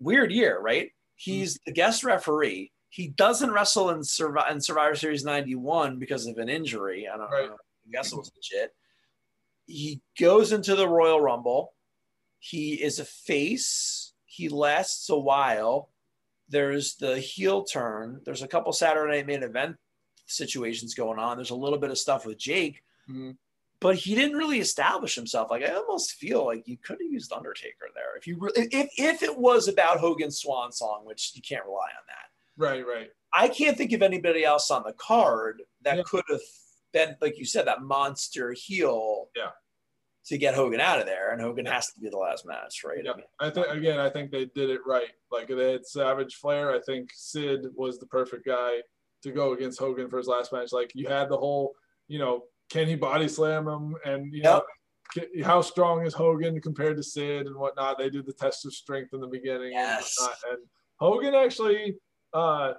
weird 0.01 0.33
year 0.33 0.59
right? 0.61 0.91
He's 1.17 1.59
the 1.67 1.73
guest 1.73 2.03
referee. 2.03 2.73
He 2.89 3.09
doesn't 3.09 3.53
wrestle 3.53 3.91
in, 3.91 3.99
Survi- 4.01 4.51
in 4.51 4.61
survivor 4.61 4.95
series 4.97 5.25
91 5.25 5.99
because 5.99 6.27
of 6.27 6.39
an 6.39 6.49
injury. 6.49 7.07
I 7.07 7.17
don't 7.17 7.31
Right. 7.31 7.49
know 7.49 7.55
i 7.87 7.91
guess 7.93 8.13
it 8.13 8.17
was 8.17 8.33
legit. 8.35 8.75
He 9.67 10.01
goes 10.19 10.53
into 10.53 10.75
the 10.75 10.89
royal 10.89 11.21
rumble 11.21 11.75
he 12.41 12.75
is 12.83 12.99
a 12.99 13.05
face. 13.05 14.13
He 14.27 14.49
lasts 14.49 15.09
a 15.09 15.17
while. 15.19 15.91
There's 16.49 16.97
the 16.97 17.21
heel 17.21 17.63
turn. 17.63 18.21
There's 18.25 18.43
a 18.43 18.49
couple 18.49 18.73
Saturday 18.73 19.19
night 19.19 19.27
main 19.27 19.43
event 19.45 19.77
situations 20.27 20.95
going 20.95 21.19
on. 21.19 21.37
There's 21.37 21.51
a 21.51 21.55
little 21.55 21.79
bit 21.79 21.91
of 21.91 21.99
stuff 21.99 22.27
with 22.27 22.39
Jake, 22.39 22.83
Mhm. 23.09 23.37
but 23.81 23.97
he 23.97 24.15
didn't 24.15 24.37
really 24.39 24.59
establish 24.61 25.15
himself. 25.15 25.51
Like 25.51 25.63
I 25.63 25.75
almost 25.75 26.13
feel 26.15 26.45
like 26.47 26.67
you 26.67 26.77
could 26.77 26.99
have 27.01 27.13
used 27.13 27.33
Undertaker 27.33 27.89
there 27.95 28.17
if 28.17 28.27
you 28.27 28.37
re- 28.39 28.51
if 28.57 28.91
if 28.99 29.23
it 29.23 29.37
was 29.37 29.69
about 29.69 29.99
Hogan's 30.01 30.39
Swan 30.41 30.73
Song, 30.73 31.05
which 31.05 31.33
you 31.35 31.43
can't 31.43 31.65
rely 31.65 31.89
on 31.99 32.05
that. 32.09 32.17
right 32.57 32.85
right 32.87 33.11
I 33.33 33.49
can't 33.49 33.77
think 33.79 33.93
of 33.93 34.03
anybody 34.03 34.45
else 34.45 34.71
on 34.73 34.83
the 34.83 34.93
card 34.95 35.63
that 35.83 35.97
Yeah. 35.99 36.03
could 36.05 36.25
have 36.31 36.41
been, 36.93 37.17
like 37.21 37.39
you 37.39 37.45
said, 37.45 37.67
that 37.69 37.81
monster 37.83 38.53
heel. 38.53 39.31
Yeah. 39.37 39.53
To 40.27 40.39
get 40.39 40.55
Hogan 40.55 40.81
out 40.81 41.01
of 41.01 41.07
there, 41.07 41.33
and 41.33 41.41
Hogan 41.41 41.65
has 41.67 41.87
to 41.93 42.01
be 42.01 42.11
the 42.11 42.17
last 42.19 42.47
match, 42.47 42.83
right? 42.85 42.99
Yeah. 43.03 43.13
I 43.41 43.49
think 43.49 43.69
again, 43.69 43.99
I 43.99 44.11
think 44.11 44.31
they 44.31 44.45
did 44.55 44.69
it 44.69 44.81
right. 44.87 45.09
Like 45.33 45.49
they 45.49 45.73
had 45.73 45.87
Savage 45.87 46.35
Flair. 46.35 46.71
I 46.71 46.81
think 46.81 47.09
Sid 47.13 47.67
was 47.75 47.99
the 47.99 48.07
perfect 48.07 48.45
guy 48.45 48.81
to 49.23 49.33
go 49.33 49.55
against 49.55 49.79
Hogan 49.81 50.09
for 50.11 50.19
his 50.19 50.27
last 50.27 50.53
match. 50.53 50.73
Like 50.73 50.93
you 50.95 51.09
had 51.09 51.31
the 51.31 51.39
whole, 51.39 51.75
you 52.07 52.19
know, 52.19 52.45
can 52.71 52.87
he 52.87 52.97
body 52.97 53.29
slam 53.29 53.67
him, 53.67 53.97
and 54.05 54.33
you 54.33 54.43
know, 54.43 54.63
how 55.43 55.61
strong 55.61 56.05
is 56.07 56.15
Hogan 56.15 56.61
compared 56.61 56.97
to 56.99 57.03
Sid 57.03 57.47
and 57.47 57.57
whatnot. 57.57 57.99
They 57.99 58.11
did 58.11 58.27
the 58.27 58.33
test 58.33 58.65
of 58.67 58.75
strength 58.75 59.13
in 59.13 59.21
the 59.21 59.27
beginning 59.27 59.73
Yes. 59.73 60.17
and. 60.21 60.53
And 60.53 60.63
Hogan 60.99 61.35
actually, 61.35 61.97
uh, 62.35 62.75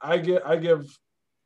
I 0.00 0.18
get, 0.18 0.46
I 0.46 0.56
give 0.56 0.86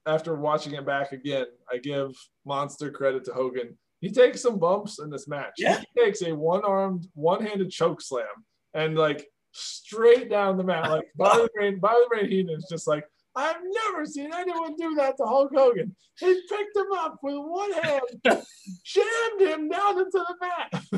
after 0.07 0.35
watching 0.37 0.75
it 0.75 0.87
back 0.87 1.13
again, 1.13 1.47
I 1.73 1.79
give 1.79 2.11
Monster 2.45 2.91
credit 2.91 3.25
to 3.25 3.33
Hogan. 3.33 3.77
He 4.01 4.11
takes 4.11 4.43
some 4.43 4.59
bumps 4.59 4.99
in 4.99 5.11
this 5.11 5.27
match. 5.27 5.55
Yeah. 5.59 5.81
He 5.81 6.03
takes 6.03 6.23
a 6.23 6.35
one-armed, 6.35 7.07
one-handed 7.15 7.71
choke 7.71 8.01
slam 8.01 8.27
and 8.75 8.97
like 8.97 9.27
straight 9.53 10.31
down 10.31 10.57
the 10.57 10.65
mat. 10.65 10.91
Like 10.91 11.09
Bobby 11.17 11.49
Brain, 11.55 11.79
Bobby 11.81 12.05
Brain 12.09 12.31
Heenan 12.31 12.57
is 12.57 12.67
just 12.71 12.87
like, 12.87 13.05
I've 13.35 13.57
never 13.63 14.07
seen 14.07 14.33
anyone 14.33 14.77
do 14.77 14.95
that 14.95 15.19
to 15.19 15.25
Hulk 15.25 15.51
Hogan. 15.55 15.95
He 16.19 16.41
picked 16.49 16.75
him 16.75 16.91
up 16.97 17.19
with 17.23 17.37
one 17.37 17.73
hand, 17.73 18.03
jammed 18.25 19.41
him 19.41 19.69
down 19.69 19.99
into 19.99 20.25
the 20.27 20.35
mat. 20.41 20.83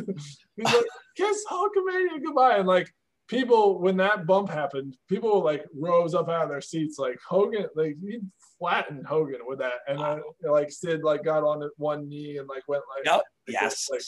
He's 0.56 0.64
like, 0.64 0.84
kiss 1.16 1.44
Hulkamania 1.50 2.22
goodbye. 2.24 2.58
And 2.58 2.68
like 2.68 2.92
people, 3.28 3.78
when 3.80 3.96
that 3.98 4.26
bump 4.26 4.48
happened, 4.50 4.96
people 5.08 5.42
like 5.44 5.64
rose 5.74 6.14
up 6.14 6.28
out 6.28 6.44
of 6.44 6.48
their 6.48 6.60
seats. 6.60 6.98
Like 6.98 7.18
Hogan, 7.26 7.66
like 7.76 7.96
he 8.04 8.18
flattened 8.58 9.06
Hogan 9.06 9.40
with 9.46 9.58
that. 9.60 9.80
And 9.86 9.98
then 10.00 10.20
like 10.50 10.70
Sid 10.72 11.04
like 11.04 11.22
got 11.24 11.44
on 11.44 11.68
one 11.76 12.08
knee 12.08 12.38
and 12.38 12.48
like 12.48 12.66
went 12.68 12.82
like 12.96 13.04
Yep. 13.06 13.14
like, 13.16 13.24
Yes. 13.48 13.88
like 13.90 14.02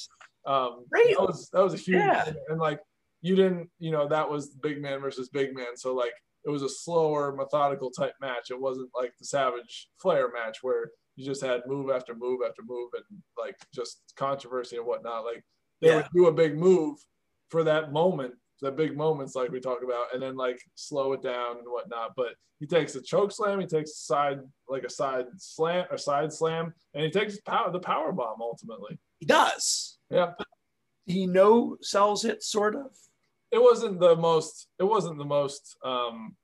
um 0.46 0.84
Great. 0.90 1.16
that 1.16 1.22
was 1.26 1.48
that 1.52 1.62
was 1.62 1.74
a 1.74 1.76
huge 1.76 1.98
Yeah. 1.98 2.24
thing. 2.24 2.34
and 2.48 2.58
like 2.58 2.80
you 3.20 3.36
didn't 3.36 3.68
you 3.78 3.90
know 3.90 4.08
that 4.08 4.28
was 4.28 4.48
big 4.48 4.80
man 4.80 4.98
versus 5.00 5.28
big 5.28 5.54
man 5.54 5.76
so 5.76 5.94
like 5.94 6.14
it 6.46 6.50
was 6.50 6.62
a 6.62 6.68
slower 6.70 7.34
methodical 7.36 7.90
type 7.90 8.14
match 8.22 8.50
it 8.50 8.58
wasn't 8.58 8.88
like 8.98 9.12
the 9.18 9.26
savage 9.26 9.88
flair 10.00 10.32
match 10.32 10.62
where 10.62 10.90
you 11.16 11.26
just 11.26 11.42
had 11.44 11.60
move 11.66 11.90
after 11.90 12.14
move 12.14 12.40
after 12.48 12.62
move 12.66 12.88
and 12.94 13.04
like 13.38 13.54
just 13.74 14.00
controversy 14.16 14.78
and 14.78 14.86
whatnot 14.86 15.24
like 15.26 15.44
they 15.82 15.88
Yeah. 15.88 15.96
would 15.96 16.08
do 16.14 16.28
a 16.28 16.32
big 16.32 16.56
move 16.56 16.96
for 17.50 17.62
that 17.64 17.92
moment, 17.92 18.34
the 18.60 18.70
big 18.70 18.96
moments 18.96 19.34
like 19.34 19.50
we 19.50 19.60
talk 19.60 19.82
about, 19.82 20.14
and 20.14 20.22
then 20.22 20.36
like 20.36 20.60
slow 20.74 21.12
it 21.12 21.22
down 21.22 21.58
and 21.58 21.66
whatnot. 21.66 22.12
But 22.16 22.34
he 22.60 22.66
takes 22.66 22.94
a 22.94 23.02
choke 23.02 23.32
slam, 23.32 23.58
he 23.58 23.66
takes 23.66 23.90
a 23.90 23.94
side 23.94 24.40
like 24.68 24.84
a 24.84 24.90
side 24.90 25.26
slam, 25.38 25.86
a 25.90 25.98
side 25.98 26.32
slam, 26.32 26.74
and 26.94 27.04
he 27.04 27.10
takes 27.10 27.40
power 27.40 27.70
the 27.72 27.80
power 27.80 28.12
bomb 28.12 28.40
ultimately. 28.40 28.98
He 29.18 29.26
does. 29.26 29.98
Yeah. 30.10 30.32
He 31.06 31.26
no 31.26 31.76
sells 31.80 32.24
it 32.24 32.42
sort 32.42 32.76
of. 32.76 32.90
It 33.50 33.60
wasn't 33.60 33.98
the 33.98 34.14
most. 34.14 34.68
It 34.78 34.84
wasn't 34.84 35.18
the 35.18 35.24
most 35.24 35.76
um 35.84 36.36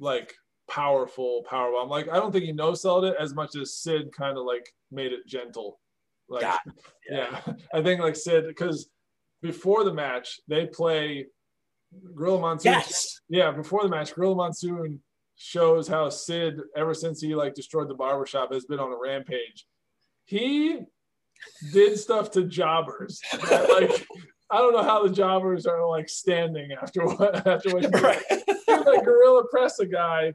like 0.00 0.34
powerful 0.68 1.44
power 1.48 1.70
bomb. 1.70 1.88
Like 1.88 2.08
I 2.08 2.16
don't 2.16 2.32
think 2.32 2.44
he 2.44 2.52
no 2.52 2.74
sold 2.74 3.04
it 3.04 3.14
as 3.18 3.34
much 3.34 3.54
as 3.56 3.74
Sid 3.74 4.12
kind 4.12 4.36
of 4.36 4.44
like 4.44 4.68
made 4.90 5.12
it 5.12 5.26
gentle. 5.26 5.78
Like 6.28 6.42
Got 6.42 6.60
yeah. 7.10 7.40
I 7.72 7.82
think 7.82 8.00
like 8.00 8.16
Sid 8.16 8.46
because 8.48 8.88
before 9.42 9.84
the 9.84 9.94
match 9.94 10.40
they 10.48 10.66
play 10.66 11.26
Gorilla 12.14 12.40
Monsoon. 12.40 12.72
Yes. 12.72 13.20
Yeah, 13.28 13.50
before 13.50 13.82
the 13.82 13.88
match, 13.88 14.14
Gorilla 14.14 14.34
Monsoon 14.34 15.00
shows 15.36 15.86
how 15.86 16.08
Sid, 16.08 16.60
ever 16.76 16.94
since 16.94 17.20
he 17.20 17.34
like 17.34 17.54
destroyed 17.54 17.88
the 17.88 17.94
barbershop, 17.94 18.52
has 18.52 18.64
been 18.64 18.80
on 18.80 18.92
a 18.92 18.98
rampage. 18.98 19.66
He 20.24 20.80
did 21.72 21.98
stuff 21.98 22.30
to 22.32 22.44
jobbers. 22.44 23.20
that, 23.48 23.68
like 23.70 24.06
I 24.50 24.58
don't 24.58 24.72
know 24.72 24.82
how 24.82 25.06
the 25.06 25.12
jobbers 25.12 25.66
are 25.66 25.88
like 25.88 26.08
standing 26.08 26.72
after 26.80 27.04
what 27.04 27.46
after 27.46 27.70
what 27.70 27.84
he 27.84 27.90
did. 27.90 28.02
Right. 28.02 28.22
He 28.28 28.72
like 28.72 29.04
gorilla 29.04 29.44
press 29.50 29.78
a 29.80 29.86
guy 29.86 30.32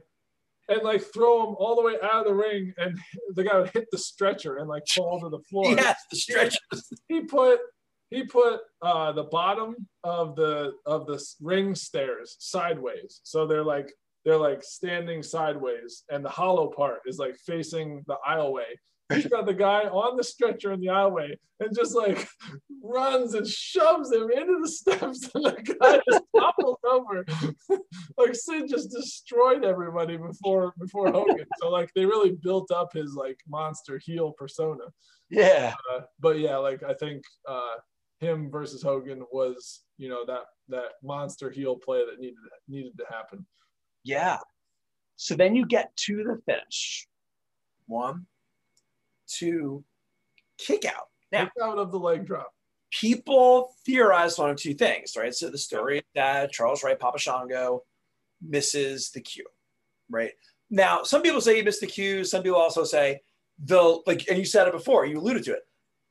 and 0.68 0.82
like 0.82 1.02
throw 1.02 1.48
him 1.48 1.56
all 1.58 1.76
the 1.76 1.82
way 1.82 1.94
out 2.02 2.20
of 2.20 2.24
the 2.26 2.34
ring 2.34 2.72
and 2.76 2.98
the 3.34 3.44
guy 3.44 3.58
would 3.58 3.70
hit 3.70 3.86
the 3.90 3.98
stretcher 3.98 4.56
and 4.56 4.68
like 4.68 4.82
fall 4.86 5.20
to 5.20 5.28
the 5.28 5.40
floor 5.50 5.66
yes, 5.66 6.00
the 6.10 6.16
stretch. 6.16 6.56
he 7.08 7.22
put 7.22 7.60
he 8.12 8.24
put 8.24 8.60
uh, 8.82 9.12
the 9.12 9.24
bottom 9.24 9.74
of 10.04 10.36
the 10.36 10.74
of 10.86 11.06
the 11.06 11.22
ring 11.40 11.74
stairs 11.74 12.36
sideways. 12.38 13.20
So 13.24 13.46
they're 13.46 13.64
like 13.64 13.90
they're 14.24 14.38
like 14.38 14.62
standing 14.62 15.22
sideways 15.22 16.04
and 16.10 16.24
the 16.24 16.28
hollow 16.28 16.68
part 16.68 17.00
is 17.06 17.18
like 17.18 17.36
facing 17.46 18.04
the 18.06 18.16
aisleway. 18.28 18.64
He's 19.12 19.26
got 19.26 19.46
the 19.46 19.54
guy 19.54 19.82
on 19.84 20.16
the 20.16 20.24
stretcher 20.24 20.72
in 20.72 20.80
the 20.80 20.86
aisleway 20.86 21.34
and 21.60 21.74
just 21.74 21.94
like 21.94 22.28
runs 22.82 23.34
and 23.34 23.46
shoves 23.46 24.12
him 24.12 24.30
into 24.30 24.58
the 24.62 24.68
steps 24.68 25.28
and 25.34 25.44
the 25.44 25.76
guy 25.80 26.00
just 26.10 26.24
topples 26.36 26.78
over. 26.88 27.24
Like 28.18 28.34
sid 28.34 28.68
just 28.68 28.90
destroyed 28.90 29.64
everybody 29.64 30.16
before 30.16 30.74
before 30.78 31.10
hogan. 31.10 31.46
So 31.60 31.70
like 31.70 31.90
they 31.94 32.04
really 32.04 32.32
built 32.42 32.70
up 32.70 32.92
his 32.92 33.14
like 33.14 33.38
monster 33.48 33.98
heel 34.04 34.32
persona. 34.32 34.84
Yeah. 35.30 35.74
uh, 35.92 36.02
but 36.20 36.38
yeah, 36.38 36.58
like 36.58 36.82
I 36.82 36.94
think 36.94 37.24
uh, 37.48 37.76
him 38.22 38.50
versus 38.50 38.82
Hogan 38.82 39.24
was, 39.32 39.82
you 39.98 40.08
know, 40.08 40.24
that 40.26 40.44
that 40.68 40.92
monster 41.02 41.50
heel 41.50 41.76
play 41.76 41.98
that 41.98 42.20
needed 42.20 42.36
needed 42.68 42.96
to 42.98 43.04
happen. 43.10 43.44
Yeah. 44.04 44.38
So 45.16 45.34
then 45.34 45.54
you 45.54 45.66
get 45.66 45.94
to 46.06 46.24
the 46.24 46.40
finish. 46.46 47.06
One, 47.86 48.26
two, 49.26 49.84
kick 50.58 50.84
out. 50.84 51.08
Now, 51.30 51.44
Kick 51.44 51.52
out 51.62 51.78
of 51.78 51.92
the 51.92 51.98
leg 51.98 52.26
drop. 52.26 52.52
people 52.90 53.74
theorize 53.84 54.38
one 54.38 54.50
of 54.50 54.56
two 54.56 54.74
things, 54.74 55.14
right? 55.16 55.34
So 55.34 55.50
the 55.50 55.58
story 55.58 56.02
that 56.14 56.52
Charles 56.52 56.82
Wright 56.82 56.98
Papa 56.98 57.18
Shango 57.18 57.84
misses 58.40 59.10
the 59.10 59.20
cue, 59.20 59.46
right? 60.10 60.32
Now, 60.70 61.02
some 61.02 61.22
people 61.22 61.40
say 61.40 61.56
he 61.56 61.62
missed 61.62 61.80
the 61.80 61.86
cue. 61.86 62.24
Some 62.24 62.42
people 62.42 62.58
also 62.58 62.84
say 62.84 63.20
the 63.64 64.00
like, 64.06 64.28
and 64.28 64.38
you 64.38 64.44
said 64.44 64.66
it 64.68 64.72
before. 64.72 65.06
You 65.06 65.18
alluded 65.18 65.44
to 65.44 65.52
it. 65.52 65.62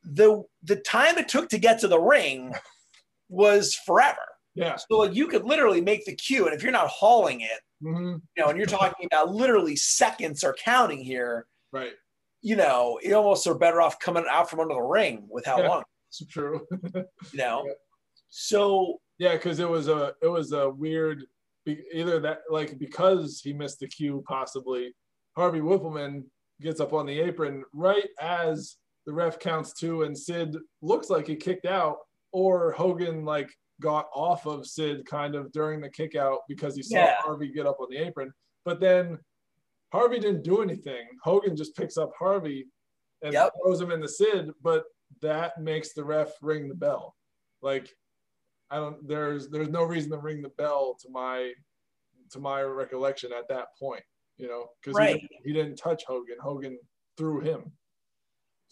The 0.04 0.44
the 0.64 0.78
time 0.78 1.18
it 1.18 1.28
took 1.28 1.50
to 1.50 1.58
get 1.58 1.80
to 1.80 1.88
the 1.88 2.00
ring 2.00 2.54
was 3.30 3.76
forever. 3.76 4.18
Yeah. 4.56 4.76
So 4.76 4.98
like 4.98 5.14
you 5.16 5.28
could 5.28 5.44
literally 5.46 5.82
make 5.82 6.06
the 6.06 6.16
cue, 6.16 6.46
and 6.46 6.56
if 6.56 6.64
you're 6.64 6.72
not 6.72 6.88
hauling 6.88 7.42
it, 7.42 7.60
hmm 7.82 8.16
you 8.36 8.44
know, 8.44 8.48
and 8.50 8.58
you're 8.58 8.68
talking 8.68 9.06
about 9.06 9.32
literally 9.32 9.76
seconds 9.76 10.44
are 10.44 10.54
counting 10.54 11.00
here, 11.00 11.48
Right. 11.72 11.94
you 12.42 12.56
know, 12.56 13.00
you 13.02 13.16
almost 13.16 13.48
are 13.48 13.56
better 13.56 13.82
off 13.82 14.00
coming 14.00 14.26
out 14.30 14.50
from 14.50 14.60
under 14.60 14.74
the 14.74 14.82
ring 14.82 15.26
with 15.30 15.46
how 15.46 15.60
Yeah. 15.60 15.68
long, 15.70 15.84
It's 16.10 16.26
true. 16.28 16.68
you 16.72 16.92
know. 17.34 17.64
Yeah. 17.68 17.74
So 18.30 19.00
yeah, 19.20 19.34
because 19.34 19.60
it 19.60 19.70
was 19.70 19.88
a 19.88 20.14
it 20.22 20.28
was 20.28 20.52
a 20.52 20.70
weird 20.70 21.26
either 21.68 22.20
that 22.22 22.40
like 22.50 22.80
because 22.80 23.40
he 23.44 23.54
missed 23.54 23.80
the 23.80 23.88
cue 23.88 24.24
possibly 24.28 24.94
Harvey 25.38 25.60
Wippleman 25.60 26.24
gets 26.60 26.80
up 26.82 26.92
on 26.94 27.06
the 27.06 27.20
apron 27.20 27.64
right 27.74 28.10
as 28.20 28.78
the 29.06 29.14
ref 29.14 29.40
counts 29.40 29.74
two 29.74 30.04
and 30.04 30.18
Sid 30.18 30.56
looks 30.82 31.10
like 31.10 31.28
he 31.28 31.36
kicked 31.36 31.66
out 31.66 31.98
or 32.32 32.72
Hogan 32.74 33.26
like 33.26 33.50
got 33.82 34.08
off 34.14 34.46
of 34.46 34.66
Sid 34.68 35.06
kind 35.06 35.34
of 35.36 35.52
during 35.52 35.82
the 35.82 35.90
kick 35.90 36.16
out 36.16 36.40
because 36.48 36.76
he 36.76 36.84
saw 36.84 36.98
Yeah. 36.98 37.16
Harvey 37.20 37.52
get 37.52 37.66
up 37.66 37.80
on 37.80 37.88
the 37.90 37.98
apron 37.98 38.32
but 38.64 38.80
then 38.80 39.18
Harvey 39.92 40.20
didn't 40.20 40.44
do 40.44 40.62
anything 40.62 41.08
Hogan 41.24 41.56
just 41.56 41.76
picks 41.76 41.98
up 41.98 42.12
Harvey 42.18 42.68
and 43.24 43.34
Yep. 43.34 43.54
throws 43.64 43.82
him 43.82 43.92
in 43.92 44.00
the 44.02 44.08
Sid 44.10 44.52
but 44.62 44.84
that 45.22 45.60
makes 45.60 45.94
the 45.94 46.04
ref 46.04 46.32
ring 46.42 46.68
the 46.70 46.76
bell 46.76 47.16
like 47.62 47.90
I 48.70 48.78
don't 48.78 49.06
there's 49.08 49.50
there's 49.50 49.70
no 49.70 49.84
reason 49.84 50.12
to 50.12 50.18
ring 50.18 50.42
the 50.42 50.50
bell 50.50 50.96
to 51.02 51.10
my 51.10 51.52
to 52.32 52.40
my 52.40 52.62
recollection 52.62 53.34
at 53.34 53.50
that 53.50 53.68
point, 53.78 54.04
you 54.38 54.48
know, 54.48 54.68
because 54.82 54.96
Right. 54.98 55.20
he, 55.20 55.28
he 55.44 55.52
didn't 55.52 55.76
touch 55.76 56.06
Hogan. 56.08 56.38
Hogan 56.40 56.80
threw 57.18 57.42
him. 57.42 57.74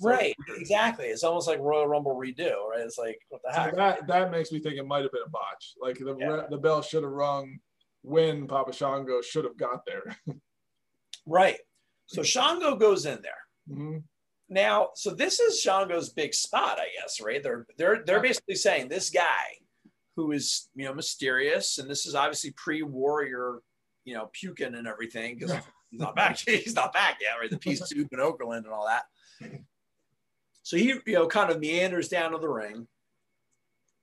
So- 0.02 0.10
right, 0.10 0.36
exactly. 0.58 1.08
It's 1.08 1.24
almost 1.24 1.48
like 1.48 1.60
Royal 1.60 1.88
Rumble 1.88 2.16
redo, 2.16 2.68
right? 2.70 2.80
It's 2.82 2.98
like 2.98 3.20
what 3.30 3.42
the 3.44 3.52
So 3.54 3.60
heck? 3.62 3.76
that 3.76 4.08
that 4.08 4.32
makes 4.32 4.52
me 4.52 4.60
think 4.60 4.76
it 4.78 4.88
might 4.88 5.04
have 5.04 5.12
been 5.12 5.24
a 5.26 5.30
botch. 5.30 5.74
Like 5.82 5.98
the 6.00 6.16
Yeah. 6.18 6.46
the 6.50 6.58
bell 6.58 6.82
should 6.82 7.04
have 7.04 7.12
rung 7.12 7.60
when 8.02 8.48
Papa 8.48 8.72
Shango 8.74 9.22
should 9.22 9.44
have 9.46 9.58
got 9.58 9.86
there. 9.86 10.16
Right. 11.26 11.60
So 12.08 12.24
Shango 12.24 12.76
goes 12.76 13.06
in 13.06 13.22
there. 13.22 13.44
Mhm. 13.78 14.04
Now, 14.48 14.90
so 14.96 15.14
this 15.14 15.40
is 15.40 15.62
Shango's 15.62 16.10
big 16.10 16.34
spot, 16.34 16.80
I 16.80 16.88
guess, 17.00 17.22
right? 17.22 17.44
They're 17.44 17.68
they're 17.78 18.04
they're 18.04 18.22
basically 18.22 18.56
saying 18.56 18.88
this 18.88 19.10
guy 19.12 19.58
who 20.16 20.32
is 20.32 20.70
you 20.74 20.86
know 20.86 20.94
mysterious, 20.94 21.78
and 21.78 21.88
this 21.90 22.06
is 22.08 22.16
obviously 22.16 22.52
pre-warrior, 22.58 23.60
you 24.06 24.16
know, 24.16 24.30
puking 24.34 24.74
and 24.76 24.88
everything 24.88 25.38
because 25.38 25.52
he's 25.92 26.00
not 26.00 26.16
back. 26.16 26.38
He's 26.48 26.74
not 26.74 26.94
back 26.94 27.18
yet, 27.22 27.34
right? 27.40 27.50
The 27.50 27.60
peace 27.60 27.88
soup 27.88 28.08
and 28.12 28.22
Okerlund 28.22 28.60
and 28.64 28.68
all 28.74 28.88
that. 28.88 29.04
So 30.64 30.78
he 30.78 30.94
you 31.06 31.14
know 31.14 31.28
kind 31.28 31.52
of 31.52 31.60
meanders 31.60 32.10
down 32.10 32.32
to 32.32 32.38
the 32.38 32.50
ring. 32.50 32.88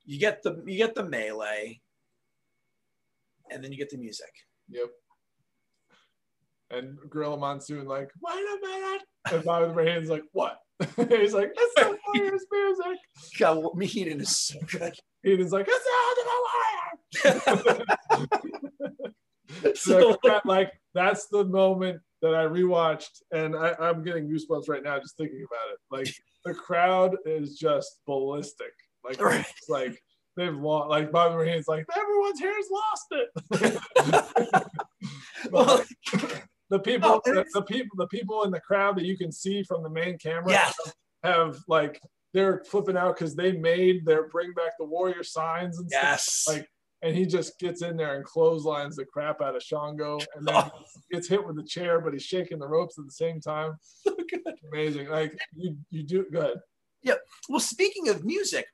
You 0.04 0.18
get 0.18 0.42
the 0.42 0.62
you 0.66 0.76
get 0.76 0.94
the 0.94 1.04
melee, 1.04 1.80
and 3.50 3.62
then 3.62 3.72
you 3.72 3.78
get 3.78 3.90
the 3.90 3.98
music. 3.98 4.32
Yep. 4.70 4.90
And 6.70 6.98
Gorilla 7.08 7.36
Monsoon 7.36 7.86
like, 7.86 8.10
wait 8.20 8.34
a 8.34 8.58
minute. 8.60 9.02
And 9.30 9.44
Bobby 9.44 9.68
the 9.68 9.72
Brain's 9.72 10.10
like, 10.10 10.24
what? 10.32 10.58
He's 11.08 11.32
like, 11.32 11.52
it's 11.56 11.74
the 11.74 11.98
Warriors 12.06 12.44
music. 12.52 12.98
God, 13.38 13.64
Heenan 13.82 14.20
is 14.20 14.36
so 14.36 14.58
good. 14.66 14.92
He's 15.22 15.52
like, 15.52 15.66
it's 15.68 15.84
the 17.24 17.44
Warrior. 17.64 17.84
So, 19.74 20.18
So 20.22 20.40
like 20.44 20.72
that's 20.94 21.28
the 21.28 21.44
moment 21.44 22.00
that 22.22 22.34
I 22.34 22.44
rewatched, 22.44 23.22
and 23.32 23.56
I, 23.56 23.74
I'm 23.78 24.02
getting 24.02 24.28
goosebumps 24.28 24.68
right 24.68 24.82
now 24.82 24.98
just 24.98 25.16
thinking 25.16 25.44
about 25.46 25.72
it. 25.72 25.78
Like 25.90 26.14
the 26.46 26.54
crowd 26.54 27.16
is 27.26 27.58
just 27.58 28.00
ballistic. 28.06 28.72
Like 29.04 29.20
Right. 29.20 29.44
it's 29.58 29.68
like 29.68 30.02
they've 30.36 30.56
lost. 30.56 30.88
Like 30.88 31.12
Bobby 31.12 31.34
Reen's 31.34 31.68
like 31.68 31.84
everyone's 31.96 32.40
hair's 32.40 32.66
lost 32.70 33.06
it. 33.10 34.64
well, 35.50 35.84
the 36.70 36.78
people, 36.78 37.20
No, 37.26 37.34
the, 37.34 37.44
the 37.52 37.62
people, 37.62 37.96
the 37.96 38.06
people 38.08 38.44
in 38.44 38.50
the 38.50 38.60
crowd 38.60 38.96
that 38.96 39.04
you 39.04 39.16
can 39.16 39.30
see 39.32 39.62
from 39.62 39.82
the 39.82 39.90
main 39.90 40.18
camera 40.18 40.72
have 41.22 41.58
like 41.68 42.00
they're 42.32 42.62
flipping 42.64 42.96
out 42.96 43.16
because 43.16 43.34
they 43.34 43.52
made 43.52 44.04
their 44.04 44.28
bring 44.28 44.52
back 44.52 44.72
the 44.78 44.84
warrior 44.84 45.22
signs 45.22 45.78
and 45.78 45.90
stuff 45.90 46.02
yes. 46.02 46.44
like 46.48 46.68
and 47.06 47.16
he 47.16 47.24
just 47.24 47.58
gets 47.60 47.82
in 47.82 47.96
there 47.96 48.16
and 48.16 48.24
clotheslines 48.24 48.96
the 48.96 49.04
crap 49.04 49.40
out 49.40 49.54
of 49.54 49.62
Shango 49.62 50.18
and 50.34 50.46
then 50.46 50.56
oh. 50.56 50.70
gets 51.12 51.28
hit 51.28 51.46
with 51.46 51.54
the 51.54 51.62
chair, 51.62 52.00
but 52.00 52.12
he's 52.12 52.24
shaking 52.24 52.58
the 52.58 52.66
ropes 52.66 52.98
at 52.98 53.04
the 53.04 53.12
same 53.12 53.40
time. 53.40 53.76
so 53.80 54.12
oh, 54.18 54.24
good. 54.28 54.54
Amazing. 54.72 55.08
Like 55.08 55.38
you 55.54 55.76
you 55.90 56.02
do 56.02 56.26
good. 56.30 56.58
Yeah. 57.02 57.14
Well, 57.48 57.60
speaking 57.60 58.08
of 58.08 58.24
music, 58.24 58.66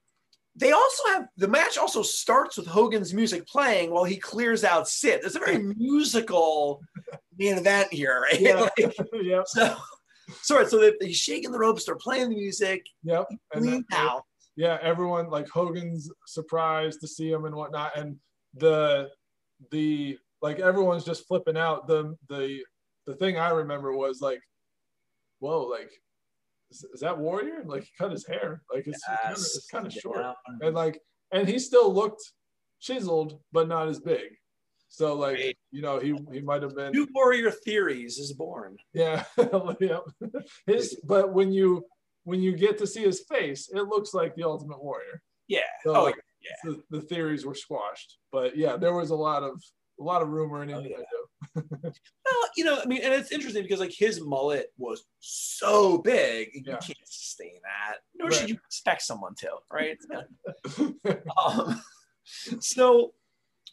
they 0.57 0.73
also 0.73 1.09
have 1.09 1.29
the 1.37 1.47
match 1.47 1.77
also 1.77 2.03
starts 2.03 2.57
with 2.57 2.67
Hogan's 2.67 3.13
music 3.13 3.47
playing 3.47 3.91
while 3.91 4.05
he 4.05 4.17
clears 4.17 4.65
out 4.65 4.89
Sid. 4.89 5.21
It's 5.25 5.37
a 5.37 5.39
very 5.39 5.59
musical 5.77 6.81
main 7.37 7.59
event 7.59 7.93
here, 7.93 8.23
right? 8.23 8.41
Yeah. 8.41 8.67
Like, 8.79 8.97
yep. 9.23 9.45
so, 9.47 9.77
sorry, 10.41 10.67
so 10.67 10.79
they, 10.79 10.93
he's 11.07 11.19
shaking 11.19 11.53
the 11.53 11.59
ropes, 11.59 11.85
they're 11.85 11.97
playing 11.97 12.31
the 12.31 12.37
music, 12.37 12.83
Yep. 13.05 13.27
And 13.53 13.69
then- 13.69 13.85
out. 13.93 14.25
Yeah, 14.57 14.79
everyone 14.83 15.31
like 15.31 15.49
Hogan's 15.49 16.11
surprised 16.27 17.01
to 17.01 17.09
see 17.09 17.31
him 17.31 17.45
and 17.45 17.55
whatnot. 17.55 17.97
And 17.97 18.17
the 18.55 19.09
the 19.71 20.19
like 20.41 20.59
everyone's 20.59 21.05
just 21.05 21.27
flipping 21.27 21.57
out. 21.57 21.87
The 21.87 22.17
the 22.29 22.61
the 23.07 23.15
thing 23.15 23.39
I 23.39 23.51
remember 23.51 23.97
was 23.97 24.21
like, 24.21 24.41
whoa, 25.39 25.63
like 25.63 25.91
is, 26.71 26.85
is 26.95 27.01
that 27.01 27.19
Warrior? 27.19 27.63
Like 27.65 27.85
he 27.85 27.91
cut 27.99 28.11
his 28.11 28.27
hair. 28.27 28.63
Like 28.73 28.87
it's 28.87 29.05
kind 29.05 29.33
of 29.33 29.39
it's 29.39 29.67
kind 29.71 29.87
of 29.87 29.93
short. 29.93 30.35
and 30.61 30.75
like 30.75 31.01
and 31.33 31.49
he 31.49 31.59
still 31.59 31.93
looked 31.93 32.23
chiseled, 32.81 33.39
but 33.53 33.69
not 33.69 33.89
as 33.89 34.01
big. 34.01 34.37
So 34.89 35.15
like 35.15 35.57
you 35.71 35.81
know 35.81 35.99
he 35.99 36.15
he 36.31 36.41
might 36.41 36.63
have 36.63 36.77
been 36.77 36.93
New 36.93 37.09
Warrior 37.15 37.51
Theories 37.51 38.19
is 38.19 38.35
born. 38.35 38.77
yeah 38.93 39.25
yeah 39.81 40.01
his 40.67 41.01
but 41.05 41.33
when 41.33 41.51
you 41.51 41.87
when 42.25 42.41
you 42.41 42.57
get 42.57 42.79
to 42.79 42.87
see 42.87 43.03
his 43.03 43.21
face, 43.21 43.69
it 43.73 43.83
looks 43.89 44.15
like 44.15 44.35
the 44.35 44.45
Ultimate 44.45 44.83
Warrior. 44.83 45.23
Yeah. 45.49 45.61
So 45.85 45.95
oh, 45.97 46.05
like, 46.05 46.17
the, 46.65 46.83
the 46.91 47.01
theories 47.01 47.45
were 47.45 47.55
squashed, 47.55 48.19
but 48.31 48.57
yeah, 48.57 48.77
there 48.77 48.95
was 48.95 49.11
a 49.11 49.15
lot 49.17 49.43
of 49.43 49.63
a 50.01 50.03
lot 50.03 50.23
of 50.23 50.29
rumor 50.29 50.63
and 50.63 50.73
Oh, 50.73 50.79
innuendo. 50.79 51.07
well, 51.55 52.49
you 52.57 52.65
know, 52.65 52.79
I 52.83 52.87
mean, 52.87 53.03
and 53.03 53.13
it's 53.13 53.31
interesting 53.31 53.63
because 53.63 53.81
like 53.81 53.93
his 53.93 54.21
mullet 54.21 54.73
was 54.77 55.05
so 55.21 55.99
big, 55.99 56.51
you 56.55 56.63
Yeah. 56.67 56.79
can't 56.79 56.99
sustain 57.05 57.61
that. 57.63 57.99
Nor 58.15 58.29
Right. 58.29 58.37
should 58.37 58.49
you 58.49 58.57
expect 58.67 59.03
someone 59.03 59.35
to, 59.37 59.51
right? 59.71 59.99
um, 61.45 61.83
so, 62.61 63.13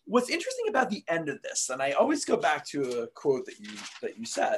what's 0.06 0.30
interesting 0.30 0.66
about 0.70 0.90
the 0.90 1.04
end 1.08 1.30
of 1.30 1.42
this, 1.42 1.70
and 1.70 1.82
I 1.82 1.92
always 1.92 2.26
go 2.26 2.36
back 2.38 2.66
to 2.70 3.04
a 3.04 3.08
quote 3.08 3.46
that 3.46 3.60
you 3.60 3.72
that 4.02 4.18
you 4.18 4.26
said 4.26 4.58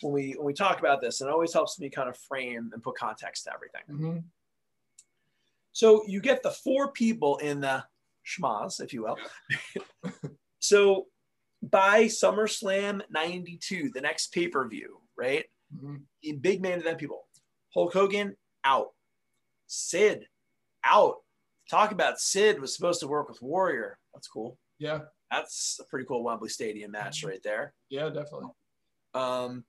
when 0.00 0.12
we 0.12 0.32
when 0.32 0.46
we 0.46 0.52
talk 0.54 0.78
about 0.80 1.00
this, 1.00 1.20
and 1.20 1.28
it 1.28 1.32
always 1.32 1.52
helps 1.52 1.78
me 1.80 1.90
kind 1.90 2.08
of 2.08 2.16
frame 2.16 2.70
and 2.72 2.82
put 2.82 2.96
context 2.96 3.44
to 3.44 3.52
everything. 3.52 3.82
Mhm. 3.90 4.24
So 5.72 6.04
you 6.06 6.20
get 6.20 6.42
the 6.42 6.50
four 6.50 6.92
people 6.92 7.36
in 7.38 7.60
the 7.60 7.84
schmozz, 8.26 8.80
if 8.80 8.92
you 8.92 9.02
will. 9.02 9.16
so 10.60 11.06
by 11.62 12.04
SummerSlam 12.04 13.02
92, 13.10 13.90
the 13.94 14.00
next 14.00 14.32
pay-per-view, 14.32 15.00
right? 15.16 15.44
Mhm. 15.74 16.02
The 16.22 16.32
big 16.32 16.62
man 16.62 16.78
to 16.78 16.84
them 16.84 16.96
people. 16.96 17.26
Hulk 17.74 17.92
Hogan 17.92 18.36
out. 18.64 18.94
Sid 19.66 20.26
out. 20.84 21.16
Talk 21.70 21.92
about 21.92 22.18
Sid 22.18 22.60
was 22.60 22.74
supposed 22.74 23.00
to 23.00 23.08
work 23.08 23.28
with 23.28 23.42
Warrior. 23.42 23.98
That's 24.14 24.28
cool. 24.28 24.58
Yeah, 24.78 25.00
That's 25.30 25.78
a 25.80 25.84
pretty 25.84 26.06
cool 26.06 26.22
Wembley 26.24 26.48
Stadium 26.48 26.92
match 26.92 27.24
right 27.24 27.42
there. 27.42 27.74
yeah, 27.90 28.08
definitely. 28.08 28.46
Um, 29.12 29.64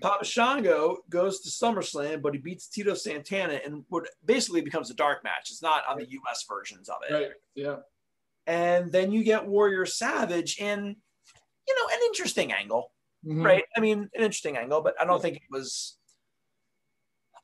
Papa 0.00 0.24
Shango 0.24 0.98
goes 1.08 1.40
to 1.40 1.50
SummerSlam, 1.50 2.20
but 2.20 2.34
he 2.34 2.40
beats 2.40 2.66
Tito 2.68 2.94
Santana 2.94 3.60
and 3.64 3.84
what 3.88 4.08
basically 4.24 4.60
becomes 4.60 4.90
a 4.90 4.94
dark 4.94 5.22
match. 5.22 5.50
It's 5.50 5.62
not 5.62 5.82
on 5.88 5.98
the 5.98 6.08
US 6.10 6.44
versions 6.48 6.88
of 6.88 6.96
it. 7.08 7.12
Right. 7.12 7.30
Yeah. 7.54 7.76
And 8.46 8.90
then 8.90 9.12
you 9.12 9.22
get 9.22 9.46
Warrior 9.46 9.86
Savage 9.86 10.58
in, 10.58 10.96
you 11.68 11.74
know, 11.76 11.94
an 11.94 12.00
interesting 12.06 12.52
angle, 12.52 12.92
Mhm. 13.24 13.44
right? 13.44 13.64
I 13.76 13.80
mean, 13.80 14.10
an 14.14 14.22
interesting 14.22 14.56
angle, 14.56 14.80
but 14.80 15.00
I 15.00 15.04
don't 15.04 15.22
think 15.22 15.36
it 15.36 15.42
was. 15.50 15.98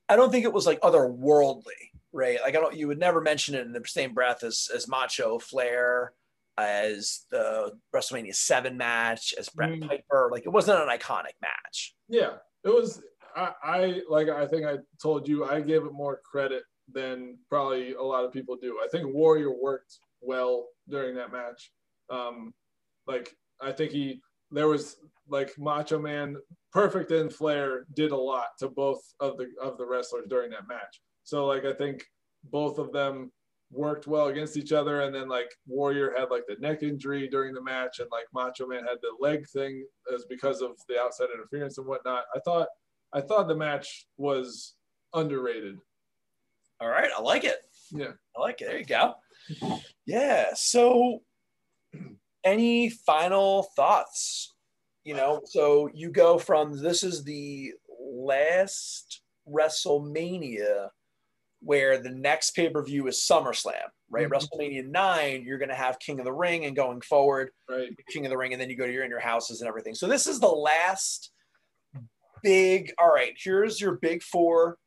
I 0.09 0.16
don't 0.16 0.31
think 0.31 0.44
it 0.44 0.52
was 0.52 0.66
like 0.66 0.81
otherworldly, 0.81 1.90
right? 2.12 2.40
Like 2.40 2.56
I 2.56 2.61
don't. 2.61 2.74
You 2.77 2.89
would 2.89 2.98
never 2.98 3.20
mention 3.20 3.55
it 3.55 3.62
in 3.66 3.73
the 3.73 3.82
same 3.86 4.12
breath 4.12 4.43
as 4.43 4.69
as 4.74 4.89
Macho 4.89 5.39
Flair, 5.39 6.12
as 6.59 7.27
the 7.31 7.73
WrestleMania 7.95 8.35
Seven 8.35 8.77
match, 8.77 9.35
as 9.39 9.49
Bret 9.49 9.71
Mm. 9.71 9.89
Piper. 9.89 10.29
Like 10.33 10.47
it 10.47 10.51
wasn't 10.51 10.81
an 10.81 10.89
iconic 10.89 11.35
match. 11.43 11.95
Yeah, 12.09 12.35
it 12.65 12.69
was. 12.69 13.03
I, 13.37 13.53
I 13.63 14.01
like. 14.09 14.29
I 14.29 14.47
think 14.47 14.65
I 14.67 14.79
told 15.03 15.29
you 15.29 15.45
I 15.45 15.61
gave 15.61 15.85
it 15.85 15.93
more 15.93 16.21
credit 16.25 16.63
than 16.93 17.39
probably 17.49 17.95
a 17.95 18.03
lot 18.03 18.25
of 18.25 18.33
people 18.33 18.57
do. 18.61 18.79
I 18.85 18.89
think 18.89 19.13
Warrior 19.13 19.51
worked 19.51 19.99
well 20.21 20.67
during 20.89 21.15
that 21.17 21.33
match. 21.33 21.73
Um, 22.11 22.53
like 23.07 23.35
I 23.61 23.73
think 23.73 23.91
he 23.91 24.21
there 24.51 24.69
was 24.69 24.97
like 25.29 25.53
Macho 25.59 25.99
Man, 25.99 26.37
Perfect 26.73 27.11
and 27.11 27.33
Flair 27.33 27.87
did 27.95 28.13
a 28.13 28.17
lot 28.17 28.49
to 28.61 28.69
both 28.69 29.01
of 29.19 29.37
the 29.39 29.49
of 29.61 29.79
the 29.79 29.87
wrestlers 29.87 30.27
during 30.29 30.51
that 30.51 30.69
match. 30.69 31.01
So 31.25 31.47
like 31.47 31.65
I 31.65 31.73
think 31.73 32.05
both 32.45 32.79
of 32.79 32.93
them 32.93 33.33
worked 33.75 34.07
well 34.07 34.29
against 34.29 34.57
each 34.57 34.73
other 34.73 35.03
and 35.03 35.15
then 35.15 35.29
like 35.29 35.51
Warrior 35.67 36.15
had 36.17 36.31
like 36.31 36.45
the 36.47 36.57
neck 36.61 36.83
injury 36.83 37.29
during 37.29 37.55
the 37.55 37.63
match 37.63 37.99
and 37.99 38.09
like 38.11 38.27
Macho 38.33 38.67
Man 38.67 38.85
had 38.85 38.99
the 39.03 39.13
leg 39.21 39.47
thing 39.49 39.85
as 40.15 40.25
because 40.29 40.63
of 40.63 40.73
the 40.89 41.01
outside 41.01 41.29
interference 41.35 41.79
and 41.79 41.87
whatnot. 41.87 42.25
I 42.35 42.39
thought 42.41 42.69
I 43.13 43.21
thought 43.21 43.49
the 43.49 43.57
match 43.57 44.07
was 44.17 44.75
underrated. 45.13 45.79
All 46.81 46.89
right, 46.89 47.11
I 47.17 47.21
like 47.21 47.45
it. 47.45 47.59
Yeah. 47.93 48.13
I 48.37 48.41
like 48.41 48.61
it. 48.61 48.67
There 48.67 48.79
you 48.79 48.85
go. 48.85 49.15
Yeah. 50.05 50.47
So, 50.55 51.21
any 52.45 52.91
final 52.91 53.69
thoughts? 53.77 54.53
You 55.05 55.15
know, 55.15 55.43
so 55.45 55.89
you 55.95 56.11
go 56.11 56.39
from 56.39 56.83
this 56.83 57.03
is 57.03 57.25
the 57.25 57.73
last 58.01 59.23
WrestleMania 59.49 60.89
where 61.65 61.99
the 61.99 62.11
next 62.11 62.51
pay 62.51 62.69
per 62.69 62.82
view 62.85 63.07
is 63.07 63.27
SummerSlam, 63.27 63.89
right? 64.11 64.28
Mhm. 64.28 64.32
WrestleMania 64.32 64.86
9, 64.86 65.45
you're 65.45 65.59
going 65.59 65.70
to 65.70 65.74
have 65.74 65.99
King 65.99 66.19
of 66.19 66.24
the 66.27 66.32
Ring 66.32 66.65
and 66.66 66.77
going 66.77 67.01
forward, 67.01 67.51
Right. 67.69 67.89
King 68.11 68.27
of 68.27 68.31
the 68.31 68.36
Ring, 68.36 68.53
and 68.53 68.61
then 68.61 68.69
you 68.69 68.77
go 68.77 68.86
to 68.86 68.93
your 68.93 69.05
in 69.05 69.11
your 69.11 69.20
houses 69.20 69.61
and 69.61 69.69
everything. 69.69 69.95
So, 69.95 70.07
this 70.07 70.27
is 70.27 70.41
the 70.41 70.49
last 70.49 71.31
big, 72.43 72.93
all 72.99 73.09
right, 73.12 73.32
here's 73.43 73.81
your 73.81 73.93
big 73.97 74.23
four, 74.23 74.78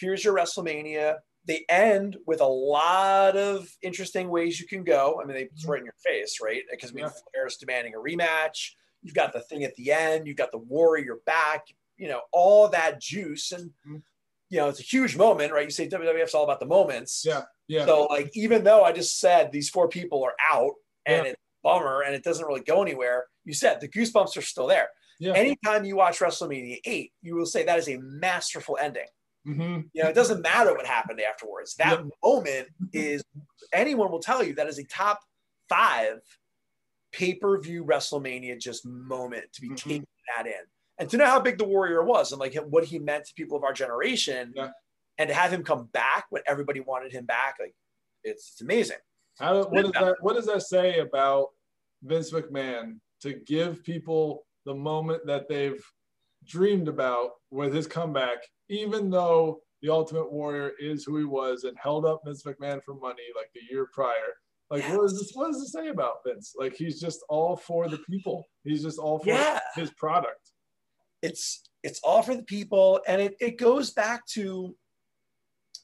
here's 0.00 0.22
your 0.24 0.34
WrestleMania. 0.36 1.16
They 1.46 1.64
end 1.70 2.18
with 2.26 2.40
a 2.42 2.46
lot 2.46 3.36
of 3.36 3.68
interesting 3.80 4.28
ways 4.28 4.60
you 4.60 4.66
can 4.66 4.84
go. 4.84 5.20
I 5.22 5.24
mean, 5.24 5.34
they, 5.36 5.44
it's 5.44 5.64
right 5.64 5.78
in 5.78 5.86
your 5.86 5.94
face, 6.04 6.38
right? 6.42 6.62
Because 6.70 6.90
I 6.90 6.94
mean, 6.94 7.04
Yeah. 7.06 7.12
Flair's 7.32 7.56
demanding 7.56 7.94
a 7.94 7.98
rematch. 7.98 8.72
You've 9.02 9.14
got 9.14 9.32
the 9.32 9.40
thing 9.40 9.64
at 9.64 9.74
the 9.76 9.90
end. 9.90 10.26
You've 10.26 10.36
got 10.36 10.52
the 10.52 10.58
Warrior 10.58 11.16
back. 11.24 11.64
You 11.96 12.08
know, 12.08 12.20
all 12.32 12.68
that 12.68 13.00
juice, 13.00 13.52
and 13.52 13.70
Mhm. 13.88 14.02
You 14.50 14.58
know, 14.58 14.68
it's 14.68 14.80
a 14.80 14.82
huge 14.82 15.16
moment, 15.16 15.52
right? 15.52 15.64
You 15.64 15.70
say 15.70 15.88
WWF's 15.88 16.34
all 16.34 16.44
about 16.44 16.60
the 16.60 16.66
moments. 16.66 17.22
Yeah. 17.26 17.42
Yeah. 17.68 17.86
So, 17.86 18.04
like, 18.06 18.30
even 18.34 18.64
though 18.64 18.82
I 18.82 18.92
just 18.92 19.18
said 19.20 19.52
these 19.52 19.70
four 19.70 19.88
people 19.88 20.22
are 20.24 20.34
out 20.52 20.72
and 21.06 21.24
Yeah. 21.24 21.30
it's 21.32 21.40
a 21.40 21.62
bummer 21.62 22.02
and 22.02 22.14
it 22.14 22.24
doesn't 22.24 22.44
really 22.44 22.62
go 22.62 22.82
anywhere, 22.82 23.26
you 23.44 23.54
said 23.54 23.80
the 23.80 23.88
goosebumps 23.88 24.36
are 24.36 24.42
still 24.42 24.66
there. 24.66 24.88
yeah. 25.20 25.34
Anytime 25.34 25.84
you 25.84 25.96
watch 25.96 26.18
WrestleMania 26.18 26.80
8, 26.84 27.12
you 27.22 27.36
will 27.36 27.46
say 27.46 27.64
that 27.64 27.78
is 27.78 27.88
a 27.88 27.98
masterful 27.98 28.76
ending. 28.80 29.06
hmm 29.44 29.80
You 29.92 30.02
know, 30.02 30.08
it 30.10 30.14
doesn't 30.14 30.42
matter 30.42 30.74
what 30.74 30.84
happened 30.86 31.20
afterwards. 31.20 31.76
That 31.76 32.02
moment 32.24 32.68
is 32.92 33.22
anyone 33.72 34.10
will 34.10 34.18
tell 34.20 34.42
you 34.42 34.54
that 34.54 34.66
is 34.66 34.78
a 34.78 34.84
top 34.84 35.20
five 35.68 36.20
pay-per-view 37.12 37.84
WrestleMania 37.84 38.58
just 38.58 38.84
moment 38.86 39.52
to 39.52 39.60
be 39.60 39.68
Mhm. 39.70 39.76
taking 39.76 40.06
that 40.36 40.46
in. 40.46 40.64
And 41.00 41.08
to 41.10 41.16
know 41.16 41.24
how 41.26 41.40
big 41.40 41.56
the 41.58 41.64
warrior 41.64 42.04
was 42.04 42.30
and 42.32 42.38
like 42.40 42.54
what 42.56 42.84
he 42.84 42.98
meant 42.98 43.24
to 43.24 43.34
people 43.34 43.56
of 43.56 43.64
our 43.64 43.72
generation 43.72 44.52
Yeah. 44.54 44.68
and 45.18 45.28
to 45.28 45.34
have 45.34 45.52
him 45.52 45.64
come 45.64 45.86
back 45.92 46.26
when 46.30 46.42
everybody 46.46 46.80
wanted 46.80 47.10
him 47.12 47.24
back, 47.24 47.56
like 47.58 47.74
it's, 48.22 48.50
it's 48.52 48.60
amazing. 48.60 48.98
How, 49.38 49.64
what 49.64 49.82
does 49.82 49.92
that 49.92 50.16
What 50.20 50.36
does 50.36 50.46
that 50.46 50.62
say 50.62 50.98
about 50.98 51.48
Vince 52.02 52.30
McMahon 52.32 52.98
to 53.22 53.32
give 53.46 53.82
people 53.82 54.44
the 54.66 54.74
moment 54.74 55.26
that 55.26 55.48
they've 55.48 55.82
dreamed 56.46 56.88
about 56.88 57.30
with 57.50 57.72
his 57.74 57.86
comeback, 57.86 58.38
even 58.68 59.10
though 59.10 59.60
the 59.82 59.88
Ultimate 59.88 60.30
Warrior 60.30 60.72
is 60.78 61.04
who 61.04 61.16
he 61.16 61.24
was 61.24 61.64
and 61.64 61.76
held 61.82 62.04
up 62.04 62.20
Vince 62.26 62.42
McMahon 62.42 62.82
for 62.84 62.94
money 62.94 63.22
like 63.34 63.50
the 63.54 63.60
year 63.70 63.88
prior? 63.94 64.12
Like, 64.70 64.84
what 64.90 65.02
does 65.02 65.18
this? 65.18 65.32
What 65.34 65.50
does 65.50 65.60
this 65.60 65.72
say 65.72 65.88
about 65.88 66.18
Vince? 66.26 66.54
Like, 66.58 66.74
he's 66.76 67.00
just 67.00 67.24
all 67.28 67.56
for 67.56 67.88
the 67.88 67.98
people. 67.98 68.44
He's 68.64 68.82
just 68.82 68.98
all 68.98 69.18
for 69.18 69.30
Yeah. 69.30 69.58
his 69.74 69.90
product. 69.92 70.52
It's 71.22 71.62
it's 71.82 72.00
all 72.02 72.22
for 72.22 72.34
the 72.36 72.42
people. 72.42 73.00
And 73.06 73.20
it, 73.22 73.36
it 73.40 73.58
goes 73.58 73.90
back 73.90 74.26
to 74.28 74.74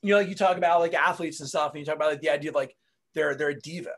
you 0.03 0.11
know 0.13 0.19
like 0.19 0.29
you 0.29 0.35
talk 0.35 0.57
about 0.57 0.81
like 0.81 0.95
athletes 0.95 1.41
and 1.41 1.49
stuff 1.49 1.73
and 1.73 1.81
you 1.81 1.87
talk 1.87 1.97
about 1.97 2.11
like 2.11 2.21
the 2.21 2.31
idea 2.31 2.51
of 2.51 2.55
like 2.57 2.77
they're 3.15 3.35
they're 3.35 3.51
a 3.51 3.61
diva. 3.61 3.93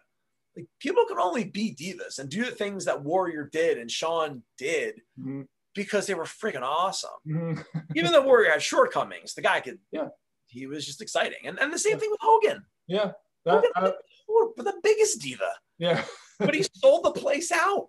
Like 0.56 0.66
people 0.80 1.04
can 1.08 1.18
only 1.18 1.44
be 1.44 1.74
divas 1.74 2.18
and 2.18 2.28
do 2.28 2.44
the 2.44 2.50
things 2.50 2.84
that 2.84 3.02
warrior 3.02 3.48
did 3.52 3.78
and 3.78 3.90
sean 3.90 4.42
did 4.56 5.00
Mhm. 5.20 5.46
because 5.74 6.06
they 6.06 6.14
were 6.14 6.24
freaking 6.24 6.62
awesome. 6.62 7.10
Mhm. 7.26 7.64
even 7.94 8.12
though 8.12 8.22
warrior 8.22 8.50
had 8.50 8.62
shortcomings 8.62 9.34
the 9.34 9.42
guy 9.42 9.60
could 9.60 9.78
Yeah. 9.92 10.08
he 10.46 10.66
was 10.66 10.86
just 10.86 11.02
exciting. 11.02 11.38
And, 11.46 11.58
and 11.60 11.72
the 11.72 11.78
same 11.78 11.98
thing 11.98 12.10
with 12.10 12.20
hogan. 12.22 12.64
Yeah, 12.86 13.12
that, 13.44 13.64
I, 13.76 13.92
Or 14.28 14.52
the 14.56 14.80
biggest 14.82 15.20
diva. 15.20 15.52
Yeah. 15.78 16.04
but 16.38 16.54
he 16.54 16.64
sold 16.74 17.04
the 17.04 17.12
place 17.12 17.52
out. 17.52 17.88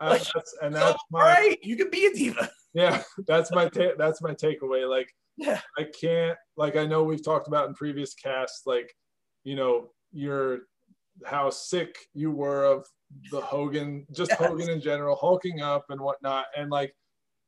I- 0.00 0.08
Like, 0.10 0.22
that's, 0.34 0.56
and 0.62 0.74
that's 0.74 0.92
all 0.94 0.98
my 1.10 1.20
right 1.20 1.58
you 1.62 1.76
can 1.76 1.90
be 1.90 2.06
a 2.06 2.12
diva 2.12 2.50
yeah. 2.74 3.02
That's 3.26 3.50
my 3.50 3.68
ta- 3.68 3.94
that's 3.98 4.22
my 4.22 4.32
takeaway. 4.34 4.88
Like, 4.88 5.08
Yeah. 5.36 5.60
I 5.78 5.84
can't 6.00 6.36
like 6.56 6.76
I 6.76 6.86
know 6.86 7.02
we've 7.02 7.24
talked 7.24 7.48
about 7.48 7.68
in 7.68 7.74
previous 7.74 8.14
casts, 8.14 8.62
like, 8.66 8.92
you 9.44 9.56
know, 9.56 9.90
your 10.12 10.60
how 11.24 11.50
sick 11.50 11.96
you 12.14 12.30
were 12.30 12.64
of 12.64 12.86
the 13.30 13.40
Hogan, 13.40 14.06
just 14.12 14.30
Yes. 14.30 14.38
Hogan 14.40 14.70
in 14.70 14.80
general, 14.80 15.16
hulking 15.16 15.60
up 15.60 15.86
and 15.90 16.00
whatnot. 16.00 16.46
And 16.56 16.70
like, 16.70 16.94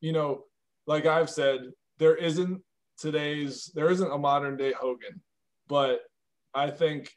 you 0.01 0.13
know, 0.13 0.45
like 0.87 1.07
I've 1.07 1.31
said, 1.31 1.71
there 1.99 2.17
isn't 2.17 2.63
today's 2.99 3.71
there 3.75 3.91
isn't 3.91 4.13
a 4.13 4.19
modern 4.19 4.57
day 4.57 4.73
Hogan, 4.73 5.21
but 5.69 6.01
I 6.55 6.71
think 6.71 7.11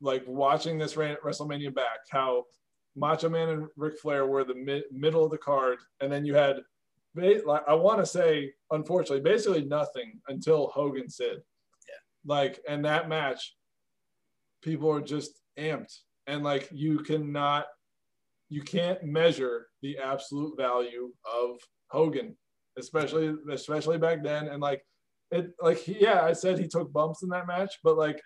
like 0.00 0.24
watching 0.26 0.78
this 0.78 0.94
WrestleMania 0.94 1.74
back, 1.74 2.00
how 2.10 2.44
Macho 2.96 3.28
Man 3.28 3.48
and 3.48 3.66
Ric 3.76 3.98
Flair 3.98 4.26
were 4.26 4.44
the 4.44 4.54
mid- 4.54 4.84
middle 4.92 5.24
of 5.24 5.30
the 5.30 5.38
card, 5.38 5.78
and 6.00 6.12
then 6.12 6.24
you 6.24 6.34
had, 6.34 6.60
like 7.14 7.62
I 7.68 7.74
want 7.74 8.00
to 8.00 8.06
say, 8.06 8.52
unfortunately, 8.70 9.20
basically 9.20 9.64
nothing 9.64 10.20
until 10.28 10.68
Hogan 10.68 11.08
Sid. 11.08 11.36
Yeah. 11.36 11.94
Like, 12.24 12.60
and 12.68 12.84
that 12.84 13.08
match, 13.08 13.54
people 14.62 14.90
are 14.90 15.00
just 15.00 15.40
amped 15.58 15.98
and 16.26 16.42
like 16.42 16.68
you 16.72 16.98
cannot 16.98 17.66
you 18.48 18.62
can't 18.62 19.02
measure 19.04 19.68
the 19.82 19.98
absolute 19.98 20.56
value 20.56 21.10
of 21.32 21.56
Hogan, 21.88 22.36
especially 22.78 23.34
especially 23.50 23.98
back 23.98 24.22
then. 24.22 24.48
And 24.48 24.60
like 24.60 24.82
it 25.30 25.50
like 25.60 25.86
yeah, 25.86 26.22
I 26.22 26.32
said 26.32 26.58
he 26.58 26.68
took 26.68 26.92
bumps 26.92 27.22
in 27.22 27.28
that 27.30 27.46
match, 27.46 27.74
but 27.82 27.96
like 27.96 28.20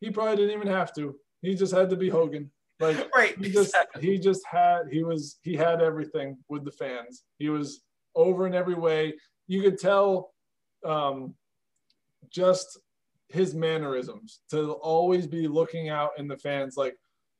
he 0.00 0.10
probably 0.10 0.36
didn't 0.36 0.56
even 0.56 0.68
have 0.68 0.94
to. 0.94 1.14
He 1.42 1.54
just 1.54 1.74
had 1.74 1.90
to 1.90 1.96
be 1.96 2.08
Hogan. 2.08 2.50
Like 2.78 3.10
right, 3.16 3.36
he 3.38 3.50
just 3.50 3.76
he 4.00 4.18
just 4.18 4.42
had 4.50 4.82
he 4.90 5.02
was 5.02 5.38
he 5.42 5.54
had 5.54 5.80
everything 5.80 6.38
with 6.48 6.64
the 6.64 6.72
fans. 6.72 7.24
He 7.38 7.48
was 7.48 7.82
over 8.14 8.46
in 8.46 8.54
every 8.54 8.74
way. 8.74 9.14
You 9.46 9.62
could 9.62 9.78
tell 9.78 10.32
um, 10.84 11.34
just 12.30 12.78
his 13.28 13.54
mannerisms 13.54 14.40
to 14.50 14.72
always 14.72 15.26
be 15.26 15.46
looking 15.46 15.88
out 15.88 16.10
in 16.18 16.26
the 16.26 16.36
fans 16.36 16.76
like 16.76 16.96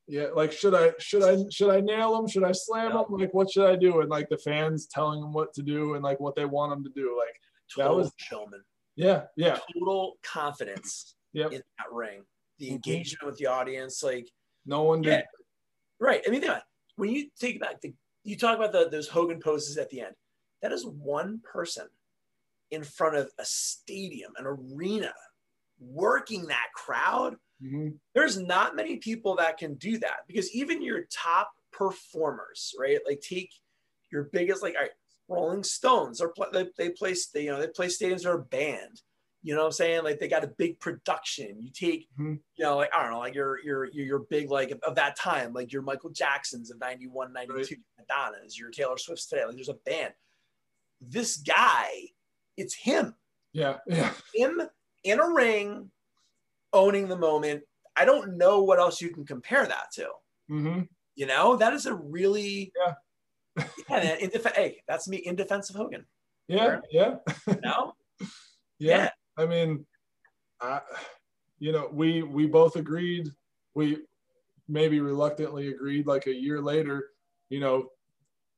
yeah 0.06 0.26
like 0.34 0.52
should 0.52 0.74
i 0.74 0.92
should 1.01 1.22
i 1.22 1.36
should 1.51 1.70
i 1.70 1.80
nail 1.80 2.16
him? 2.16 2.28
Should 2.28 2.44
i 2.44 2.52
slam 2.52 2.92
him? 2.92 3.05
Like 3.09 3.34
what 3.34 3.51
should 3.51 3.66
i 3.66 3.76
do? 3.76 4.01
And 4.01 4.09
like 4.09 4.28
the 4.28 4.38
fans 4.38 4.86
telling 4.86 5.20
him 5.20 5.32
what 5.32 5.52
to 5.55 5.62
do 5.62 5.94
and 5.94 6.02
like 6.02 6.20
what 6.20 6.36
they 6.36 6.44
want 6.44 6.72
him 6.72 6.84
to 6.84 6.90
do. 6.94 7.16
Like 7.18 7.34
total 7.74 7.97
that 7.97 8.02
was 8.02 8.12
showman. 8.16 8.62
Yeah 8.97 9.22
yeah. 9.36 9.59
Total 9.78 10.16
confidence 10.22 11.16
yep. 11.32 11.52
in 11.52 11.62
that 11.78 11.92
ring. 11.92 12.22
The 12.59 12.66
mm-hmm. 12.66 12.74
engagement 12.74 13.26
with 13.26 13.38
the 13.38 13.47
audience 13.47 14.02
like 14.02 14.28
no 14.66 14.82
one 14.82 15.02
did. 15.02 15.10
yeah. 15.10 15.22
right. 16.01 16.22
I 16.26 16.30
mean 16.30 16.44
when 16.97 17.10
you 17.10 17.28
take 17.38 17.60
back 17.60 17.80
the 17.80 17.94
you 18.22 18.36
talk 18.36 18.56
about 18.56 18.72
the, 18.72 18.88
those 18.90 19.09
hogan 19.09 19.40
poses 19.40 19.76
at 19.76 19.88
the 19.90 20.02
end 20.02 20.14
that 20.62 20.73
is 20.73 20.87
one 20.87 21.41
person 21.41 21.87
in 22.70 22.85
front 22.85 23.16
of 23.16 23.31
a 23.39 23.45
stadium 23.45 24.32
an 24.37 24.47
arena 24.47 25.12
working 25.81 26.47
that 26.47 26.66
crowd, 26.74 27.37
mm-hmm. 27.62 27.89
there's 28.15 28.39
not 28.39 28.77
many 28.77 28.97
people 28.97 29.37
that 29.37 29.59
can 29.59 29.74
do 29.74 29.99
that 29.99 30.20
because 30.27 30.55
even 30.55 30.82
your 30.82 31.05
top 31.11 31.51
performers, 31.73 32.74
right? 32.78 32.99
Like 33.07 33.20
take 33.20 33.51
your 34.12 34.24
biggest, 34.24 34.62
like 34.62 34.77
Rolling 35.28 35.65
Stones, 35.65 36.20
or 36.20 36.32
they, 36.53 36.66
they 36.77 36.91
play, 36.91 37.15
they, 37.32 37.45
you 37.45 37.51
know, 37.51 37.61
they 37.61 37.69
play 37.69 37.87
stadiums 37.87 38.27
or 38.27 38.35
a 38.35 38.43
band. 38.43 39.01
You 39.43 39.55
know 39.55 39.62
what 39.62 39.69
I'm 39.69 39.73
saying? 39.73 40.05
Like 40.05 40.19
they 40.19 40.28
got 40.28 40.45
a 40.45 40.49
big 40.59 40.78
production. 40.81 41.57
You 41.61 41.70
take, 41.73 42.09
mm-hmm. 42.12 42.35
you 42.57 42.65
know, 42.65 42.77
like 42.77 42.91
I 42.95 43.03
don't 43.03 43.12
know, 43.12 43.20
like 43.20 43.35
your 43.35 43.59
your 43.65 43.87
your 43.91 44.19
big 44.19 44.51
like 44.51 44.78
of 44.82 44.97
that 44.97 45.16
time, 45.16 45.55
like 45.55 45.73
your 45.73 45.81
Michael 45.81 46.11
Jacksons 46.11 46.70
of 46.70 46.78
91, 46.78 47.32
92, 47.32 47.55
right. 47.55 47.66
Madonna's, 47.99 48.59
your 48.59 48.70
Taylor 48.70 48.99
Swift's 48.99 49.27
today. 49.27 49.47
Like 49.47 49.55
there's 49.55 49.70
a 49.70 49.78
band. 49.87 50.12
This 51.01 51.39
guy, 51.39 51.89
it's 52.56 52.74
him. 52.74 53.14
Yeah. 53.52 53.78
Yeah. 53.86 54.12
Him 54.35 54.62
in 55.05 55.20
a 55.20 55.28
ring, 55.28 55.90
owning 56.72 57.09
the 57.09 57.16
moment. 57.16 57.62
I 57.97 58.05
don't 58.05 58.36
know 58.36 58.62
what 58.62 58.78
else 58.78 59.01
you 59.01 59.10
can 59.10 59.24
compare 59.24 59.66
that 59.66 59.90
to. 59.94 60.09
Mm-hmm. 60.51 60.82
You 61.16 61.27
know, 61.27 61.56
that 61.56 61.72
is 61.72 61.86
a 61.86 61.94
really 61.94 62.72
yeah. 62.77 63.64
yeah. 63.90 64.16
In 64.16 64.31
def- 64.31 64.55
hey, 64.55 64.82
that's 64.89 65.09
me 65.09 65.18
in 65.18 65.36
defense 65.36 65.70
of 65.70 65.77
Hogan. 65.77 66.06
Yeah, 66.48 66.81
yeah. 66.90 67.16
no. 67.62 67.94
yeah. 68.20 68.27
yeah. 68.78 69.10
I 69.36 69.47
mean, 69.47 69.85
I, 70.60 70.81
you 71.59 71.72
know, 71.72 71.89
we 71.93 72.22
we 72.22 72.47
both 72.47 72.77
agreed. 72.77 73.28
We 73.74 73.98
maybe 74.68 75.01
reluctantly 75.01 75.68
agreed. 75.68 76.06
Like 76.06 76.27
a 76.27 76.35
year 76.35 76.60
later, 76.60 77.09
you 77.48 77.60
know, 77.60 77.89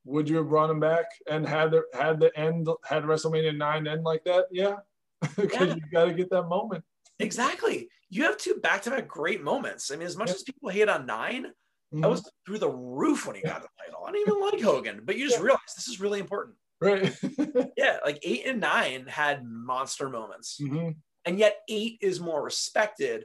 would 0.04 0.28
you 0.28 0.36
have 0.36 0.48
brought 0.48 0.70
him 0.70 0.80
back 0.80 1.06
and 1.30 1.46
had 1.48 1.70
the 1.70 1.84
had 1.94 2.20
the 2.20 2.36
end 2.38 2.68
had 2.84 3.04
WrestleMania 3.04 3.56
nine 3.56 3.86
end 3.86 4.04
like 4.04 4.24
that? 4.24 4.46
Yeah, 4.50 4.76
because 5.36 5.68
yeah. 5.68 5.74
you 5.74 5.82
got 5.92 6.06
to 6.06 6.14
get 6.14 6.30
that 6.30 6.44
moment. 6.44 6.84
Exactly. 7.18 7.88
You 8.10 8.24
have 8.24 8.36
two 8.36 8.56
back-to-back 8.56 9.08
great 9.08 9.42
moments. 9.42 9.90
I 9.90 9.96
mean, 9.96 10.06
as 10.06 10.16
much 10.16 10.28
yeah. 10.28 10.34
as 10.34 10.42
people 10.42 10.68
hate 10.68 10.88
on 10.88 11.06
9 11.06 11.44
mm-hmm. 11.44 12.04
I 12.04 12.08
was 12.08 12.30
through 12.44 12.58
the 12.58 12.68
roof 12.68 13.26
when 13.26 13.36
he 13.36 13.42
got 13.42 13.62
the 13.62 13.68
title. 13.82 14.04
I 14.06 14.12
didn't 14.12 14.28
even 14.28 14.40
like 14.40 14.60
Hogan, 14.60 15.00
but 15.04 15.16
you 15.16 15.26
just 15.26 15.38
yeah. 15.38 15.44
realize 15.44 15.60
this 15.74 15.88
is 15.88 16.00
really 16.00 16.20
important. 16.20 16.56
Right. 16.80 17.16
yeah, 17.76 17.98
like 18.04 18.18
eight 18.22 18.44
and 18.44 18.60
nine 18.60 19.06
had 19.06 19.44
monster 19.44 20.08
moments, 20.08 20.58
mm-hmm. 20.60 20.90
and 21.24 21.38
yet 21.38 21.58
eight 21.68 21.98
is 22.00 22.18
more 22.18 22.42
respected 22.42 23.24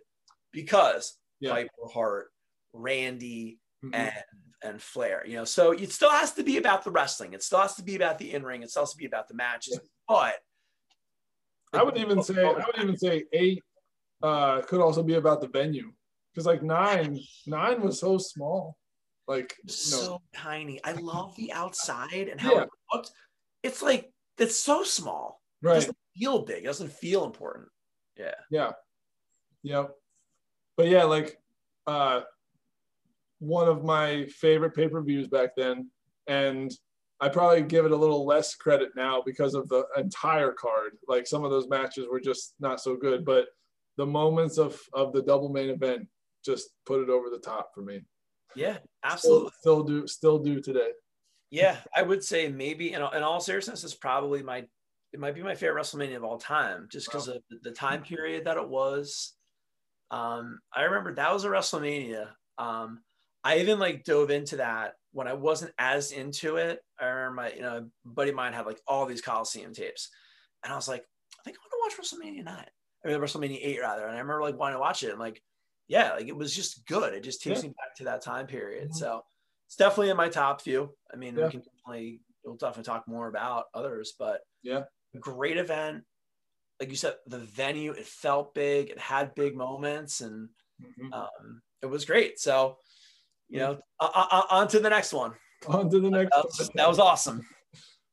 because 0.51 1.17
yeah. 1.39 1.51
Piper 1.51 1.87
Hart, 1.91 2.27
Randy, 2.71 3.57
mm-hmm. 3.83 3.93
and 3.93 4.13
and 4.63 4.81
Flair. 4.81 5.23
You 5.25 5.37
know, 5.37 5.45
so 5.45 5.71
it 5.71 5.91
still 5.91 6.09
has 6.09 6.33
to 6.33 6.43
be 6.43 6.57
about 6.57 6.83
the 6.83 6.91
wrestling. 6.91 7.33
It 7.33 7.43
still 7.43 7.59
has 7.59 7.75
to 7.75 7.83
be 7.83 7.95
about 7.95 8.17
the 8.17 8.33
in 8.33 8.43
ring. 8.43 8.63
It 8.63 8.69
still 8.69 8.83
has 8.83 8.91
to 8.91 8.97
be 8.97 9.05
about 9.05 9.27
the 9.27 9.35
matches. 9.35 9.79
But 10.07 10.35
I 11.73 11.83
would 11.83 11.97
even 11.97 12.23
say 12.23 12.43
I 12.43 12.53
would 12.53 12.77
even 12.81 12.97
say 12.97 13.25
eight 13.33 13.63
uh, 14.23 14.61
could 14.61 14.81
also 14.81 15.03
be 15.03 15.15
about 15.15 15.41
the 15.41 15.47
venue 15.47 15.91
because 16.33 16.45
like 16.45 16.63
nine 16.63 17.19
nine 17.45 17.81
was 17.81 17.99
so 17.99 18.17
small, 18.17 18.77
like 19.27 19.55
so 19.67 20.21
tiny. 20.33 20.79
I 20.83 20.93
love 20.93 21.35
the 21.35 21.53
outside 21.53 22.27
and 22.29 22.39
how 22.39 22.53
yeah. 22.53 22.61
it 22.63 22.69
looked. 22.93 23.11
It's 23.63 23.81
like 23.81 24.11
it's 24.37 24.57
so 24.57 24.83
small. 24.83 25.41
Right. 25.61 25.73
It 25.73 25.79
doesn't 25.79 25.97
feel 26.15 26.45
big. 26.45 26.63
It 26.63 26.67
doesn't 26.67 26.91
feel 26.91 27.25
important. 27.25 27.67
Yeah. 28.17 28.35
Yeah. 28.49 28.71
Yep. 29.63 29.91
But 30.77 30.87
yeah, 30.87 31.03
like 31.03 31.37
uh, 31.87 32.21
one 33.39 33.67
of 33.67 33.83
my 33.83 34.25
favorite 34.25 34.75
pay 34.75 34.87
per 34.87 35.01
views 35.01 35.27
back 35.27 35.51
then, 35.55 35.89
and 36.27 36.71
I 37.19 37.29
probably 37.29 37.63
give 37.63 37.85
it 37.85 37.91
a 37.91 37.95
little 37.95 38.25
less 38.25 38.55
credit 38.55 38.89
now 38.95 39.23
because 39.25 39.55
of 39.55 39.67
the 39.69 39.85
entire 39.97 40.51
card. 40.51 40.93
Like 41.07 41.25
some 41.27 41.43
of 41.43 41.51
those 41.51 41.67
matches 41.67 42.07
were 42.09 42.19
just 42.19 42.55
not 42.59 42.79
so 42.79 42.95
good, 42.95 43.25
but 43.25 43.47
the 43.97 44.05
moments 44.05 44.57
of 44.57 44.79
of 44.93 45.13
the 45.13 45.23
double 45.23 45.49
main 45.49 45.69
event 45.69 46.07
just 46.45 46.69
put 46.85 47.01
it 47.01 47.09
over 47.09 47.29
the 47.29 47.39
top 47.39 47.71
for 47.73 47.81
me. 47.81 48.01
Yeah, 48.55 48.77
absolutely. 49.03 49.51
Still, 49.59 49.83
still 49.83 49.83
do 49.83 50.07
still 50.07 50.39
do 50.39 50.61
today. 50.61 50.91
Yeah, 51.49 51.77
I 51.95 52.01
would 52.01 52.23
say 52.23 52.49
maybe 52.49 52.93
in, 52.93 53.01
in 53.01 53.23
all 53.23 53.39
seriousness, 53.39 53.83
it's 53.83 53.93
probably 53.93 54.43
my 54.43 54.65
it 55.13 55.19
might 55.19 55.35
be 55.35 55.41
my 55.41 55.55
favorite 55.55 55.81
WrestleMania 55.81 56.17
of 56.17 56.23
all 56.23 56.37
time, 56.37 56.87
just 56.91 57.07
because 57.07 57.27
wow. 57.27 57.35
of 57.35 57.41
the 57.63 57.71
time 57.71 58.03
period 58.03 58.45
that 58.45 58.57
it 58.57 58.67
was. 58.67 59.33
Um, 60.11 60.59
I 60.73 60.83
remember 60.83 61.15
that 61.15 61.33
was 61.33 61.45
a 61.45 61.49
WrestleMania. 61.49 62.27
Um, 62.57 63.01
I 63.47 63.59
even 63.59 63.79
like 63.79 64.03
dove 64.03 64.29
into 64.29 64.57
that 64.57 64.95
when 65.13 65.25
I 65.25 65.31
wasn't 65.31 65.71
as 65.79 66.11
into 66.11 66.57
it. 66.57 66.81
I 66.99 67.05
remember 67.05 67.35
my, 67.35 67.53
you 67.53 67.61
know, 67.61 67.87
buddy 68.03 68.31
of 68.31 68.35
mine 68.35 68.51
had 68.51 68.65
like 68.65 68.81
all 68.85 69.05
these 69.05 69.21
Coliseum 69.21 69.73
tapes. 69.73 70.09
And 70.65 70.73
I 70.73 70.75
was 70.75 70.89
like, 70.89 71.05
I 71.39 71.43
think 71.45 71.55
I 71.55 71.63
want 71.63 71.93
to 71.93 71.97
watch 71.97 72.33
WrestleMania 72.33 72.43
9. 72.43 72.65
I 73.05 73.07
mean, 73.07 73.17
WrestleMania 73.19 73.59
8 73.61 73.79
rather. 73.79 74.01
And 74.05 74.17
I 74.17 74.19
remember 74.19 74.41
like 74.41 74.59
wanting 74.59 74.75
to 74.75 74.81
watch 74.81 75.01
it. 75.03 75.11
And 75.11 75.19
like, 75.19 75.41
yeah, 75.87 76.15
like 76.15 76.27
it 76.27 76.35
was 76.35 76.53
just 76.53 76.85
good. 76.87 77.13
It 77.13 77.23
just 77.23 77.41
takes 77.41 77.63
yeah. 77.63 77.69
me 77.69 77.75
back 77.77 77.95
to 77.95 78.03
that 78.03 78.21
time 78.21 78.47
period. 78.47 78.89
Mm-hmm. 78.89 78.97
So 78.97 79.21
it's 79.67 79.77
definitely 79.77 80.09
in 80.09 80.17
my 80.17 80.27
top 80.27 80.61
few. 80.61 80.89
I 81.13 81.15
mean, 81.15 81.37
yeah. 81.37 81.45
we 81.45 81.51
can 81.51 81.61
definitely, 81.61 82.19
we'll 82.43 82.55
definitely 82.55 82.83
talk 82.83 83.07
more 83.07 83.29
about 83.29 83.67
others, 83.73 84.13
but 84.19 84.41
yeah, 84.61 84.83
great 85.21 85.55
event. 85.55 86.03
Like 86.81 86.89
you 86.89 86.97
said, 86.97 87.15
the 87.27 87.39
venue, 87.39 87.91
it 87.91 88.05
felt 88.05 88.53
big, 88.53 88.89
it 88.89 88.99
had 88.99 89.35
big 89.35 89.55
moments, 89.55 90.19
and 90.19 90.49
mm-hmm. 90.83 91.13
um, 91.13 91.61
it 91.81 91.87
was 91.87 92.05
great. 92.05 92.39
So, 92.39 92.77
you 93.49 93.59
know, 93.59 93.79
uh, 93.99 94.09
uh, 94.13 94.41
on 94.49 94.67
to 94.69 94.79
the 94.79 94.89
next 94.89 95.13
one. 95.13 95.33
On 95.67 95.89
to 95.89 95.99
the 95.99 96.09
next 96.09 96.31
that 96.35 96.45
was, 96.45 96.71
that 96.75 96.87
was 96.87 96.99
awesome. 96.99 97.45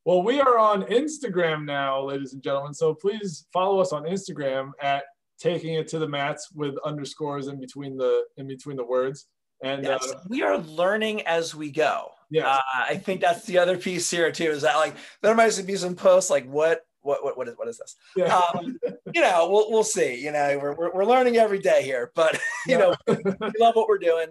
Well, 0.04 0.22
we 0.22 0.40
are 0.40 0.58
on 0.58 0.82
Instagram 0.84 1.64
now, 1.64 2.02
ladies 2.02 2.34
and 2.34 2.42
gentlemen. 2.42 2.74
So 2.74 2.94
please 2.94 3.46
follow 3.52 3.80
us 3.80 3.92
on 3.92 4.04
Instagram 4.04 4.72
at 4.82 5.04
taking 5.38 5.74
it 5.74 5.88
to 5.88 5.98
the 5.98 6.08
mats 6.08 6.50
with 6.54 6.74
underscores 6.84 7.48
in 7.48 7.58
between 7.58 7.96
the 7.96 8.24
in 8.36 8.46
between 8.46 8.76
the 8.76 8.84
words. 8.84 9.26
And 9.62 9.82
yes, 9.82 10.12
uh, 10.12 10.20
we 10.28 10.42
are 10.42 10.58
learning 10.58 11.22
as 11.22 11.54
we 11.54 11.70
go. 11.70 12.10
Yeah, 12.30 12.48
uh, 12.48 12.60
I 12.74 12.96
think 12.96 13.20
that's 13.20 13.44
the 13.44 13.58
other 13.58 13.78
piece 13.78 14.10
here 14.10 14.30
too. 14.30 14.50
Is 14.50 14.62
that 14.62 14.76
like 14.76 14.94
there 15.22 15.34
might 15.34 15.62
be 15.66 15.76
some 15.76 15.94
posts 15.94 16.30
like 16.30 16.46
what 16.46 16.82
what 17.00 17.24
what 17.24 17.36
what 17.38 17.48
is 17.48 17.54
what 17.56 17.68
is 17.68 17.78
this? 17.78 17.96
Yeah. 18.16 18.40
Um, 18.54 18.78
you 19.14 19.22
know, 19.22 19.48
we'll 19.50 19.70
we'll 19.70 19.84
see. 19.84 20.22
You 20.22 20.32
know, 20.32 20.58
we're 20.60 20.74
we're, 20.74 20.92
we're 20.92 21.04
learning 21.04 21.38
every 21.38 21.60
day 21.60 21.82
here, 21.82 22.12
but 22.14 22.34
you 22.66 22.78
yeah. 22.78 22.78
know, 22.78 22.94
we 23.08 23.52
love 23.58 23.74
what 23.74 23.88
we're 23.88 23.98
doing 23.98 24.26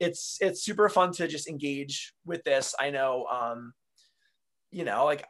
it's 0.00 0.38
it's 0.40 0.62
super 0.62 0.88
fun 0.88 1.12
to 1.12 1.28
just 1.28 1.48
engage 1.48 2.14
with 2.24 2.42
this. 2.42 2.74
I 2.80 2.90
know, 2.90 3.26
um, 3.26 3.74
you 4.70 4.84
know, 4.84 5.04
like 5.04 5.24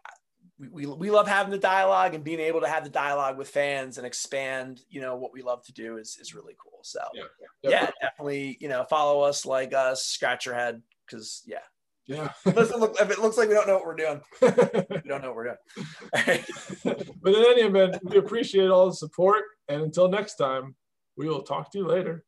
we, 0.58 0.68
we, 0.68 0.86
we 0.86 1.10
love 1.10 1.26
having 1.26 1.50
the 1.50 1.58
dialogue 1.58 2.14
and 2.14 2.22
being 2.22 2.40
able 2.40 2.60
to 2.60 2.68
have 2.68 2.84
the 2.84 2.90
dialogue 2.90 3.36
with 3.36 3.48
fans 3.48 3.98
and 3.98 4.06
expand, 4.06 4.80
you 4.88 5.00
know, 5.00 5.16
what 5.16 5.32
we 5.32 5.42
love 5.42 5.64
to 5.64 5.72
do 5.72 5.96
is, 5.96 6.18
is 6.20 6.34
really 6.34 6.54
cool. 6.62 6.80
So 6.82 7.00
yeah, 7.14 7.22
yeah, 7.62 7.70
yeah 7.70 7.90
definitely, 8.00 8.58
you 8.60 8.68
know, 8.68 8.84
follow 8.84 9.22
us, 9.22 9.44
like 9.44 9.74
us, 9.74 10.04
scratch 10.04 10.46
your 10.46 10.54
head. 10.54 10.82
Cause 11.10 11.42
yeah. 11.46 11.58
Yeah. 12.06 12.30
look, 12.46 13.00
if 13.00 13.10
it 13.10 13.20
looks 13.20 13.36
like 13.36 13.48
we 13.48 13.54
don't 13.54 13.68
know 13.68 13.76
what 13.76 13.86
we're 13.86 13.94
doing, 13.94 14.20
we 14.42 15.08
don't 15.08 15.22
know 15.22 15.32
what 15.32 15.36
we're 15.36 15.44
doing. 15.44 16.44
but 17.22 17.34
in 17.34 17.44
any 17.44 17.62
event, 17.62 17.98
we 18.02 18.18
appreciate 18.18 18.68
all 18.68 18.86
the 18.86 18.96
support. 18.96 19.42
And 19.68 19.82
until 19.82 20.08
next 20.08 20.34
time, 20.34 20.74
we 21.16 21.28
will 21.28 21.42
talk 21.42 21.70
to 21.72 21.78
you 21.78 21.86
later. 21.86 22.24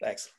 Thanks. 0.00 0.30